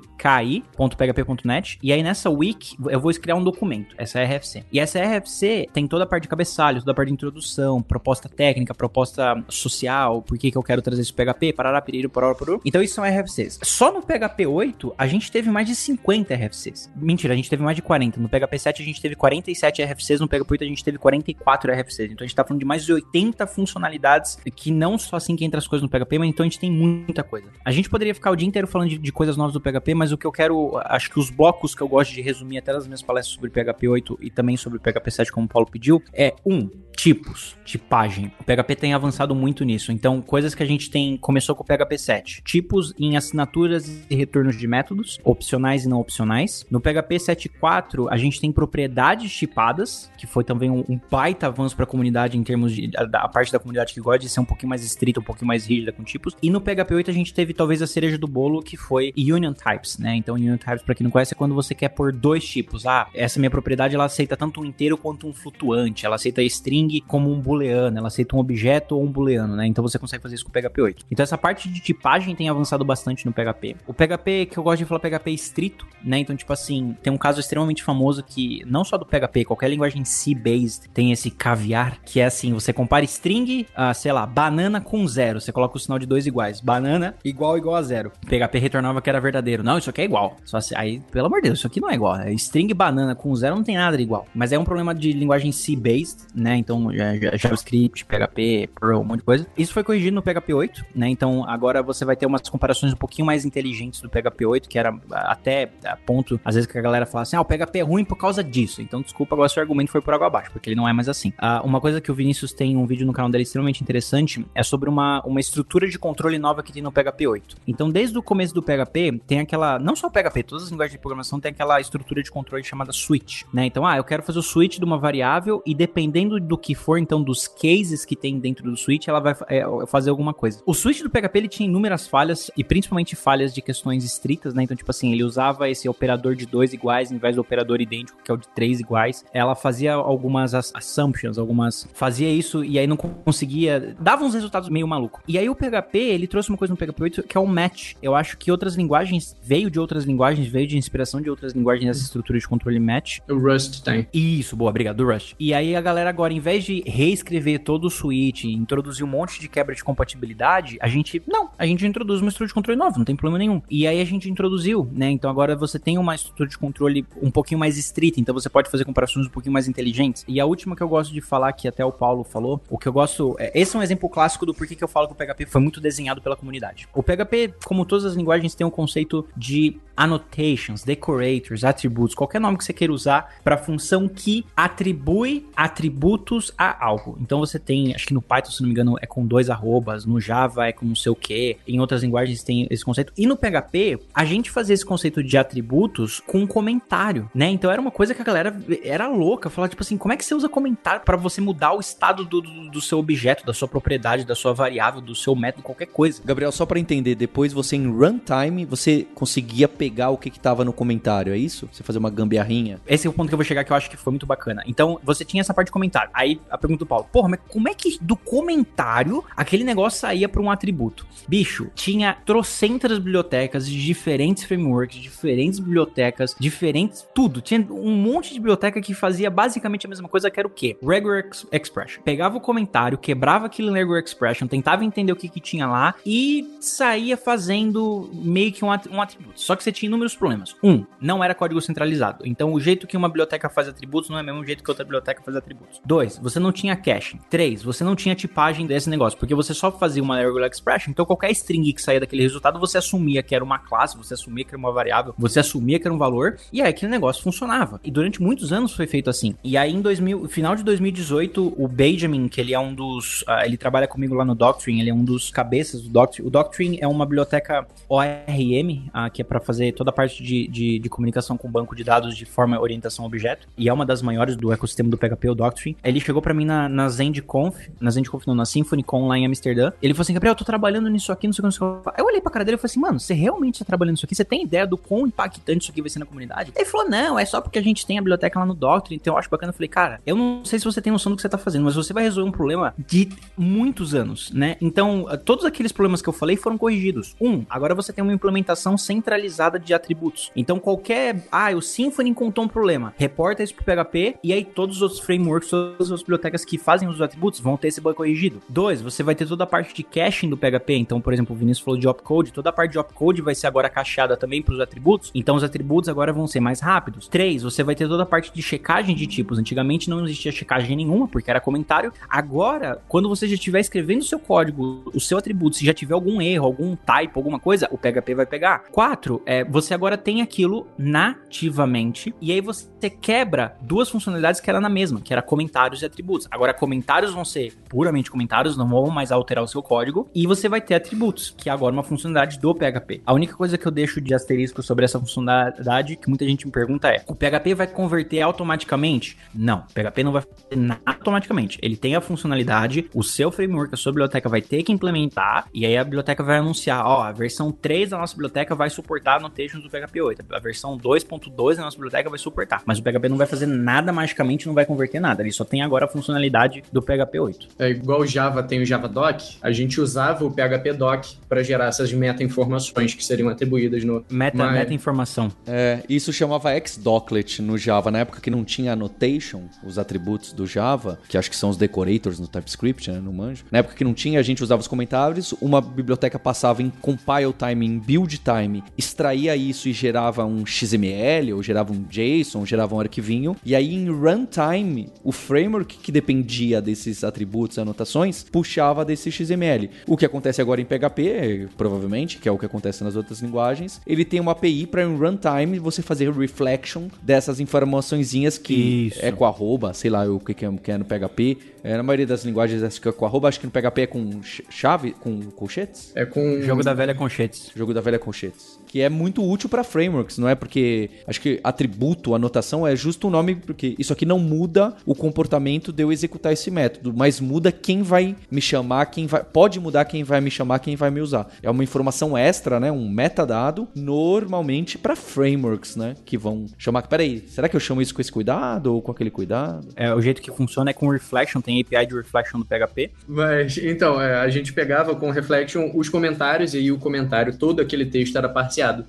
e 1.82 1.92
aí 1.92 2.02
nessa 2.02 2.30
wiki 2.30 2.76
eu 2.88 3.00
vou 3.00 3.12
criar 3.14 3.34
um 3.34 3.44
documento, 3.44 3.94
essa 3.98 4.20
é 4.20 4.24
RFC. 4.24 4.64
E 4.70 4.78
essa 4.78 4.98
RFC 5.00 5.68
tem 5.72 5.86
toda 5.86 6.04
a 6.04 6.06
parte 6.06 6.22
de 6.22 6.28
cabeçalho, 6.28 6.78
toda 6.80 6.92
a 6.92 6.94
parte 6.94 7.08
de 7.08 7.14
introdução, 7.14 7.82
proposta 7.82 8.28
técnica, 8.28 8.74
proposta 8.74 9.42
social, 9.48 10.22
por 10.22 10.38
que, 10.38 10.50
que 10.50 10.58
eu 10.58 10.62
quero 10.62 10.80
trazer 10.82 11.02
esse 11.02 11.12
PHP, 11.12 11.52
parará, 11.52 11.80
piriri, 11.80 12.08
poró, 12.08 12.34
poró. 12.34 12.60
Então 12.64 12.82
isso 12.82 12.94
são 12.94 13.04
RFCs. 13.04 13.58
Só 13.62 13.92
no 13.92 14.00
PHP 14.02 14.46
8, 14.46 14.94
a 14.96 15.06
gente 15.06 15.30
teve 15.30 15.50
mais 15.50 15.66
de 15.66 15.74
50 15.74 16.34
RFCs. 16.34 16.90
Mentira, 16.96 17.34
a 17.34 17.36
gente 17.36 17.50
teve 17.50 17.62
mais 17.62 17.76
de 17.76 17.82
40. 17.82 18.20
No 18.20 18.28
PHP 18.28 18.58
7 18.58 18.82
a 18.82 18.84
gente 18.84 19.00
teve 19.00 19.14
47 19.14 19.82
RFCs, 19.82 20.20
no 20.20 20.28
PHP 20.28 20.52
8 20.52 20.64
a 20.64 20.66
gente 20.66 20.84
teve 20.84 20.98
44 20.98 21.72
RFCs. 21.72 22.12
Então 22.12 22.24
a 22.24 22.26
gente 22.26 22.36
tá 22.36 22.44
falando 22.44 22.60
de 22.60 22.66
mais 22.66 22.84
de 22.84 22.92
80 22.92 23.46
funcionalidades 23.46 24.38
que 24.54 24.70
não 24.70 24.98
só 24.98 25.18
assim 25.26 25.36
que 25.36 25.44
entra 25.44 25.58
as 25.58 25.66
coisas 25.66 25.82
no 25.82 25.88
PHP, 25.88 26.18
mas 26.18 26.28
então 26.28 26.44
a 26.44 26.48
gente 26.48 26.58
tem 26.58 26.70
muita 26.70 27.22
coisa. 27.22 27.48
A 27.64 27.72
gente 27.72 27.90
poderia 27.90 28.14
ficar 28.14 28.30
o 28.30 28.36
dia 28.36 28.46
inteiro 28.46 28.66
falando 28.66 28.90
de, 28.90 28.98
de 28.98 29.12
coisas 29.12 29.36
novas 29.36 29.52
do 29.52 29.60
PHP, 29.60 29.94
mas 29.94 30.12
o 30.12 30.18
que 30.18 30.26
eu 30.26 30.32
quero, 30.32 30.78
acho 30.84 31.10
que 31.10 31.18
os 31.18 31.30
blocos 31.30 31.74
que 31.74 31.82
eu 31.82 31.88
gosto 31.88 32.14
de 32.14 32.22
resumir 32.22 32.58
até 32.58 32.72
nas 32.72 32.86
minhas 32.86 33.02
palestras 33.02 33.34
sobre 33.34 33.50
PHP 33.50 33.88
8 33.88 34.18
e 34.20 34.30
também 34.30 34.56
sobre 34.56 34.78
PHP 34.78 35.10
7, 35.10 35.32
como 35.32 35.46
o 35.46 35.48
Paulo 35.48 35.68
pediu, 35.68 36.02
é 36.12 36.34
um, 36.44 36.70
tipos, 36.96 37.56
tipagem. 37.64 38.32
O 38.40 38.44
PHP 38.44 38.74
tem 38.74 38.94
avançado 38.94 39.34
muito 39.34 39.64
nisso. 39.64 39.92
Então, 39.92 40.22
coisas 40.22 40.54
que 40.54 40.62
a 40.62 40.66
gente 40.66 40.90
tem 40.90 41.16
começou 41.16 41.54
com 41.54 41.62
o 41.62 41.66
PHP 41.66 41.98
7, 41.98 42.42
tipos 42.42 42.94
em 42.98 43.16
assinaturas 43.16 44.04
e 44.08 44.16
retornos 44.16 44.56
de 44.56 44.66
métodos, 44.66 45.20
opcionais 45.22 45.84
e 45.84 45.88
não 45.88 46.00
opcionais. 46.00 46.64
No 46.70 46.80
PHP 46.80 47.16
7.4, 47.16 48.06
a 48.10 48.16
gente 48.16 48.40
tem 48.40 48.50
propriedades 48.50 49.32
tipadas, 49.32 50.10
que 50.16 50.26
foi 50.26 50.42
também 50.42 50.70
um, 50.70 50.84
um 50.88 50.98
baita 51.10 51.46
avanço 51.46 51.76
para 51.76 51.84
a 51.84 51.86
comunidade 51.86 52.38
em 52.38 52.42
termos 52.42 52.74
de 52.74 52.90
a, 52.96 53.24
a, 53.24 53.28
parte 53.28 53.52
da 53.52 53.58
comunidade 53.58 53.92
que 53.92 54.00
gosta 54.00 54.20
de 54.20 54.28
ser 54.28 54.40
um 54.40 54.44
pouquinho 54.44 54.70
mais 54.70 54.82
estrita, 54.82 55.20
um 55.20 55.24
pouquinho 55.24 55.48
mais 55.48 55.66
rígida 55.66 55.92
com 55.92 56.02
tipos. 56.02 56.34
E 56.42 56.48
no 56.48 56.60
PHP 56.60 56.94
8 56.94 57.10
a 57.10 57.14
gente 57.14 57.34
teve 57.34 57.52
talvez 57.52 57.82
a 57.82 57.86
cereja 57.86 58.16
do 58.16 58.26
bolo, 58.26 58.62
que 58.62 58.76
foi 58.76 59.12
union 59.16 59.52
types, 59.52 59.98
né? 59.98 60.16
Então, 60.16 60.34
union 60.34 60.56
types 60.56 60.82
para 60.82 60.94
quem 60.94 61.04
não 61.04 61.10
conhece 61.10 61.34
é 61.34 61.36
quando 61.36 61.54
você 61.54 61.74
quer 61.74 61.90
pôr 61.90 62.12
dois 62.12 62.46
tipos. 62.48 62.86
Ah, 62.86 63.08
essa 63.12 63.38
minha 63.38 63.50
propriedade 63.50 63.94
ela 63.94 64.04
aceita 64.04 64.36
tanto 64.36 64.60
um 64.60 64.64
inteiro 64.64 64.96
quanto 64.96 65.26
um 65.26 65.32
flutuante, 65.32 66.06
ela 66.06 66.14
aceita 66.14 66.42
string 66.42 66.85
como 67.06 67.32
um 67.32 67.40
booleano, 67.40 67.98
ela 67.98 68.08
aceita 68.08 68.36
um 68.36 68.38
objeto 68.38 68.96
ou 68.96 69.02
um 69.02 69.10
booleano, 69.10 69.56
né? 69.56 69.66
Então 69.66 69.82
você 69.82 69.98
consegue 69.98 70.22
fazer 70.22 70.34
isso 70.36 70.44
com 70.44 70.50
o 70.50 70.52
PHP 70.52 70.80
8. 70.80 71.06
Então 71.10 71.22
essa 71.22 71.38
parte 71.38 71.68
de 71.68 71.80
tipagem 71.80 72.34
tem 72.34 72.48
avançado 72.48 72.84
bastante 72.84 73.26
no 73.26 73.32
PHP. 73.32 73.76
O 73.86 73.92
PHP 73.92 74.46
que 74.46 74.58
eu 74.58 74.62
gosto 74.62 74.78
de 74.78 74.84
falar 74.84 75.00
PHP 75.00 75.30
estrito, 75.30 75.86
né? 76.04 76.18
Então 76.18 76.36
tipo 76.36 76.52
assim, 76.52 76.96
tem 77.02 77.12
um 77.12 77.18
caso 77.18 77.40
extremamente 77.40 77.82
famoso 77.82 78.22
que 78.22 78.62
não 78.66 78.84
só 78.84 78.96
do 78.96 79.06
PHP, 79.06 79.44
qualquer 79.44 79.68
linguagem 79.68 80.04
C-based 80.04 80.88
tem 80.90 81.12
esse 81.12 81.30
caviar, 81.30 81.98
que 82.04 82.20
é 82.20 82.26
assim, 82.26 82.52
você 82.52 82.72
compara 82.72 83.04
string, 83.04 83.66
a, 83.74 83.92
sei 83.94 84.12
lá, 84.12 84.26
banana 84.26 84.80
com 84.80 85.06
zero, 85.06 85.40
você 85.40 85.52
coloca 85.52 85.76
o 85.76 85.80
sinal 85.80 85.98
de 85.98 86.06
dois 86.06 86.26
iguais, 86.26 86.60
banana 86.60 87.14
igual 87.24 87.56
igual 87.58 87.76
a 87.76 87.82
zero. 87.82 88.12
O 88.24 88.26
PHP 88.26 88.58
retornava 88.58 89.00
que 89.00 89.08
era 89.08 89.20
verdadeiro. 89.20 89.62
Não, 89.62 89.78
isso 89.78 89.90
aqui 89.90 90.02
é 90.02 90.04
igual. 90.04 90.36
Só 90.44 90.58
assim, 90.58 90.74
aí, 90.76 91.00
pelo 91.10 91.26
amor 91.26 91.40
de 91.40 91.48
Deus, 91.48 91.58
isso 91.58 91.66
aqui 91.66 91.80
não 91.80 91.90
é 91.90 91.94
igual. 91.94 92.16
É 92.16 92.32
string 92.32 92.72
banana 92.74 93.14
com 93.14 93.34
zero 93.34 93.56
não 93.56 93.62
tem 93.62 93.76
nada 93.76 94.00
igual. 94.00 94.26
Mas 94.34 94.52
é 94.52 94.58
um 94.58 94.64
problema 94.64 94.94
de 94.94 95.12
linguagem 95.12 95.52
C-based, 95.52 96.26
né? 96.34 96.56
Então 96.56 96.75
já, 96.92 97.36
JavaScript, 97.36 98.04
PHP, 98.04 98.70
Perl, 98.80 99.00
um 99.00 99.04
monte 99.04 99.18
de 99.18 99.24
coisa. 99.24 99.46
Isso 99.56 99.72
foi 99.72 99.82
corrigido 99.84 100.14
no 100.14 100.22
PHP 100.22 100.54
8, 100.54 100.84
né? 100.94 101.08
Então 101.08 101.48
agora 101.48 101.82
você 101.82 102.04
vai 102.04 102.16
ter 102.16 102.26
umas 102.26 102.48
comparações 102.48 102.92
um 102.92 102.96
pouquinho 102.96 103.26
mais 103.26 103.44
inteligentes 103.44 104.00
do 104.00 104.08
PHP 104.08 104.46
8, 104.46 104.68
que 104.68 104.78
era 104.78 104.96
até 105.10 105.70
a 105.84 105.96
ponto, 105.96 106.40
às 106.44 106.54
vezes, 106.54 106.70
que 106.70 106.78
a 106.78 106.82
galera 106.82 107.06
fala 107.06 107.22
assim: 107.22 107.36
ah, 107.36 107.40
o 107.40 107.44
PHP 107.44 107.78
é 107.78 107.82
ruim 107.82 108.04
por 108.04 108.16
causa 108.16 108.42
disso. 108.42 108.82
Então, 108.82 109.02
desculpa, 109.02 109.34
agora 109.34 109.48
seu 109.48 109.60
argumento 109.60 109.90
foi 109.90 110.00
por 110.00 110.14
água 110.14 110.26
abaixo, 110.26 110.50
porque 110.52 110.70
ele 110.70 110.76
não 110.76 110.88
é 110.88 110.92
mais 110.92 111.08
assim. 111.08 111.32
Ah, 111.38 111.62
uma 111.64 111.80
coisa 111.80 112.00
que 112.00 112.10
o 112.10 112.14
Vinícius 112.14 112.52
tem 112.52 112.76
um 112.76 112.86
vídeo 112.86 113.06
no 113.06 113.12
canal 113.12 113.30
dele 113.30 113.42
extremamente 113.42 113.82
interessante 113.82 114.44
é 114.54 114.62
sobre 114.62 114.88
uma, 114.88 115.22
uma 115.24 115.40
estrutura 115.40 115.88
de 115.88 115.98
controle 115.98 116.38
nova 116.38 116.62
que 116.62 116.72
tem 116.72 116.82
no 116.82 116.92
PHP 116.92 117.26
8. 117.26 117.56
Então, 117.66 117.90
desde 117.90 118.16
o 118.18 118.22
começo 118.22 118.54
do 118.54 118.62
PHP, 118.62 119.20
tem 119.26 119.40
aquela. 119.40 119.78
Não 119.78 119.96
só 119.96 120.08
o 120.08 120.10
PHP, 120.10 120.42
todas 120.42 120.64
as 120.64 120.70
linguagens 120.70 120.92
de 120.92 120.98
programação 120.98 121.40
tem 121.40 121.50
aquela 121.50 121.80
estrutura 121.80 122.22
de 122.22 122.30
controle 122.30 122.62
chamada 122.64 122.92
switch, 122.92 123.42
né? 123.52 123.66
Então, 123.66 123.86
ah, 123.86 123.96
eu 123.96 124.04
quero 124.04 124.22
fazer 124.22 124.38
o 124.38 124.42
switch 124.42 124.78
de 124.78 124.84
uma 124.84 124.98
variável 124.98 125.62
e 125.66 125.74
dependendo 125.74 126.38
do 126.40 126.58
que 126.58 126.65
for, 126.74 126.98
então, 126.98 127.22
dos 127.22 127.46
cases 127.48 128.04
que 128.04 128.16
tem 128.16 128.38
dentro 128.38 128.70
do 128.70 128.76
switch, 128.76 129.08
ela 129.08 129.20
vai 129.20 129.34
é, 129.48 129.64
fazer 129.86 130.10
alguma 130.10 130.34
coisa. 130.34 130.62
O 130.66 130.74
switch 130.74 131.02
do 131.02 131.10
PHP 131.10 131.38
ele 131.38 131.48
tinha 131.48 131.68
inúmeras 131.68 132.06
falhas 132.06 132.50
e 132.56 132.64
principalmente 132.64 133.16
falhas 133.16 133.52
de 133.52 133.62
questões 133.62 134.04
estritas, 134.04 134.54
né? 134.54 134.62
Então, 134.62 134.76
tipo 134.76 134.90
assim, 134.90 135.12
ele 135.12 135.24
usava 135.24 135.68
esse 135.68 135.88
operador 135.88 136.34
de 136.34 136.46
dois 136.46 136.72
iguais 136.72 137.10
em 137.10 137.18
vez 137.18 137.34
do 137.36 137.40
operador 137.40 137.80
idêntico, 137.80 138.18
que 138.22 138.30
é 138.30 138.34
o 138.34 138.36
de 138.36 138.48
três 138.48 138.80
iguais. 138.80 139.24
Ela 139.32 139.54
fazia 139.54 139.94
algumas 139.94 140.54
assumptions, 140.54 141.38
algumas. 141.38 141.88
Fazia 141.94 142.30
isso 142.30 142.64
e 142.64 142.78
aí 142.78 142.86
não 142.86 142.96
conseguia. 142.96 143.96
Dava 144.00 144.24
uns 144.24 144.34
resultados 144.34 144.68
meio 144.68 144.86
maluco. 144.86 145.22
E 145.26 145.38
aí 145.38 145.48
o 145.48 145.54
PHP, 145.54 145.98
ele 145.98 146.26
trouxe 146.26 146.48
uma 146.48 146.58
coisa 146.58 146.72
no 146.72 146.76
PHP 146.76 147.02
8 147.02 147.22
que 147.24 147.36
é 147.36 147.40
o 147.40 147.46
match. 147.46 147.94
Eu 148.02 148.14
acho 148.14 148.36
que 148.36 148.50
outras 148.50 148.74
linguagens, 148.74 149.36
veio 149.42 149.70
de 149.70 149.78
outras 149.78 150.04
linguagens, 150.04 150.46
veio 150.46 150.66
de 150.66 150.76
inspiração 150.76 151.20
de 151.20 151.30
outras 151.30 151.52
linguagens 151.52 151.90
essa 151.90 152.02
estrutura 152.02 152.38
de 152.38 152.46
controle 152.46 152.78
match. 152.78 153.18
O 153.28 153.38
Rust 153.38 153.82
tem. 153.82 154.06
Isso, 154.12 154.56
boa, 154.56 154.70
obrigado, 154.70 154.96
do 154.96 155.06
Rust. 155.06 155.34
E 155.38 155.52
aí 155.52 155.74
a 155.74 155.80
galera 155.80 156.08
agora, 156.08 156.32
em 156.32 156.40
vez 156.40 156.55
de 156.64 156.82
reescrever 156.86 157.60
todo 157.60 157.86
o 157.86 157.90
switch, 157.90 158.44
introduzir 158.44 159.04
um 159.04 159.08
monte 159.08 159.40
de 159.40 159.48
quebra 159.48 159.74
de 159.74 159.82
compatibilidade, 159.82 160.78
a 160.80 160.88
gente, 160.88 161.22
não, 161.26 161.50
a 161.58 161.66
gente 161.66 161.86
introduz 161.86 162.20
uma 162.20 162.28
estrutura 162.28 162.48
de 162.48 162.54
controle 162.54 162.78
nova, 162.78 162.98
não 162.98 163.04
tem 163.04 163.16
problema 163.16 163.38
nenhum. 163.38 163.62
E 163.70 163.86
aí 163.86 164.00
a 164.00 164.04
gente 164.04 164.30
introduziu, 164.30 164.88
né? 164.92 165.10
Então 165.10 165.30
agora 165.30 165.56
você 165.56 165.78
tem 165.78 165.98
uma 165.98 166.14
estrutura 166.14 166.48
de 166.48 166.58
controle 166.58 167.06
um 167.20 167.30
pouquinho 167.30 167.58
mais 167.58 167.78
estrita, 167.78 168.20
então 168.20 168.34
você 168.34 168.48
pode 168.48 168.70
fazer 168.70 168.84
comparações 168.84 169.26
um 169.26 169.30
pouquinho 169.30 169.52
mais 169.52 169.68
inteligentes. 169.68 170.24
E 170.28 170.40
a 170.40 170.46
última 170.46 170.76
que 170.76 170.82
eu 170.82 170.88
gosto 170.88 171.12
de 171.12 171.20
falar, 171.20 171.52
que 171.52 171.68
até 171.68 171.84
o 171.84 171.92
Paulo 171.92 172.24
falou, 172.24 172.60
o 172.68 172.78
que 172.78 172.88
eu 172.88 172.92
gosto, 172.92 173.36
é, 173.38 173.50
esse 173.58 173.76
é 173.76 173.78
um 173.78 173.82
exemplo 173.82 174.08
clássico 174.08 174.46
do 174.46 174.54
porquê 174.54 174.74
que 174.74 174.84
eu 174.84 174.88
falo 174.88 175.06
que 175.06 175.12
o 175.12 175.16
PHP 175.16 175.46
foi 175.46 175.60
muito 175.60 175.80
desenhado 175.80 176.20
pela 176.20 176.36
comunidade. 176.36 176.88
O 176.94 177.02
PHP, 177.02 177.54
como 177.64 177.84
todas 177.84 178.04
as 178.04 178.14
linguagens, 178.14 178.54
tem 178.54 178.66
um 178.66 178.70
conceito 178.70 179.26
de 179.36 179.78
annotations, 179.96 180.84
decorators, 180.84 181.64
atributos, 181.64 182.14
qualquer 182.14 182.40
nome 182.40 182.58
que 182.58 182.64
você 182.64 182.72
queira 182.72 182.92
usar 182.92 183.36
para 183.42 183.56
função 183.56 184.08
que 184.08 184.44
atribui 184.54 185.46
atributos 185.56 186.45
a 186.56 186.84
algo. 186.84 187.18
Então 187.20 187.38
você 187.38 187.58
tem, 187.58 187.94
acho 187.94 188.06
que 188.06 188.14
no 188.14 188.22
Python, 188.22 188.50
se 188.50 188.60
não 188.60 188.68
me 188.68 188.72
engano, 188.72 188.96
é 189.00 189.06
com 189.06 189.26
dois 189.26 189.50
arrobas, 189.50 190.04
no 190.04 190.20
Java 190.20 190.66
é 190.66 190.72
com 190.72 190.86
não 190.86 190.94
sei 190.94 191.12
o 191.12 191.16
que, 191.16 191.56
em 191.66 191.80
outras 191.80 192.02
linguagens 192.02 192.42
tem 192.42 192.66
esse 192.70 192.84
conceito. 192.84 193.12
E 193.16 193.26
no 193.26 193.36
PHP, 193.36 193.98
a 194.14 194.24
gente 194.24 194.50
fazia 194.50 194.74
esse 194.74 194.84
conceito 194.84 195.22
de 195.22 195.36
atributos 195.36 196.20
com 196.20 196.38
um 196.38 196.46
comentário, 196.46 197.30
né? 197.34 197.48
Então 197.48 197.70
era 197.70 197.80
uma 197.80 197.90
coisa 197.90 198.14
que 198.14 198.22
a 198.22 198.24
galera 198.24 198.56
era 198.82 199.08
louca, 199.08 199.50
falar 199.50 199.68
tipo 199.68 199.82
assim, 199.82 199.96
como 199.96 200.12
é 200.12 200.16
que 200.16 200.24
você 200.24 200.34
usa 200.34 200.48
comentário 200.48 201.02
para 201.02 201.16
você 201.16 201.40
mudar 201.40 201.72
o 201.72 201.80
estado 201.80 202.24
do, 202.24 202.40
do, 202.40 202.70
do, 202.70 202.80
seu 202.80 202.98
objeto, 202.98 203.44
da 203.44 203.52
sua 203.52 203.68
propriedade, 203.68 204.24
da 204.24 204.34
sua 204.34 204.52
variável, 204.52 205.00
do 205.00 205.14
seu 205.14 205.34
método, 205.34 205.62
qualquer 205.62 205.86
coisa. 205.86 206.22
Gabriel, 206.24 206.52
só 206.52 206.66
para 206.66 206.78
entender, 206.78 207.14
depois 207.14 207.52
você 207.52 207.76
em 207.76 207.88
runtime, 207.88 208.64
você 208.64 209.06
conseguia 209.14 209.68
pegar 209.68 210.10
o 210.10 210.18
que 210.18 210.30
que 210.30 210.40
tava 210.40 210.64
no 210.64 210.72
comentário, 210.72 211.32
é 211.32 211.38
isso? 211.38 211.68
Você 211.72 211.82
fazer 211.82 211.98
uma 211.98 212.10
gambiarrinha? 212.10 212.80
Esse 212.86 213.06
é 213.06 213.10
o 213.10 213.12
ponto 213.12 213.28
que 213.28 213.34
eu 213.34 213.38
vou 213.38 213.44
chegar 213.44 213.64
que 213.64 213.72
eu 213.72 213.76
acho 213.76 213.90
que 213.90 213.96
foi 213.96 214.10
muito 214.12 214.26
bacana. 214.26 214.62
Então, 214.66 215.00
você 215.02 215.24
tinha 215.24 215.40
essa 215.40 215.54
parte 215.54 215.68
de 215.68 215.72
comentário. 215.72 216.10
Aí 216.12 216.35
a 216.50 216.58
pergunta 216.58 216.80
do 216.80 216.86
Paulo, 216.86 217.06
porra, 217.12 217.28
mas 217.28 217.40
como 217.48 217.68
é 217.68 217.74
que 217.74 217.98
do 218.00 218.16
comentário 218.16 219.24
aquele 219.36 219.64
negócio 219.64 220.00
saía 220.00 220.28
para 220.28 220.40
um 220.40 220.50
atributo? 220.50 221.06
Bicho, 221.28 221.70
tinha 221.74 222.16
trocentas 222.24 222.98
bibliotecas 222.98 223.68
de 223.68 223.84
diferentes 223.84 224.44
frameworks, 224.44 224.96
diferentes 224.96 225.58
bibliotecas, 225.58 226.34
diferentes 226.38 227.06
tudo. 227.14 227.40
Tinha 227.40 227.66
um 227.70 227.94
monte 227.94 228.32
de 228.32 228.38
biblioteca 228.38 228.80
que 228.80 228.94
fazia 228.94 229.30
basicamente 229.30 229.86
a 229.86 229.88
mesma 229.88 230.08
coisa 230.08 230.30
que 230.30 230.38
era 230.38 230.46
o 230.46 230.50
quê? 230.50 230.76
Regular 230.82 231.24
expression. 231.52 232.02
Pegava 232.02 232.36
o 232.36 232.40
comentário, 232.40 232.98
quebrava 232.98 233.46
aquele 233.46 233.70
regular 233.70 234.02
expression, 234.02 234.46
tentava 234.46 234.84
entender 234.84 235.12
o 235.12 235.16
que 235.16 235.28
que 235.28 235.40
tinha 235.40 235.66
lá 235.66 235.94
e 236.04 236.56
saía 236.60 237.16
fazendo 237.16 238.10
meio 238.12 238.52
que 238.52 238.64
um, 238.64 238.68
um 238.68 239.00
atributo. 239.00 239.40
Só 239.40 239.56
que 239.56 239.62
você 239.62 239.72
tinha 239.72 239.88
inúmeros 239.88 240.14
problemas. 240.14 240.56
Um, 240.62 240.84
não 241.00 241.22
era 241.22 241.34
código 241.34 241.60
centralizado. 241.60 242.26
Então 242.26 242.52
o 242.52 242.60
jeito 242.60 242.86
que 242.86 242.96
uma 242.96 243.08
biblioteca 243.08 243.48
faz 243.48 243.68
atributos 243.68 244.10
não 244.10 244.18
é 244.18 244.22
o 244.22 244.24
mesmo 244.24 244.44
jeito 244.44 244.62
que 244.62 244.70
outra 244.70 244.84
biblioteca 244.84 245.22
faz 245.22 245.36
atributos. 245.36 245.80
Dois, 245.84 246.15
você 246.18 246.38
não 246.38 246.52
tinha 246.52 246.76
caching. 246.76 247.18
Três, 247.30 247.62
você 247.62 247.84
não 247.84 247.94
tinha 247.94 248.14
tipagem 248.14 248.66
desse 248.66 248.88
negócio, 248.88 249.18
porque 249.18 249.34
você 249.34 249.54
só 249.54 249.70
fazia 249.70 250.02
uma 250.02 250.18
regular 250.18 250.50
expression, 250.50 250.90
então 250.90 251.04
qualquer 251.04 251.30
string 251.32 251.72
que 251.72 251.82
saía 251.82 252.00
daquele 252.00 252.22
resultado, 252.22 252.58
você 252.58 252.78
assumia 252.78 253.22
que 253.22 253.34
era 253.34 253.44
uma 253.44 253.58
classe, 253.58 253.96
você 253.96 254.14
assumia 254.14 254.44
que 254.44 254.50
era 254.50 254.58
uma 254.58 254.72
variável, 254.72 255.14
você 255.18 255.40
assumia 255.40 255.78
que 255.78 255.86
era 255.86 255.94
um 255.94 255.98
valor, 255.98 256.36
e 256.52 256.60
aí 256.60 256.68
aquele 256.68 256.90
negócio 256.90 257.22
funcionava. 257.22 257.80
E 257.82 257.90
durante 257.90 258.22
muitos 258.22 258.52
anos 258.52 258.72
foi 258.72 258.86
feito 258.86 259.10
assim. 259.10 259.34
E 259.42 259.56
aí 259.56 259.72
em 259.72 259.80
2000, 259.80 260.28
final 260.28 260.54
de 260.54 260.62
2018, 260.62 261.54
o 261.56 261.68
Benjamin, 261.68 262.28
que 262.28 262.40
ele 262.40 262.54
é 262.54 262.58
um 262.58 262.74
dos, 262.74 263.22
uh, 263.22 263.44
ele 263.44 263.56
trabalha 263.56 263.86
comigo 263.86 264.14
lá 264.14 264.24
no 264.24 264.34
Doctrine, 264.34 264.80
ele 264.80 264.90
é 264.90 264.94
um 264.94 265.04
dos 265.04 265.30
cabeças 265.30 265.82
do 265.82 265.88
Doctrine. 265.88 266.26
O 266.28 266.30
Doctrine 266.30 266.78
é 266.80 266.86
uma 266.86 267.04
biblioteca 267.04 267.66
ORM, 267.88 268.88
uh, 268.88 269.10
que 269.12 269.22
é 269.22 269.24
para 269.24 269.40
fazer 269.40 269.72
toda 269.72 269.90
a 269.90 269.92
parte 269.92 270.22
de, 270.22 270.48
de, 270.48 270.78
de, 270.78 270.88
comunicação 270.88 271.36
com 271.36 271.50
banco 271.50 271.74
de 271.74 271.84
dados 271.84 272.16
de 272.16 272.24
forma 272.24 272.58
orientação 272.60 273.04
objeto, 273.04 273.48
e 273.56 273.68
é 273.68 273.72
uma 273.72 273.84
das 273.86 274.02
maiores 274.02 274.36
do 274.36 274.52
ecossistema 274.52 274.88
do 274.88 274.98
PHP, 274.98 275.30
o 275.30 275.34
Doctrine. 275.34 275.76
Ele 275.82 276.00
chegou 276.06 276.22
para 276.22 276.32
mim 276.32 276.44
na, 276.44 276.68
na 276.68 276.88
ZendConf, 276.88 277.56
na 277.80 277.90
ZendConf 277.90 278.26
não, 278.26 278.34
na 278.34 278.44
SymphonyCon 278.44 279.08
lá 279.08 279.18
em 279.18 279.26
Amsterdã. 279.26 279.72
Ele 279.82 279.92
falou 279.92 280.02
assim, 280.02 280.14
Gabriel, 280.14 280.32
eu 280.32 280.36
tô 280.36 280.44
trabalhando 280.44 280.88
nisso 280.88 281.12
aqui, 281.12 281.26
não 281.26 281.32
sei 281.32 281.40
o 281.40 281.42
que, 281.42 281.46
não 281.46 281.50
sei 281.52 281.66
o 281.66 281.92
que. 281.92 282.00
Eu 282.00 282.06
olhei 282.06 282.20
pra 282.20 282.30
cara 282.30 282.44
dele 282.44 282.56
e 282.56 282.58
falei 282.58 282.70
assim, 282.70 282.80
mano, 282.80 283.00
você 283.00 283.14
realmente 283.14 283.58
tá 283.58 283.64
trabalhando 283.64 283.94
nisso 283.94 284.06
aqui? 284.06 284.14
Você 284.14 284.24
tem 284.24 284.42
ideia 284.42 284.66
do 284.66 284.76
quão 284.76 285.06
impactante 285.06 285.64
isso 285.64 285.70
aqui 285.70 285.80
vai 285.80 285.90
ser 285.90 285.98
na 285.98 286.06
comunidade? 286.06 286.52
Ele 286.54 286.64
falou, 286.64 286.88
não, 286.88 287.18
é 287.18 287.24
só 287.24 287.40
porque 287.40 287.58
a 287.58 287.62
gente 287.62 287.86
tem 287.86 287.98
a 287.98 288.00
biblioteca 288.00 288.38
lá 288.38 288.46
no 288.46 288.54
Doctrine, 288.54 288.96
então 289.00 289.14
eu 289.14 289.18
acho 289.18 289.28
bacana. 289.28 289.50
Eu 289.50 289.54
falei, 289.54 289.68
cara, 289.68 290.00
eu 290.06 290.16
não 290.16 290.44
sei 290.44 290.58
se 290.58 290.64
você 290.64 290.80
tem 290.80 290.92
noção 290.92 291.12
do 291.12 291.16
que 291.16 291.22
você 291.22 291.28
tá 291.28 291.38
fazendo, 291.38 291.64
mas 291.64 291.74
você 291.74 291.92
vai 291.92 292.04
resolver 292.04 292.28
um 292.28 292.32
problema 292.32 292.74
de 292.78 293.08
muitos 293.36 293.94
anos, 293.94 294.30
né? 294.30 294.56
Então, 294.60 295.06
todos 295.24 295.44
aqueles 295.44 295.72
problemas 295.72 296.00
que 296.02 296.08
eu 296.08 296.12
falei 296.12 296.36
foram 296.36 296.56
corrigidos. 296.56 297.14
Um, 297.20 297.44
agora 297.48 297.74
você 297.74 297.92
tem 297.92 298.02
uma 298.02 298.12
implementação 298.12 298.76
centralizada 298.76 299.58
de 299.58 299.74
atributos. 299.74 300.30
Então 300.36 300.58
qualquer, 300.58 301.26
ah, 301.30 301.50
o 301.54 301.60
Symfony 301.60 302.10
encontrou 302.10 302.46
um 302.46 302.48
problema, 302.48 302.94
reporta 302.96 303.42
isso 303.42 303.54
pro 303.54 303.64
PHP 303.64 304.16
e 304.22 304.32
aí 304.32 304.44
todos 304.44 304.76
os 304.76 304.82
outros 304.82 305.00
frameworks, 305.00 305.50
outras 305.96 306.02
bibliotecas 306.02 306.44
que 306.44 306.58
fazem 306.58 306.88
os 306.88 307.00
atributos 307.00 307.40
vão 307.40 307.56
ter 307.56 307.68
esse 307.68 307.80
bug 307.80 307.96
corrigido. 307.96 308.40
Dois, 308.48 308.80
você 308.80 309.02
vai 309.02 309.14
ter 309.14 309.26
toda 309.26 309.44
a 309.44 309.46
parte 309.46 309.74
de 309.74 309.82
caching 309.82 310.28
do 310.28 310.36
PHP. 310.36 310.74
Então, 310.74 311.00
por 311.00 311.12
exemplo, 311.12 311.34
o 311.34 311.38
Vinícius 311.38 311.64
falou 311.64 311.78
de 311.78 311.88
opcode, 311.88 312.32
toda 312.32 312.50
a 312.50 312.52
parte 312.52 312.72
de 312.72 312.78
opcode 312.78 313.22
vai 313.22 313.34
ser 313.34 313.46
agora 313.46 313.68
cacheada 313.68 314.16
também 314.16 314.42
para 314.42 314.54
os 314.54 314.60
atributos. 314.60 315.10
Então, 315.14 315.36
os 315.36 315.44
atributos 315.44 315.88
agora 315.88 316.12
vão 316.12 316.26
ser 316.26 316.40
mais 316.40 316.60
rápidos. 316.60 317.08
Três, 317.08 317.42
você 317.42 317.62
vai 317.62 317.74
ter 317.74 317.88
toda 317.88 318.02
a 318.02 318.06
parte 318.06 318.32
de 318.32 318.42
checagem 318.42 318.94
de 318.94 319.06
tipos. 319.06 319.38
Antigamente 319.38 319.88
não 319.88 320.04
existia 320.04 320.32
checagem 320.32 320.76
nenhuma, 320.76 321.08
porque 321.08 321.30
era 321.30 321.40
comentário. 321.40 321.92
Agora, 322.08 322.82
quando 322.88 323.08
você 323.08 323.26
já 323.26 323.34
estiver 323.34 323.60
escrevendo 323.60 324.00
o 324.00 324.04
seu 324.04 324.18
código, 324.18 324.90
o 324.94 325.00
seu 325.00 325.18
atributo, 325.18 325.56
se 325.56 325.64
já 325.64 325.74
tiver 325.74 325.94
algum 325.94 326.20
erro, 326.20 326.46
algum 326.46 326.76
type, 326.76 327.12
alguma 327.14 327.38
coisa, 327.38 327.68
o 327.70 327.78
PHP 327.78 328.14
vai 328.14 328.26
pegar. 328.26 328.64
Quatro, 328.70 329.22
é, 329.24 329.44
você 329.44 329.74
agora 329.74 329.96
tem 329.96 330.22
aquilo 330.22 330.66
nativamente 330.78 332.14
e 332.20 332.32
aí 332.32 332.40
você 332.40 332.90
quebra 332.90 333.56
duas 333.60 333.88
funcionalidades 333.88 334.40
que 334.40 334.50
era 334.50 334.60
na 334.60 334.68
mesma, 334.68 335.00
que 335.00 335.12
era 335.12 335.22
comentários 335.22 335.82
e 335.82 335.85
atributos. 335.86 336.26
Agora, 336.30 336.52
comentários 336.54 337.12
vão 337.12 337.24
ser 337.24 337.52
puramente 337.68 338.10
comentários, 338.10 338.56
não 338.56 338.68
vão 338.68 338.88
mais 338.88 339.12
alterar 339.12 339.44
o 339.44 339.48
seu 339.48 339.62
código 339.62 340.08
e 340.14 340.26
você 340.26 340.48
vai 340.48 340.60
ter 340.60 340.74
atributos, 340.74 341.34
que 341.36 341.48
é 341.48 341.52
agora 341.52 341.72
uma 341.72 341.82
funcionalidade 341.82 342.38
do 342.38 342.54
PHP. 342.54 343.02
A 343.04 343.12
única 343.12 343.34
coisa 343.34 343.58
que 343.58 343.66
eu 343.66 343.72
deixo 343.72 344.00
de 344.00 344.14
asterisco 344.14 344.62
sobre 344.62 344.84
essa 344.84 344.98
funcionalidade 344.98 345.96
que 345.96 346.08
muita 346.08 346.24
gente 346.24 346.46
me 346.46 346.52
pergunta 346.52 346.88
é: 346.88 347.04
o 347.06 347.14
PHP 347.14 347.54
vai 347.54 347.66
converter 347.66 348.20
automaticamente? 348.22 349.16
Não, 349.34 349.58
o 349.58 349.72
PHP 349.72 350.04
não 350.04 350.12
vai 350.12 350.22
fazer 350.22 350.56
nada 350.56 350.80
automaticamente. 350.84 351.58
Ele 351.62 351.76
tem 351.76 351.94
a 351.94 352.00
funcionalidade, 352.00 352.88
o 352.94 353.02
seu 353.02 353.30
framework, 353.30 353.74
a 353.74 353.76
sua 353.76 353.92
biblioteca 353.92 354.28
vai 354.28 354.40
ter 354.40 354.62
que 354.62 354.72
implementar 354.72 355.48
e 355.52 355.66
aí 355.66 355.76
a 355.76 355.84
biblioteca 355.84 356.22
vai 356.22 356.38
anunciar, 356.38 356.84
ó, 356.86 357.02
a 357.02 357.12
versão 357.12 357.50
3 357.52 357.90
da 357.90 357.98
nossa 357.98 358.14
biblioteca 358.14 358.54
vai 358.54 358.70
suportar 358.70 359.18
annotations 359.18 359.62
do 359.62 359.70
PHP 359.70 360.00
8. 360.00 360.24
A 360.30 360.38
versão 360.38 360.78
2.2 360.78 361.56
da 361.56 361.62
nossa 361.62 361.76
biblioteca 361.76 362.08
vai 362.08 362.18
suportar. 362.18 362.62
Mas 362.64 362.78
o 362.78 362.82
PHP 362.82 363.08
não 363.08 363.16
vai 363.16 363.26
fazer 363.26 363.46
nada 363.46 363.92
magicamente, 363.92 364.46
não 364.46 364.54
vai 364.54 364.64
converter 364.64 365.00
nada. 365.00 365.22
Ele 365.22 365.32
só 365.32 365.44
tem 365.44 365.62
agora 365.62 365.75
a 365.84 365.88
funcionalidade 365.88 366.62
do 366.72 366.82
PHP 366.82 367.18
8. 367.18 367.48
É 367.58 367.70
igual 367.70 368.00
o 368.00 368.06
Java 368.06 368.42
tem 368.42 368.60
o 368.60 368.66
Javadoc, 368.66 369.36
a 369.42 369.50
gente 369.52 369.80
usava 369.80 370.24
o 370.24 370.30
PHP 370.30 370.72
Doc 370.72 371.04
para 371.28 371.42
gerar 371.42 371.66
essas 371.66 371.92
meta-informações 371.92 372.94
que 372.94 373.04
seriam 373.04 373.28
atribuídas 373.28 373.84
no 373.84 374.04
meta, 374.10 374.36
mas... 374.36 374.52
meta 374.52 374.74
informação. 374.74 375.30
É, 375.46 375.82
isso 375.88 376.12
chamava 376.12 376.50
xDoclet 376.58 377.42
no 377.42 377.58
Java, 377.58 377.90
na 377.90 378.00
época 378.00 378.20
que 378.20 378.30
não 378.30 378.44
tinha 378.44 378.72
annotation, 378.72 379.44
os 379.64 379.78
atributos 379.78 380.32
do 380.32 380.46
Java, 380.46 380.98
que 381.08 381.18
acho 381.18 381.30
que 381.30 381.36
são 381.36 381.50
os 381.50 381.56
decorators 381.56 382.18
no 382.18 382.28
TypeScript, 382.28 382.90
né, 382.90 382.98
no 382.98 383.12
manjo. 383.12 383.44
Na 383.50 383.58
época 383.58 383.74
que 383.74 383.84
não 383.84 383.94
tinha, 383.94 384.20
a 384.20 384.22
gente 384.22 384.42
usava 384.42 384.60
os 384.60 384.68
comentários, 384.68 385.34
uma 385.40 385.60
biblioteca 385.60 386.18
passava 386.18 386.62
em 386.62 386.70
compile 386.70 387.32
time, 387.32 387.66
em 387.66 387.78
build 387.78 388.18
time, 388.18 388.62
extraía 388.76 389.36
isso 389.36 389.68
e 389.68 389.72
gerava 389.72 390.24
um 390.24 390.44
XML, 390.44 391.32
ou 391.32 391.42
gerava 391.42 391.72
um 391.72 391.82
JSON, 391.82 392.44
gerava 392.44 392.74
um 392.74 392.80
arquivinho, 392.80 393.36
e 393.44 393.54
aí 393.54 393.74
em 393.74 393.90
runtime, 393.90 394.90
o 395.02 395.12
framework 395.12 395.65
que 395.66 395.90
dependia 395.90 396.60
desses 396.62 397.02
atributos 397.02 397.56
e 397.56 397.60
anotações, 397.60 398.24
puxava 398.24 398.84
desse 398.84 399.10
XML. 399.10 399.70
O 399.86 399.96
que 399.96 400.06
acontece 400.06 400.40
agora 400.40 400.60
em 400.60 400.64
PHP, 400.64 401.48
provavelmente, 401.56 402.18
que 402.18 402.28
é 402.28 402.32
o 402.32 402.38
que 402.38 402.46
acontece 402.46 402.84
nas 402.84 402.96
outras 402.96 403.20
linguagens, 403.20 403.80
ele 403.86 404.04
tem 404.04 404.20
uma 404.20 404.32
API 404.32 404.66
para 404.66 404.82
em 404.82 404.96
runtime 404.96 405.58
você 405.58 405.82
fazer 405.82 406.10
reflection 406.12 406.88
dessas 407.02 407.40
informaçõezinhas 407.40 408.38
que 408.38 408.88
Isso. 408.88 408.98
é 409.02 409.10
com 409.10 409.24
arroba, 409.24 409.72
sei 409.72 409.90
lá 409.90 410.04
o 410.04 410.20
que, 410.20 410.34
que, 410.34 410.44
é, 410.44 410.52
que 410.52 410.70
é 410.70 410.78
no 410.78 410.84
PHP. 410.84 411.38
É, 411.62 411.76
na 411.76 411.82
maioria 411.82 412.06
das 412.06 412.24
linguagens 412.24 412.62
acho 412.62 412.80
que 412.80 412.88
é 412.88 412.92
com 412.92 413.04
arroba, 413.04 413.28
acho 413.28 413.40
que 413.40 413.46
no 413.46 413.52
PHP 413.52 413.82
é 413.82 413.86
com 413.86 414.20
chave, 414.22 414.92
com 414.92 415.20
colchetes? 415.32 415.92
É 415.94 416.04
com... 416.04 416.40
Jogo 416.42 416.62
da 416.62 416.74
velha 416.74 416.94
colchetes. 416.94 417.50
Jogo 417.54 417.74
da 417.74 417.80
velha 417.80 417.98
colchetes. 417.98 418.55
Que 418.66 418.80
é 418.80 418.88
muito 418.88 419.24
útil 419.24 419.48
para 419.48 419.64
frameworks, 419.64 420.18
não 420.18 420.28
é 420.28 420.34
porque... 420.34 420.90
Acho 421.06 421.20
que 421.20 421.40
atributo, 421.42 422.14
anotação, 422.14 422.66
é 422.66 422.74
justo 422.74 423.06
o 423.06 423.08
um 423.08 423.10
nome, 423.10 423.36
porque 423.36 423.74
isso 423.78 423.92
aqui 423.92 424.04
não 424.04 424.18
muda 424.18 424.74
o 424.84 424.94
comportamento 424.94 425.72
de 425.72 425.82
eu 425.82 425.92
executar 425.92 426.32
esse 426.32 426.50
método, 426.50 426.92
mas 426.94 427.20
muda 427.20 427.52
quem 427.52 427.82
vai 427.82 428.16
me 428.30 428.40
chamar, 428.40 428.86
quem 428.86 429.06
vai... 429.06 429.22
Pode 429.22 429.60
mudar 429.60 429.84
quem 429.84 430.02
vai 430.04 430.20
me 430.20 430.30
chamar, 430.30 430.58
quem 430.58 430.76
vai 430.76 430.90
me 430.90 431.00
usar. 431.00 431.28
É 431.42 431.50
uma 431.50 431.64
informação 431.64 432.16
extra, 432.16 432.58
né? 432.58 432.70
Um 432.72 432.88
metadado, 432.88 433.68
normalmente 433.74 434.78
para 434.78 434.96
frameworks, 434.96 435.76
né? 435.76 435.94
Que 436.04 436.18
vão 436.18 436.46
chamar... 436.58 436.82
Peraí, 436.82 437.24
será 437.28 437.48
que 437.48 437.56
eu 437.56 437.60
chamo 437.60 437.80
isso 437.80 437.94
com 437.94 438.00
esse 438.00 438.12
cuidado 438.12 438.74
ou 438.74 438.82
com 438.82 438.90
aquele 438.90 439.10
cuidado? 439.10 439.68
É, 439.76 439.92
o 439.94 440.00
jeito 440.00 440.20
que 440.20 440.30
funciona 440.30 440.70
é 440.70 440.72
com 440.72 440.88
reflection, 440.88 441.40
tem 441.40 441.60
API 441.60 441.86
de 441.86 441.94
reflection 441.94 442.38
do 442.38 442.44
PHP. 442.44 442.90
Mas, 443.06 443.58
então, 443.58 444.00
é, 444.00 444.18
a 444.18 444.28
gente 444.28 444.52
pegava 444.52 444.94
com 444.94 445.10
reflection 445.10 445.70
os 445.74 445.88
comentários 445.88 446.54
e 446.54 446.58
aí 446.58 446.72
o 446.72 446.78
comentário, 446.78 447.36
todo 447.36 447.60
aquele 447.60 447.86
texto 447.86 448.16
era 448.16 448.28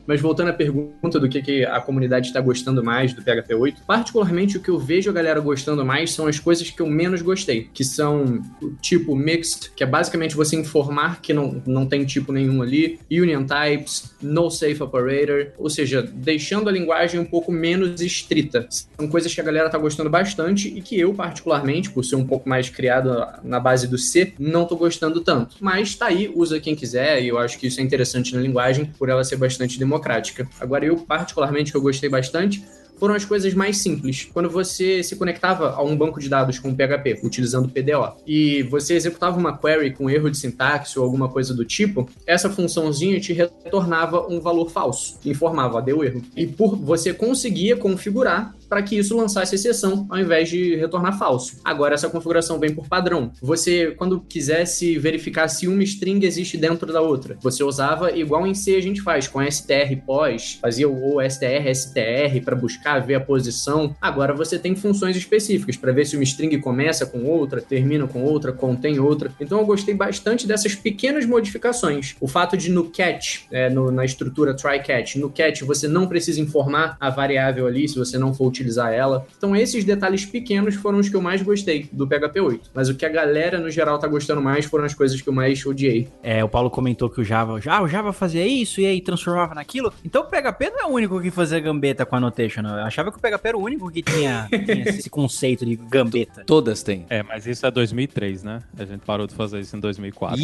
Mas 0.05 0.21
voltando 0.21 0.49
à 0.49 0.53
pergunta 0.53 1.19
do 1.19 1.29
que, 1.29 1.41
que 1.41 1.65
a 1.65 1.79
comunidade 1.79 2.27
está 2.27 2.41
gostando 2.41 2.83
mais 2.83 3.13
do 3.13 3.21
PHP 3.21 3.53
8, 3.53 3.81
particularmente 3.85 4.57
o 4.57 4.61
que 4.61 4.69
eu 4.69 4.79
vejo 4.79 5.09
a 5.09 5.13
galera 5.13 5.39
gostando 5.39 5.85
mais 5.85 6.11
são 6.11 6.27
as 6.27 6.39
coisas 6.39 6.69
que 6.69 6.81
eu 6.81 6.87
menos 6.87 7.21
gostei, 7.21 7.69
que 7.73 7.83
são 7.83 8.41
o 8.61 8.71
tipo 8.81 9.15
mixed, 9.15 9.71
que 9.75 9.83
é 9.83 9.87
basicamente 9.87 10.35
você 10.35 10.55
informar 10.55 11.21
que 11.21 11.33
não, 11.33 11.61
não 11.65 11.85
tem 11.85 12.05
tipo 12.05 12.31
nenhum 12.31 12.61
ali, 12.61 12.99
union 13.11 13.45
types, 13.45 14.15
no 14.21 14.49
safe 14.49 14.81
operator, 14.81 15.51
ou 15.57 15.69
seja, 15.69 16.01
deixando 16.01 16.69
a 16.69 16.71
linguagem 16.71 17.19
um 17.19 17.25
pouco 17.25 17.51
menos 17.51 18.01
estrita. 18.01 18.67
São 18.69 19.07
coisas 19.07 19.33
que 19.33 19.41
a 19.41 19.43
galera 19.43 19.69
tá 19.69 19.77
gostando 19.77 20.09
bastante 20.09 20.67
e 20.67 20.81
que 20.81 20.99
eu, 20.99 21.13
particularmente, 21.13 21.89
por 21.89 22.03
ser 22.03 22.15
um 22.15 22.25
pouco 22.25 22.47
mais 22.47 22.69
criado 22.69 23.25
na 23.43 23.59
base 23.59 23.87
do 23.87 23.97
C, 23.97 24.33
não 24.39 24.65
tô 24.65 24.75
gostando 24.75 25.21
tanto. 25.21 25.57
Mas 25.59 25.95
tá 25.95 26.07
aí, 26.07 26.31
usa 26.33 26.59
quem 26.59 26.75
quiser, 26.75 27.21
e 27.21 27.27
eu 27.27 27.37
acho 27.37 27.57
que 27.57 27.67
isso 27.67 27.79
é 27.79 27.83
interessante 27.83 28.35
na 28.35 28.41
linguagem, 28.41 28.85
por 28.97 29.09
ela 29.09 29.23
ser 29.23 29.35
bastante 29.35 29.56
democrática. 29.79 30.47
Agora, 30.59 30.85
eu, 30.85 30.97
particularmente, 30.97 31.71
que 31.71 31.77
eu 31.77 31.81
gostei 31.81 32.09
bastante, 32.09 32.63
foram 32.97 33.13
as 33.13 33.23
coisas 33.23 33.53
mais 33.53 33.77
simples. 33.77 34.27
Quando 34.33 34.49
você 34.49 35.01
se 35.03 35.15
conectava 35.15 35.71
a 35.71 35.83
um 35.83 35.95
banco 35.95 36.19
de 36.19 36.27
dados 36.27 36.59
com 36.59 36.75
PHP, 36.75 37.19
utilizando 37.23 37.69
PDO, 37.69 38.17
e 38.25 38.63
você 38.63 38.95
executava 38.95 39.37
uma 39.37 39.57
query 39.57 39.93
com 39.93 40.09
erro 40.09 40.29
de 40.29 40.37
sintaxe 40.37 40.97
ou 40.99 41.05
alguma 41.05 41.29
coisa 41.29 41.53
do 41.53 41.63
tipo, 41.63 42.09
essa 42.25 42.49
funçãozinha 42.49 43.19
te 43.19 43.33
retornava 43.33 44.27
um 44.27 44.39
valor 44.39 44.69
falso, 44.69 45.19
informava, 45.25 45.81
deu 45.81 46.03
erro. 46.03 46.21
E 46.35 46.45
por 46.45 46.75
você 46.75 47.13
conseguia 47.13 47.77
configurar 47.77 48.56
para 48.67 48.81
que 48.81 48.97
isso 48.97 49.15
lançasse 49.15 49.55
exceção 49.55 50.05
ao 50.09 50.19
invés 50.19 50.49
de 50.49 50.75
retornar 50.75 51.17
falso. 51.17 51.59
Agora 51.63 51.95
essa 51.95 52.09
configuração 52.09 52.59
vem 52.59 52.73
por 52.73 52.87
padrão. 52.87 53.31
Você, 53.41 53.93
quando 53.97 54.19
quisesse 54.21 54.97
verificar 54.97 55.47
se 55.47 55.67
uma 55.67 55.83
string 55.83 56.25
existe 56.25 56.57
dentro 56.57 56.91
da 56.91 57.01
outra, 57.01 57.37
você 57.41 57.63
usava 57.63 58.11
igual 58.11 58.45
em 58.45 58.53
C 58.53 58.75
a 58.75 58.81
gente 58.81 59.01
faz 59.01 59.27
com 59.27 59.41
str 59.43 59.95
pós, 60.05 60.57
fazia 60.61 60.87
o 60.89 61.21
str 61.21 61.67
str 61.73 62.41
para 62.43 62.55
buscar 62.55 62.99
ver 62.99 63.15
a 63.15 63.19
posição. 63.19 63.95
Agora 64.01 64.33
você 64.33 64.57
tem 64.59 64.75
funções 64.75 65.15
específicas 65.15 65.77
para 65.77 65.91
ver 65.91 66.05
se 66.05 66.15
uma 66.15 66.23
string 66.23 66.57
começa 66.59 67.05
com 67.05 67.23
outra, 67.25 67.61
termina 67.61 68.07
com 68.07 68.23
outra, 68.23 68.51
contém 68.51 68.99
outra. 68.99 69.31
Então 69.39 69.59
eu 69.59 69.65
gostei 69.65 69.93
bastante 69.93 70.47
dessas 70.47 70.75
pequenas 70.75 71.25
modificações. 71.25 72.15
O 72.19 72.27
fato 72.27 72.57
de 72.57 72.69
no 72.69 72.85
catch, 72.89 73.43
é, 73.51 73.69
no, 73.69 73.91
na 73.91 74.05
estrutura 74.05 74.55
try 74.55 74.81
catch, 74.83 75.15
no 75.15 75.29
catch 75.29 75.61
você 75.61 75.87
não 75.87 76.07
precisa 76.07 76.41
informar 76.41 76.97
a 76.99 77.09
variável 77.09 77.67
ali 77.67 77.87
se 77.87 77.97
você 77.97 78.17
não 78.17 78.33
for 78.33 78.51
utilizar 78.57 78.91
ela. 78.91 79.25
Então 79.37 79.55
esses 79.55 79.83
detalhes 79.83 80.25
pequenos 80.25 80.75
foram 80.75 80.99
os 80.99 81.09
que 81.09 81.15
eu 81.15 81.21
mais 81.21 81.41
gostei 81.41 81.87
do 81.91 82.07
PHP 82.07 82.39
8. 82.39 82.71
Mas 82.73 82.89
o 82.89 82.95
que 82.95 83.05
a 83.05 83.09
galera 83.09 83.59
no 83.59 83.69
geral 83.69 83.99
tá 83.99 84.07
gostando 84.07 84.41
mais 84.41 84.65
foram 84.65 84.85
as 84.85 84.93
coisas 84.93 85.21
que 85.21 85.29
eu 85.29 85.33
mais 85.33 85.65
odiei. 85.65 86.07
É, 86.23 86.43
o 86.43 86.49
Paulo 86.49 86.69
comentou 86.69 87.09
que 87.09 87.21
o 87.21 87.23
Java, 87.23 87.61
já 87.61 87.81
o 87.81 87.87
Java 87.87 88.11
fazia 88.11 88.45
isso 88.45 88.81
e 88.81 88.85
aí 88.85 89.01
transformava 89.01 89.53
naquilo. 89.55 89.93
Então 90.03 90.23
o 90.23 90.25
PHP 90.25 90.71
não 90.71 90.79
é 90.79 90.85
o 90.85 90.89
único 90.89 91.21
que 91.21 91.31
fazia 91.31 91.59
gambeta 91.59 92.05
com 92.05 92.15
annotation. 92.15 92.61
Eu 92.61 92.83
achava 92.85 93.11
que 93.11 93.17
o 93.17 93.21
PHP 93.21 93.47
era 93.47 93.57
o 93.57 93.61
único 93.61 93.91
que 93.91 94.01
tinha, 94.01 94.47
tinha 94.49 94.89
esse 94.89 95.09
conceito 95.09 95.65
de 95.65 95.75
gambeta. 95.75 96.43
Todas 96.45 96.81
têm. 96.83 97.05
É, 97.09 97.23
mas 97.23 97.45
isso 97.45 97.65
é 97.65 97.71
2003, 97.71 98.43
né? 98.43 98.61
A 98.77 98.85
gente 98.85 99.01
parou 99.01 99.27
de 99.27 99.33
fazer 99.33 99.59
isso 99.59 99.75
em 99.75 99.79
2004. 99.79 100.37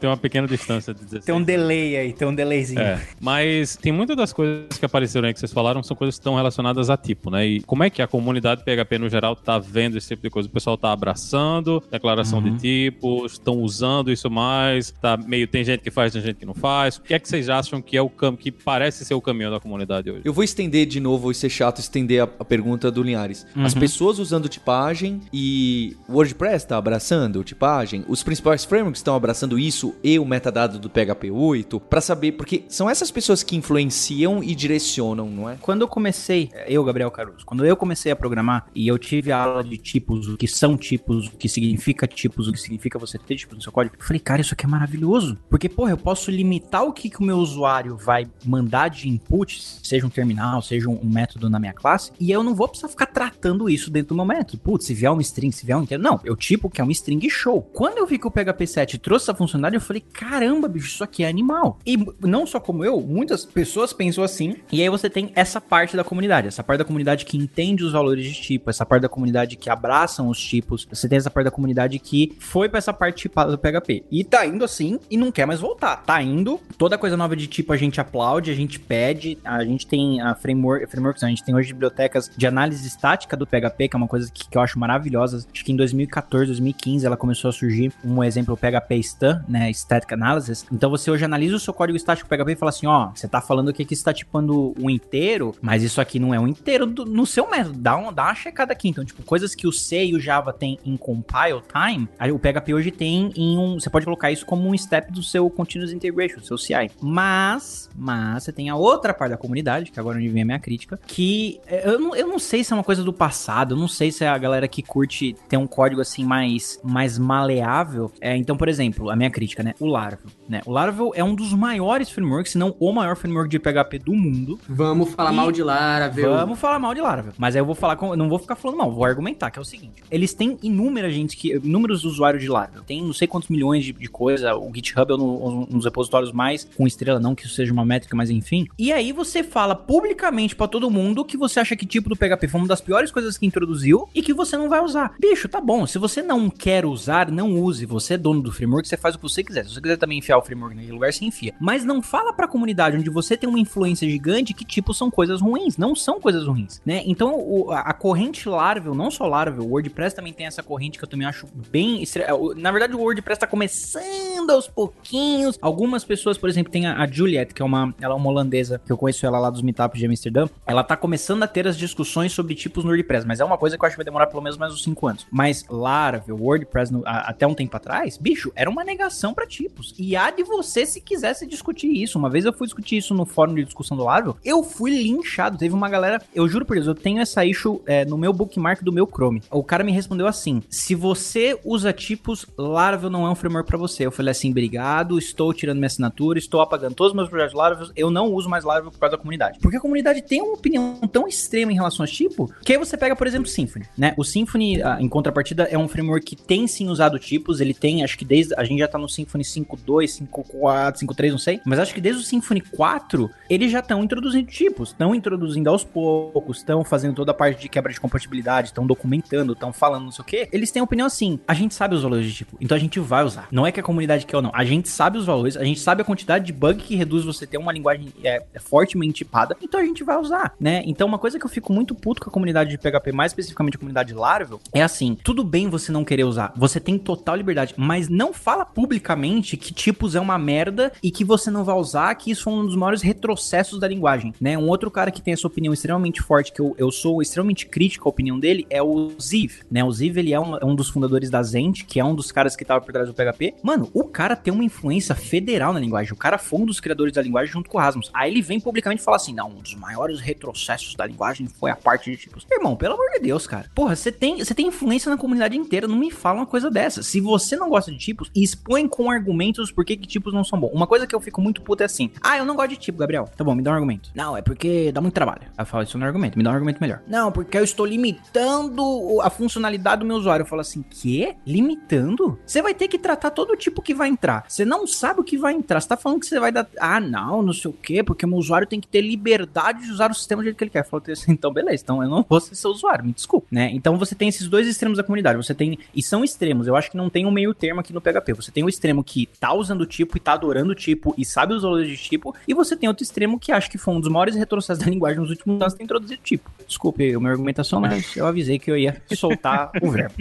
tem 0.00 0.08
uma 0.08 0.16
pequena 0.16 0.46
distância 0.46 0.94
de 0.94 1.00
16. 1.00 1.24
Tem 1.24 1.34
um 1.34 1.42
delay 1.42 1.96
aí, 1.96 2.12
tem 2.12 2.28
um 2.28 2.34
delayzinho. 2.34 2.80
É, 2.80 3.00
mas 3.20 3.76
tem 3.76 3.92
muitas 3.92 4.16
das 4.16 4.32
coisas 4.32 4.78
que 4.78 4.84
apareceram 4.84 5.07
apareceram 5.08 5.26
aí 5.26 5.34
que 5.34 5.40
vocês 5.40 5.52
falaram 5.52 5.82
são 5.82 5.96
coisas 5.96 6.16
que 6.16 6.20
estão 6.20 6.34
relacionadas 6.34 6.90
a 6.90 6.96
tipo, 6.96 7.30
né? 7.30 7.46
E 7.46 7.60
como 7.62 7.82
é 7.82 7.90
que 7.90 8.02
a 8.02 8.06
comunidade 8.06 8.62
PHP 8.62 8.98
no 8.98 9.08
geral 9.08 9.34
tá 9.34 9.58
vendo 9.58 9.96
esse 9.96 10.08
tipo 10.08 10.22
de 10.22 10.30
coisa? 10.30 10.48
O 10.48 10.52
pessoal 10.52 10.76
tá 10.76 10.92
abraçando 10.92 11.82
declaração 11.90 12.38
uhum. 12.38 12.56
de 12.56 12.90
tipos, 12.90 13.32
estão 13.32 13.60
usando 13.60 14.12
isso 14.12 14.30
mais, 14.30 14.90
tá 14.90 15.16
meio 15.16 15.48
tem 15.48 15.64
gente 15.64 15.80
que 15.80 15.90
faz, 15.90 16.12
tem 16.12 16.22
gente 16.22 16.36
que 16.36 16.46
não 16.46 16.54
faz. 16.54 16.96
O 16.96 17.02
que 17.02 17.14
é 17.14 17.18
que 17.18 17.28
vocês 17.28 17.48
acham 17.48 17.80
que 17.80 17.96
é 17.96 18.02
o 18.02 18.08
cam 18.08 18.36
que 18.36 18.50
parece 18.52 19.04
ser 19.04 19.14
o 19.14 19.20
caminho 19.20 19.50
da 19.50 19.58
comunidade 19.58 20.10
hoje? 20.10 20.22
Eu 20.24 20.32
vou 20.32 20.44
estender 20.44 20.86
de 20.86 21.00
novo, 21.00 21.24
vou 21.24 21.34
ser 21.34 21.48
chato 21.48 21.80
estender 21.80 22.22
a, 22.22 22.24
a 22.24 22.44
pergunta 22.44 22.90
do 22.90 23.02
Linhares. 23.02 23.46
Uhum. 23.56 23.64
As 23.64 23.74
pessoas 23.74 24.18
usando 24.18 24.48
tipagem 24.48 25.20
e 25.32 25.96
WordPress 26.08 26.66
tá 26.66 26.76
abraçando 26.76 27.42
tipagem, 27.42 28.04
os 28.08 28.22
principais 28.22 28.64
frameworks 28.64 29.00
estão 29.00 29.14
abraçando 29.14 29.58
isso 29.58 29.94
e 30.02 30.18
o 30.18 30.24
metadado 30.24 30.78
do 30.78 30.90
PHP 30.90 31.30
8 31.30 31.80
para 31.80 32.00
saber 32.00 32.32
porque 32.32 32.64
são 32.68 32.90
essas 32.90 33.10
pessoas 33.10 33.42
que 33.42 33.56
influenciam 33.56 34.42
e 34.42 34.54
direcionam 34.54 34.97
funcionam, 34.98 35.30
não 35.30 35.48
é? 35.48 35.56
Quando 35.60 35.82
eu 35.82 35.88
comecei, 35.88 36.50
eu, 36.66 36.84
Gabriel 36.84 37.10
Caruso, 37.10 37.44
quando 37.46 37.64
eu 37.64 37.76
comecei 37.76 38.10
a 38.10 38.16
programar 38.16 38.66
e 38.74 38.88
eu 38.88 38.98
tive 38.98 39.30
a 39.30 39.42
aula 39.42 39.64
de 39.64 39.76
tipos, 39.78 40.28
o 40.28 40.36
que 40.36 40.48
são 40.48 40.76
tipos, 40.76 41.28
o 41.28 41.30
que 41.32 41.48
significa 41.48 42.06
tipos, 42.06 42.48
o 42.48 42.52
que 42.52 42.60
significa 42.60 42.98
você 42.98 43.18
ter 43.18 43.36
tipos 43.36 43.56
no 43.56 43.62
seu 43.62 43.72
código, 43.72 43.96
eu 43.98 44.04
falei, 44.04 44.20
cara, 44.20 44.40
isso 44.40 44.54
aqui 44.54 44.66
é 44.66 44.68
maravilhoso. 44.68 45.38
Porque, 45.48 45.68
porra, 45.68 45.92
eu 45.92 45.98
posso 45.98 46.30
limitar 46.30 46.82
o 46.84 46.92
que, 46.92 47.08
que 47.08 47.20
o 47.20 47.22
meu 47.22 47.36
usuário 47.36 47.96
vai 47.96 48.26
mandar 48.44 48.88
de 48.88 49.08
input, 49.08 49.62
seja 49.82 50.06
um 50.06 50.10
terminal, 50.10 50.60
seja 50.60 50.88
um, 50.88 50.98
um 51.02 51.08
método 51.08 51.48
na 51.48 51.58
minha 51.58 51.72
classe, 51.72 52.12
e 52.18 52.30
eu 52.30 52.42
não 52.42 52.54
vou 52.54 52.68
precisar 52.68 52.88
ficar 52.88 53.06
tratando 53.06 53.68
isso 53.68 53.90
dentro 53.90 54.08
do 54.08 54.16
meu 54.16 54.24
método. 54.24 54.58
Putz, 54.58 54.86
se 54.86 54.94
vier 54.94 55.12
uma 55.12 55.22
string, 55.22 55.52
se 55.52 55.64
vier 55.64 55.76
um 55.78 55.82
inteiro. 55.82 56.02
Não, 56.02 56.20
eu 56.24 56.36
tipo 56.36 56.68
que 56.68 56.80
é 56.80 56.84
uma 56.84 56.92
string 56.92 57.28
show. 57.30 57.62
Quando 57.62 57.98
eu 57.98 58.06
vi 58.06 58.18
que 58.18 58.26
o 58.26 58.30
PHP 58.30 58.66
7 58.66 58.98
trouxe 58.98 59.24
essa 59.24 59.34
funcionalidade, 59.34 59.76
eu 59.76 59.80
falei, 59.80 60.02
caramba, 60.12 60.68
bicho, 60.68 60.88
isso 60.88 61.04
aqui 61.04 61.22
é 61.22 61.28
animal. 61.28 61.78
E 61.86 61.96
não 62.20 62.46
só 62.46 62.58
como 62.58 62.84
eu, 62.84 63.00
muitas 63.00 63.44
pessoas 63.44 63.92
pensam 63.92 64.24
assim, 64.24 64.56
e 64.72 64.80
aí 64.80 64.87
você 64.90 65.10
tem 65.10 65.32
essa 65.34 65.60
parte 65.60 65.96
da 65.96 66.04
comunidade, 66.04 66.48
essa 66.48 66.62
parte 66.62 66.78
da 66.78 66.84
comunidade 66.84 67.24
que 67.24 67.36
entende 67.36 67.84
os 67.84 67.92
valores 67.92 68.24
de 68.24 68.40
tipo, 68.40 68.70
essa 68.70 68.84
parte 68.84 69.02
da 69.02 69.08
comunidade 69.08 69.56
que 69.56 69.70
abraçam 69.70 70.28
os 70.28 70.38
tipos, 70.40 70.86
você 70.90 71.08
tem 71.08 71.18
essa 71.18 71.30
parte 71.30 71.46
da 71.46 71.50
comunidade 71.50 71.98
que 71.98 72.36
foi 72.38 72.68
para 72.68 72.78
essa 72.78 72.92
parte 72.92 73.22
tipada 73.22 73.50
do 73.50 73.58
PHP. 73.58 74.04
E 74.10 74.24
tá 74.24 74.46
indo 74.46 74.64
assim 74.64 74.98
e 75.10 75.16
não 75.16 75.30
quer 75.32 75.46
mais 75.46 75.60
voltar. 75.60 75.96
Tá 75.96 76.22
indo, 76.22 76.60
toda 76.76 76.98
coisa 76.98 77.16
nova 77.16 77.36
de 77.36 77.46
tipo 77.46 77.72
a 77.72 77.76
gente 77.76 78.00
aplaude, 78.00 78.50
a 78.50 78.54
gente 78.54 78.78
pede, 78.78 79.38
a 79.44 79.64
gente 79.64 79.86
tem 79.86 80.20
a 80.20 80.34
framework, 80.34 80.86
frameworks, 80.86 81.22
a 81.22 81.28
gente 81.28 81.44
tem 81.44 81.54
hoje 81.54 81.72
bibliotecas 81.72 82.30
de 82.36 82.46
análise 82.46 82.86
estática 82.86 83.36
do 83.36 83.46
PHP, 83.46 83.88
que 83.88 83.96
é 83.96 83.98
uma 83.98 84.08
coisa 84.08 84.30
que, 84.32 84.48
que 84.48 84.56
eu 84.56 84.62
acho 84.62 84.78
maravilhosa. 84.78 85.46
Acho 85.52 85.64
que 85.64 85.72
em 85.72 85.76
2014, 85.76 86.46
2015 86.46 87.06
ela 87.06 87.16
começou 87.16 87.48
a 87.48 87.52
surgir 87.52 87.92
um 88.04 88.22
exemplo, 88.22 88.54
o 88.54 88.56
PHP 88.56 88.96
Stan, 88.96 89.44
né, 89.48 89.70
Static 89.72 90.12
Analysis. 90.12 90.66
Então 90.72 90.90
você 90.90 91.10
hoje 91.10 91.24
analisa 91.24 91.56
o 91.56 91.60
seu 91.60 91.74
código 91.74 91.96
estático 91.96 92.28
PHP 92.28 92.52
e 92.52 92.56
fala 92.56 92.70
assim, 92.70 92.86
ó, 92.86 93.10
você 93.14 93.28
tá 93.28 93.40
falando 93.40 93.70
aqui 93.70 93.84
que 93.84 93.94
está 93.94 94.12
tipando 94.12 94.74
um 94.78 94.90
inteiro, 94.90 95.54
mas 95.60 95.82
isso 95.82 96.00
aqui 96.00 96.18
não 96.18 96.34
é 96.34 96.40
um 96.40 96.46
inteiro 96.46 96.86
do, 96.86 97.04
no 97.04 97.26
seu 97.26 97.48
método. 97.50 97.78
Dá, 97.78 97.96
um, 97.96 98.12
dá 98.12 98.24
uma 98.24 98.34
checada 98.34 98.72
aqui. 98.72 98.88
Então, 98.88 99.04
tipo, 99.04 99.22
coisas 99.22 99.54
que 99.54 99.66
o 99.66 99.72
C 99.72 100.06
e 100.06 100.14
o 100.14 100.20
Java 100.20 100.52
tem 100.52 100.78
em 100.84 100.96
compile 100.96 101.62
time, 101.72 102.08
o 102.32 102.38
PHP 102.38 102.74
hoje 102.74 102.90
tem 102.90 103.32
em 103.36 103.58
um, 103.58 103.78
você 103.78 103.90
pode 103.90 104.04
colocar 104.04 104.30
isso 104.30 104.44
como 104.44 104.68
um 104.68 104.76
step 104.76 105.12
do 105.12 105.22
seu 105.22 105.48
continuous 105.50 105.92
integration, 105.92 106.40
do 106.40 106.46
seu 106.46 106.58
CI. 106.58 106.90
Mas, 107.00 107.88
mas 107.96 108.44
você 108.44 108.52
tem 108.52 108.68
a 108.68 108.76
outra 108.76 109.12
parte 109.14 109.30
da 109.30 109.36
comunidade, 109.36 109.90
que 109.90 110.00
agora 110.00 110.18
é 110.18 110.20
onde 110.20 110.28
vem 110.28 110.42
a 110.42 110.46
minha 110.46 110.58
crítica, 110.58 110.98
que 111.06 111.60
é, 111.66 111.88
eu 111.88 111.98
não, 111.98 112.14
eu 112.14 112.26
não 112.26 112.38
sei 112.38 112.62
se 112.64 112.72
é 112.72 112.76
uma 112.76 112.84
coisa 112.84 113.02
do 113.02 113.12
passado, 113.12 113.74
eu 113.74 113.78
não 113.78 113.88
sei 113.88 114.10
se 114.10 114.24
é 114.24 114.28
a 114.28 114.38
galera 114.38 114.68
que 114.68 114.82
curte 114.82 115.34
ter 115.48 115.56
um 115.56 115.66
código 115.66 116.00
assim 116.00 116.24
mais, 116.24 116.80
mais 116.82 117.18
maleável. 117.18 118.10
É, 118.20 118.36
então, 118.36 118.56
por 118.56 118.68
exemplo, 118.68 119.10
a 119.10 119.16
minha 119.16 119.30
crítica, 119.30 119.62
né? 119.62 119.74
O 119.78 119.86
Laravel. 119.86 120.30
Né? 120.48 120.60
O 120.64 120.72
Laravel 120.72 121.12
é 121.14 121.22
um 121.22 121.34
dos 121.34 121.52
maiores 121.52 122.10
frameworks, 122.10 122.52
se 122.52 122.58
não 122.58 122.74
o 122.78 122.92
maior 122.92 123.16
framework 123.16 123.48
de 123.48 123.58
PHP 123.58 123.98
do 123.98 124.14
mundo. 124.14 124.58
Vamos 124.68 125.10
falar 125.14 125.32
E- 125.32 125.36
mal 125.36 125.50
de 125.50 125.62
Laravel. 125.62 126.30
Vamos 126.32 126.58
falar 126.58 126.78
mal 126.78 126.94
de 126.94 127.00
Laravel. 127.00 127.32
Mas 127.38 127.56
aí 127.56 127.60
eu 127.60 127.66
vou 127.66 127.74
falar 127.74 127.96
com. 127.96 128.14
Não 128.14 128.28
vou 128.28 128.38
ficar 128.38 128.54
falando 128.56 128.76
mal, 128.78 128.92
vou 128.92 129.04
argumentar, 129.04 129.50
que 129.50 129.58
é 129.58 129.62
o 129.62 129.64
seguinte. 129.64 130.02
Eles 130.10 130.34
têm 130.34 130.58
inúmeras 130.62 131.12
gente 131.14 131.36
que. 131.36 131.52
Inúmeros 131.56 132.04
usuários 132.04 132.42
de 132.42 132.48
Laravel. 132.48 132.82
Tem 132.82 133.02
não 133.02 133.12
sei 133.12 133.26
quantos 133.26 133.48
milhões 133.48 133.84
de, 133.84 133.92
de 133.92 134.08
coisa. 134.08 134.54
O 134.54 134.70
GitHub 134.74 135.10
é 135.12 135.14
um, 135.16 135.60
um 135.62 135.64
dos 135.78 135.84
repositórios 135.84 136.32
mais 136.32 136.68
com 136.76 136.86
estrela, 136.86 137.18
não 137.18 137.34
que 137.34 137.46
isso 137.46 137.54
seja 137.54 137.72
uma 137.72 137.84
métrica, 137.84 138.14
mas 138.16 138.30
enfim. 138.30 138.66
E 138.78 138.92
aí 138.92 139.12
você 139.12 139.42
fala 139.42 139.74
publicamente 139.74 140.54
pra 140.54 140.68
todo 140.68 140.90
mundo 140.90 141.24
que 141.24 141.36
você 141.36 141.60
acha 141.60 141.74
que 141.76 141.86
tipo 141.86 142.08
do 142.08 142.16
PHP 142.16 142.48
foi 142.48 142.60
uma 142.60 142.68
das 142.68 142.80
piores 142.80 143.10
coisas 143.10 143.38
que 143.38 143.46
introduziu 143.46 144.08
e 144.14 144.22
que 144.22 144.34
você 144.34 144.56
não 144.56 144.68
vai 144.68 144.80
usar. 144.80 145.14
Bicho, 145.18 145.48
tá 145.48 145.60
bom. 145.60 145.86
Se 145.86 145.98
você 145.98 146.22
não 146.22 146.50
quer 146.50 146.84
usar, 146.84 147.30
não 147.30 147.58
use. 147.58 147.86
Você 147.86 148.14
é 148.14 148.18
dono 148.18 148.42
do 148.42 148.52
framework, 148.52 148.86
você 148.86 148.96
faz 148.96 149.14
o 149.14 149.18
que 149.18 149.22
você 149.22 149.42
quiser. 149.42 149.64
Se 149.64 149.72
você 149.74 149.80
quiser 149.80 149.96
também 149.96 150.18
enfiar 150.18 150.38
o 150.38 150.42
framework 150.42 150.74
naquele 150.76 150.92
lugar, 150.92 151.12
você 151.12 151.24
enfia. 151.24 151.54
Mas 151.60 151.84
não 151.84 152.02
fala 152.02 152.32
pra 152.32 152.46
comunidade 152.46 152.96
onde 152.96 153.08
você 153.10 153.36
tem 153.36 153.48
uma 153.48 153.58
influência 153.58 154.08
gigante 154.08 154.47
que 154.54 154.64
tipo 154.64 154.92
são 154.94 155.10
coisas 155.10 155.40
ruins. 155.40 155.76
Não 155.76 155.94
são 155.94 156.20
coisas 156.20 156.46
ruins, 156.46 156.80
né? 156.84 157.02
Então 157.06 157.34
o- 157.38 157.70
a, 157.70 157.80
a 157.80 157.92
corrente 157.94 158.48
Laravel, 158.48 158.94
não 158.94 159.10
só 159.10 159.26
Laravel, 159.26 159.64
o 159.64 159.70
WordPress 159.70 160.14
também 160.14 160.32
tem 160.32 160.46
essa 160.46 160.62
corrente 160.62 160.98
que 160.98 161.04
eu 161.04 161.08
também 161.08 161.26
acho 161.26 161.46
bem. 161.70 162.02
estre- 162.02 162.30
o- 162.32 162.54
Na 162.54 162.70
verdade, 162.70 162.94
o 162.94 163.00
WordPress 163.00 163.40
tá 163.40 163.46
começando 163.46 164.50
aos 164.50 164.66
pouquinhos. 164.68 165.58
Algumas 165.60 166.04
pessoas, 166.04 166.36
por 166.38 166.48
exemplo, 166.48 166.72
tem 166.72 166.86
a, 166.86 167.00
a 167.02 167.06
Juliet, 167.06 167.52
que 167.54 167.62
é 167.62 167.64
uma, 167.64 167.94
ela 168.00 168.14
é 168.14 168.16
uma 168.16 168.28
holandesa, 168.30 168.80
que 168.84 168.92
eu 168.92 168.96
conheço 168.96 169.24
ela 169.26 169.38
lá 169.38 169.50
dos 169.50 169.62
meetups 169.62 169.98
de 169.98 170.06
Amsterdã. 170.06 170.46
Ela 170.66 170.82
tá 170.82 170.96
começando 170.96 171.42
a 171.42 171.46
ter 171.48 171.66
as 171.66 171.76
discussões 171.76 172.32
sobre 172.32 172.54
tipos 172.54 172.84
no 172.84 172.90
WordPress, 172.90 173.26
mas 173.26 173.40
é 173.40 173.44
uma 173.44 173.58
coisa 173.58 173.76
que 173.78 173.84
eu 173.84 173.86
acho 173.86 173.94
que 173.94 173.98
vai 173.98 174.04
demorar 174.04 174.26
pelo 174.26 174.42
menos 174.42 174.58
mais 174.58 174.72
uns 174.72 174.82
5 174.82 175.06
anos. 175.06 175.26
Mas 175.30 175.64
Laravel, 175.68 176.36
WordPress, 176.36 176.92
no- 176.92 177.02
a- 177.06 177.28
até 177.28 177.46
um 177.46 177.54
tempo 177.54 177.76
atrás, 177.76 178.16
bicho, 178.16 178.52
era 178.54 178.68
uma 178.68 178.84
negação 178.84 179.32
pra 179.34 179.46
tipos. 179.46 179.94
E 179.98 180.16
há 180.16 180.30
de 180.30 180.42
você 180.42 180.84
se 180.86 181.00
quisesse 181.00 181.46
discutir 181.46 181.88
isso. 181.88 182.18
Uma 182.18 182.30
vez 182.30 182.44
eu 182.44 182.52
fui 182.52 182.66
discutir 182.66 182.96
isso 182.96 183.14
no 183.14 183.24
fórum 183.24 183.54
de 183.54 183.64
discussão 183.64 183.96
do 183.96 184.04
Laravel, 184.04 184.36
eu 184.44 184.62
fui 184.62 184.90
linchado. 184.90 185.58
Teve 185.58 185.74
uma 185.74 185.88
galera, 185.88 186.20
eu 186.34 186.48
juro 186.48 186.64
por 186.64 186.74
Deus, 186.74 186.86
eu 186.86 186.94
tenho 186.94 187.20
essa 187.20 187.44
issue 187.44 187.80
é, 187.86 188.04
no 188.04 188.16
meu 188.16 188.32
bookmark 188.32 188.82
do 188.82 188.92
meu 188.92 189.06
Chrome. 189.06 189.42
O 189.50 189.62
cara 189.62 189.84
me 189.84 189.92
respondeu 189.92 190.26
assim: 190.26 190.62
se 190.70 190.94
você 190.94 191.58
usa 191.64 191.92
tipos, 191.92 192.46
Laravel 192.56 193.10
não 193.10 193.26
é 193.26 193.30
um 193.30 193.34
framework 193.34 193.68
pra 193.68 193.78
você. 193.78 194.06
Eu 194.06 194.12
falei 194.12 194.30
assim: 194.30 194.50
obrigado, 194.50 195.18
estou 195.18 195.52
tirando 195.52 195.78
minha 195.78 195.86
assinatura, 195.86 196.38
estou 196.38 196.60
apagando 196.60 196.94
todos 196.94 197.12
os 197.12 197.16
meus 197.16 197.28
projetos 197.28 197.54
Laravel, 197.54 197.88
eu 197.96 198.10
não 198.10 198.32
uso 198.32 198.48
mais 198.48 198.64
Laravel 198.64 198.90
por 198.90 198.98
causa 198.98 199.16
da 199.16 199.18
comunidade. 199.18 199.58
Porque 199.60 199.76
a 199.76 199.80
comunidade 199.80 200.22
tem 200.22 200.40
uma 200.40 200.54
opinião 200.54 200.98
tão 201.12 201.26
extrema 201.26 201.72
em 201.72 201.74
relação 201.74 202.04
a 202.04 202.06
tipo, 202.06 202.52
que 202.62 202.72
aí 202.72 202.78
você 202.78 202.96
pega, 202.96 203.16
por 203.16 203.26
exemplo, 203.26 203.48
Symfony, 203.48 203.86
né? 203.96 204.14
O 204.16 204.24
Symfony, 204.24 204.82
ah, 204.82 204.98
em 205.00 205.08
contrapartida, 205.08 205.64
é 205.64 205.76
um 205.76 205.88
framework 205.88 206.24
que 206.24 206.36
tem 206.36 206.66
sim 206.66 206.88
usado 206.88 207.18
tipos, 207.18 207.60
ele 207.60 207.74
tem, 207.74 208.02
acho 208.02 208.16
que 208.16 208.24
desde, 208.24 208.54
a 208.54 208.64
gente 208.64 208.78
já 208.78 208.88
tá 208.88 208.98
no 208.98 209.08
Symfony 209.08 209.44
5.2, 209.44 210.26
5.4, 210.28 211.00
5.3, 211.00 211.30
não 211.30 211.38
sei, 211.38 211.60
mas 211.64 211.78
acho 211.78 211.94
que 211.94 212.00
desde 212.00 212.22
o 212.22 212.24
Symfony 212.24 212.60
4, 212.60 213.30
eles 213.48 213.70
já 213.70 213.80
estão 213.80 214.02
introduzindo 214.02 214.27
tipos, 214.44 214.90
estão 214.90 215.14
introduzindo 215.14 215.70
aos 215.70 215.84
poucos, 215.84 216.58
estão 216.58 216.84
fazendo 216.84 217.14
toda 217.14 217.32
a 217.32 217.34
parte 217.34 217.60
de 217.60 217.68
quebra 217.68 217.92
de 217.92 218.00
compatibilidade, 218.00 218.68
estão 218.68 218.86
documentando, 218.86 219.52
estão 219.52 219.72
falando 219.72 220.04
não 220.04 220.12
sei 220.12 220.22
o 220.22 220.26
que. 220.26 220.48
Eles 220.52 220.70
têm 220.70 220.82
opinião 220.82 221.06
assim, 221.06 221.38
a 221.46 221.54
gente 221.54 221.74
sabe 221.74 221.94
os 221.94 222.02
valores 222.02 222.26
de 222.26 222.34
tipo, 222.34 222.56
então 222.60 222.76
a 222.76 222.80
gente 222.80 223.00
vai 223.00 223.24
usar. 223.24 223.48
Não 223.50 223.66
é 223.66 223.72
que 223.72 223.80
a 223.80 223.82
comunidade 223.82 224.26
quer 224.26 224.36
ou 224.36 224.42
não, 224.42 224.52
a 224.54 224.64
gente 224.64 224.88
sabe 224.88 225.18
os 225.18 225.26
valores, 225.26 225.56
a 225.56 225.64
gente 225.64 225.80
sabe 225.80 226.02
a 226.02 226.04
quantidade 226.04 226.46
de 226.46 226.52
bug 226.52 226.82
que 226.82 226.96
reduz 226.96 227.24
você 227.24 227.46
ter 227.46 227.58
uma 227.58 227.72
linguagem 227.72 228.12
é, 228.22 228.44
é 228.54 228.58
fortemente 228.58 229.18
tipada, 229.18 229.56
então 229.60 229.80
a 229.80 229.84
gente 229.84 230.04
vai 230.04 230.16
usar, 230.16 230.54
né? 230.60 230.82
Então 230.86 231.06
uma 231.06 231.18
coisa 231.18 231.38
que 231.38 231.44
eu 231.44 231.50
fico 231.50 231.72
muito 231.72 231.94
puto 231.94 232.22
com 232.22 232.30
a 232.30 232.32
comunidade 232.32 232.70
de 232.70 232.78
PHP, 232.78 233.12
mais 233.12 233.32
especificamente 233.32 233.76
a 233.76 233.78
comunidade 233.78 234.14
Laravel, 234.14 234.60
é 234.72 234.82
assim, 234.82 235.16
tudo 235.22 235.44
bem 235.44 235.68
você 235.68 235.90
não 235.90 236.04
querer 236.04 236.24
usar, 236.24 236.52
você 236.56 236.80
tem 236.80 236.98
total 236.98 237.36
liberdade, 237.36 237.74
mas 237.76 238.08
não 238.08 238.32
fala 238.32 238.64
publicamente 238.64 239.56
que 239.56 239.72
tipos 239.72 240.14
é 240.14 240.20
uma 240.20 240.38
merda 240.38 240.92
e 241.02 241.10
que 241.10 241.24
você 241.24 241.50
não 241.50 241.64
vai 241.64 241.76
usar, 241.76 242.14
que 242.14 242.30
isso 242.30 242.48
é 242.48 242.52
um 242.52 242.64
dos 242.64 242.76
maiores 242.76 243.02
retrocessos 243.02 243.78
da 243.78 243.88
linguagem, 243.88 244.17
né? 244.40 244.56
Um 244.58 244.68
outro 244.68 244.90
cara 244.90 245.10
que 245.10 245.22
tem 245.22 245.32
essa 245.32 245.46
opinião 245.46 245.72
extremamente 245.72 246.22
forte, 246.22 246.52
que 246.52 246.60
eu, 246.60 246.74
eu 246.78 246.90
sou 246.90 247.22
extremamente 247.22 247.66
crítico 247.66 248.08
à 248.08 248.10
opinião 248.10 248.38
dele, 248.38 248.66
é 248.70 248.82
o 248.82 249.12
Ziv, 249.20 249.62
né? 249.70 249.84
O 249.84 249.90
Ziv, 249.90 250.18
ele 250.18 250.32
é 250.32 250.40
um, 250.40 250.56
é 250.56 250.64
um 250.64 250.74
dos 250.74 250.88
fundadores 250.88 251.30
da 251.30 251.42
Zend, 251.42 251.84
que 251.84 252.00
é 252.00 252.04
um 252.04 252.14
dos 252.14 252.32
caras 252.32 252.56
que 252.56 252.64
tava 252.64 252.80
por 252.80 252.92
trás 252.92 253.08
do 253.08 253.14
PHP. 253.14 253.54
Mano, 253.62 253.90
o 253.92 254.04
cara 254.04 254.36
tem 254.36 254.52
uma 254.52 254.64
influência 254.64 255.14
federal 255.14 255.72
na 255.72 255.80
linguagem, 255.80 256.12
o 256.12 256.16
cara 256.16 256.38
foi 256.38 256.60
um 256.60 256.66
dos 256.66 256.80
criadores 256.80 257.12
da 257.12 257.22
linguagem 257.22 257.52
junto 257.52 257.68
com 257.68 257.78
o 257.78 257.80
Rasmus. 257.80 258.10
Aí 258.12 258.30
ele 258.30 258.42
vem 258.42 258.60
publicamente 258.60 259.02
falar 259.02 259.16
assim, 259.16 259.34
não, 259.34 259.50
um 259.50 259.62
dos 259.62 259.74
maiores 259.74 260.20
retrocessos 260.20 260.94
da 260.94 261.06
linguagem 261.06 261.46
foi 261.46 261.70
a 261.70 261.76
parte 261.76 262.10
de 262.10 262.16
tipos. 262.16 262.46
Irmão, 262.50 262.76
pelo 262.76 262.94
amor 262.94 263.10
de 263.12 263.20
Deus, 263.20 263.46
cara. 263.46 263.70
Porra, 263.74 263.94
você 263.94 264.10
tem, 264.10 264.38
você 264.38 264.54
tem 264.54 264.66
influência 264.66 265.10
na 265.10 265.16
comunidade 265.16 265.56
inteira, 265.56 265.86
não 265.86 265.96
me 265.96 266.10
fala 266.10 266.40
uma 266.40 266.46
coisa 266.46 266.70
dessa. 266.70 267.02
Se 267.02 267.20
você 267.20 267.56
não 267.56 267.68
gosta 267.68 267.90
de 267.90 267.98
tipos, 267.98 268.30
expõe 268.34 268.88
com 268.88 269.10
argumentos 269.10 269.70
por 269.70 269.84
que 269.84 269.96
que 269.96 270.06
tipos 270.06 270.32
não 270.32 270.44
são 270.44 270.58
bons. 270.58 270.72
Uma 270.72 270.86
coisa 270.86 271.06
que 271.06 271.14
eu 271.14 271.20
fico 271.20 271.40
muito 271.40 271.62
puto 271.62 271.82
é 271.82 271.86
assim, 271.86 272.10
ah, 272.20 272.36
eu 272.36 272.44
não 272.44 272.56
gosto 272.56 272.70
de 272.70 272.76
tipo, 272.76 272.98
Gabriel. 272.98 273.28
Tá 273.36 273.44
bom, 273.44 273.54
me 273.54 273.62
dá 273.62 273.70
um 273.70 273.74
argumento. 273.74 274.07
Não, 274.14 274.36
é 274.36 274.42
porque 274.42 274.90
dá 274.92 275.00
muito 275.00 275.14
trabalho. 275.14 275.42
Eu 275.56 275.66
falo, 275.66 275.84
isso 275.84 275.98
não 275.98 276.04
é 276.04 276.08
argumento, 276.08 276.36
me 276.36 276.44
dá 276.44 276.50
um 276.50 276.54
argumento 276.54 276.80
melhor. 276.80 277.02
Não, 277.06 277.30
porque 277.30 277.56
eu 277.56 277.64
estou 277.64 277.86
limitando 277.86 279.20
a 279.22 279.30
funcionalidade 279.30 280.00
do 280.00 280.06
meu 280.06 280.16
usuário. 280.16 280.42
Eu 280.42 280.46
falo 280.46 280.60
assim, 280.60 280.82
que? 280.82 281.34
Limitando? 281.46 282.38
Você 282.46 282.62
vai 282.62 282.74
ter 282.74 282.88
que 282.88 282.98
tratar 282.98 283.30
todo 283.30 283.56
tipo 283.56 283.82
que 283.82 283.94
vai 283.94 284.08
entrar. 284.08 284.44
Você 284.48 284.64
não 284.64 284.86
sabe 284.86 285.20
o 285.20 285.24
que 285.24 285.36
vai 285.36 285.52
entrar. 285.54 285.80
Você 285.80 285.88
tá 285.88 285.96
falando 285.96 286.20
que 286.20 286.26
você 286.26 286.40
vai 286.40 286.52
dar. 286.52 286.68
Ah, 286.78 287.00
não, 287.00 287.42
não 287.42 287.52
sei 287.52 287.70
o 287.70 287.74
quê, 287.74 288.02
porque 288.02 288.24
o 288.24 288.28
meu 288.28 288.38
usuário 288.38 288.66
tem 288.66 288.80
que 288.80 288.88
ter 288.88 289.00
liberdade 289.00 289.84
de 289.84 289.92
usar 289.92 290.10
o 290.10 290.14
sistema 290.14 290.42
do 290.42 290.44
jeito 290.44 290.56
que 290.56 290.64
ele 290.64 290.70
quer. 290.70 290.80
Eu 290.80 290.84
falo 290.84 291.02
assim, 291.10 291.32
então 291.32 291.52
beleza, 291.52 291.82
então 291.82 292.02
eu 292.02 292.08
não 292.08 292.24
vou 292.28 292.40
ser 292.40 292.54
seu 292.54 292.70
usuário, 292.70 293.04
me 293.04 293.12
desculpe, 293.12 293.46
né? 293.50 293.70
Então 293.72 293.96
você 293.96 294.14
tem 294.14 294.28
esses 294.28 294.48
dois 294.48 294.66
extremos 294.66 294.98
da 294.98 295.04
comunidade. 295.04 295.36
Você 295.36 295.54
tem. 295.54 295.78
E 295.94 296.02
são 296.02 296.24
extremos. 296.24 296.66
Eu 296.66 296.76
acho 296.76 296.90
que 296.90 296.96
não 296.96 297.10
tem 297.10 297.26
um 297.26 297.30
meio 297.30 297.54
termo 297.54 297.80
aqui 297.80 297.92
no 297.92 298.00
PHP. 298.00 298.32
Você 298.34 298.50
tem 298.50 298.64
o 298.64 298.68
extremo 298.68 299.02
que 299.04 299.28
tá 299.40 299.52
usando 299.52 299.82
o 299.82 299.86
tipo 299.86 300.16
e 300.16 300.20
tá 300.20 300.32
adorando 300.32 300.72
o 300.72 300.74
tipo 300.74 301.14
e 301.16 301.24
sabe 301.24 301.54
os 301.54 301.62
valores 301.62 301.88
de 301.88 301.96
tipo. 301.96 302.34
E 302.46 302.54
você 302.54 302.76
tem 302.76 302.88
outro 302.88 303.02
extremo 303.02 303.38
que 303.38 303.52
acho 303.52 303.70
que 303.70 303.78
foi 303.78 303.94
um 303.94 303.97
dos 304.00 304.10
maiores 304.10 304.34
retrocessos 304.34 304.82
da 304.84 304.90
linguagem 304.90 305.20
nos 305.20 305.30
últimos 305.30 305.60
anos 305.60 305.74
ter 305.74 305.84
introduzido 305.84 306.20
tipo. 306.22 306.50
Desculpe 306.66 307.14
a 307.14 307.18
minha 307.18 307.30
argumentação, 307.30 307.80
mas 307.80 308.16
eu 308.16 308.26
avisei 308.26 308.58
que 308.58 308.70
eu 308.70 308.76
ia 308.76 309.00
soltar 309.14 309.70
o 309.82 309.90
verbo. 309.90 310.14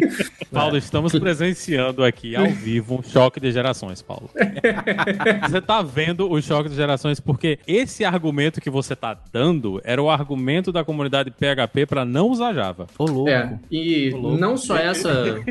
Paulo, 0.52 0.78
estamos 0.78 1.12
presenciando 1.18 2.04
aqui 2.04 2.36
ao 2.36 2.50
vivo 2.50 3.00
um 3.00 3.04
choque 3.04 3.40
de 3.40 3.52
gerações, 3.52 4.02
Paulo. 4.02 4.30
Você 5.48 5.62
tá 5.62 5.82
vendo 5.82 6.30
o 6.30 6.42
choque 6.42 6.70
de 6.70 6.76
gerações 6.76 7.20
porque 7.20 7.60
esse 7.68 8.06
argumento 8.06 8.62
que 8.62 8.70
você 8.70 8.96
tá 8.96 9.18
dando 9.32 9.82
era 9.84 10.02
o 10.02 10.10
argumento 10.10 10.72
da 10.72 10.84
comunidade 10.84 11.32
PHP 11.32 11.86
pra 11.86 12.06
não 12.06 12.30
usar 12.30 12.54
Java. 12.54 12.88
Ô, 12.98 13.06
louco. 13.06 13.30
É, 13.30 13.60
e 13.70 14.12
Ô, 14.14 14.18
louco. 14.18 14.38
não 14.38 14.58
só 14.58 14.78
essa 14.78 15.42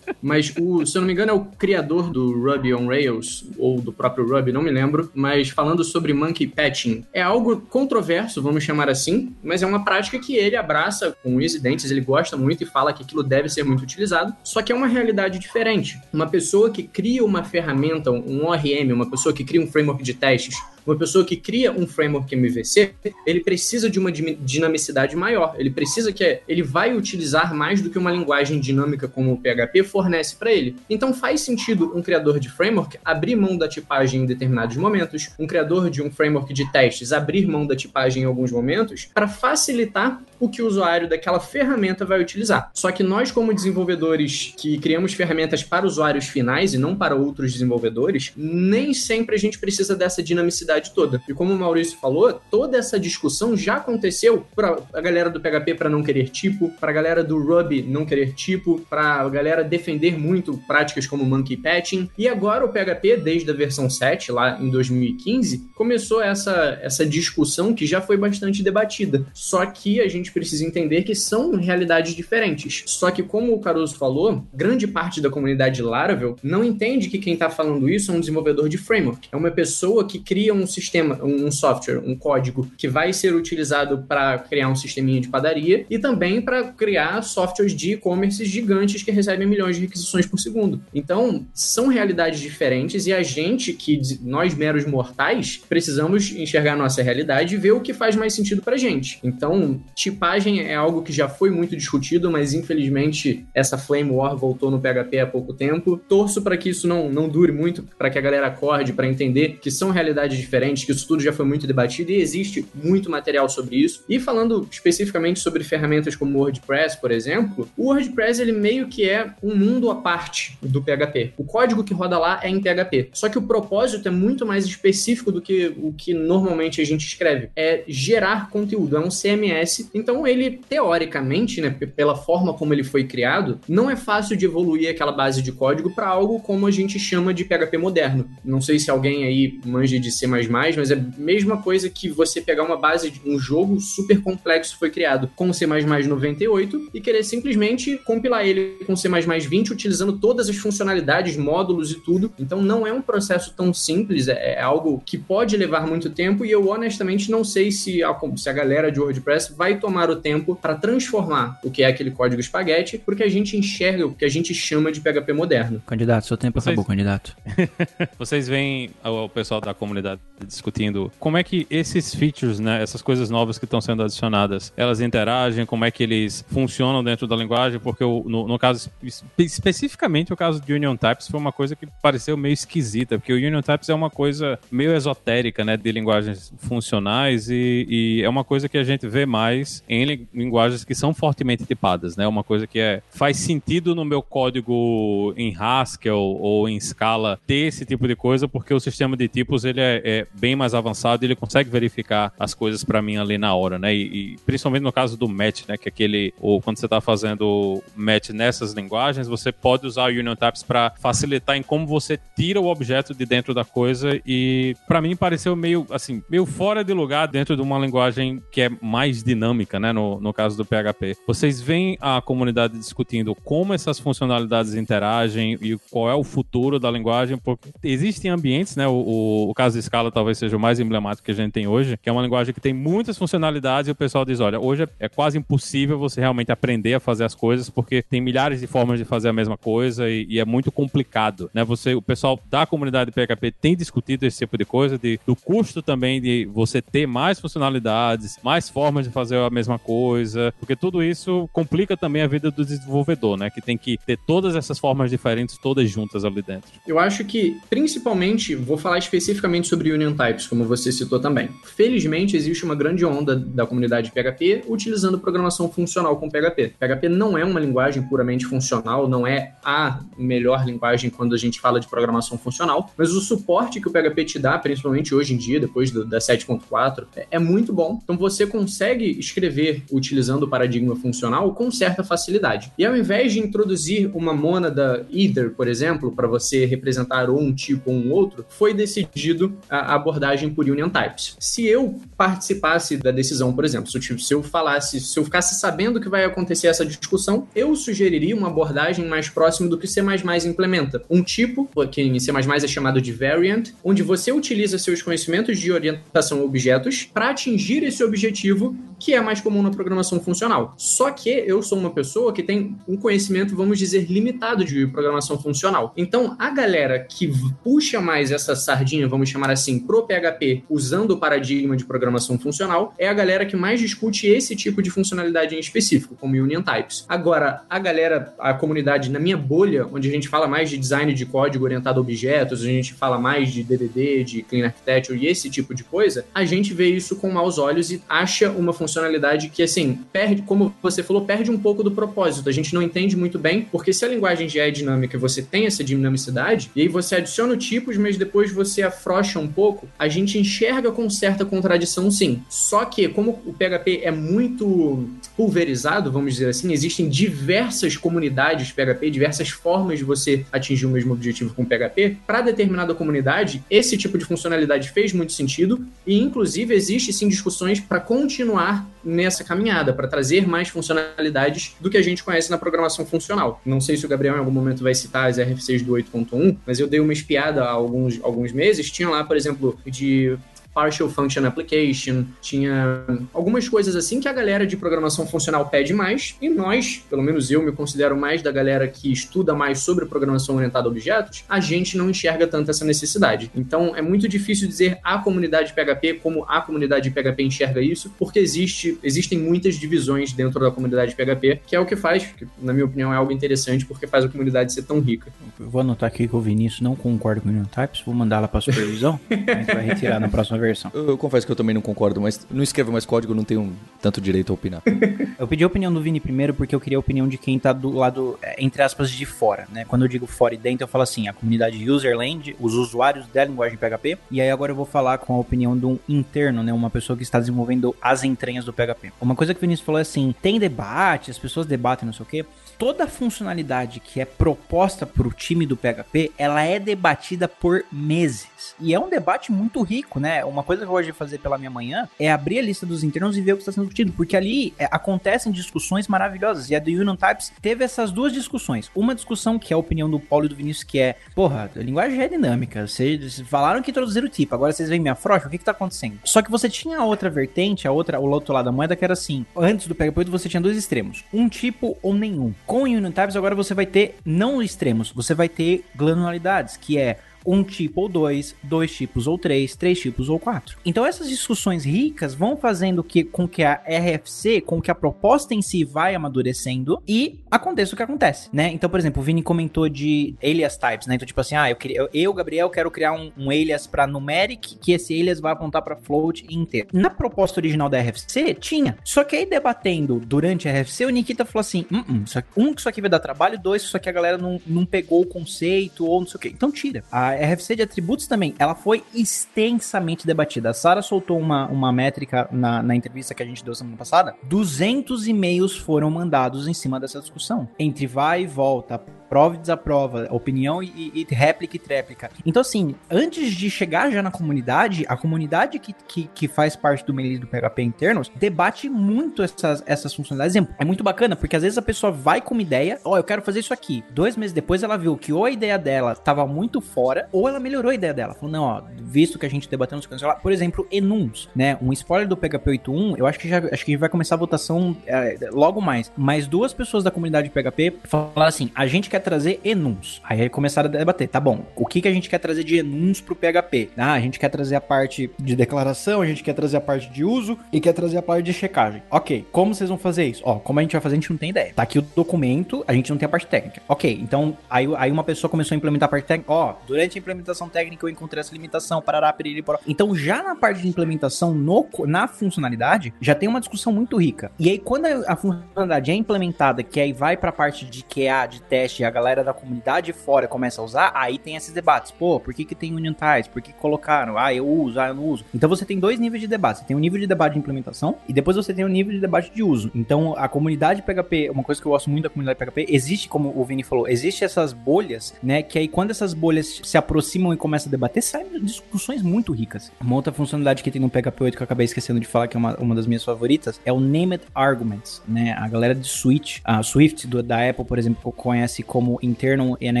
Mas, 0.22 0.52
o, 0.58 0.84
se 0.84 0.96
eu 0.96 1.00
não 1.02 1.06
me 1.06 1.12
engano, 1.12 1.30
é 1.30 1.34
o 1.34 1.44
criador 1.44 2.10
do 2.10 2.32
Ruby 2.32 2.74
on 2.74 2.86
Rails, 2.86 3.44
ou 3.58 3.80
do 3.80 3.92
próprio 3.92 4.26
Ruby, 4.26 4.52
não 4.52 4.62
me 4.62 4.70
lembro, 4.70 5.10
mas 5.14 5.50
falando 5.50 5.84
sobre 5.84 6.12
monkey 6.12 6.46
patching. 6.46 7.04
É 7.12 7.22
algo 7.22 7.55
controverso, 7.60 8.42
vamos 8.42 8.64
chamar 8.64 8.88
assim, 8.88 9.34
mas 9.42 9.62
é 9.62 9.66
uma 9.66 9.84
prática 9.84 10.18
que 10.18 10.36
ele 10.36 10.56
abraça 10.56 11.16
com 11.22 11.40
e 11.40 11.58
dentes, 11.58 11.90
ele 11.90 12.00
gosta 12.00 12.36
muito 12.36 12.62
e 12.62 12.66
fala 12.66 12.92
que 12.92 13.02
aquilo 13.02 13.22
deve 13.22 13.48
ser 13.48 13.64
muito 13.64 13.82
utilizado, 13.82 14.34
só 14.42 14.62
que 14.62 14.72
é 14.72 14.74
uma 14.74 14.86
realidade 14.86 15.38
diferente. 15.38 16.00
Uma 16.12 16.28
pessoa 16.28 16.70
que 16.70 16.82
cria 16.82 17.24
uma 17.24 17.44
ferramenta, 17.44 18.10
um 18.10 18.44
ORM, 18.46 18.92
uma 18.92 19.10
pessoa 19.10 19.34
que 19.34 19.44
cria 19.44 19.60
um 19.60 19.66
framework 19.66 20.02
de 20.02 20.14
testes, 20.14 20.56
uma 20.86 20.96
pessoa 20.96 21.24
que 21.24 21.36
cria 21.36 21.72
um 21.72 21.86
framework 21.86 22.34
MVC, 22.34 22.92
ele 23.26 23.40
precisa 23.40 23.90
de 23.90 23.98
uma 23.98 24.12
dinamicidade 24.12 25.16
maior. 25.16 25.54
Ele 25.58 25.70
precisa 25.70 26.12
que 26.12 26.40
ele 26.46 26.62
vai 26.62 26.94
utilizar 26.94 27.54
mais 27.54 27.82
do 27.82 27.90
que 27.90 27.98
uma 27.98 28.10
linguagem 28.10 28.60
dinâmica 28.60 29.08
como 29.08 29.32
o 29.32 29.36
PHP 29.36 29.82
fornece 29.82 30.36
para 30.36 30.52
ele. 30.52 30.76
Então 30.88 31.12
faz 31.12 31.40
sentido 31.40 31.92
um 31.96 32.02
criador 32.02 32.38
de 32.38 32.48
framework 32.48 32.98
abrir 33.04 33.34
mão 33.34 33.56
da 33.56 33.68
tipagem 33.68 34.22
em 34.22 34.26
determinados 34.26 34.76
momentos, 34.76 35.30
um 35.38 35.46
criador 35.46 35.90
de 35.90 36.02
um 36.02 36.10
framework 36.10 36.52
de 36.54 36.70
testes 36.70 37.12
abrir 37.12 37.46
mão 37.46 37.66
da 37.66 37.74
tipagem 37.74 38.22
em 38.22 38.26
alguns 38.26 38.52
momentos 38.52 39.08
para 39.12 39.26
facilitar 39.26 40.22
o 40.38 40.48
que 40.48 40.62
o 40.62 40.66
usuário 40.66 41.08
daquela 41.08 41.40
ferramenta 41.40 42.04
vai 42.04 42.20
utilizar. 42.20 42.70
Só 42.74 42.90
que 42.90 43.02
nós, 43.02 43.30
como 43.30 43.54
desenvolvedores 43.54 44.54
que 44.56 44.78
criamos 44.78 45.14
ferramentas 45.14 45.62
para 45.62 45.86
usuários 45.86 46.26
finais 46.26 46.74
e 46.74 46.78
não 46.78 46.94
para 46.94 47.14
outros 47.14 47.52
desenvolvedores, 47.52 48.32
nem 48.36 48.92
sempre 48.92 49.34
a 49.34 49.38
gente 49.38 49.58
precisa 49.58 49.94
dessa 49.94 50.22
dinamicidade 50.22 50.92
toda. 50.94 51.22
E 51.28 51.34
como 51.34 51.52
o 51.52 51.58
Maurício 51.58 51.98
falou, 51.98 52.40
toda 52.50 52.76
essa 52.76 52.98
discussão 52.98 53.56
já 53.56 53.76
aconteceu 53.76 54.46
para 54.54 54.76
a 54.92 55.00
galera 55.00 55.30
do 55.30 55.40
PHP 55.40 55.74
para 55.74 55.90
não 55.90 56.02
querer 56.02 56.28
tipo, 56.28 56.70
para 56.80 56.90
a 56.90 56.94
galera 56.94 57.24
do 57.24 57.38
Ruby 57.38 57.82
não 57.82 58.04
querer 58.04 58.32
tipo, 58.34 58.80
para 58.88 59.20
a 59.20 59.28
galera 59.28 59.62
defender 59.64 60.18
muito 60.18 60.58
práticas 60.66 61.06
como 61.06 61.24
monkey 61.24 61.56
patching. 61.56 62.10
E 62.16 62.28
agora 62.28 62.64
o 62.64 62.68
PHP, 62.68 63.16
desde 63.18 63.50
a 63.50 63.54
versão 63.54 63.88
7, 63.88 64.32
lá 64.32 64.60
em 64.60 64.70
2015, 64.70 65.70
começou 65.74 66.22
essa, 66.22 66.78
essa 66.82 67.06
discussão 67.06 67.74
que 67.74 67.86
já 67.86 68.00
foi 68.00 68.16
bastante 68.16 68.62
debatida. 68.62 69.26
Só 69.32 69.64
que 69.66 70.00
a 70.00 70.08
gente 70.08 70.25
gente 70.26 70.32
precisa 70.32 70.64
entender 70.64 71.02
que 71.02 71.14
são 71.14 71.54
realidades 71.56 72.14
diferentes. 72.14 72.82
Só 72.86 73.10
que, 73.10 73.22
como 73.22 73.54
o 73.54 73.60
Caruso 73.60 73.96
falou, 73.96 74.44
grande 74.52 74.86
parte 74.86 75.20
da 75.20 75.30
comunidade 75.30 75.82
Laravel 75.82 76.36
não 76.42 76.64
entende 76.64 77.08
que 77.08 77.18
quem 77.18 77.34
está 77.34 77.48
falando 77.48 77.88
isso 77.88 78.10
é 78.10 78.14
um 78.14 78.20
desenvolvedor 78.20 78.68
de 78.68 78.76
framework. 78.76 79.28
É 79.30 79.36
uma 79.36 79.50
pessoa 79.50 80.06
que 80.06 80.18
cria 80.18 80.52
um 80.52 80.66
sistema, 80.66 81.22
um 81.22 81.50
software, 81.50 81.98
um 82.04 82.16
código 82.16 82.68
que 82.76 82.88
vai 82.88 83.12
ser 83.12 83.34
utilizado 83.34 84.04
para 84.08 84.38
criar 84.38 84.68
um 84.68 84.76
sisteminha 84.76 85.20
de 85.20 85.28
padaria 85.28 85.86
e 85.88 85.98
também 85.98 86.40
para 86.40 86.64
criar 86.64 87.22
softwares 87.22 87.74
de 87.74 87.92
e-commerce 87.92 88.44
gigantes 88.44 89.02
que 89.02 89.10
recebem 89.10 89.46
milhões 89.46 89.76
de 89.76 89.82
requisições 89.82 90.26
por 90.26 90.38
segundo. 90.38 90.80
Então, 90.94 91.46
são 91.54 91.88
realidades 91.88 92.40
diferentes 92.40 93.06
e 93.06 93.12
a 93.12 93.22
gente, 93.22 93.72
que 93.72 94.00
nós 94.22 94.54
meros 94.54 94.84
mortais, 94.86 95.62
precisamos 95.68 96.30
enxergar 96.32 96.76
nossa 96.76 97.02
realidade 97.02 97.54
e 97.54 97.58
ver 97.58 97.72
o 97.72 97.80
que 97.80 97.94
faz 97.94 98.16
mais 98.16 98.34
sentido 98.34 98.62
para 98.62 98.76
gente. 98.76 99.18
Então, 99.22 99.80
tipo, 99.94 100.15
tipagem 100.16 100.60
é 100.60 100.74
algo 100.74 101.02
que 101.02 101.12
já 101.12 101.28
foi 101.28 101.50
muito 101.50 101.76
discutido, 101.76 102.30
mas 102.30 102.54
infelizmente 102.54 103.46
essa 103.54 103.76
Flame 103.76 104.10
War 104.10 104.34
voltou 104.34 104.70
no 104.70 104.80
PHP 104.80 105.20
há 105.20 105.26
pouco 105.26 105.52
tempo. 105.52 106.00
Torço 106.08 106.40
para 106.42 106.56
que 106.56 106.70
isso 106.70 106.88
não, 106.88 107.10
não 107.10 107.28
dure 107.28 107.52
muito, 107.52 107.84
para 107.98 108.08
que 108.08 108.18
a 108.18 108.20
galera 108.20 108.46
acorde, 108.46 108.94
para 108.94 109.06
entender 109.06 109.58
que 109.60 109.70
são 109.70 109.90
realidades 109.90 110.38
diferentes, 110.38 110.84
que 110.84 110.92
isso 110.92 111.06
tudo 111.06 111.22
já 111.22 111.32
foi 111.32 111.44
muito 111.44 111.66
debatido 111.66 112.10
e 112.10 112.16
existe 112.16 112.66
muito 112.74 113.10
material 113.10 113.48
sobre 113.48 113.76
isso. 113.76 114.04
E 114.08 114.18
falando 114.18 114.66
especificamente 114.70 115.38
sobre 115.40 115.62
ferramentas 115.62 116.16
como 116.16 116.38
WordPress, 116.38 116.98
por 116.98 117.10
exemplo, 117.10 117.68
o 117.76 117.88
WordPress 117.88 118.40
ele 118.40 118.52
meio 118.52 118.88
que 118.88 119.08
é 119.08 119.34
um 119.42 119.54
mundo 119.54 119.90
à 119.90 119.96
parte 119.96 120.58
do 120.62 120.82
PHP. 120.82 121.34
O 121.36 121.44
código 121.44 121.84
que 121.84 121.92
roda 121.92 122.18
lá 122.18 122.40
é 122.42 122.48
em 122.48 122.60
PHP. 122.60 123.10
Só 123.12 123.28
que 123.28 123.38
o 123.38 123.42
propósito 123.42 124.08
é 124.08 124.10
muito 124.10 124.46
mais 124.46 124.64
específico 124.64 125.30
do 125.30 125.42
que 125.42 125.74
o 125.76 125.92
que 125.92 126.14
normalmente 126.14 126.80
a 126.80 126.84
gente 126.84 127.06
escreve. 127.06 127.50
É 127.54 127.84
gerar 127.86 128.48
conteúdo, 128.48 128.96
é 128.96 129.00
um 129.00 129.08
CMS 129.08 129.90
então 130.06 130.24
ele, 130.24 130.60
teoricamente, 130.68 131.60
né, 131.60 131.68
pela 131.68 132.14
forma 132.14 132.54
como 132.54 132.72
ele 132.72 132.84
foi 132.84 133.02
criado, 133.02 133.58
não 133.68 133.90
é 133.90 133.96
fácil 133.96 134.36
de 134.36 134.44
evoluir 134.44 134.88
aquela 134.88 135.10
base 135.10 135.42
de 135.42 135.50
código 135.50 135.92
para 135.92 136.06
algo 136.06 136.38
como 136.38 136.64
a 136.64 136.70
gente 136.70 136.96
chama 136.96 137.34
de 137.34 137.44
PHP 137.44 137.76
moderno. 137.76 138.30
Não 138.44 138.60
sei 138.60 138.78
se 138.78 138.88
alguém 138.88 139.24
aí 139.24 139.58
manja 139.64 139.98
de 139.98 140.12
C++, 140.12 140.28
mas 140.28 140.92
é 140.92 140.94
a 140.94 141.20
mesma 141.20 141.60
coisa 141.60 141.90
que 141.90 142.08
você 142.08 142.40
pegar 142.40 142.62
uma 142.62 142.76
base 142.76 143.10
de 143.10 143.20
um 143.26 143.36
jogo 143.36 143.80
super 143.80 144.22
complexo 144.22 144.78
foi 144.78 144.90
criado 144.90 145.28
com 145.34 145.52
C++ 145.52 145.66
98 145.66 146.90
e 146.94 147.00
querer 147.00 147.24
simplesmente 147.24 147.98
compilar 148.04 148.46
ele 148.46 148.76
com 148.86 148.94
C++ 148.94 149.08
20 149.08 149.72
utilizando 149.72 150.20
todas 150.20 150.48
as 150.48 150.56
funcionalidades, 150.56 151.36
módulos 151.36 151.90
e 151.90 151.96
tudo. 151.96 152.30
Então 152.38 152.62
não 152.62 152.86
é 152.86 152.92
um 152.92 153.02
processo 153.02 153.52
tão 153.56 153.74
simples, 153.74 154.28
é, 154.28 154.54
é 154.54 154.62
algo 154.62 155.02
que 155.04 155.18
pode 155.18 155.56
levar 155.56 155.84
muito 155.84 156.10
tempo 156.10 156.44
e 156.44 156.50
eu 156.52 156.68
honestamente 156.68 157.28
não 157.28 157.42
sei 157.42 157.72
se 157.72 158.04
a, 158.04 158.16
se 158.36 158.48
a 158.48 158.52
galera 158.52 158.92
de 158.92 159.00
WordPress 159.00 159.52
vai 159.52 159.80
tomar 159.80 159.95
tomar 159.96 160.10
o 160.10 160.16
tempo 160.16 160.54
para 160.54 160.74
transformar 160.74 161.58
o 161.64 161.70
que 161.70 161.82
é 161.82 161.86
aquele 161.86 162.10
código 162.10 162.38
espaguete 162.38 162.98
porque 162.98 163.22
a 163.22 163.28
gente 163.28 163.56
enxerga 163.56 164.06
o 164.06 164.14
que 164.14 164.26
a 164.26 164.28
gente 164.28 164.52
chama 164.52 164.92
de 164.92 165.00
PHP 165.00 165.32
moderno. 165.32 165.82
Candidato, 165.86 166.26
seu 166.26 166.36
tempo 166.36 166.60
Vocês... 166.60 166.72
acabou, 166.74 166.84
candidato. 166.84 167.34
Vocês 168.18 168.46
veem 168.46 168.90
o 169.02 169.28
pessoal 169.28 169.60
da 169.60 169.72
comunidade 169.72 170.20
discutindo 170.46 171.10
como 171.18 171.38
é 171.38 171.42
que 171.42 171.66
esses 171.70 172.14
features, 172.14 172.60
né, 172.60 172.82
essas 172.82 173.00
coisas 173.00 173.30
novas 173.30 173.58
que 173.58 173.64
estão 173.64 173.80
sendo 173.80 174.02
adicionadas, 174.02 174.70
elas 174.76 175.00
interagem, 175.00 175.64
como 175.64 175.84
é 175.84 175.90
que 175.90 176.02
eles 176.02 176.44
funcionam 176.48 177.02
dentro 177.02 177.26
da 177.26 177.34
linguagem, 177.34 177.80
porque 177.80 178.04
no, 178.04 178.46
no 178.46 178.58
caso, 178.58 178.90
especificamente 179.38 180.32
o 180.32 180.36
caso 180.36 180.60
de 180.60 180.74
Union 180.74 180.96
Types 180.96 181.28
foi 181.28 181.40
uma 181.40 181.52
coisa 181.52 181.74
que 181.74 181.86
pareceu 182.02 182.36
meio 182.36 182.52
esquisita, 182.52 183.18
porque 183.18 183.32
o 183.32 183.36
Union 183.36 183.62
Types 183.62 183.88
é 183.88 183.94
uma 183.94 184.10
coisa 184.10 184.58
meio 184.70 184.94
esotérica, 184.94 185.64
né, 185.64 185.76
de 185.76 185.90
linguagens 185.90 186.52
funcionais 186.58 187.48
e, 187.48 187.86
e 187.88 188.22
é 188.22 188.28
uma 188.28 188.44
coisa 188.44 188.68
que 188.68 188.76
a 188.76 188.84
gente 188.84 189.06
vê 189.08 189.24
mais 189.24 189.82
em 189.88 190.26
linguagens 190.32 190.84
que 190.84 190.94
são 190.94 191.14
fortemente 191.14 191.64
tipadas, 191.64 192.16
né? 192.16 192.26
Uma 192.26 192.44
coisa 192.44 192.66
que 192.66 192.78
é 192.78 193.02
faz 193.10 193.36
sentido 193.36 193.94
no 193.94 194.04
meu 194.04 194.22
código 194.22 195.32
em 195.36 195.54
Haskell 195.56 196.16
ou 196.16 196.68
em 196.68 196.78
Scala 196.80 197.38
ter 197.46 197.66
esse 197.66 197.84
tipo 197.84 198.06
de 198.06 198.16
coisa, 198.16 198.48
porque 198.48 198.72
o 198.72 198.80
sistema 198.80 199.16
de 199.16 199.28
tipos 199.28 199.64
ele 199.64 199.80
é, 199.80 200.02
é 200.04 200.26
bem 200.34 200.56
mais 200.56 200.74
avançado 200.74 201.24
ele 201.24 201.36
consegue 201.36 201.70
verificar 201.70 202.32
as 202.38 202.54
coisas 202.54 202.84
para 202.84 203.02
mim 203.02 203.16
ali 203.16 203.38
na 203.38 203.54
hora, 203.54 203.78
né? 203.78 203.94
E, 203.94 204.34
e, 204.34 204.36
principalmente 204.44 204.82
no 204.82 204.92
caso 204.92 205.16
do 205.16 205.28
match, 205.28 205.66
né? 205.68 205.76
Que 205.76 205.88
é 205.88 205.90
aquele 205.90 206.32
ou 206.40 206.60
quando 206.60 206.78
você 206.78 206.86
está 206.86 207.00
fazendo 207.00 207.82
match 207.94 208.30
nessas 208.30 208.72
linguagens, 208.72 209.28
você 209.28 209.52
pode 209.52 209.86
usar 209.86 210.04
o 210.04 210.14
Union 210.14 210.34
Types 210.34 210.62
para 210.62 210.92
facilitar 210.98 211.56
em 211.56 211.62
como 211.62 211.86
você 211.86 212.18
tira 212.36 212.60
o 212.60 212.66
objeto 212.66 213.14
de 213.14 213.26
dentro 213.26 213.54
da 213.54 213.64
coisa 213.64 214.20
e 214.26 214.74
para 214.86 215.00
mim 215.00 215.16
pareceu 215.16 215.54
meio 215.56 215.86
assim 215.90 216.22
meio 216.28 216.46
fora 216.46 216.84
de 216.84 216.92
lugar 216.92 217.26
dentro 217.28 217.56
de 217.56 217.62
uma 217.62 217.78
linguagem 217.78 218.42
que 218.50 218.62
é 218.62 218.70
mais 218.80 219.22
dinâmica 219.22 219.75
né? 219.78 219.92
No, 219.92 220.20
no 220.20 220.32
caso 220.32 220.56
do 220.56 220.64
PHP. 220.64 221.16
Vocês 221.26 221.60
veem 221.60 221.96
a 222.00 222.20
comunidade 222.20 222.78
discutindo 222.78 223.34
como 223.34 223.74
essas 223.74 223.98
funcionalidades 223.98 224.74
interagem 224.74 225.58
e 225.60 225.78
qual 225.90 226.10
é 226.10 226.14
o 226.14 226.24
futuro 226.24 226.78
da 226.78 226.90
linguagem, 226.90 227.36
porque 227.36 227.70
existem 227.82 228.30
ambientes, 228.30 228.76
né? 228.76 228.86
O, 228.86 228.92
o, 228.92 229.50
o 229.50 229.54
caso 229.54 229.76
de 229.76 229.82
Scala 229.82 230.10
talvez 230.10 230.38
seja 230.38 230.56
o 230.56 230.60
mais 230.60 230.80
emblemático 230.80 231.24
que 231.24 231.30
a 231.30 231.34
gente 231.34 231.52
tem 231.52 231.66
hoje, 231.66 231.96
que 231.96 232.08
é 232.08 232.12
uma 232.12 232.22
linguagem 232.22 232.54
que 232.54 232.60
tem 232.60 232.72
muitas 232.72 233.18
funcionalidades 233.18 233.88
e 233.88 233.92
o 233.92 233.94
pessoal 233.94 234.24
diz: 234.24 234.40
olha, 234.40 234.60
hoje 234.60 234.84
é, 234.84 234.88
é 235.00 235.08
quase 235.08 235.38
impossível 235.38 235.98
você 235.98 236.20
realmente 236.20 236.52
aprender 236.52 236.94
a 236.94 237.00
fazer 237.00 237.24
as 237.24 237.34
coisas, 237.34 237.68
porque 237.68 238.02
tem 238.02 238.20
milhares 238.20 238.60
de 238.60 238.66
formas 238.66 238.98
de 238.98 239.04
fazer 239.04 239.28
a 239.28 239.32
mesma 239.32 239.56
coisa 239.56 240.08
e, 240.08 240.26
e 240.28 240.38
é 240.38 240.44
muito 240.44 240.70
complicado, 240.70 241.50
né? 241.52 241.64
Você, 241.64 241.94
o 241.94 242.02
pessoal 242.02 242.38
da 242.48 242.66
comunidade 242.66 243.10
PHP 243.10 243.52
tem 243.60 243.76
discutido 243.76 244.26
esse 244.26 244.38
tipo 244.38 244.56
de 244.56 244.64
coisa, 244.64 244.98
de, 244.98 245.18
do 245.26 245.34
custo 245.34 245.82
também 245.82 246.20
de 246.20 246.48
você 246.52 246.80
ter 246.80 247.06
mais 247.06 247.40
funcionalidades, 247.40 248.38
mais 248.42 248.68
formas 248.68 249.06
de 249.06 249.12
fazer 249.12 249.36
a 249.38 249.50
mesma 249.50 249.65
mesma 249.66 249.78
coisa, 249.78 250.54
porque 250.58 250.76
tudo 250.76 251.02
isso 251.02 251.48
complica 251.52 251.96
também 251.96 252.22
a 252.22 252.26
vida 252.26 252.50
do 252.50 252.64
desenvolvedor, 252.64 253.36
né? 253.36 253.50
Que 253.50 253.60
tem 253.60 253.76
que 253.76 253.98
ter 254.06 254.16
todas 254.16 254.54
essas 254.54 254.78
formas 254.78 255.10
diferentes 255.10 255.58
todas 255.58 255.90
juntas 255.90 256.24
ali 256.24 256.42
dentro. 256.42 256.70
Eu 256.86 256.98
acho 256.98 257.24
que, 257.24 257.56
principalmente, 257.68 258.54
vou 258.54 258.78
falar 258.78 258.98
especificamente 258.98 259.68
sobre 259.68 259.92
Union 259.92 260.14
Types, 260.14 260.46
como 260.46 260.64
você 260.64 260.92
citou 260.92 261.18
também. 261.18 261.48
Felizmente, 261.64 262.36
existe 262.36 262.64
uma 262.64 262.74
grande 262.74 263.04
onda 263.04 263.34
da 263.34 263.66
comunidade 263.66 264.12
PHP 264.12 264.64
utilizando 264.68 265.18
programação 265.18 265.70
funcional 265.70 266.16
com 266.16 266.30
PHP. 266.30 266.74
PHP 266.78 267.08
não 267.08 267.36
é 267.36 267.44
uma 267.44 267.58
linguagem 267.58 268.02
puramente 268.02 268.46
funcional, 268.46 269.08
não 269.08 269.26
é 269.26 269.54
a 269.64 270.00
melhor 270.16 270.64
linguagem 270.64 271.10
quando 271.10 271.34
a 271.34 271.38
gente 271.38 271.60
fala 271.60 271.80
de 271.80 271.88
programação 271.88 272.38
funcional, 272.38 272.90
mas 272.96 273.12
o 273.12 273.20
suporte 273.20 273.80
que 273.80 273.88
o 273.88 273.90
PHP 273.90 274.24
te 274.24 274.38
dá, 274.38 274.58
principalmente 274.58 275.14
hoje 275.14 275.34
em 275.34 275.36
dia, 275.36 275.58
depois 275.58 275.90
do, 275.90 276.04
da 276.04 276.18
7.4, 276.18 277.06
é, 277.16 277.26
é 277.32 277.38
muito 277.38 277.72
bom. 277.72 277.98
Então 278.02 278.16
você 278.16 278.46
consegue 278.46 279.18
escrever 279.18 279.55
utilizando 279.90 280.44
o 280.44 280.48
paradigma 280.48 280.96
funcional 280.96 281.54
com 281.54 281.70
certa 281.70 282.02
facilidade. 282.02 282.72
E 282.78 282.84
ao 282.84 282.96
invés 282.96 283.32
de 283.32 283.40
introduzir 283.40 284.10
uma 284.14 284.32
mônada 284.32 285.06
either, 285.10 285.50
por 285.50 285.68
exemplo, 285.68 286.12
para 286.12 286.26
você 286.26 286.64
representar 286.64 287.30
um 287.30 287.54
tipo 287.54 287.90
ou 287.90 287.96
um 287.96 288.12
outro, 288.12 288.44
foi 288.48 288.74
decidido 288.74 289.56
a 289.68 289.94
abordagem 289.94 290.50
por 290.50 290.64
union 290.64 290.88
types. 290.88 291.36
Se 291.38 291.66
eu 291.66 291.98
participasse 292.16 292.96
da 292.96 293.10
decisão, 293.10 293.52
por 293.52 293.64
exemplo, 293.64 293.90
se 293.90 294.34
eu 294.34 294.42
falasse, 294.42 295.00
se 295.00 295.18
eu 295.18 295.24
ficasse 295.24 295.58
sabendo 295.58 296.00
que 296.00 296.08
vai 296.08 296.24
acontecer 296.24 296.68
essa 296.68 296.84
discussão, 296.84 297.46
eu 297.54 297.74
sugeriria 297.74 298.36
uma 298.36 298.48
abordagem 298.48 299.06
mais 299.06 299.28
próxima 299.28 299.68
do 299.68 299.78
que 299.78 299.86
C++ 299.86 300.00
implementa. 300.46 301.02
Um 301.08 301.22
tipo, 301.22 301.68
que 301.90 302.02
em 302.02 302.18
C++ 302.18 302.30
é 302.30 302.68
chamado 302.68 303.00
de 303.00 303.12
variant, 303.12 303.70
onde 303.84 304.02
você 304.02 304.32
utiliza 304.32 304.78
seus 304.78 305.02
conhecimentos 305.02 305.58
de 305.58 305.72
orientação 305.72 306.40
a 306.40 306.44
objetos 306.44 307.08
para 307.12 307.30
atingir 307.30 307.82
esse 307.82 308.02
objetivo 308.02 308.76
que 308.98 309.14
é 309.14 309.20
mais 309.20 309.40
comum 309.46 309.62
na 309.62 309.70
programação 309.70 310.18
funcional. 310.18 310.74
Só 310.76 311.08
que 311.12 311.30
eu 311.30 311.62
sou 311.62 311.78
uma 311.78 311.90
pessoa 311.90 312.32
que 312.32 312.42
tem 312.42 312.76
um 312.88 312.96
conhecimento, 312.96 313.54
vamos 313.54 313.78
dizer, 313.78 314.10
limitado 314.10 314.64
de 314.64 314.88
programação 314.88 315.40
funcional. 315.40 315.92
Então, 315.96 316.34
a 316.36 316.50
galera 316.50 316.98
que 316.98 317.30
puxa 317.62 318.00
mais 318.00 318.32
essa 318.32 318.56
sardinha, 318.56 319.06
vamos 319.06 319.28
chamar 319.28 319.50
assim, 319.50 319.78
pro 319.78 320.04
PHP, 320.04 320.64
usando 320.68 321.12
o 321.12 321.16
paradigma 321.16 321.76
de 321.76 321.84
programação 321.84 322.36
funcional, 322.36 322.92
é 322.98 323.06
a 323.06 323.14
galera 323.14 323.46
que 323.46 323.54
mais 323.54 323.78
discute 323.78 324.26
esse 324.26 324.56
tipo 324.56 324.82
de 324.82 324.90
funcionalidade 324.90 325.54
em 325.54 325.60
específico, 325.60 326.16
como 326.16 326.34
Union 326.34 326.62
Types. 326.62 327.04
Agora, 327.08 327.62
a 327.70 327.78
galera, 327.78 328.34
a 328.40 328.52
comunidade 328.52 329.10
na 329.10 329.20
minha 329.20 329.36
bolha, 329.36 329.86
onde 329.92 330.08
a 330.08 330.10
gente 330.10 330.26
fala 330.26 330.48
mais 330.48 330.68
de 330.68 330.76
design 330.76 331.14
de 331.14 331.24
código 331.24 331.64
orientado 331.64 332.00
a 332.00 332.02
objetos, 332.02 332.62
a 332.62 332.66
gente 332.66 332.94
fala 332.94 333.16
mais 333.16 333.52
de 333.52 333.62
DDD, 333.62 334.24
de 334.24 334.42
Clean 334.42 334.66
Architecture 334.66 335.16
e 335.16 335.28
esse 335.28 335.48
tipo 335.48 335.72
de 335.72 335.84
coisa, 335.84 336.26
a 336.34 336.44
gente 336.44 336.74
vê 336.74 336.88
isso 336.88 337.14
com 337.14 337.30
maus 337.30 337.58
olhos 337.58 337.92
e 337.92 338.02
acha 338.08 338.50
uma 338.50 338.72
funcionalidade 338.72 339.35
que, 339.48 339.62
assim, 339.62 339.98
perde, 340.12 340.42
como 340.42 340.74
você 340.82 341.02
falou, 341.02 341.24
perde 341.24 341.50
um 341.50 341.58
pouco 341.58 341.82
do 341.82 341.90
propósito. 341.90 342.48
A 342.48 342.52
gente 342.52 342.74
não 342.74 342.82
entende 342.82 343.16
muito 343.16 343.38
bem, 343.38 343.62
porque 343.70 343.92
se 343.92 344.04
a 344.04 344.08
linguagem 344.08 344.48
já 344.48 344.62
é 344.62 344.70
dinâmica 344.70 345.18
você 345.18 345.42
tem 345.42 345.66
essa 345.66 345.84
dinamicidade, 345.84 346.70
e 346.74 346.82
aí 346.82 346.88
você 346.88 347.16
adiciona 347.16 347.56
tipos, 347.56 347.96
mas 347.96 348.16
depois 348.16 348.52
você 348.52 348.82
afrouxa 348.82 349.38
um 349.38 349.48
pouco, 349.48 349.88
a 349.98 350.08
gente 350.08 350.38
enxerga 350.38 350.90
com 350.90 351.08
certa 351.10 351.44
contradição, 351.44 352.10
sim. 352.10 352.42
Só 352.48 352.84
que, 352.84 353.08
como 353.08 353.42
o 353.44 353.52
PHP 353.52 354.00
é 354.02 354.10
muito 354.10 355.08
pulverizado, 355.36 356.10
vamos 356.10 356.34
dizer 356.34 356.48
assim, 356.48 356.72
existem 356.72 357.08
diversas 357.08 357.96
comunidades 357.96 358.72
PHP, 358.72 359.10
diversas 359.10 359.50
formas 359.50 359.98
de 359.98 360.04
você 360.04 360.44
atingir 360.52 360.86
o 360.86 360.90
mesmo 360.90 361.12
objetivo 361.12 361.54
com 361.54 361.64
PHP. 361.64 362.16
Para 362.26 362.40
determinada 362.40 362.94
comunidade, 362.94 363.62
esse 363.70 363.96
tipo 363.96 364.16
de 364.16 364.24
funcionalidade 364.24 364.90
fez 364.90 365.12
muito 365.12 365.32
sentido 365.32 365.86
e, 366.06 366.18
inclusive, 366.18 366.74
existe 366.74 367.12
sim 367.12 367.28
discussões 367.28 367.80
para 367.80 368.00
continuar 368.00 368.88
nessa 369.16 369.42
caminhada, 369.42 369.92
para 369.92 370.06
trazer 370.06 370.46
mais 370.46 370.68
funcionalidades 370.68 371.74
do 371.80 371.90
que 371.90 371.96
a 371.96 372.02
gente 372.02 372.22
conhece 372.22 372.50
na 372.50 372.58
programação 372.58 373.04
funcional. 373.04 373.60
Não 373.64 373.80
sei 373.80 373.96
se 373.96 374.06
o 374.06 374.08
Gabriel 374.08 374.36
em 374.36 374.38
algum 374.38 374.50
momento 374.50 374.82
vai 374.82 374.94
citar 374.94 375.28
as 375.28 375.38
RFCs 375.38 375.82
do 375.82 375.92
8.1, 375.92 376.56
mas 376.64 376.78
eu 376.78 376.86
dei 376.86 377.00
uma 377.00 377.12
espiada 377.12 377.64
há 377.64 377.70
alguns, 377.70 378.20
alguns 378.22 378.52
meses. 378.52 378.90
Tinha 378.90 379.08
lá, 379.08 379.24
por 379.24 379.36
exemplo, 379.36 379.78
de 379.84 380.38
Partial 380.76 381.08
Function 381.08 381.46
Application, 381.46 382.26
tinha 382.42 383.02
algumas 383.32 383.66
coisas 383.66 383.96
assim 383.96 384.20
que 384.20 384.28
a 384.28 384.32
galera 384.32 384.66
de 384.66 384.76
programação 384.76 385.26
funcional 385.26 385.70
pede 385.70 385.94
mais, 385.94 386.36
e 386.38 386.50
nós, 386.50 387.02
pelo 387.08 387.22
menos 387.22 387.50
eu 387.50 387.62
me 387.62 387.72
considero 387.72 388.14
mais 388.14 388.42
da 388.42 388.52
galera 388.52 388.86
que 388.86 389.10
estuda 389.10 389.54
mais 389.54 389.78
sobre 389.78 390.04
programação 390.04 390.56
orientada 390.56 390.86
a 390.86 390.90
objetos, 390.90 391.44
a 391.48 391.60
gente 391.60 391.96
não 391.96 392.10
enxerga 392.10 392.46
tanto 392.46 392.70
essa 392.70 392.84
necessidade. 392.84 393.50
Então 393.56 393.96
é 393.96 394.02
muito 394.02 394.28
difícil 394.28 394.68
dizer 394.68 394.98
a 395.02 395.16
comunidade 395.16 395.72
PHP 395.72 396.20
como 396.22 396.44
a 396.46 396.60
comunidade 396.60 397.10
PHP 397.10 397.42
enxerga 397.42 397.80
isso, 397.80 398.12
porque 398.18 398.38
existe, 398.38 398.98
existem 399.02 399.38
muitas 399.38 399.76
divisões 399.76 400.34
dentro 400.34 400.60
da 400.60 400.70
comunidade 400.70 401.14
PHP, 401.14 401.62
que 401.66 401.74
é 401.74 401.80
o 401.80 401.86
que 401.86 401.96
faz, 401.96 402.26
que, 402.26 402.46
na 402.60 402.74
minha 402.74 402.84
opinião 402.84 403.10
é 403.10 403.16
algo 403.16 403.32
interessante, 403.32 403.86
porque 403.86 404.06
faz 404.06 404.26
a 404.26 404.28
comunidade 404.28 404.74
ser 404.74 404.82
tão 404.82 405.00
rica. 405.00 405.32
Eu 405.58 405.70
vou 405.70 405.80
anotar 405.80 406.06
aqui 406.08 406.28
que 406.28 406.36
o 406.36 406.40
Vinícius 406.40 406.82
não 406.82 406.94
concorda 406.94 407.40
com 407.40 407.48
o 407.48 407.50
Union 407.50 407.64
Types, 407.64 408.02
vou 408.04 408.14
mandar 408.14 408.40
lá 408.40 408.48
para 408.48 408.60
supervisão, 408.60 409.18
a 409.30 409.34
gente 409.34 409.72
vai 409.72 409.86
retirar 409.86 410.20
na 410.20 410.28
próxima 410.28 410.58
versão. 410.58 410.65
Eu, 410.92 411.08
eu, 411.10 411.18
confesso 411.18 411.46
que 411.46 411.52
eu 411.52 411.56
também 411.56 411.74
não 411.74 411.82
concordo, 411.82 412.20
mas 412.20 412.46
não 412.50 412.62
escrevo 412.62 412.92
mais 412.92 413.04
código, 413.04 413.34
não 413.34 413.44
tenho 413.44 413.72
tanto 414.00 414.20
direito 414.20 414.52
a 414.52 414.54
opinar. 414.54 414.82
eu 415.38 415.46
pedi 415.46 415.64
a 415.64 415.66
opinião 415.66 415.92
do 415.92 416.00
Vini 416.00 416.20
primeiro 416.20 416.54
porque 416.54 416.74
eu 416.74 416.80
queria 416.80 416.98
a 416.98 417.00
opinião 417.00 417.28
de 417.28 417.38
quem 417.38 417.58
tá 417.58 417.72
do 417.72 417.92
lado, 417.92 418.38
é, 418.42 418.62
entre 418.62 418.82
aspas, 418.82 419.10
de 419.10 419.26
fora, 419.26 419.66
né? 419.72 419.84
Quando 419.84 420.02
eu 420.02 420.08
digo 420.08 420.26
fora 420.26 420.54
e 420.54 420.58
dentro, 420.58 420.84
eu 420.84 420.88
falo 420.88 421.02
assim, 421.02 421.28
a 421.28 421.32
comunidade 421.32 421.88
userland, 421.88 422.56
os 422.60 422.74
usuários 422.74 423.26
da 423.26 423.44
linguagem 423.44 423.78
PHP, 423.78 424.18
e 424.30 424.40
aí 424.40 424.50
agora 424.50 424.72
eu 424.72 424.76
vou 424.76 424.86
falar 424.86 425.18
com 425.18 425.34
a 425.34 425.38
opinião 425.38 425.76
de 425.76 425.86
um 425.86 425.98
interno, 426.08 426.62
né? 426.62 426.72
Uma 426.72 426.90
pessoa 426.90 427.16
que 427.16 427.22
está 427.22 427.38
desenvolvendo 427.38 427.94
as 428.00 428.24
entranhas 428.24 428.64
do 428.64 428.72
PHP. 428.72 429.12
Uma 429.20 429.34
coisa 429.34 429.54
que 429.54 429.58
o 429.58 429.60
Vinícius 429.60 429.84
falou 429.84 429.98
é 429.98 430.02
assim, 430.02 430.34
tem 430.40 430.58
debate, 430.58 431.30
as 431.30 431.38
pessoas 431.38 431.66
debatem, 431.66 432.06
não 432.06 432.12
sei 432.12 432.24
o 432.24 432.28
quê, 432.28 432.46
toda 432.78 433.06
funcionalidade 433.06 434.00
que 434.00 434.20
é 434.20 434.24
proposta 434.24 435.06
para 435.06 435.26
o 435.26 435.32
time 435.32 435.66
do 435.66 435.76
PHP, 435.76 436.32
ela 436.38 436.62
é 436.62 436.78
debatida 436.78 437.48
por 437.48 437.84
meses. 437.90 438.74
E 438.80 438.94
é 438.94 439.00
um 439.00 439.08
debate 439.08 439.52
muito 439.52 439.82
rico, 439.82 440.20
né? 440.20 440.44
Uma 440.44 440.62
coisa 440.62 440.82
que 440.82 440.88
eu 440.88 440.92
gosto 440.92 441.06
de 441.06 441.12
fazer 441.12 441.38
pela 441.38 441.58
minha 441.58 441.70
manhã 441.70 442.08
é 442.18 442.30
abrir 442.30 442.58
a 442.58 442.62
lista 442.62 442.86
dos 442.86 443.02
internos 443.02 443.36
e 443.36 443.40
ver 443.40 443.52
o 443.52 443.56
que 443.56 443.62
está 443.62 443.72
sendo 443.72 443.84
discutido, 443.84 444.12
porque 444.12 444.36
ali 444.36 444.74
é, 444.78 444.86
acontecem 444.90 445.52
discussões 445.52 446.08
maravilhosas. 446.08 446.70
E 446.70 446.74
a 446.74 446.78
do 446.78 446.90
Union 446.90 447.16
Types 447.16 447.52
teve 447.60 447.84
essas 447.84 448.10
duas 448.10 448.32
discussões. 448.32 448.90
Uma 448.94 449.14
discussão 449.14 449.58
que 449.58 449.72
é 449.72 449.76
a 449.76 449.78
opinião 449.78 450.10
do 450.10 450.20
Paulo 450.20 450.46
e 450.46 450.48
do 450.48 450.56
Vinícius, 450.56 450.84
que 450.84 450.98
é, 450.98 451.16
porra, 451.34 451.70
a 451.74 451.78
linguagem 451.78 452.20
é 452.20 452.28
dinâmica. 452.28 452.86
Vocês 452.86 453.40
falaram 453.40 453.82
que 453.82 453.90
introduziram 453.90 454.26
o 454.26 454.30
tipo, 454.30 454.54
agora 454.54 454.72
vocês 454.72 454.88
vêm 454.88 455.00
me 455.00 455.08
afrouxam, 455.08 455.48
o 455.48 455.50
que, 455.50 455.58
que 455.58 455.64
tá 455.64 455.72
acontecendo? 455.72 456.18
Só 456.24 456.42
que 456.42 456.50
você 456.50 456.68
tinha 456.68 456.98
a 456.98 457.04
outra 457.04 457.30
vertente, 457.30 457.88
a 457.88 457.92
outra, 457.92 458.20
o 458.20 458.28
outro 458.28 458.52
lado 458.52 458.66
da 458.66 458.72
moeda, 458.72 458.96
que 458.96 459.04
era 459.04 459.12
assim: 459.12 459.46
antes 459.56 459.86
do 459.86 459.94
PHP 459.94 460.18
8 460.18 460.30
você 460.30 460.48
tinha 460.48 460.60
dois 460.60 460.76
extremos, 460.76 461.24
um 461.32 461.48
tipo 461.48 461.96
ou 462.02 462.14
nenhum. 462.14 462.52
Com 462.66 462.80
o 462.80 462.82
Union 462.82 463.12
agora 463.36 463.54
você 463.54 463.74
vai 463.74 463.86
ter 463.86 464.16
não 464.24 464.60
extremos, 464.60 465.12
você 465.12 465.34
vai 465.34 465.48
ter 465.48 465.84
granularidades, 465.94 466.76
que 466.76 466.98
é 466.98 467.18
um 467.46 467.62
tipo 467.62 468.02
ou 468.02 468.08
dois, 468.08 468.54
dois 468.62 468.94
tipos 468.94 469.26
ou 469.26 469.38
três, 469.38 469.76
três 469.76 470.00
tipos 470.00 470.28
ou 470.28 470.38
quatro. 470.38 470.78
Então 470.84 471.06
essas 471.06 471.28
discussões 471.28 471.84
ricas 471.84 472.34
vão 472.34 472.56
fazendo 472.56 473.02
que, 473.02 473.24
com 473.24 473.46
que 473.46 473.62
a 473.62 473.74
RFC, 473.86 474.60
com 474.60 474.80
que 474.80 474.90
a 474.90 474.94
proposta 474.94 475.54
em 475.54 475.62
si 475.62 475.84
vai 475.84 476.14
amadurecendo 476.14 477.02
e 477.06 477.40
aconteça 477.50 477.94
o 477.94 477.96
que 477.96 478.02
acontece, 478.02 478.48
né? 478.52 478.70
Então, 478.72 478.88
por 478.90 478.98
exemplo, 478.98 479.22
o 479.22 479.24
Vini 479.24 479.42
comentou 479.42 479.88
de 479.88 480.34
alias 480.42 480.76
types, 480.76 481.06
né? 481.06 481.14
Então, 481.14 481.26
tipo 481.26 481.40
assim, 481.40 481.54
ah, 481.54 481.70
eu, 481.70 481.76
queria, 481.76 482.08
eu 482.12 482.34
Gabriel, 482.34 482.70
quero 482.70 482.90
criar 482.90 483.12
um, 483.12 483.32
um 483.36 483.50
alias 483.50 483.86
para 483.86 484.06
numeric, 484.06 484.76
que 484.76 484.92
esse 484.92 485.18
alias 485.18 485.40
vai 485.40 485.52
apontar 485.52 485.82
para 485.82 485.96
float 485.96 486.46
inteiro. 486.50 486.88
Na 486.92 487.10
proposta 487.10 487.60
original 487.60 487.88
da 487.88 488.00
RFC, 488.00 488.54
tinha. 488.54 488.98
Só 489.04 489.24
que 489.24 489.36
aí, 489.36 489.46
debatendo 489.46 490.20
durante 490.20 490.68
a 490.68 490.72
RFC, 490.72 491.04
o 491.04 491.10
Nikita 491.10 491.44
falou 491.44 491.60
assim, 491.60 491.86
um, 491.90 491.98
um, 491.98 492.24
um 492.56 492.74
que 492.74 492.80
isso 492.80 492.88
aqui 492.88 493.00
vai 493.00 493.10
dar 493.10 493.20
trabalho, 493.20 493.58
dois, 493.58 493.82
isso 493.82 493.96
aqui 493.96 494.08
a 494.08 494.12
galera 494.12 494.38
não, 494.38 494.60
não 494.66 494.84
pegou 494.84 495.22
o 495.22 495.26
conceito, 495.26 496.06
ou 496.06 496.20
não 496.20 496.26
sei 496.26 496.36
o 496.36 496.40
quê. 496.40 496.48
Então, 496.54 496.70
tira. 496.70 497.04
A 497.10 497.35
RFC 497.36 497.76
de 497.76 497.82
atributos 497.82 498.26
também, 498.26 498.54
ela 498.58 498.74
foi 498.74 499.04
extensamente 499.14 500.26
debatida. 500.26 500.70
A 500.70 500.74
Sara 500.74 501.02
soltou 501.02 501.38
uma, 501.38 501.66
uma 501.68 501.92
métrica 501.92 502.48
na, 502.50 502.82
na 502.82 502.94
entrevista 502.94 503.34
que 503.34 503.42
a 503.42 503.46
gente 503.46 503.64
deu 503.64 503.74
semana 503.74 503.96
passada. 503.96 504.34
200 504.44 505.28
e-mails 505.28 505.76
foram 505.76 506.10
mandados 506.10 506.66
em 506.66 506.74
cima 506.74 506.98
dessa 506.98 507.20
discussão. 507.20 507.68
Entre 507.78 508.06
vai 508.06 508.42
e 508.42 508.46
volta, 508.46 509.00
prova 509.28 509.54
e 509.54 509.58
desaprova, 509.58 510.28
opinião 510.30 510.82
e, 510.82 511.12
e, 511.14 511.34
réplica 511.34 511.76
e 511.76 511.78
tréplica. 511.78 512.30
Então, 512.44 512.60
assim, 512.60 512.94
antes 513.10 513.52
de 513.52 513.70
chegar 513.70 514.10
já 514.10 514.22
na 514.22 514.30
comunidade, 514.30 515.04
a 515.08 515.16
comunidade 515.16 515.78
que, 515.78 515.92
que, 515.92 516.30
que 516.34 516.48
faz 516.48 516.76
parte 516.76 517.04
do 517.04 517.12
meio 517.12 517.40
do 517.40 517.46
PHP 517.46 517.82
internos 517.82 518.30
debate 518.34 518.88
muito 518.88 519.42
essas, 519.42 519.82
essas 519.86 520.14
funcionalidades. 520.14 520.68
É 520.78 520.84
muito 520.84 521.02
bacana, 521.04 521.36
porque 521.36 521.56
às 521.56 521.62
vezes 521.62 521.78
a 521.78 521.82
pessoa 521.82 522.12
vai 522.12 522.40
com 522.40 522.54
uma 522.54 522.62
ideia, 522.62 522.98
ó, 523.04 523.12
oh, 523.12 523.16
eu 523.16 523.24
quero 523.24 523.42
fazer 523.42 523.60
isso 523.60 523.72
aqui. 523.72 524.04
Dois 524.10 524.36
meses 524.36 524.52
depois 524.52 524.82
ela 524.82 524.96
viu 524.96 525.16
que 525.16 525.32
ou 525.32 525.44
a 525.44 525.50
ideia 525.50 525.78
dela 525.78 526.12
estava 526.12 526.46
muito 526.46 526.80
fora, 526.80 527.28
ou 527.32 527.48
ela 527.48 527.60
melhorou 527.60 527.90
a 527.90 527.94
ideia 527.94 528.14
dela. 528.14 528.34
Falou, 528.34 528.50
não, 528.50 528.62
ó, 528.64 528.82
visto 528.96 529.38
que 529.38 529.46
a 529.46 529.50
gente 529.50 529.68
debateu 529.68 529.96
nos 529.96 530.06
canais, 530.06 530.40
por 530.40 530.52
exemplo, 530.52 530.86
enums, 530.90 531.48
né? 531.54 531.78
Um 531.80 531.92
spoiler 531.92 532.28
do 532.28 532.36
PHP 532.36 532.78
8.1, 532.78 533.18
eu 533.18 533.26
acho 533.26 533.38
que 533.38 533.48
já 533.48 533.58
acho 533.72 533.84
que 533.84 533.96
vai 533.96 534.08
começar 534.08 534.34
a 534.34 534.38
votação 534.38 534.96
é, 535.06 535.38
logo 535.50 535.80
mais. 535.80 536.12
Mas 536.16 536.46
duas 536.46 536.72
pessoas 536.72 537.04
da 537.04 537.10
comunidade 537.10 537.50
PHP 537.50 537.96
falaram 538.04 538.48
assim: 538.48 538.70
a 538.74 538.86
gente 538.86 539.08
quer 539.08 539.15
trazer 539.20 539.60
enums. 539.64 540.20
Aí 540.24 540.48
começaram 540.48 540.88
a 540.88 540.92
debater, 540.92 541.28
tá 541.28 541.40
bom, 541.40 541.64
o 541.74 541.86
que, 541.86 542.00
que 542.00 542.08
a 542.08 542.12
gente 542.12 542.28
quer 542.28 542.38
trazer 542.38 542.64
de 542.64 542.76
enums 542.76 543.20
pro 543.20 543.34
PHP? 543.34 543.90
Ah, 543.96 544.12
a 544.12 544.20
gente 544.20 544.38
quer 544.38 544.48
trazer 544.48 544.76
a 544.76 544.80
parte 544.80 545.30
de 545.38 545.56
declaração, 545.56 546.20
a 546.20 546.26
gente 546.26 546.42
quer 546.42 546.54
trazer 546.54 546.76
a 546.76 546.80
parte 546.80 547.10
de 547.10 547.24
uso 547.24 547.58
e 547.72 547.80
quer 547.80 547.92
trazer 547.92 548.18
a 548.18 548.22
parte 548.22 548.44
de 548.44 548.52
checagem. 548.52 549.02
Ok, 549.10 549.46
como 549.52 549.74
vocês 549.74 549.88
vão 549.88 549.98
fazer 549.98 550.24
isso? 550.24 550.42
Ó, 550.44 550.56
como 550.56 550.78
a 550.78 550.82
gente 550.82 550.92
vai 550.92 551.00
fazer, 551.00 551.14
a 551.14 551.20
gente 551.20 551.30
não 551.30 551.36
tem 551.36 551.50
ideia. 551.50 551.72
Tá 551.74 551.82
aqui 551.82 551.98
o 551.98 552.02
documento, 552.02 552.84
a 552.86 552.92
gente 552.92 553.10
não 553.10 553.18
tem 553.18 553.26
a 553.26 553.28
parte 553.28 553.46
técnica. 553.46 553.82
Ok, 553.88 554.18
então 554.20 554.56
aí, 554.68 554.86
aí 554.96 555.10
uma 555.10 555.24
pessoa 555.24 555.50
começou 555.50 555.74
a 555.74 555.78
implementar 555.78 556.06
a 556.06 556.10
parte 556.10 556.26
técnica. 556.26 556.52
Ó, 556.52 556.74
durante 556.86 557.18
a 557.18 557.20
implementação 557.20 557.68
técnica 557.68 558.04
eu 558.04 558.10
encontrei 558.10 558.40
essa 558.40 558.52
limitação, 558.52 559.00
parará, 559.00 559.32
piriri, 559.32 559.62
poró. 559.62 559.78
Então 559.86 560.14
já 560.14 560.42
na 560.42 560.54
parte 560.54 560.82
de 560.82 560.88
implementação, 560.88 561.54
no, 561.54 561.86
na 562.06 562.28
funcionalidade, 562.28 563.12
já 563.20 563.34
tem 563.34 563.48
uma 563.48 563.60
discussão 563.60 563.92
muito 563.92 564.16
rica. 564.16 564.50
E 564.58 564.70
aí 564.70 564.78
quando 564.78 565.06
a 565.06 565.36
funcionalidade 565.36 566.10
é 566.10 566.14
implementada, 566.14 566.82
que 566.82 567.00
aí 567.00 567.12
vai 567.12 567.36
pra 567.36 567.52
parte 567.52 567.84
de 567.84 568.02
QA, 568.02 568.46
de 568.46 568.62
teste, 568.62 569.04
a 569.06 569.10
galera 569.10 569.42
da 569.44 569.52
comunidade 569.52 570.12
fora 570.12 570.48
começa 570.48 570.80
a 570.80 570.84
usar, 570.84 571.12
aí 571.14 571.38
tem 571.38 571.56
esses 571.56 571.72
debates. 571.72 572.10
Pô, 572.10 572.40
por 572.40 572.52
que, 572.52 572.64
que 572.64 572.74
tem 572.74 572.94
Union 572.94 573.14
Ties? 573.14 573.48
Por 573.48 573.62
que, 573.62 573.72
que 573.72 573.78
colocaram? 573.78 574.38
Ah, 574.38 574.52
eu 574.52 574.66
uso, 574.66 575.00
ah, 575.00 575.08
eu 575.08 575.14
não 575.14 575.24
uso. 575.24 575.44
Então 575.54 575.68
você 575.68 575.84
tem 575.84 575.98
dois 575.98 576.18
níveis 576.18 576.40
de 576.40 576.48
debate. 576.48 576.80
Você 576.80 576.84
tem 576.84 576.96
um 576.96 577.00
nível 577.00 577.20
de 577.20 577.26
debate 577.26 577.54
de 577.54 577.58
implementação 577.58 578.16
e 578.28 578.32
depois 578.32 578.56
você 578.56 578.72
tem 578.74 578.84
um 578.84 578.88
nível 578.88 579.12
de 579.12 579.20
debate 579.20 579.52
de 579.54 579.62
uso. 579.62 579.90
Então 579.94 580.34
a 580.36 580.48
comunidade 580.48 581.02
PHP, 581.02 581.50
uma 581.50 581.62
coisa 581.62 581.80
que 581.80 581.86
eu 581.86 581.92
gosto 581.92 582.10
muito 582.10 582.24
da 582.24 582.30
comunidade 582.30 582.58
PHP, 582.58 582.86
existe, 582.88 583.28
como 583.28 583.52
o 583.56 583.64
Vini 583.64 583.82
falou, 583.82 584.08
existe 584.08 584.44
essas 584.44 584.72
bolhas, 584.72 585.34
né? 585.42 585.62
Que 585.62 585.78
aí 585.78 585.88
quando 585.88 586.10
essas 586.10 586.34
bolhas 586.34 586.80
se 586.82 586.98
aproximam 586.98 587.52
e 587.52 587.56
começam 587.56 587.88
a 587.88 587.90
debater, 587.90 588.22
saem 588.22 588.46
discussões 588.60 589.22
muito 589.22 589.52
ricas. 589.52 589.92
Uma 590.00 590.16
outra 590.16 590.32
funcionalidade 590.32 590.82
que 590.82 590.90
tem 590.90 591.00
no 591.00 591.08
PHP 591.10 591.44
8 591.44 591.56
que 591.56 591.62
eu 591.62 591.64
acabei 591.64 591.84
esquecendo 591.84 592.20
de 592.20 592.26
falar, 592.26 592.48
que 592.48 592.56
é 592.56 592.58
uma, 592.58 592.76
uma 592.76 592.94
das 592.94 593.06
minhas 593.06 593.24
favoritas, 593.24 593.80
é 593.84 593.92
o 593.92 594.00
Named 594.00 594.42
Arguments, 594.54 595.22
né? 595.26 595.52
A 595.52 595.68
galera 595.68 595.94
de 595.94 596.06
Switch, 596.06 596.60
a 596.64 596.82
Swift 596.82 597.26
do, 597.26 597.42
da 597.42 597.68
Apple, 597.68 597.84
por 597.84 597.98
exemplo, 597.98 598.32
conhece 598.32 598.82
como 598.82 598.95
Internal 599.22 599.76
and 599.82 600.00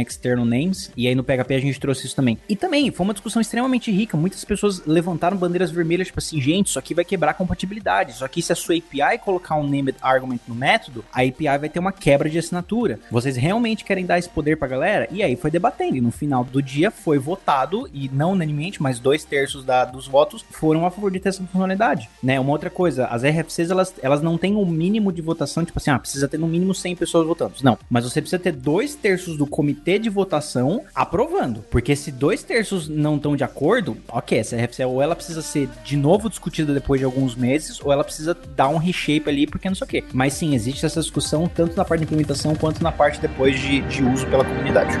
External 0.00 0.44
Names, 0.44 0.90
e 0.96 1.06
aí 1.06 1.14
no 1.14 1.24
PHP 1.24 1.54
a 1.54 1.60
gente 1.60 1.80
trouxe 1.80 2.06
isso 2.06 2.16
também. 2.16 2.38
E 2.48 2.56
também 2.56 2.90
foi 2.90 3.04
uma 3.04 3.14
discussão 3.14 3.40
extremamente 3.40 3.90
rica, 3.90 4.16
muitas 4.16 4.44
pessoas 4.44 4.84
levantaram 4.86 5.36
bandeiras 5.36 5.70
vermelhas, 5.70 6.08
tipo 6.08 6.18
assim, 6.18 6.40
gente, 6.40 6.68
isso 6.68 6.78
aqui 6.78 6.94
vai 6.94 7.04
quebrar 7.04 7.32
a 7.32 7.34
compatibilidade, 7.34 8.12
isso 8.12 8.24
aqui 8.24 8.42
se 8.42 8.52
a 8.52 8.56
sua 8.56 8.76
API 8.76 9.18
colocar 9.18 9.56
um 9.56 9.62
Named 9.62 9.96
Argument 10.00 10.40
no 10.46 10.54
método, 10.54 11.04
a 11.12 11.22
API 11.22 11.58
vai 11.58 11.68
ter 11.68 11.78
uma 11.78 11.92
quebra 11.92 12.28
de 12.28 12.38
assinatura. 12.38 12.98
Vocês 13.10 13.36
realmente 13.36 13.84
querem 13.84 14.06
dar 14.06 14.18
esse 14.18 14.28
poder 14.28 14.56
pra 14.56 14.68
galera? 14.68 15.08
E 15.10 15.22
aí 15.22 15.36
foi 15.36 15.50
debatendo, 15.50 15.96
e 15.96 16.00
no 16.00 16.10
final 16.10 16.44
do 16.44 16.62
dia 16.62 16.90
foi 16.90 17.18
votado, 17.18 17.88
e 17.92 18.08
não 18.08 18.32
unanimemente, 18.32 18.82
mas 18.82 18.98
dois 18.98 19.24
terços 19.24 19.64
da, 19.64 19.84
dos 19.84 20.06
votos 20.06 20.44
foram 20.50 20.86
a 20.86 20.90
favor 20.90 21.10
de 21.10 21.20
ter 21.20 21.30
essa 21.30 21.42
funcionalidade, 21.42 22.08
né? 22.22 22.38
Uma 22.38 22.52
outra 22.52 22.70
coisa, 22.70 23.06
as 23.06 23.22
RFCs, 23.22 23.70
elas, 23.70 23.94
elas 24.02 24.22
não 24.22 24.38
têm 24.38 24.54
um 24.54 24.66
mínimo 24.66 25.12
de 25.12 25.22
votação, 25.22 25.64
tipo 25.64 25.78
assim, 25.78 25.90
ah, 25.90 25.98
precisa 25.98 26.28
ter 26.28 26.38
no 26.38 26.46
mínimo 26.46 26.74
100 26.74 26.96
pessoas 26.96 27.26
votando. 27.26 27.54
Não, 27.62 27.78
mas 27.88 28.04
você 28.04 28.20
precisa 28.20 28.38
ter 28.38 28.52
dois 28.52 28.85
terços 28.94 29.36
do 29.36 29.46
comitê 29.46 29.98
de 29.98 30.08
votação 30.08 30.84
aprovando, 30.94 31.64
porque 31.70 31.96
se 31.96 32.10
dois 32.10 32.42
terços 32.42 32.88
não 32.88 33.16
estão 33.16 33.36
de 33.36 33.44
acordo, 33.44 33.96
ok, 34.08 34.38
essa 34.38 34.56
RFC 34.56 34.84
ou 34.84 35.02
ela 35.02 35.16
precisa 35.16 35.42
ser 35.42 35.68
de 35.84 35.96
novo 35.96 36.28
discutida 36.28 36.72
depois 36.72 37.00
de 37.00 37.04
alguns 37.04 37.34
meses, 37.34 37.80
ou 37.80 37.92
ela 37.92 38.04
precisa 38.04 38.36
dar 38.54 38.68
um 38.68 38.76
reshape 38.76 39.28
ali, 39.28 39.46
porque 39.46 39.68
não 39.68 39.76
sei 39.76 39.84
o 39.84 39.88
quê. 39.88 40.04
Mas 40.12 40.34
sim, 40.34 40.54
existe 40.54 40.84
essa 40.86 41.00
discussão 41.00 41.48
tanto 41.48 41.76
na 41.76 41.84
parte 41.84 42.00
de 42.00 42.04
implementação 42.04 42.54
quanto 42.54 42.82
na 42.82 42.92
parte 42.92 43.20
depois 43.20 43.58
de, 43.58 43.80
de 43.82 44.02
uso 44.02 44.26
pela 44.26 44.44
comunidade. 44.44 44.96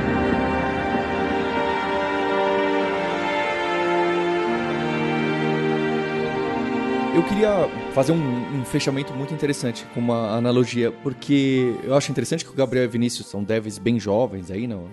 Eu 7.16 7.22
queria 7.22 7.66
fazer 7.94 8.12
um, 8.12 8.45
fechamento 8.66 9.12
muito 9.14 9.32
interessante 9.32 9.86
com 9.94 10.00
uma 10.00 10.36
analogia, 10.36 10.90
porque 10.90 11.74
eu 11.84 11.94
acho 11.94 12.10
interessante 12.10 12.44
que 12.44 12.50
o 12.50 12.54
Gabriel 12.54 12.84
e 12.84 12.88
o 12.88 12.90
Vinícius 12.90 13.28
são 13.28 13.42
devs 13.42 13.78
bem 13.78 13.98
jovens 13.98 14.50
aí, 14.50 14.66
não, 14.66 14.88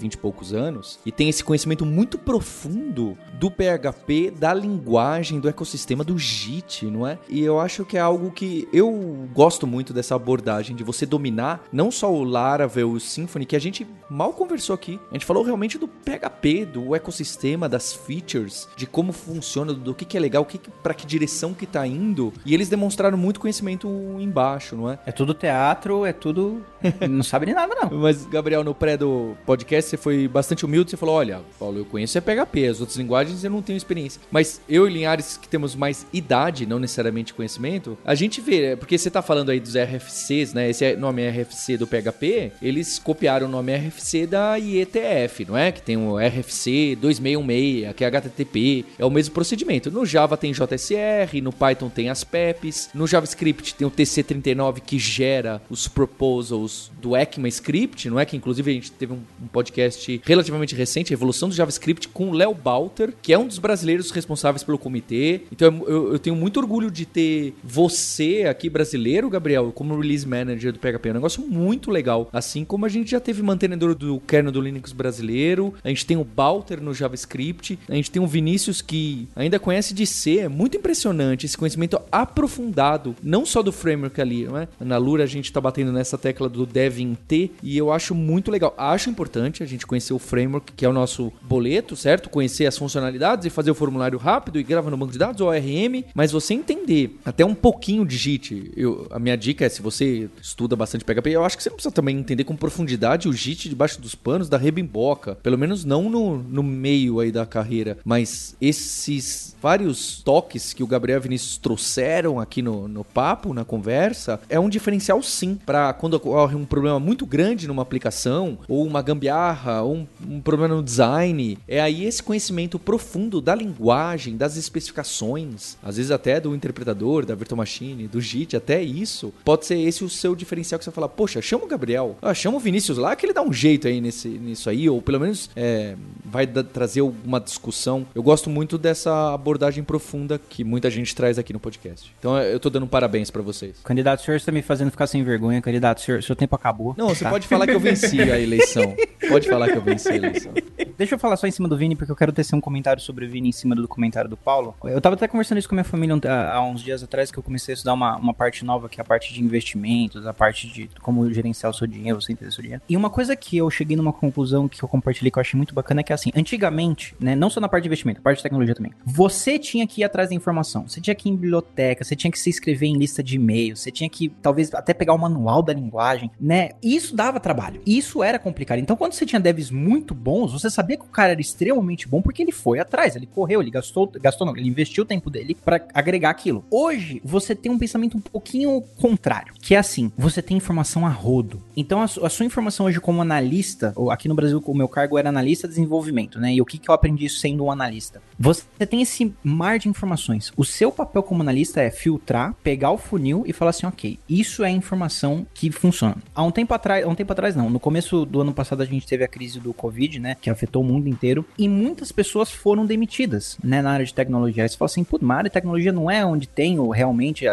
20 0.00 0.14
e 0.14 0.18
poucos 0.18 0.52
anos, 0.52 0.98
e 1.04 1.12
tem 1.12 1.28
esse 1.28 1.44
conhecimento 1.44 1.84
muito 1.84 2.18
profundo 2.18 3.16
do 3.38 3.50
PHP, 3.50 4.30
da 4.30 4.54
linguagem, 4.54 5.38
do 5.38 5.48
ecossistema 5.48 6.02
do 6.02 6.18
JIT, 6.18 6.86
não 6.86 7.06
é? 7.06 7.18
E 7.28 7.40
eu 7.40 7.60
acho 7.60 7.84
que 7.84 7.96
é 7.96 8.00
algo 8.00 8.30
que 8.30 8.68
eu 8.72 9.28
gosto 9.32 9.66
muito 9.66 9.92
dessa 9.92 10.14
abordagem 10.14 10.74
de 10.74 10.82
você 10.82 11.04
dominar 11.04 11.64
não 11.72 11.90
só 11.90 12.12
o 12.12 12.24
Laravel, 12.24 12.90
o 12.90 13.00
Symfony, 13.00 13.44
que 13.44 13.56
a 13.56 13.60
gente 13.60 13.86
mal 14.08 14.32
conversou 14.32 14.74
aqui. 14.74 14.98
A 15.10 15.14
gente 15.14 15.26
falou 15.26 15.42
realmente 15.42 15.78
do 15.78 15.86
PHP, 15.86 16.66
do 16.66 16.94
ecossistema, 16.94 17.68
das 17.68 17.92
features, 17.92 18.68
de 18.76 18.86
como 18.86 19.12
funciona, 19.12 19.72
do 19.72 19.94
que, 19.94 20.04
que 20.04 20.16
é 20.16 20.20
legal, 20.20 20.44
que, 20.44 20.58
para 20.58 20.94
que 20.94 21.06
direção 21.06 21.54
que 21.54 21.66
tá 21.66 21.86
indo. 21.86 22.32
E 22.44 22.54
eles 22.54 22.68
demonstraram 22.68 23.16
muito 23.16 23.40
conhecimento 23.40 23.88
embaixo, 24.18 24.76
não 24.76 24.90
é? 24.90 24.98
É 25.06 25.12
tudo 25.12 25.34
teatro, 25.34 26.04
é 26.04 26.12
tudo. 26.12 26.64
não 27.08 27.22
sabe 27.22 27.46
nem 27.46 27.54
nada, 27.54 27.74
não. 27.74 27.90
Mas, 28.00 28.26
Gabriel, 28.26 28.64
no 28.64 28.74
pré 28.74 28.96
do 28.96 29.36
podcast, 29.46 29.89
você 29.90 29.96
foi 29.96 30.28
bastante 30.28 30.64
humilde. 30.64 30.90
Você 30.90 30.96
falou: 30.96 31.16
olha, 31.16 31.40
Paulo, 31.58 31.78
eu 31.78 31.84
conheço 31.84 32.16
é 32.16 32.20
PHP, 32.20 32.66
as 32.66 32.80
outras 32.80 32.96
linguagens 32.96 33.42
eu 33.44 33.50
não 33.50 33.62
tenho 33.62 33.76
experiência. 33.76 34.20
Mas 34.30 34.60
eu 34.68 34.86
e 34.86 34.92
Linhares, 34.92 35.36
que 35.36 35.48
temos 35.48 35.74
mais 35.74 36.06
idade, 36.12 36.66
não 36.66 36.78
necessariamente 36.78 37.34
conhecimento, 37.34 37.98
a 38.04 38.14
gente 38.14 38.40
vê, 38.40 38.72
é, 38.72 38.76
porque 38.76 38.96
você 38.96 39.10
tá 39.10 39.22
falando 39.22 39.50
aí 39.50 39.60
dos 39.60 39.74
RFCs, 39.74 40.54
né? 40.54 40.70
Esse 40.70 40.96
nome 40.96 41.28
RFC 41.28 41.76
do 41.76 41.86
PHP, 41.86 42.52
eles 42.62 42.98
copiaram 42.98 43.46
o 43.46 43.50
nome 43.50 43.74
RFC 43.74 44.26
da 44.26 44.56
IETF, 44.56 45.44
não 45.46 45.56
é? 45.56 45.72
Que 45.72 45.82
tem 45.82 45.96
o 45.96 46.16
RFC 46.16 46.96
2616, 47.00 47.94
que 47.94 48.04
é 48.04 48.06
HTTP, 48.06 48.84
é 48.98 49.04
o 49.04 49.10
mesmo 49.10 49.34
procedimento. 49.34 49.90
No 49.90 50.06
Java 50.06 50.36
tem 50.36 50.52
JSR, 50.52 51.40
no 51.42 51.52
Python 51.52 51.88
tem 51.88 52.08
as 52.08 52.24
PEPs, 52.24 52.90
no 52.94 53.06
JavaScript 53.06 53.74
tem 53.74 53.86
o 53.86 53.90
TC39 53.90 54.80
que 54.80 54.98
gera 54.98 55.60
os 55.68 55.88
proposals 55.88 56.90
do 57.00 57.16
ECMAScript, 57.16 58.08
não 58.08 58.18
é? 58.18 58.24
Que 58.24 58.36
inclusive 58.36 58.70
a 58.70 58.74
gente 58.74 58.92
teve 58.92 59.12
um, 59.12 59.20
podcast 59.52 59.79
relativamente 60.24 60.74
recente, 60.74 61.10
Revolução 61.10 61.48
do 61.48 61.54
JavaScript, 61.54 62.08
com 62.08 62.30
o 62.30 62.32
Léo 62.32 62.54
Balter, 62.54 63.12
que 63.20 63.32
é 63.32 63.38
um 63.38 63.46
dos 63.46 63.58
brasileiros 63.58 64.10
responsáveis 64.10 64.62
pelo 64.62 64.78
comitê. 64.78 65.42
Então 65.52 65.84
eu, 65.86 66.12
eu, 66.12 66.18
tenho 66.18 66.36
muito 66.36 66.58
orgulho 66.58 66.90
de 66.90 67.04
ter 67.04 67.54
você 67.62 68.44
aqui, 68.48 68.68
brasileiro, 68.68 69.28
Gabriel, 69.28 69.72
como 69.72 69.98
release 69.98 70.26
manager 70.26 70.72
do 70.72 70.78
PHP. 70.78 71.08
É 71.08 71.10
um 71.12 71.14
negócio 71.14 71.46
muito 71.46 71.90
legal. 71.90 72.28
Assim 72.32 72.64
como 72.64 72.86
a 72.86 72.88
gente 72.88 73.10
já 73.10 73.20
teve 73.20 73.42
mantenedor 73.42 73.94
do 73.94 74.20
kernel 74.20 74.52
do 74.52 74.60
Linux 74.60 74.92
brasileiro, 74.92 75.74
a 75.82 75.88
gente 75.88 76.06
tem 76.06 76.16
o 76.16 76.24
Balter 76.24 76.80
no 76.80 76.94
JavaScript, 76.94 77.78
a 77.88 77.94
gente 77.94 78.10
tem 78.10 78.22
o 78.22 78.26
Vinícius 78.26 78.80
que 78.80 79.28
ainda 79.34 79.58
conhece 79.58 79.94
de 79.94 80.06
C, 80.06 80.38
é 80.38 80.48
muito 80.48 80.76
impressionante 80.76 81.46
esse 81.46 81.56
conhecimento 81.56 82.00
aprofundado, 82.10 83.14
não 83.22 83.44
só 83.44 83.62
do 83.62 83.72
framework 83.72 84.20
ali, 84.20 84.44
não 84.44 84.56
é? 84.56 84.68
Na 84.78 84.96
Lura 84.96 85.24
a 85.24 85.26
gente 85.26 85.52
tá 85.52 85.60
batendo 85.60 85.92
nessa 85.92 86.16
tecla 86.16 86.48
do 86.48 86.66
Devin 86.66 87.16
T 87.26 87.50
e 87.62 87.76
eu 87.76 87.92
acho 87.92 88.14
muito 88.14 88.50
legal. 88.50 88.74
Acho 88.76 89.10
importante 89.10 89.62
a 89.62 89.66
gente 89.70 89.86
conhecer 89.86 90.12
o 90.12 90.18
framework, 90.18 90.72
que 90.72 90.84
é 90.84 90.88
o 90.88 90.92
nosso 90.92 91.32
boleto, 91.42 91.96
certo? 91.96 92.28
Conhecer 92.28 92.66
as 92.66 92.76
funcionalidades 92.76 93.46
e 93.46 93.50
fazer 93.50 93.70
o 93.70 93.74
formulário 93.74 94.18
rápido 94.18 94.58
e 94.58 94.62
grava 94.62 94.90
no 94.90 94.96
banco 94.96 95.12
de 95.12 95.18
dados, 95.18 95.40
ORM, 95.40 96.04
mas 96.14 96.32
você 96.32 96.54
entender 96.54 97.18
até 97.24 97.44
um 97.44 97.54
pouquinho 97.54 98.04
de 98.04 98.16
JIT. 98.16 98.72
Eu, 98.76 99.06
a 99.10 99.18
minha 99.18 99.36
dica 99.36 99.64
é, 99.64 99.68
se 99.68 99.82
você 99.82 100.28
estuda 100.40 100.76
bastante 100.76 101.04
PHP, 101.04 101.30
eu 101.30 101.44
acho 101.44 101.56
que 101.56 101.62
você 101.62 101.70
não 101.70 101.76
precisa 101.76 101.94
também 101.94 102.18
entender 102.18 102.44
com 102.44 102.56
profundidade 102.56 103.28
o 103.28 103.32
JIT 103.32 103.68
debaixo 103.68 104.00
dos 104.00 104.14
panos 104.14 104.48
da 104.48 104.56
rebimboca. 104.56 105.36
Pelo 105.36 105.58
menos 105.58 105.84
não 105.84 106.10
no, 106.10 106.38
no 106.38 106.62
meio 106.62 107.20
aí 107.20 107.30
da 107.30 107.46
carreira, 107.46 107.98
mas 108.04 108.56
esses 108.60 109.56
vários 109.60 110.22
toques 110.22 110.72
que 110.72 110.82
o 110.82 110.86
Gabriel 110.86 111.20
Vinícius 111.20 111.58
trouxeram 111.58 112.40
aqui 112.40 112.62
no, 112.62 112.88
no 112.88 113.04
papo, 113.04 113.52
na 113.52 113.64
conversa, 113.64 114.40
é 114.48 114.58
um 114.58 114.68
diferencial 114.68 115.22
sim, 115.22 115.54
para 115.54 115.92
quando 115.92 116.14
ocorre 116.14 116.56
um 116.56 116.64
problema 116.64 116.98
muito 116.98 117.26
grande 117.26 117.68
numa 117.68 117.82
aplicação, 117.82 118.58
ou 118.68 118.86
uma 118.86 119.02
gambiarra, 119.02 119.59
um, 119.84 120.06
um 120.28 120.40
problema 120.40 120.74
no 120.74 120.82
design, 120.82 121.58
é 121.66 121.80
aí 121.80 122.04
esse 122.04 122.22
conhecimento 122.22 122.78
profundo 122.78 123.40
da 123.40 123.54
linguagem, 123.54 124.36
das 124.36 124.56
especificações, 124.56 125.76
às 125.82 125.96
vezes 125.96 126.10
até 126.10 126.40
do 126.40 126.54
interpretador, 126.54 127.24
da 127.24 127.34
virtual 127.34 127.58
machine, 127.58 128.08
do 128.08 128.20
JIT, 128.20 128.56
até 128.56 128.82
isso, 128.82 129.32
pode 129.44 129.66
ser 129.66 129.78
esse 129.78 130.04
o 130.04 130.08
seu 130.08 130.34
diferencial 130.34 130.78
que 130.78 130.84
você 130.84 130.90
fala, 130.90 131.08
poxa, 131.08 131.42
chama 131.42 131.64
o 131.64 131.68
Gabriel, 131.68 132.16
ah, 132.22 132.34
chama 132.34 132.56
o 132.56 132.60
Vinícius 132.60 132.98
lá 132.98 133.14
que 133.14 133.26
ele 133.26 133.32
dá 133.32 133.42
um 133.42 133.52
jeito 133.52 133.86
aí 133.86 134.00
nesse, 134.00 134.28
nisso 134.28 134.70
aí, 134.70 134.88
ou 134.88 135.00
pelo 135.02 135.20
menos 135.20 135.50
é, 135.56 135.96
vai 136.24 136.46
da, 136.46 136.62
trazer 136.62 137.00
alguma 137.00 137.40
discussão. 137.40 138.06
Eu 138.14 138.22
gosto 138.22 138.48
muito 138.48 138.78
dessa 138.78 139.34
abordagem 139.34 139.84
profunda 139.84 140.38
que 140.38 140.64
muita 140.64 140.90
gente 140.90 141.14
traz 141.14 141.38
aqui 141.38 141.52
no 141.52 141.60
podcast. 141.60 142.12
Então 142.18 142.38
eu 142.38 142.58
tô 142.58 142.70
dando 142.70 142.84
um 142.84 142.88
parabéns 142.88 143.30
para 143.30 143.42
vocês. 143.42 143.76
Candidato, 143.84 144.20
o 144.20 144.24
senhor 144.24 144.36
está 144.36 144.52
me 144.52 144.62
fazendo 144.62 144.90
ficar 144.90 145.06
sem 145.06 145.22
vergonha, 145.22 145.60
candidato, 145.60 145.98
o 145.98 146.00
senhor, 146.00 146.22
seu 146.22 146.36
tempo 146.36 146.54
acabou. 146.54 146.94
Não, 146.96 147.08
você 147.08 147.24
tá? 147.24 147.30
pode 147.30 147.46
falar 147.46 147.66
que 147.66 147.74
eu 147.74 147.80
venci 147.80 148.20
a 148.20 148.38
eleição. 148.38 148.94
Pode 149.28 149.39
falar 149.48 149.68
que 149.68 149.76
eu 149.76 149.82
venci 149.82 150.08
a 150.08 150.16
eleição. 150.16 150.52
Deixa 150.96 151.14
eu 151.14 151.18
falar 151.18 151.36
só 151.36 151.46
em 151.46 151.50
cima 151.50 151.66
do 151.66 151.76
Vini, 151.76 151.96
porque 151.96 152.12
eu 152.12 152.16
quero 152.16 152.32
tecer 152.32 152.54
um 152.54 152.60
comentário 152.60 153.00
sobre 153.00 153.24
o 153.24 153.28
Vini 153.28 153.48
em 153.48 153.52
cima 153.52 153.74
do 153.74 153.88
comentário 153.88 154.28
do 154.28 154.36
Paulo. 154.36 154.74
Eu 154.84 155.00
tava 155.00 155.14
até 155.14 155.26
conversando 155.26 155.58
isso 155.58 155.68
com 155.68 155.74
a 155.74 155.76
minha 155.76 155.84
família 155.84 156.18
há 156.52 156.62
uns 156.62 156.82
dias 156.82 157.02
atrás, 157.02 157.30
que 157.30 157.38
eu 157.38 157.42
comecei 157.42 157.72
a 157.72 157.74
estudar 157.74 157.94
uma, 157.94 158.16
uma 158.16 158.34
parte 158.34 158.64
nova, 158.64 158.88
que 158.88 159.00
é 159.00 159.02
a 159.02 159.04
parte 159.04 159.32
de 159.32 159.42
investimentos, 159.42 160.26
a 160.26 160.34
parte 160.34 160.68
de 160.68 160.90
como 161.00 161.30
gerenciar 161.32 161.70
o 161.70 161.74
seu 161.74 161.86
dinheiro, 161.86 162.20
você 162.20 162.32
entender 162.32 162.50
o 162.50 162.52
seu 162.52 162.62
dinheiro. 162.62 162.82
E 162.88 162.96
uma 162.96 163.08
coisa 163.08 163.34
que 163.34 163.56
eu 163.56 163.70
cheguei 163.70 163.96
numa 163.96 164.12
conclusão 164.12 164.68
que 164.68 164.82
eu 164.82 164.88
compartilhei 164.88 165.30
que 165.30 165.38
eu 165.38 165.40
achei 165.40 165.56
muito 165.56 165.74
bacana 165.74 166.00
é 166.00 166.04
que 166.04 166.12
assim, 166.12 166.30
antigamente, 166.34 167.14
né, 167.18 167.34
não 167.34 167.48
só 167.48 167.60
na 167.60 167.68
parte 167.68 167.84
de 167.84 167.88
investimento, 167.88 168.20
a 168.20 168.22
parte 168.22 168.38
de 168.38 168.42
tecnologia 168.42 168.74
também, 168.74 168.92
você 169.04 169.58
tinha 169.58 169.86
que 169.86 170.02
ir 170.02 170.04
atrás 170.04 170.28
da 170.28 170.34
informação, 170.34 170.86
você 170.86 171.00
tinha 171.00 171.14
que 171.14 171.28
ir 171.28 171.32
em 171.32 171.36
biblioteca, 171.36 172.04
você 172.04 172.14
tinha 172.14 172.30
que 172.30 172.38
se 172.38 172.50
inscrever 172.50 172.88
em 172.88 172.96
lista 172.96 173.22
de 173.22 173.36
e-mail, 173.36 173.76
você 173.76 173.90
tinha 173.90 174.08
que 174.08 174.28
talvez 174.42 174.74
até 174.74 174.92
pegar 174.92 175.14
o 175.14 175.18
manual 175.18 175.62
da 175.62 175.72
linguagem, 175.72 176.30
né? 176.40 176.70
Isso 176.82 177.16
dava 177.16 177.40
trabalho, 177.40 177.80
isso 177.86 178.22
era 178.22 178.38
complicado. 178.38 178.78
Então 178.78 178.96
quando 178.96 179.12
você 179.12 179.24
tinha 179.30 179.40
devs 179.40 179.70
muito 179.70 180.14
bons, 180.14 180.52
você 180.52 180.68
sabia 180.68 180.96
que 180.96 181.04
o 181.04 181.08
cara 181.08 181.32
era 181.32 181.40
extremamente 181.40 182.06
bom 182.06 182.20
porque 182.20 182.42
ele 182.42 182.52
foi 182.52 182.78
atrás, 182.78 183.16
ele 183.16 183.26
correu, 183.26 183.60
ele 183.60 183.70
gastou, 183.70 184.10
gastou 184.20 184.46
não, 184.46 184.56
ele 184.56 184.68
investiu 184.68 185.04
o 185.04 185.06
tempo 185.06 185.30
dele 185.30 185.56
para 185.64 185.80
agregar 185.94 186.30
aquilo. 186.30 186.64
Hoje, 186.70 187.20
você 187.24 187.54
tem 187.54 187.70
um 187.70 187.78
pensamento 187.78 188.16
um 188.16 188.20
pouquinho 188.20 188.82
contrário, 188.96 189.54
que 189.60 189.74
é 189.74 189.78
assim, 189.78 190.12
você 190.16 190.42
tem 190.42 190.56
informação 190.56 191.06
a 191.06 191.10
rodo. 191.10 191.62
Então, 191.76 192.00
a, 192.00 192.04
a 192.04 192.28
sua 192.28 192.44
informação 192.44 192.86
hoje 192.86 193.00
como 193.00 193.22
analista, 193.22 193.92
ou 193.96 194.10
aqui 194.10 194.28
no 194.28 194.34
Brasil 194.34 194.62
o 194.64 194.74
meu 194.74 194.88
cargo 194.88 195.18
era 195.18 195.28
analista 195.28 195.66
de 195.66 195.74
desenvolvimento, 195.74 196.38
né? 196.38 196.54
E 196.54 196.60
o 196.60 196.64
que, 196.64 196.78
que 196.78 196.88
eu 196.88 196.94
aprendi 196.94 197.28
sendo 197.28 197.64
um 197.64 197.70
analista? 197.70 198.22
Você 198.38 198.64
tem 198.86 199.02
esse 199.02 199.34
mar 199.42 199.78
de 199.78 199.88
informações. 199.88 200.52
O 200.56 200.64
seu 200.64 200.92
papel 200.92 201.22
como 201.22 201.42
analista 201.42 201.80
é 201.80 201.90
filtrar, 201.90 202.54
pegar 202.62 202.90
o 202.90 202.98
funil 202.98 203.42
e 203.46 203.52
falar 203.52 203.70
assim, 203.70 203.86
ok, 203.86 204.18
isso 204.28 204.64
é 204.64 204.70
informação 204.70 205.46
que 205.52 205.70
funciona. 205.70 206.16
Há 206.34 206.42
um 206.42 206.50
tempo 206.50 206.72
atrás, 206.72 207.04
há 207.04 207.08
um 207.08 207.14
tempo 207.14 207.32
atrás 207.32 207.56
não, 207.56 207.68
no 207.68 207.80
começo 207.80 208.24
do 208.24 208.40
ano 208.40 208.52
passado 208.52 208.82
a 208.82 208.86
gente 208.86 209.06
teve 209.06 209.19
a 209.24 209.28
crise 209.28 209.60
do 209.60 209.72
Covid, 209.72 210.18
né? 210.18 210.36
Que 210.40 210.50
afetou 210.50 210.82
o 210.82 210.84
mundo 210.84 211.08
inteiro. 211.08 211.44
E 211.58 211.68
muitas 211.68 212.12
pessoas 212.12 212.50
foram 212.50 212.86
demitidas, 212.86 213.58
né? 213.62 213.82
Na 213.82 213.92
área 213.92 214.04
de 214.04 214.14
tecnologia. 214.14 214.62
Aí 214.62 214.68
você 214.68 214.76
fala 214.76 214.86
assim, 214.86 215.04
putz, 215.04 215.24
mas 215.24 215.34
a 215.34 215.38
área 215.38 215.50
de 215.50 215.54
tecnologia 215.54 215.92
não 215.92 216.10
é 216.10 216.24
onde 216.24 216.48
tem 216.48 216.78
o, 216.78 216.90
realmente, 216.90 217.44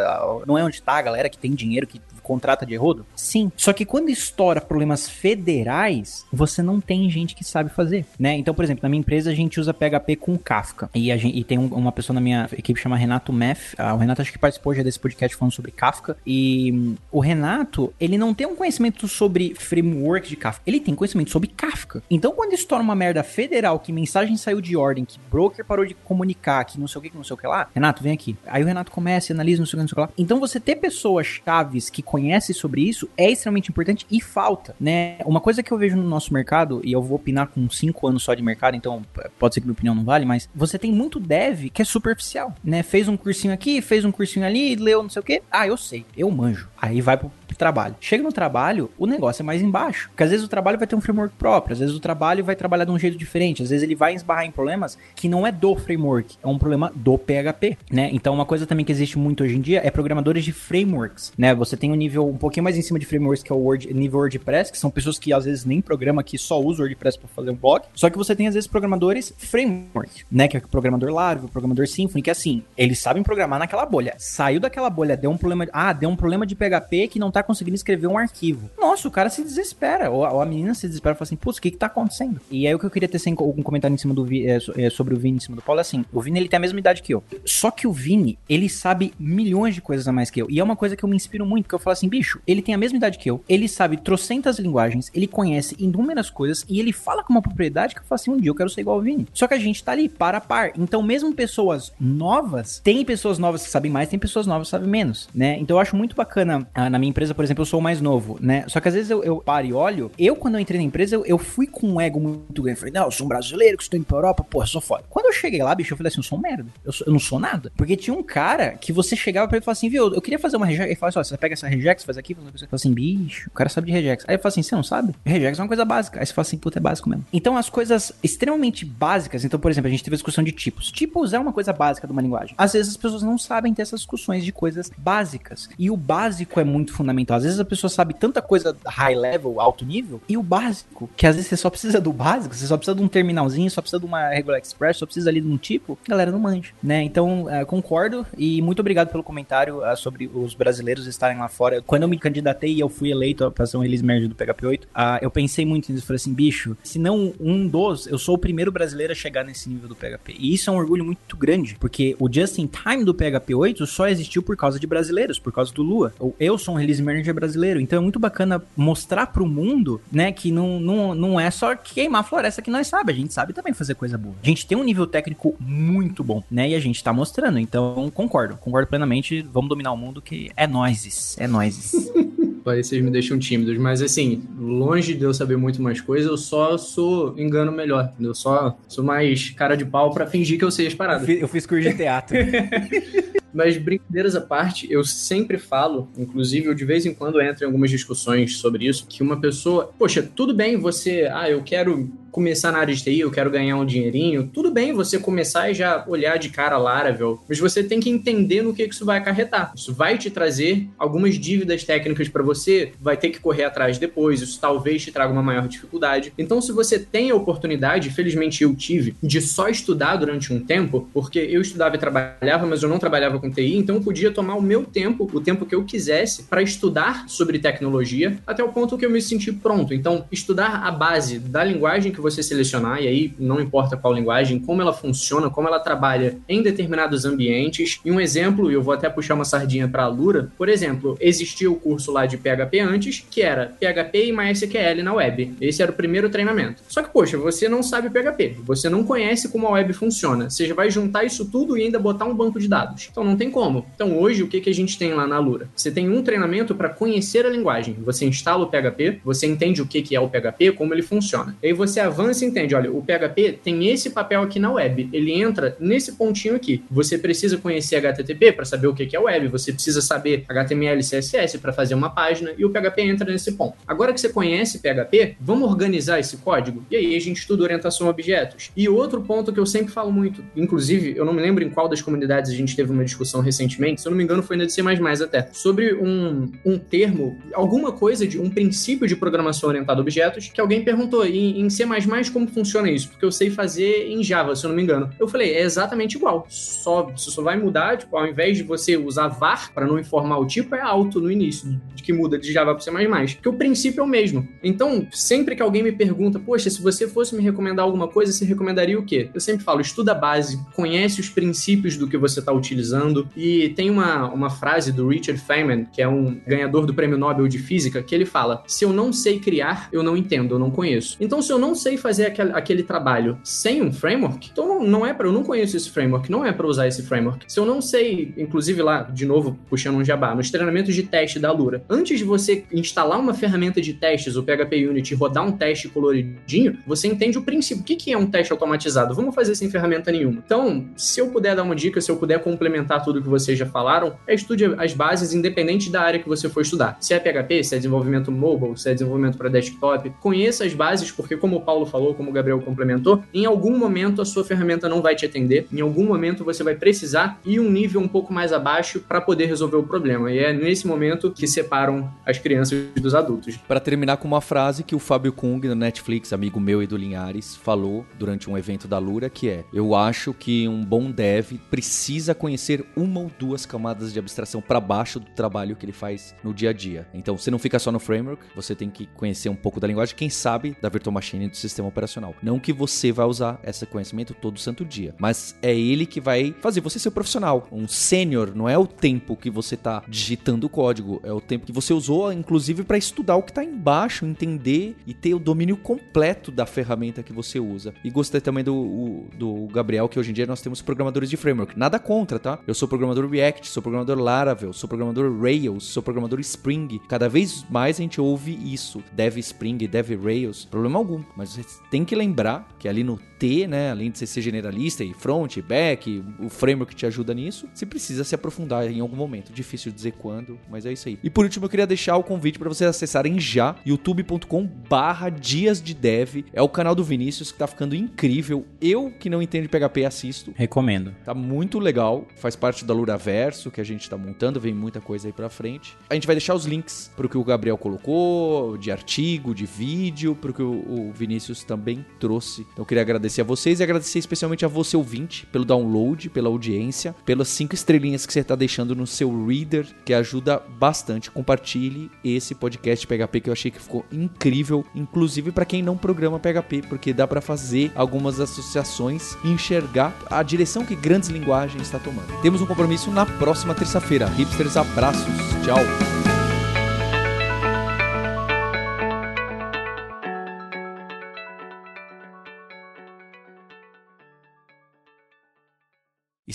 não 0.45 0.57
é 0.57 0.63
onde 0.63 0.81
tá 0.81 0.93
a 0.93 1.01
galera 1.01 1.29
que 1.29 1.37
tem 1.37 1.53
dinheiro, 1.53 1.87
que 1.87 2.01
contrata 2.27 2.65
de 2.65 2.75
rodo? 2.75 3.05
Sim. 3.15 3.49
Só 3.55 3.71
que 3.71 3.85
quando 3.85 4.09
estoura 4.09 4.59
problemas 4.59 5.09
federais, 5.09 6.25
você 6.31 6.61
não 6.61 6.81
tem 6.81 7.09
gente 7.09 7.33
que 7.33 7.43
sabe 7.43 7.69
fazer, 7.69 8.05
né? 8.19 8.35
Então, 8.35 8.53
por 8.53 8.65
exemplo, 8.65 8.83
na 8.83 8.89
minha 8.89 8.99
empresa 8.99 9.31
a 9.31 9.33
gente 9.33 9.61
usa 9.61 9.73
PHP 9.73 10.17
com 10.17 10.37
Kafka. 10.37 10.89
E, 10.93 11.17
gente, 11.17 11.37
e 11.37 11.43
tem 11.45 11.57
um, 11.57 11.67
uma 11.67 11.91
pessoa 11.91 12.13
na 12.13 12.19
minha 12.19 12.49
equipe 12.51 12.77
chama 12.77 12.97
Renato 12.97 13.31
Meff. 13.31 13.75
Ah, 13.77 13.93
o 13.93 13.97
Renato 13.97 14.21
acho 14.21 14.33
que 14.33 14.37
participou 14.37 14.73
já 14.73 14.83
desse 14.83 14.99
podcast 14.99 15.37
falando 15.37 15.53
sobre 15.53 15.71
Kafka. 15.71 16.17
E 16.25 16.73
hum, 16.73 16.95
o 17.09 17.21
Renato, 17.21 17.93
ele 17.97 18.17
não 18.17 18.33
tem 18.33 18.45
um 18.45 18.55
conhecimento 18.55 19.07
sobre 19.07 19.55
framework 19.55 20.27
de 20.27 20.35
Kafka. 20.35 20.63
Ele 20.67 20.81
tem 20.81 20.93
conhecimento 20.93 21.31
sobre 21.31 21.47
Kafka. 21.57 22.03
Então, 22.09 22.31
quando 22.31 22.53
estoura 22.53 22.83
uma 22.83 22.95
merda 22.95 23.23
federal, 23.23 23.79
que 23.79 23.91
mensagem 23.91 24.37
saiu 24.37 24.61
de 24.61 24.77
ordem, 24.77 25.03
que 25.03 25.19
broker 25.29 25.65
parou 25.65 25.85
de 25.85 25.93
comunicar, 25.93 26.63
que 26.63 26.79
não 26.79 26.87
sei 26.87 26.99
o 26.99 27.01
que, 27.01 27.09
que 27.09 27.17
não 27.17 27.23
sei 27.23 27.33
o 27.33 27.37
que 27.37 27.47
lá, 27.47 27.67
Renato, 27.73 28.03
vem 28.03 28.13
aqui. 28.13 28.37
Aí 28.45 28.63
o 28.63 28.65
Renato 28.65 28.91
começa, 28.91 29.33
analisa, 29.33 29.59
não 29.59 29.65
sei 29.65 29.77
o 29.77 29.77
que, 29.77 29.81
não 29.81 29.87
sei 29.87 29.93
o 29.93 29.95
que 29.95 30.01
lá. 30.01 30.09
Então, 30.17 30.39
você 30.39 30.59
ter 30.59 30.75
pessoas 30.75 31.27
chaves 31.27 31.89
que 31.89 32.01
conhece 32.01 32.53
sobre 32.53 32.81
isso 32.81 33.09
é 33.17 33.31
extremamente 33.31 33.69
importante 33.69 34.05
e 34.09 34.21
falta, 34.21 34.75
né? 34.79 35.17
Uma 35.25 35.41
coisa 35.41 35.63
que 35.63 35.71
eu 35.71 35.77
vejo 35.77 35.97
no 35.97 36.07
nosso 36.07 36.33
mercado, 36.33 36.81
e 36.83 36.91
eu 36.91 37.01
vou 37.01 37.17
opinar 37.17 37.47
com 37.47 37.69
5 37.69 38.07
anos 38.07 38.23
só 38.23 38.33
de 38.33 38.43
mercado, 38.43 38.75
então 38.75 39.03
pode 39.39 39.55
ser 39.55 39.61
que 39.61 39.67
minha 39.67 39.73
opinião 39.73 39.95
não 39.95 40.03
vale, 40.03 40.25
mas 40.25 40.47
você 40.55 40.77
tem 40.77 40.91
muito 40.91 41.19
dev 41.19 41.69
que 41.69 41.81
é 41.81 41.85
superficial, 41.85 42.53
né? 42.63 42.83
Fez 42.83 43.07
um 43.07 43.17
cursinho 43.17 43.53
aqui, 43.53 43.81
fez 43.81 44.05
um 44.05 44.11
cursinho 44.11 44.45
ali, 44.45 44.75
leu 44.75 45.01
não 45.01 45.09
sei 45.09 45.19
o 45.19 45.23
que. 45.23 45.41
Ah, 45.51 45.67
eu 45.67 45.77
sei, 45.77 46.05
eu 46.15 46.29
manjo. 46.29 46.69
Aí 46.79 47.01
vai 47.01 47.17
pro 47.17 47.31
trabalho. 47.57 47.95
Chega 47.99 48.23
no 48.23 48.31
trabalho, 48.31 48.89
o 48.97 49.07
negócio 49.07 49.41
é 49.41 49.45
mais 49.45 49.61
embaixo. 49.61 50.09
Porque 50.09 50.23
às 50.23 50.29
vezes 50.29 50.45
o 50.45 50.49
trabalho 50.49 50.77
vai 50.77 50.87
ter 50.87 50.95
um 50.95 51.01
framework 51.01 51.35
próprio, 51.35 51.73
às 51.73 51.79
vezes 51.79 51.95
o 51.95 51.99
trabalho 51.99 52.43
vai 52.43 52.55
trabalhar 52.55 52.85
de 52.85 52.91
um 52.91 52.99
jeito 52.99 53.17
diferente, 53.17 53.63
às 53.63 53.69
vezes 53.69 53.83
ele 53.83 53.95
vai 53.95 54.13
esbarrar 54.13 54.45
em 54.45 54.51
problemas 54.51 54.97
que 55.15 55.27
não 55.27 55.45
é 55.45 55.51
do 55.51 55.75
framework, 55.75 56.37
é 56.43 56.47
um 56.47 56.57
problema 56.57 56.91
do 56.95 57.17
PHP, 57.17 57.77
né? 57.91 58.09
Então 58.13 58.33
uma 58.33 58.45
coisa 58.45 58.65
também 58.65 58.85
que 58.85 58.91
existe 58.91 59.17
muito 59.17 59.43
hoje 59.43 59.55
em 59.55 59.61
dia 59.61 59.81
é 59.83 59.89
programadores 59.89 60.45
de 60.45 60.51
frameworks, 60.51 61.33
né? 61.37 61.55
Você 61.55 61.75
tem 61.75 61.91
um 61.91 61.95
nível 61.95 62.27
um 62.27 62.37
pouquinho 62.37 62.63
mais 62.63 62.77
em 62.77 62.81
cima 62.81 62.99
de 62.99 63.05
frameworks 63.05 63.43
que 63.43 63.51
é 63.51 63.55
o 63.55 63.59
Word, 63.59 63.91
nível 63.93 64.19
WordPress, 64.19 64.71
que 64.71 64.77
são 64.77 64.91
pessoas 64.91 65.17
que 65.17 65.33
às 65.33 65.45
vezes 65.45 65.65
nem 65.65 65.81
programam, 65.81 66.23
que 66.23 66.37
só 66.37 66.61
usam 66.61 66.85
WordPress 66.85 67.17
para 67.17 67.27
fazer 67.29 67.49
um 67.49 67.55
blog. 67.55 67.83
Só 67.95 68.09
que 68.09 68.17
você 68.17 68.35
tem 68.35 68.47
às 68.47 68.53
vezes 68.53 68.67
programadores 68.67 69.33
framework, 69.37 70.25
né? 70.31 70.47
Que 70.47 70.57
é 70.57 70.59
o 70.59 70.67
programador 70.67 71.11
Laravel, 71.11 71.45
o 71.45 71.49
programador 71.49 71.87
Symfony, 71.87 72.21
que 72.21 72.31
assim, 72.31 72.63
eles 72.77 72.99
sabem 72.99 73.23
programar 73.23 73.59
naquela 73.59 73.85
bolha. 73.85 74.13
Saiu 74.17 74.59
daquela 74.59 74.89
bolha, 74.89 75.17
deu 75.17 75.31
um 75.31 75.37
problema, 75.37 75.67
ah, 75.73 75.93
deu 75.93 76.09
um 76.09 76.15
problema 76.15 76.45
de 76.45 76.55
PHP 76.55 76.66
que 77.09 77.19
não 77.19 77.31
tá 77.31 77.43
conseguindo 77.43 77.75
escrever 77.75 78.07
um 78.07 78.17
arquivo. 78.17 78.69
Nossa, 78.77 79.07
o 79.07 79.11
cara 79.11 79.29
se 79.29 79.43
desespera, 79.43 80.09
ou 80.09 80.25
a, 80.25 80.33
ou 80.33 80.41
a 80.41 80.45
menina 80.45 80.73
se 80.73 80.87
desespera 80.87 81.15
e 81.15 81.17
fala 81.17 81.27
assim, 81.27 81.35
putz, 81.35 81.57
o 81.57 81.61
que 81.61 81.71
que 81.71 81.77
tá 81.77 81.87
acontecendo? 81.87 82.39
E 82.49 82.67
aí 82.67 82.73
o 82.73 82.79
que 82.79 82.85
eu 82.85 82.89
queria 82.89 83.07
ter 83.07 83.19
sem 83.19 83.35
algum 83.37 83.61
comentário 83.61 83.93
em 83.93 83.97
cima 83.97 84.13
do 84.13 84.27
é, 84.33 84.57
é, 84.77 84.89
sobre 84.89 85.13
o 85.13 85.17
Vini 85.17 85.37
em 85.37 85.39
cima 85.39 85.55
do 85.55 85.61
Paulo 85.61 85.79
é 85.79 85.81
assim, 85.81 86.03
o 86.11 86.21
Vini 86.21 86.39
ele 86.39 86.49
tem 86.49 86.57
a 86.57 86.61
mesma 86.61 86.79
idade 86.79 87.01
que 87.01 87.13
eu. 87.13 87.23
Só 87.45 87.71
que 87.71 87.87
o 87.87 87.91
Vini, 87.91 88.37
ele 88.47 88.69
sabe 88.69 89.13
milhões 89.19 89.75
de 89.75 89.81
coisas 89.81 90.07
a 90.07 90.11
mais 90.11 90.29
que 90.29 90.41
eu. 90.41 90.47
E 90.49 90.59
é 90.59 90.63
uma 90.63 90.75
coisa 90.75 90.95
que 90.95 91.03
eu 91.03 91.09
me 91.09 91.15
inspiro 91.15 91.45
muito, 91.45 91.65
porque 91.65 91.75
eu 91.75 91.79
falo 91.79 91.93
assim, 91.93 92.07
bicho, 92.07 92.39
ele 92.47 92.61
tem 92.61 92.75
a 92.75 92.77
mesma 92.77 92.97
idade 92.97 93.17
que 93.17 93.29
eu, 93.29 93.43
ele 93.47 93.67
sabe 93.67 93.97
trocentas 93.97 94.59
linguagens, 94.59 95.11
ele 95.13 95.27
conhece 95.27 95.75
inúmeras 95.79 96.29
coisas 96.29 96.65
e 96.69 96.79
ele 96.79 96.91
fala 96.91 97.23
com 97.23 97.33
uma 97.33 97.41
propriedade 97.41 97.93
que 97.93 98.01
eu 98.01 98.05
falo 98.05 98.15
assim, 98.15 98.31
um 98.31 98.37
dia 98.37 98.49
eu 98.49 98.55
quero 98.55 98.69
ser 98.69 98.81
igual 98.81 98.97
ao 98.97 99.01
Vini. 99.01 99.27
Só 99.33 99.47
que 99.47 99.53
a 99.53 99.59
gente 99.59 99.83
tá 99.83 99.91
ali, 99.91 100.09
para 100.09 100.37
a 100.37 100.41
par. 100.41 100.71
Então, 100.77 101.01
mesmo 101.01 101.33
pessoas 101.33 101.91
novas, 101.99 102.79
tem 102.79 103.03
pessoas 103.05 103.37
novas 103.37 103.63
que 103.63 103.69
sabem 103.69 103.91
mais, 103.91 104.09
tem 104.09 104.19
pessoas 104.19 104.47
novas 104.47 104.67
que 104.67 104.71
sabem 104.71 104.89
menos, 104.89 105.29
né? 105.33 105.57
Então 105.59 105.77
eu 105.77 105.81
acho 105.81 105.95
muito 105.95 106.15
bacana, 106.15 106.56
ah, 106.73 106.89
na 106.89 106.99
minha 106.99 107.09
empresa, 107.09 107.33
por 107.33 107.43
exemplo, 107.43 107.61
eu 107.61 107.65
sou 107.65 107.79
o 107.79 107.83
mais 107.83 108.01
novo, 108.01 108.37
né? 108.41 108.65
Só 108.67 108.79
que 108.79 108.87
às 108.87 108.93
vezes 108.93 109.09
eu, 109.09 109.23
eu 109.23 109.37
paro 109.37 109.65
e 109.65 109.73
olho, 109.73 110.11
eu 110.17 110.35
quando 110.35 110.55
eu 110.55 110.59
entrei 110.59 110.79
na 110.79 110.85
empresa, 110.85 111.15
eu, 111.15 111.25
eu 111.25 111.37
fui 111.37 111.67
com 111.67 111.87
um 111.87 112.01
ego 112.01 112.19
muito 112.19 112.61
grande. 112.61 112.79
Falei, 112.79 112.93
não, 112.93 113.05
eu 113.05 113.11
sou 113.11 113.25
um 113.25 113.29
brasileiro 113.29 113.77
que 113.77 113.83
estou 113.83 113.97
indo 113.97 114.05
pra 114.05 114.17
Europa, 114.17 114.43
porra, 114.43 114.65
sou 114.65 114.81
foda. 114.81 115.03
Quando 115.09 115.27
eu 115.27 115.33
cheguei 115.33 115.61
lá, 115.61 115.73
bicho, 115.73 115.93
eu 115.93 115.97
falei 115.97 116.09
assim, 116.09 116.19
eu 116.19 116.23
sou 116.23 116.37
um 116.37 116.41
merda. 116.41 116.65
Eu, 116.83 116.91
sou, 116.91 117.07
eu 117.07 117.13
não 117.13 117.19
sou 117.19 117.39
nada. 117.39 117.71
Porque 117.75 117.95
tinha 117.95 118.15
um 118.15 118.23
cara 118.23 118.71
que 118.71 118.91
você 118.91 119.15
chegava 119.15 119.47
pra 119.47 119.57
ele 119.57 119.65
e 119.67 119.69
assim, 119.69 119.89
viu, 119.89 120.13
eu 120.13 120.21
queria 120.21 120.39
fazer 120.39 120.57
uma 120.57 120.65
regex. 120.65 120.87
Ele 120.87 120.95
falava 120.95 121.19
assim, 121.19 121.19
ó, 121.19 121.23
você 121.23 121.37
pega 121.37 121.53
essa 121.53 121.67
regex, 121.67 122.03
faz 122.03 122.17
aqui, 122.17 122.33
faz 122.33 122.45
uma 122.45 122.51
coisa. 122.51 122.65
Eu 122.65 122.69
falo 122.69 122.75
assim, 122.75 122.93
bicho, 122.93 123.49
o 123.49 123.53
cara 123.53 123.69
sabe 123.69 123.87
de 123.87 123.93
regex. 123.93 124.23
Aí 124.27 124.35
ele 124.35 124.41
fala 124.41 124.49
assim, 124.49 124.63
você 124.63 124.75
não 124.75 124.83
sabe? 124.83 125.13
Regex 125.25 125.59
é 125.59 125.61
uma 125.61 125.67
coisa 125.67 125.85
básica. 125.85 126.19
Aí 126.19 126.25
você 126.25 126.33
fala 126.33 126.45
assim, 126.45 126.57
puta, 126.57 126.79
é 126.79 126.81
básico 126.81 127.09
mesmo. 127.09 127.25
Então 127.31 127.57
as 127.57 127.69
coisas 127.69 128.11
extremamente 128.23 128.85
básicas, 128.85 129.43
então, 129.43 129.59
por 129.59 129.71
exemplo, 129.71 129.87
a 129.87 129.91
gente 129.91 130.03
teve 130.03 130.15
a 130.15 130.17
discussão 130.17 130.43
de 130.43 130.51
tipos. 130.51 130.91
Tipos 130.91 131.33
é 131.33 131.39
uma 131.39 131.53
coisa 131.53 131.73
básica 131.73 132.07
de 132.07 132.13
uma 132.13 132.21
linguagem. 132.21 132.55
Às 132.57 132.73
vezes 132.73 132.91
as 132.91 132.97
pessoas 132.97 133.23
não 133.23 133.37
sabem 133.37 133.73
ter 133.73 133.81
essas 133.81 133.99
discussões 134.01 134.43
de 134.43 134.51
coisas 134.51 134.91
básicas. 134.97 135.69
E 135.77 135.89
o 135.89 135.97
básico 135.97 136.46
é 136.55 136.63
muito 136.63 136.93
fundamental. 136.93 137.37
Às 137.37 137.43
vezes 137.43 137.59
a 137.59 137.65
pessoa 137.65 137.89
sabe 137.89 138.13
tanta 138.13 138.41
coisa 138.41 138.75
high 138.85 139.15
level, 139.15 139.59
alto 139.59 139.85
nível, 139.85 140.21
e 140.27 140.37
o 140.37 140.43
básico, 140.43 141.09
que 141.15 141.27
às 141.27 141.35
vezes 141.35 141.49
você 141.49 141.57
só 141.57 141.69
precisa 141.69 141.99
do 141.99 142.11
básico, 142.11 142.55
você 142.55 142.67
só 142.67 142.77
precisa 142.77 142.95
de 142.95 143.03
um 143.03 143.07
terminalzinho, 143.07 143.69
só 143.69 143.81
precisa 143.81 143.99
de 143.99 144.05
uma 144.05 144.29
regular 144.29 144.59
express, 144.59 144.97
só 144.97 145.05
precisa 145.05 145.29
ali 145.29 145.41
de 145.41 145.47
um 145.47 145.57
tipo, 145.57 145.97
galera 146.07 146.31
não 146.31 146.39
manja, 146.39 146.71
né? 146.81 147.03
Então, 147.03 147.45
uh, 147.45 147.65
concordo 147.65 148.25
e 148.37 148.61
muito 148.61 148.79
obrigado 148.79 149.09
pelo 149.09 149.23
comentário 149.23 149.79
uh, 149.79 149.95
sobre 149.97 150.29
os 150.33 150.53
brasileiros 150.53 151.05
estarem 151.07 151.37
lá 151.37 151.47
fora. 151.47 151.81
Quando 151.81 152.03
eu 152.03 152.09
me 152.09 152.17
candidatei 152.17 152.73
e 152.73 152.79
eu 152.79 152.89
fui 152.89 153.11
eleito 153.11 153.49
para 153.51 153.65
ser 153.65 153.77
um 153.77 153.81
release 153.81 154.03
manager 154.03 154.29
do 154.29 154.35
PHP 154.35 154.65
8, 154.65 154.85
uh, 154.85 154.89
eu 155.21 155.31
pensei 155.31 155.65
muito 155.65 155.91
nisso, 155.91 156.05
falei 156.05 156.17
assim, 156.17 156.33
bicho, 156.33 156.77
se 156.83 156.99
não 156.99 157.33
um 157.39 157.67
dos, 157.67 158.07
eu 158.07 158.17
sou 158.17 158.35
o 158.35 158.37
primeiro 158.37 158.71
brasileiro 158.71 159.13
a 159.13 159.15
chegar 159.15 159.43
nesse 159.43 159.69
nível 159.69 159.87
do 159.87 159.95
PHP. 159.95 160.35
E 160.37 160.53
isso 160.53 160.69
é 160.69 160.73
um 160.73 160.77
orgulho 160.77 161.03
muito 161.03 161.35
grande, 161.37 161.75
porque 161.79 162.15
o 162.19 162.31
just 162.31 162.57
in 162.57 162.67
time 162.67 163.03
do 163.03 163.13
PHP 163.13 163.55
8 163.55 163.85
só 163.85 164.07
existiu 164.07 164.41
por 164.41 164.55
causa 164.55 164.79
de 164.79 164.87
brasileiros, 164.87 165.39
por 165.39 165.51
causa 165.51 165.73
do 165.73 165.83
Lua. 165.83 166.13
Eu 166.39 166.57
sou 166.57 166.75
um 166.75 166.77
release 166.77 167.01
manager 167.01 167.33
brasileiro, 167.33 167.79
então 167.79 167.99
é 167.99 168.01
muito 168.01 168.19
bacana 168.19 168.61
mostrar 168.75 169.27
pro 169.27 169.45
mundo, 169.45 170.01
né, 170.11 170.31
que 170.31 170.51
não, 170.51 170.79
não, 170.79 171.15
não 171.15 171.39
é 171.39 171.49
só 171.49 171.75
queimar 171.75 172.21
a 172.21 172.23
floresta 172.23 172.61
que 172.61 172.69
nós 172.69 172.87
sabe, 172.87 173.11
a 173.11 173.15
gente 173.15 173.33
sabe 173.33 173.53
também 173.53 173.73
fazer 173.73 173.95
coisa 173.95 174.17
boa. 174.17 174.35
A 174.43 174.45
gente 174.45 174.65
tem 174.65 174.77
um 174.77 174.83
nível 174.83 175.07
técnico 175.07 175.55
muito 175.59 176.23
bom, 176.23 176.43
né, 176.49 176.69
e 176.69 176.75
a 176.75 176.79
gente 176.79 177.03
tá 177.03 177.11
mostrando, 177.11 177.59
então 177.59 178.11
concordo, 178.13 178.57
concordo 178.57 178.87
plenamente, 178.87 179.41
vamos 179.41 179.69
dominar 179.69 179.91
o 179.91 179.97
mundo 179.97 180.21
que 180.21 180.51
é 180.55 180.67
nós, 180.67 181.35
é 181.39 181.47
nós. 181.47 181.93
Aí 182.69 182.83
vocês 182.83 183.01
me 183.01 183.09
deixam 183.09 183.37
tímidos, 183.39 183.77
mas 183.77 184.01
assim, 184.01 184.43
longe 184.57 185.13
de 185.13 185.23
eu 185.23 185.33
saber 185.33 185.57
muito 185.57 185.81
mais 185.81 186.01
coisas, 186.01 186.29
eu 186.29 186.37
só 186.37 186.77
sou 186.77 187.37
engano 187.37 187.71
melhor. 187.71 188.13
Eu 188.19 188.33
só 188.33 188.77
sou 188.87 189.03
mais 189.03 189.49
cara 189.51 189.75
de 189.75 189.85
pau 189.85 190.11
para 190.11 190.27
fingir 190.27 190.57
que 190.57 190.65
eu 190.65 190.71
sei 190.71 190.87
as 190.87 190.93
paradas. 190.93 191.21
Eu 191.21 191.27
fiz, 191.27 191.41
eu 191.41 191.47
fiz 191.47 191.65
curso 191.65 191.89
de 191.89 191.95
teatro. 191.95 192.37
Mas 193.53 193.77
brincadeiras 193.77 194.35
à 194.35 194.41
parte, 194.41 194.91
eu 194.91 195.03
sempre 195.03 195.57
falo, 195.57 196.09
inclusive 196.15 196.67
eu 196.67 196.75
de 196.75 196.85
vez 196.85 197.05
em 197.05 197.13
quando 197.13 197.41
entro 197.41 197.63
em 197.63 197.65
algumas 197.65 197.89
discussões 197.89 198.57
sobre 198.57 198.87
isso, 198.87 199.07
que 199.07 199.23
uma 199.23 199.39
pessoa, 199.39 199.91
poxa, 199.97 200.21
tudo 200.21 200.53
bem 200.53 200.77
você, 200.77 201.27
ah, 201.31 201.49
eu 201.49 201.63
quero 201.63 202.07
começar 202.37 202.71
na 202.71 202.77
área 202.77 202.93
de 202.93 203.03
TI, 203.03 203.21
eu 203.21 203.31
quero 203.31 203.49
ganhar 203.49 203.77
um 203.77 203.83
dinheirinho, 203.83 204.47
tudo 204.53 204.69
bem 204.69 204.93
você 204.93 205.17
começar 205.17 205.71
e 205.71 205.73
já 205.73 206.05
olhar 206.07 206.37
de 206.37 206.49
cara 206.49 206.77
Laravel, 206.77 207.43
mas 207.49 207.57
você 207.57 207.83
tem 207.83 207.99
que 207.99 208.11
entender 208.11 208.61
no 208.61 208.75
que 208.75 208.83
isso 208.83 209.03
vai 209.03 209.17
acarretar. 209.17 209.73
Isso 209.75 209.91
vai 209.91 210.19
te 210.19 210.29
trazer 210.29 210.87
algumas 210.99 211.33
dívidas 211.33 211.83
técnicas 211.83 212.29
para 212.29 212.43
você, 212.43 212.91
vai 213.01 213.17
ter 213.17 213.31
que 213.31 213.39
correr 213.39 213.63
atrás 213.63 213.97
depois, 213.97 214.39
isso 214.39 214.61
talvez 214.61 215.03
te 215.03 215.11
traga 215.11 215.33
uma 215.33 215.41
maior 215.41 215.67
dificuldade. 215.67 216.31
Então, 216.37 216.61
se 216.61 216.71
você 216.71 216.99
tem 216.99 217.31
a 217.31 217.35
oportunidade, 217.35 218.11
felizmente 218.11 218.61
eu 218.61 218.75
tive, 218.75 219.15
de 219.23 219.41
só 219.41 219.67
estudar 219.67 220.17
durante 220.17 220.53
um 220.53 220.59
tempo, 220.59 221.09
porque 221.11 221.39
eu 221.39 221.61
estudava 221.61 221.95
e 221.95 221.99
trabalhava, 221.99 222.67
mas 222.67 222.83
eu 222.83 222.89
não 222.89 222.99
trabalhava 222.99 223.39
com 223.39 223.49
TI, 223.49 223.77
então 223.77 223.95
eu 223.95 224.01
podia 224.03 224.29
tomar 224.29 224.53
o 224.53 224.61
meu 224.61 224.83
tempo, 224.83 225.27
o 225.33 225.41
tempo 225.41 225.65
que 225.65 225.73
eu 225.73 225.83
quisesse, 225.83 226.43
para 226.43 226.61
estudar 226.61 227.27
sobre 227.27 227.57
tecnologia, 227.57 228.37
até 228.45 228.63
o 228.63 228.71
ponto 228.71 228.95
que 228.95 229.07
eu 229.07 229.09
me 229.09 229.23
senti 229.23 229.51
pronto. 229.51 229.91
Então, 229.91 230.25
estudar 230.31 230.83
a 230.83 230.91
base 230.91 231.39
da 231.39 231.63
linguagem 231.63 232.11
que 232.11 232.26
você 232.29 232.43
selecionar, 232.43 233.01
e 233.01 233.07
aí 233.07 233.33
não 233.39 233.59
importa 233.59 233.97
qual 233.97 234.13
linguagem, 234.13 234.59
como 234.59 234.81
ela 234.81 234.93
funciona, 234.93 235.49
como 235.49 235.67
ela 235.67 235.79
trabalha 235.79 236.37
em 236.47 236.61
determinados 236.61 237.25
ambientes. 237.25 237.99
E 238.03 238.11
um 238.11 238.19
exemplo, 238.19 238.69
e 238.71 238.73
eu 238.73 238.81
vou 238.81 238.93
até 238.93 239.09
puxar 239.09 239.35
uma 239.35 239.45
sardinha 239.45 239.87
para 239.87 240.03
a 240.03 240.07
Lura, 240.07 240.51
por 240.57 240.69
exemplo, 240.69 241.17
existia 241.19 241.69
o 241.69 241.75
curso 241.75 242.11
lá 242.11 242.25
de 242.25 242.37
PHP 242.37 242.79
antes, 242.79 243.25
que 243.29 243.41
era 243.41 243.75
PHP 243.79 244.27
e 244.27 244.31
MySQL 244.31 245.03
na 245.03 245.13
web. 245.13 245.55
Esse 245.61 245.81
era 245.81 245.91
o 245.91 245.95
primeiro 245.95 246.29
treinamento. 246.29 246.83
Só 246.87 247.01
que, 247.01 247.09
poxa, 247.09 247.37
você 247.37 247.69
não 247.69 247.81
sabe 247.81 248.09
PHP, 248.09 248.57
você 248.63 248.89
não 248.89 249.03
conhece 249.03 249.49
como 249.49 249.67
a 249.67 249.71
web 249.71 249.93
funciona. 249.93 250.49
Você 250.49 250.65
já 250.65 250.73
vai 250.73 250.89
juntar 250.89 251.23
isso 251.23 251.45
tudo 251.45 251.77
e 251.77 251.83
ainda 251.83 251.99
botar 251.99 252.25
um 252.25 252.35
banco 252.35 252.59
de 252.59 252.67
dados. 252.67 253.07
Então 253.11 253.23
não 253.23 253.35
tem 253.35 253.49
como. 253.49 253.85
Então 253.95 254.17
hoje, 254.19 254.43
o 254.43 254.47
que, 254.47 254.61
que 254.61 254.69
a 254.69 254.73
gente 254.73 254.97
tem 254.97 255.13
lá 255.13 255.27
na 255.27 255.39
Lura? 255.39 255.69
Você 255.75 255.91
tem 255.91 256.09
um 256.09 256.21
treinamento 256.21 256.75
para 256.75 256.89
conhecer 256.89 257.45
a 257.45 257.49
linguagem. 257.49 257.95
Você 258.05 258.25
instala 258.25 258.63
o 258.63 258.67
PHP, 258.67 259.21
você 259.23 259.47
entende 259.47 259.81
o 259.81 259.87
que, 259.87 260.01
que 260.01 260.15
é 260.15 260.19
o 260.19 260.29
PHP, 260.29 260.71
como 260.73 260.93
ele 260.93 261.01
funciona. 261.01 261.55
E 261.61 261.67
aí 261.67 261.73
você 261.73 261.99
avança 261.99 262.16
e 262.17 262.45
entende, 262.45 262.75
olha, 262.75 262.91
o 262.91 263.01
PHP 263.01 263.59
tem 263.63 263.87
esse 263.87 264.09
papel 264.09 264.41
aqui 264.41 264.59
na 264.59 264.71
web, 264.71 265.09
ele 265.11 265.31
entra 265.31 265.75
nesse 265.79 266.13
pontinho 266.13 266.55
aqui. 266.55 266.83
Você 266.89 267.17
precisa 267.17 267.57
conhecer 267.57 267.97
HTTP 267.97 268.51
para 268.51 268.65
saber 268.65 268.87
o 268.87 268.93
que 268.93 269.15
é 269.15 269.19
web, 269.19 269.47
você 269.47 269.71
precisa 269.71 270.01
saber 270.01 270.43
HTML 270.47 270.99
e 270.99 271.03
CSS 271.03 271.57
para 271.59 271.73
fazer 271.73 271.95
uma 271.95 272.09
página, 272.09 272.51
e 272.57 272.65
o 272.65 272.69
PHP 272.69 273.01
entra 273.01 273.31
nesse 273.31 273.51
ponto. 273.53 273.75
Agora 273.87 274.13
que 274.13 274.19
você 274.19 274.29
conhece 274.29 274.79
PHP, 274.79 275.37
vamos 275.39 275.69
organizar 275.69 276.19
esse 276.19 276.37
código? 276.37 276.83
E 276.89 276.95
aí 276.95 277.15
a 277.15 277.19
gente 277.19 277.37
estuda 277.37 277.63
orientação 277.63 278.07
a 278.07 278.09
objetos. 278.09 278.71
E 278.75 278.87
outro 278.89 279.21
ponto 279.21 279.53
que 279.53 279.59
eu 279.59 279.65
sempre 279.65 279.93
falo 279.93 280.11
muito, 280.11 280.43
inclusive, 280.55 281.15
eu 281.15 281.25
não 281.25 281.33
me 281.33 281.41
lembro 281.41 281.63
em 281.63 281.69
qual 281.69 281.87
das 281.87 282.01
comunidades 282.01 282.51
a 282.51 282.55
gente 282.55 282.75
teve 282.75 282.91
uma 282.91 283.03
discussão 283.03 283.41
recentemente, 283.41 284.01
se 284.01 284.07
eu 284.07 284.11
não 284.11 284.17
me 284.17 284.23
engano 284.23 284.43
foi 284.43 284.57
na 284.57 284.65
de 284.65 284.73
C++ 284.73 284.81
até, 284.81 285.49
sobre 285.51 285.93
um, 285.93 286.51
um 286.65 286.77
termo, 286.77 287.37
alguma 287.53 287.91
coisa 287.91 288.27
de 288.27 288.39
um 288.39 288.49
princípio 288.49 289.07
de 289.07 289.15
programação 289.15 289.69
orientada 289.69 289.99
a 289.99 290.01
objetos, 290.01 290.49
que 290.53 290.61
alguém 290.61 290.83
perguntou 290.83 291.25
em, 291.25 291.61
em 291.61 291.69
C++ 291.69 291.85
como 292.31 292.47
funciona 292.47 292.89
isso, 292.89 293.09
porque 293.09 293.25
eu 293.25 293.31
sei 293.31 293.49
fazer 293.49 294.07
em 294.07 294.23
Java, 294.23 294.55
se 294.55 294.65
eu 294.65 294.69
não 294.69 294.75
me 294.75 294.83
engano. 294.83 295.09
Eu 295.19 295.27
falei, 295.27 295.53
é 295.53 295.61
exatamente 295.61 296.17
igual, 296.17 296.45
só, 296.49 297.03
você 297.03 297.31
só 297.31 297.41
vai 297.41 297.57
mudar, 297.57 297.97
tipo, 297.97 298.15
ao 298.17 298.27
invés 298.27 298.57
de 298.57 298.63
você 298.63 298.97
usar 298.97 299.27
var 299.27 299.71
para 299.73 299.85
não 299.85 299.99
informar 299.99 300.37
o 300.37 300.45
tipo, 300.45 300.75
é 300.75 300.81
alto 300.81 301.19
no 301.19 301.31
início, 301.31 301.79
de 301.95 302.03
que 302.03 302.13
muda 302.13 302.37
de 302.37 302.51
Java 302.51 302.73
para 302.73 302.83
C++, 302.83 302.91
porque 303.35 303.49
o 303.49 303.53
princípio 303.53 304.01
é 304.01 304.03
o 304.03 304.07
mesmo. 304.07 304.47
Então, 304.63 305.07
sempre 305.11 305.55
que 305.55 305.61
alguém 305.61 305.83
me 305.83 305.91
pergunta, 305.91 306.39
poxa, 306.39 306.69
se 306.69 306.81
você 306.81 307.07
fosse 307.07 307.35
me 307.35 307.43
recomendar 307.43 307.85
alguma 307.85 308.07
coisa, 308.07 308.31
você 308.31 308.45
recomendaria 308.45 308.99
o 308.99 309.05
quê? 309.05 309.29
Eu 309.33 309.39
sempre 309.39 309.63
falo, 309.63 309.81
estuda 309.81 310.11
a 310.11 310.15
base, 310.15 310.59
conhece 310.73 311.21
os 311.21 311.29
princípios 311.29 311.97
do 311.97 312.07
que 312.07 312.17
você 312.17 312.39
está 312.39 312.51
utilizando, 312.51 313.27
e 313.35 313.69
tem 313.69 313.89
uma, 313.89 314.31
uma 314.31 314.49
frase 314.49 314.91
do 314.91 315.07
Richard 315.07 315.39
Feynman, 315.39 315.85
que 315.85 316.01
é 316.01 316.07
um 316.07 316.39
ganhador 316.45 316.85
do 316.85 316.93
Prêmio 316.93 317.17
Nobel 317.17 317.47
de 317.47 317.59
Física, 317.59 318.01
que 318.01 318.13
ele 318.13 318.25
fala, 318.25 318.63
se 318.67 318.83
eu 318.83 318.93
não 318.93 319.11
sei 319.13 319.39
criar, 319.39 319.89
eu 319.91 320.03
não 320.03 320.17
entendo, 320.17 320.55
eu 320.55 320.59
não 320.59 320.71
conheço. 320.71 321.17
Então, 321.19 321.41
se 321.41 321.51
eu 321.51 321.59
não 321.59 321.75
sei 321.75 321.86
fazer 321.95 322.25
aquele, 322.25 322.51
aquele 322.51 322.83
trabalho 322.83 323.37
sem 323.43 323.81
um 323.81 323.93
framework, 323.93 324.49
então 324.51 324.83
não 324.83 325.05
é 325.05 325.13
para 325.13 325.27
eu 325.27 325.31
não 325.31 325.43
conheço 325.43 325.77
esse 325.77 325.89
framework, 325.91 326.31
não 326.31 326.43
é 326.43 326.51
para 326.51 326.65
usar 326.65 326.87
esse 326.87 327.03
framework. 327.03 327.45
Se 327.47 327.59
eu 327.59 327.65
não 327.65 327.81
sei, 327.81 328.33
inclusive 328.35 328.81
lá, 328.81 329.03
de 329.03 329.25
novo, 329.25 329.57
puxando 329.69 329.95
um 329.95 330.03
jabá, 330.03 330.33
nos 330.33 330.49
treinamentos 330.49 330.95
de 330.95 331.03
teste 331.03 331.39
da 331.39 331.51
Lura, 331.51 331.83
antes 331.89 332.17
de 332.17 332.25
você 332.25 332.65
instalar 332.71 333.19
uma 333.19 333.33
ferramenta 333.33 333.79
de 333.79 333.93
testes, 333.93 334.35
o 334.35 334.43
PHP 334.43 334.87
Unity, 334.87 335.13
rodar 335.13 335.45
um 335.45 335.51
teste 335.51 335.87
coloridinho, 335.87 336.77
você 336.85 337.07
entende 337.07 337.37
o 337.37 337.43
princípio. 337.43 337.83
O 337.83 337.85
que, 337.85 337.95
que 337.95 338.11
é 338.11 338.17
um 338.17 338.25
teste 338.25 338.51
automatizado? 338.51 339.13
Vamos 339.13 339.35
fazer 339.35 339.53
sem 339.53 339.69
ferramenta 339.69 340.11
nenhuma. 340.11 340.41
Então, 340.43 340.87
se 340.95 341.19
eu 341.19 341.29
puder 341.29 341.55
dar 341.55 341.63
uma 341.63 341.75
dica, 341.75 342.01
se 342.01 342.09
eu 342.09 342.17
puder 342.17 342.39
complementar 342.39 343.03
tudo 343.03 343.21
que 343.21 343.29
vocês 343.29 343.57
já 343.57 343.65
falaram, 343.65 344.17
é 344.27 344.33
estude 344.33 344.65
as 344.77 344.93
bases 344.93 345.33
independente 345.33 345.91
da 345.91 346.01
área 346.01 346.19
que 346.19 346.27
você 346.27 346.49
for 346.49 346.61
estudar. 346.61 346.97
Se 346.99 347.13
é 347.13 347.19
PHP, 347.19 347.63
se 347.63 347.75
é 347.75 347.77
desenvolvimento 347.77 348.31
mobile, 348.31 348.77
se 348.77 348.89
é 348.89 348.93
desenvolvimento 348.93 349.37
para 349.37 349.49
desktop, 349.49 350.09
conheça 350.21 350.63
as 350.63 350.73
bases, 350.73 351.11
porque 351.11 351.37
como 351.37 351.57
o 351.57 351.61
Paulo 351.61 351.76
falou, 351.85 352.13
como 352.13 352.29
o 352.29 352.33
Gabriel 352.33 352.59
complementou, 352.61 353.23
em 353.33 353.45
algum 353.45 353.77
momento 353.77 354.21
a 354.21 354.25
sua 354.25 354.43
ferramenta 354.43 354.89
não 354.89 355.01
vai 355.01 355.15
te 355.15 355.25
atender, 355.25 355.67
em 355.71 355.81
algum 355.81 356.05
momento 356.05 356.43
você 356.43 356.63
vai 356.63 356.75
precisar 356.75 357.39
ir 357.45 357.59
um 357.59 357.69
nível 357.69 358.01
um 358.01 358.07
pouco 358.07 358.33
mais 358.33 358.51
abaixo 358.53 358.99
para 358.99 359.21
poder 359.21 359.45
resolver 359.45 359.77
o 359.77 359.83
problema. 359.83 360.31
E 360.31 360.39
é 360.39 360.53
nesse 360.53 360.87
momento 360.87 361.31
que 361.31 361.47
separam 361.47 362.09
as 362.25 362.37
crianças 362.37 362.87
dos 362.95 363.13
adultos. 363.13 363.57
Para 363.67 363.79
terminar 363.79 364.17
com 364.17 364.27
uma 364.27 364.41
frase 364.41 364.83
que 364.83 364.95
o 364.95 364.99
Fábio 364.99 365.31
Kung, 365.33 365.59
da 365.59 365.75
Netflix, 365.75 366.33
amigo 366.33 366.59
meu 366.59 366.81
e 366.81 366.87
do 366.87 366.97
Linhares, 366.97 367.55
falou 367.55 368.05
durante 368.17 368.49
um 368.49 368.57
evento 368.57 368.87
da 368.87 368.97
Lura, 368.97 369.29
que 369.29 369.49
é: 369.49 369.63
Eu 369.73 369.95
acho 369.95 370.33
que 370.33 370.67
um 370.67 370.83
bom 370.83 371.11
dev 371.11 371.53
precisa 371.69 372.33
conhecer 372.33 372.85
uma 372.95 373.19
ou 373.19 373.31
duas 373.37 373.65
camadas 373.65 374.13
de 374.13 374.19
abstração 374.19 374.61
para 374.61 374.79
baixo 374.79 375.19
do 375.19 375.27
trabalho 375.31 375.75
que 375.75 375.85
ele 375.85 375.91
faz 375.91 376.35
no 376.43 376.53
dia 376.53 376.69
a 376.69 376.73
dia. 376.73 377.07
Então, 377.13 377.37
você 377.37 377.51
não 377.51 377.59
fica 377.59 377.79
só 377.79 377.91
no 377.91 377.99
framework, 377.99 378.43
você 378.55 378.75
tem 378.75 378.89
que 378.89 379.07
conhecer 379.15 379.49
um 379.49 379.55
pouco 379.55 379.79
da 379.79 379.87
linguagem, 379.87 380.15
quem 380.15 380.29
sabe 380.29 380.75
da 380.81 380.89
virtual 380.89 381.13
machine 381.13 381.47
do 381.47 381.55
sistema 381.69 381.87
operacional. 381.87 382.35
Não 382.41 382.59
que 382.59 382.73
você 382.73 383.11
vai 383.11 383.25
usar 383.25 383.59
esse 383.63 383.85
conhecimento 383.85 384.33
todo 384.33 384.59
santo 384.59 384.85
dia, 384.85 385.15
mas 385.17 385.55
é 385.61 385.75
ele 385.75 386.05
que 386.05 386.21
vai 386.21 386.55
fazer 386.61 386.81
você 386.81 386.99
ser 386.99 387.11
profissional. 387.11 387.67
Um 387.71 387.87
sênior 387.87 388.53
não 388.55 388.67
é 388.67 388.77
o 388.77 388.87
tempo 388.87 389.35
que 389.35 389.49
você 389.49 389.75
está 389.75 390.03
digitando 390.07 390.67
o 390.67 390.69
código, 390.69 391.19
é 391.23 391.31
o 391.31 391.41
tempo 391.41 391.65
que 391.65 391.71
você 391.71 391.93
usou, 391.93 392.31
inclusive, 392.31 392.83
para 392.83 392.97
estudar 392.97 393.35
o 393.35 393.43
que 393.43 393.51
está 393.51 393.63
embaixo, 393.63 394.25
entender 394.25 394.95
e 395.05 395.13
ter 395.13 395.33
o 395.33 395.39
domínio 395.39 395.77
completo 395.77 396.51
da 396.51 396.65
ferramenta 396.65 397.23
que 397.23 397.33
você 397.33 397.59
usa. 397.59 397.93
E 398.03 398.09
gostei 398.09 398.41
também 398.41 398.63
do, 398.63 399.25
do 399.37 399.67
Gabriel, 399.67 400.07
que 400.09 400.19
hoje 400.19 400.31
em 400.31 400.33
dia 400.33 400.45
nós 400.45 400.61
temos 400.61 400.81
programadores 400.81 401.29
de 401.29 401.37
framework. 401.37 401.77
Nada 401.77 401.99
contra, 401.99 402.39
tá? 402.39 402.59
Eu 402.67 402.73
sou 402.73 402.87
programador 402.87 403.29
React, 403.29 403.67
sou 403.67 403.81
programador 403.81 404.17
Laravel, 404.17 404.73
sou 404.73 404.87
programador 404.87 405.39
Rails, 405.41 405.85
sou 405.85 406.03
programador 406.03 406.39
Spring. 406.39 406.99
Cada 407.07 407.27
vez 407.27 407.65
mais 407.69 407.97
a 407.97 408.01
gente 408.01 408.21
ouve 408.21 408.57
isso. 408.73 409.03
Dev 409.11 409.37
Spring, 409.37 409.77
Dev 409.77 410.11
Rails, 410.23 410.65
problema 410.65 410.99
algum. 410.99 411.21
Mas 411.35 411.56
você 411.63 411.81
tem 411.89 412.05
que 412.05 412.15
lembrar 412.15 412.67
que 412.79 412.87
ali 412.87 413.03
no 413.03 413.17
T, 413.37 413.67
né, 413.67 413.91
além 413.91 414.11
de 414.11 414.17
você 414.17 414.25
ser 414.25 414.41
generalista 414.41 415.03
e 415.03 415.13
front, 415.13 415.57
back, 415.61 416.23
o 416.39 416.49
framework 416.49 416.95
te 416.95 417.05
ajuda 417.05 417.33
nisso, 417.33 417.67
você 417.73 417.85
precisa 417.85 418.23
se 418.23 418.35
aprofundar 418.35 418.89
em 418.89 418.99
algum 418.99 419.15
momento. 419.15 419.51
Difícil 419.53 419.91
dizer 419.91 420.13
quando, 420.13 420.57
mas 420.69 420.85
é 420.85 420.93
isso 420.93 421.07
aí. 421.07 421.19
E 421.23 421.29
por 421.29 421.45
último, 421.45 421.65
eu 421.65 421.69
queria 421.69 421.87
deixar 421.87 422.17
o 422.17 422.23
convite 422.23 422.57
para 422.57 422.69
vocês 422.69 422.89
acessarem 422.89 423.39
já 423.39 423.75
youtube.com/barra 423.85 425.29
dias 425.29 425.81
de 425.81 425.93
dev. 425.93 426.45
É 426.53 426.61
o 426.61 426.69
canal 426.69 426.95
do 426.95 427.03
Vinícius 427.03 427.51
que 427.51 427.57
tá 427.57 427.67
ficando 427.67 427.95
incrível. 427.95 428.65
Eu 428.81 429.11
que 429.11 429.29
não 429.29 429.41
entendo 429.41 429.63
de 429.63 429.69
PHP 429.69 430.05
assisto. 430.05 430.53
Recomendo. 430.55 431.13
Tá 431.23 431.33
muito 431.33 431.79
legal. 431.79 432.27
Faz 432.37 432.55
parte 432.55 432.83
da 432.85 432.93
Luraverso 432.93 433.69
que 433.69 433.81
a 433.81 433.83
gente 433.83 434.09
tá 434.09 434.17
montando, 434.17 434.59
vem 434.59 434.73
muita 434.73 434.99
coisa 434.99 435.27
aí 435.27 435.33
pra 435.33 435.49
frente. 435.49 435.95
A 436.09 436.13
gente 436.13 436.27
vai 436.27 436.35
deixar 436.35 436.55
os 436.55 436.65
links 436.65 437.11
pro 437.15 437.29
que 437.29 437.37
o 437.37 437.43
Gabriel 437.43 437.77
colocou, 437.77 438.77
de 438.77 438.91
artigo, 438.91 439.53
de 439.53 439.65
vídeo, 439.65 440.35
pro 440.35 440.53
que 440.53 440.63
o 440.63 441.11
Vinícius 441.13 441.63
também 441.63 442.05
trouxe. 442.19 442.61
Então 442.61 442.83
eu 442.83 442.85
queria 442.85 443.01
agradecer 443.01 443.26
a 443.41 443.43
vocês 443.43 443.79
e 443.79 443.83
agradecer 443.83 444.19
especialmente 444.19 444.65
a 444.65 444.67
você 444.67 444.95
ouvinte 444.95 445.45
pelo 445.51 445.65
download, 445.65 446.29
pela 446.29 446.49
audiência, 446.49 447.15
pelas 447.25 447.47
cinco 447.47 447.75
estrelinhas 447.75 448.25
que 448.25 448.33
você 448.33 448.43
tá 448.43 448.55
deixando 448.55 448.95
no 448.95 449.07
seu 449.07 449.45
reader, 449.45 449.87
que 450.05 450.13
ajuda 450.13 450.61
bastante. 450.79 451.29
Compartilhe 451.31 452.09
esse 452.23 452.55
podcast 452.55 453.05
PHP 453.05 453.41
que 453.41 453.49
eu 453.49 453.53
achei 453.53 453.71
que 453.71 453.81
ficou 453.81 454.05
incrível, 454.11 454.85
inclusive 454.95 455.51
para 455.51 455.65
quem 455.65 455.81
não 455.81 455.97
programa 455.97 456.39
PHP, 456.39 456.83
porque 456.89 457.13
dá 457.13 457.27
para 457.27 457.41
fazer 457.41 457.91
algumas 457.95 458.39
associações 458.39 459.35
e 459.43 459.49
enxergar 459.49 460.17
a 460.29 460.41
direção 460.43 460.85
que 460.85 460.95
grandes 460.95 461.29
linguagens 461.29 461.81
está 461.83 461.99
tomando. 461.99 462.41
Temos 462.41 462.61
um 462.61 462.65
compromisso 462.65 463.11
na 463.11 463.25
próxima 463.25 463.73
terça-feira. 463.73 464.27
Hipsters, 464.27 464.77
abraços. 464.77 465.23
Tchau. 465.63 466.26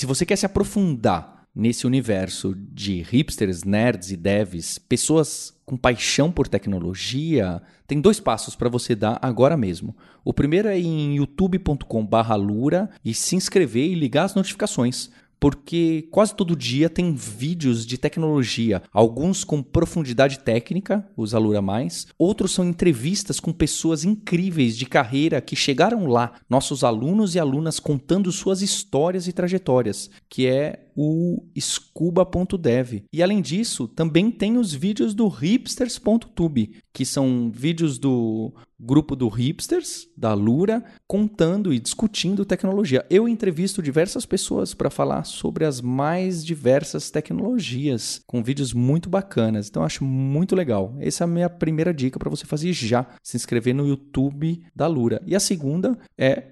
Se 0.03 0.07
você 0.07 0.27
quer 0.27 0.35
se 0.35 0.45
aprofundar 0.45 1.47
nesse 1.55 1.87
universo 1.87 2.57
de 2.57 3.03
hipsters, 3.03 3.63
nerds 3.63 4.11
e 4.11 4.17
devs, 4.17 4.77
pessoas 4.77 5.55
com 5.65 5.77
paixão 5.77 6.33
por 6.33 6.49
tecnologia, 6.49 7.63
tem 7.87 8.01
dois 8.01 8.19
passos 8.19 8.57
para 8.57 8.69
você 8.69 8.97
dar 8.97 9.17
agora 9.23 9.57
mesmo. 9.57 9.97
O 10.25 10.35
primeiro 10.35 10.67
é 10.67 10.77
em 10.77 11.19
youtube.com/lura 11.19 12.91
e 13.05 13.15
se 13.15 13.37
inscrever 13.37 13.93
e 13.93 13.95
ligar 13.95 14.25
as 14.25 14.35
notificações 14.35 15.09
porque 15.43 16.07
quase 16.13 16.37
todo 16.37 16.55
dia 16.55 16.89
tem 16.89 17.13
vídeos 17.13 17.85
de 17.85 17.99
tecnologia, 17.99 18.81
alguns 18.93 19.43
com 19.43 19.61
profundidade 19.61 20.39
técnica, 20.39 21.05
os 21.17 21.35
Alura 21.35 21.61
Mais, 21.61 22.07
outros 22.17 22.53
são 22.53 22.65
entrevistas 22.65 23.41
com 23.41 23.53
pessoas 23.53 24.05
incríveis 24.05 24.79
de 24.79 24.87
carreira 24.87 25.41
que 25.41 25.57
chegaram 25.57 26.07
lá, 26.07 26.35
nossos 26.49 26.85
alunos 26.85 27.35
e 27.35 27.41
alunas 27.41 27.81
contando 27.81 28.31
suas 28.31 28.63
histórias 28.63 29.27
e 29.27 29.33
trajetórias, 29.33 30.09
que 30.29 30.47
é 30.47 30.82
o 30.97 31.45
scuba.dev. 31.59 33.05
E 33.13 33.23
além 33.23 33.41
disso, 33.41 33.89
também 33.89 34.31
tem 34.31 34.57
os 34.57 34.73
vídeos 34.73 35.15
do 35.15 35.29
hipsters.tube, 35.29 36.77
que 36.93 37.05
são 37.05 37.51
vídeos 37.51 37.99
do 37.99 38.53
grupo 38.83 39.15
do 39.15 39.29
Hipsters, 39.29 40.09
da 40.17 40.35
Lura, 40.35 40.85
contando 41.07 41.73
e 41.73 41.79
discutindo 41.79 42.45
tecnologia. 42.45 43.07
Eu 43.09 43.29
entrevisto 43.29 43.81
diversas 43.81 44.27
pessoas 44.27 44.75
para 44.75 44.91
falar 44.91 45.23
sobre 45.25 45.65
as 45.65 45.81
mais 45.81 46.45
diversas 46.45 47.09
tecnologias, 47.09 48.21
com 48.27 48.43
vídeos 48.43 48.73
muito 48.73 49.09
bacanas. 49.09 49.69
Então 49.69 49.85
acho 49.85 50.05
muito 50.05 50.57
legal. 50.57 50.97
Essa 50.99 51.23
é 51.23 51.27
a 51.27 51.29
minha 51.29 51.49
primeira 51.49 51.95
dica 51.95 52.19
para 52.19 52.31
você 52.31 52.45
fazer 52.45 52.73
já, 52.73 53.07
se 53.23 53.37
inscrever 53.37 53.75
no 53.75 53.87
YouTube 53.87 54.65
da 54.75 54.89
Lura. 54.89 55.23
E 55.25 55.37
a 55.37 55.41
segunda 55.41 55.97
é, 56.19 56.52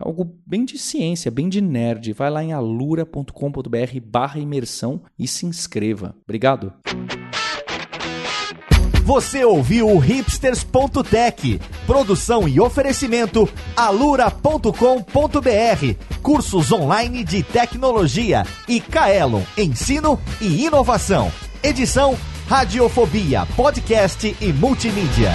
algo 0.00 0.34
bem 0.46 0.64
de 0.64 0.78
ciência, 0.78 1.30
bem 1.30 1.48
de 1.48 1.60
nerd. 1.60 2.12
Vai 2.12 2.30
lá 2.30 2.42
em 2.42 2.52
alura.com.br 2.52 4.00
barra 4.04 4.40
imersão 4.40 5.02
e 5.18 5.28
se 5.28 5.46
inscreva. 5.46 6.16
Obrigado. 6.24 6.72
Você 9.04 9.44
ouviu 9.44 9.88
o 9.88 9.98
hipsters.tech, 9.98 11.60
produção 11.84 12.48
e 12.48 12.60
oferecimento 12.60 13.48
alura.com.br, 13.76 14.70
cursos 16.22 16.70
online 16.70 17.24
de 17.24 17.42
tecnologia 17.42 18.44
e 18.68 18.80
Kaelon, 18.80 19.42
ensino 19.58 20.18
e 20.40 20.64
inovação. 20.64 21.32
Edição 21.62 22.16
Radiofobia, 22.46 23.46
podcast 23.56 24.36
e 24.40 24.52
multimídia. 24.52 25.32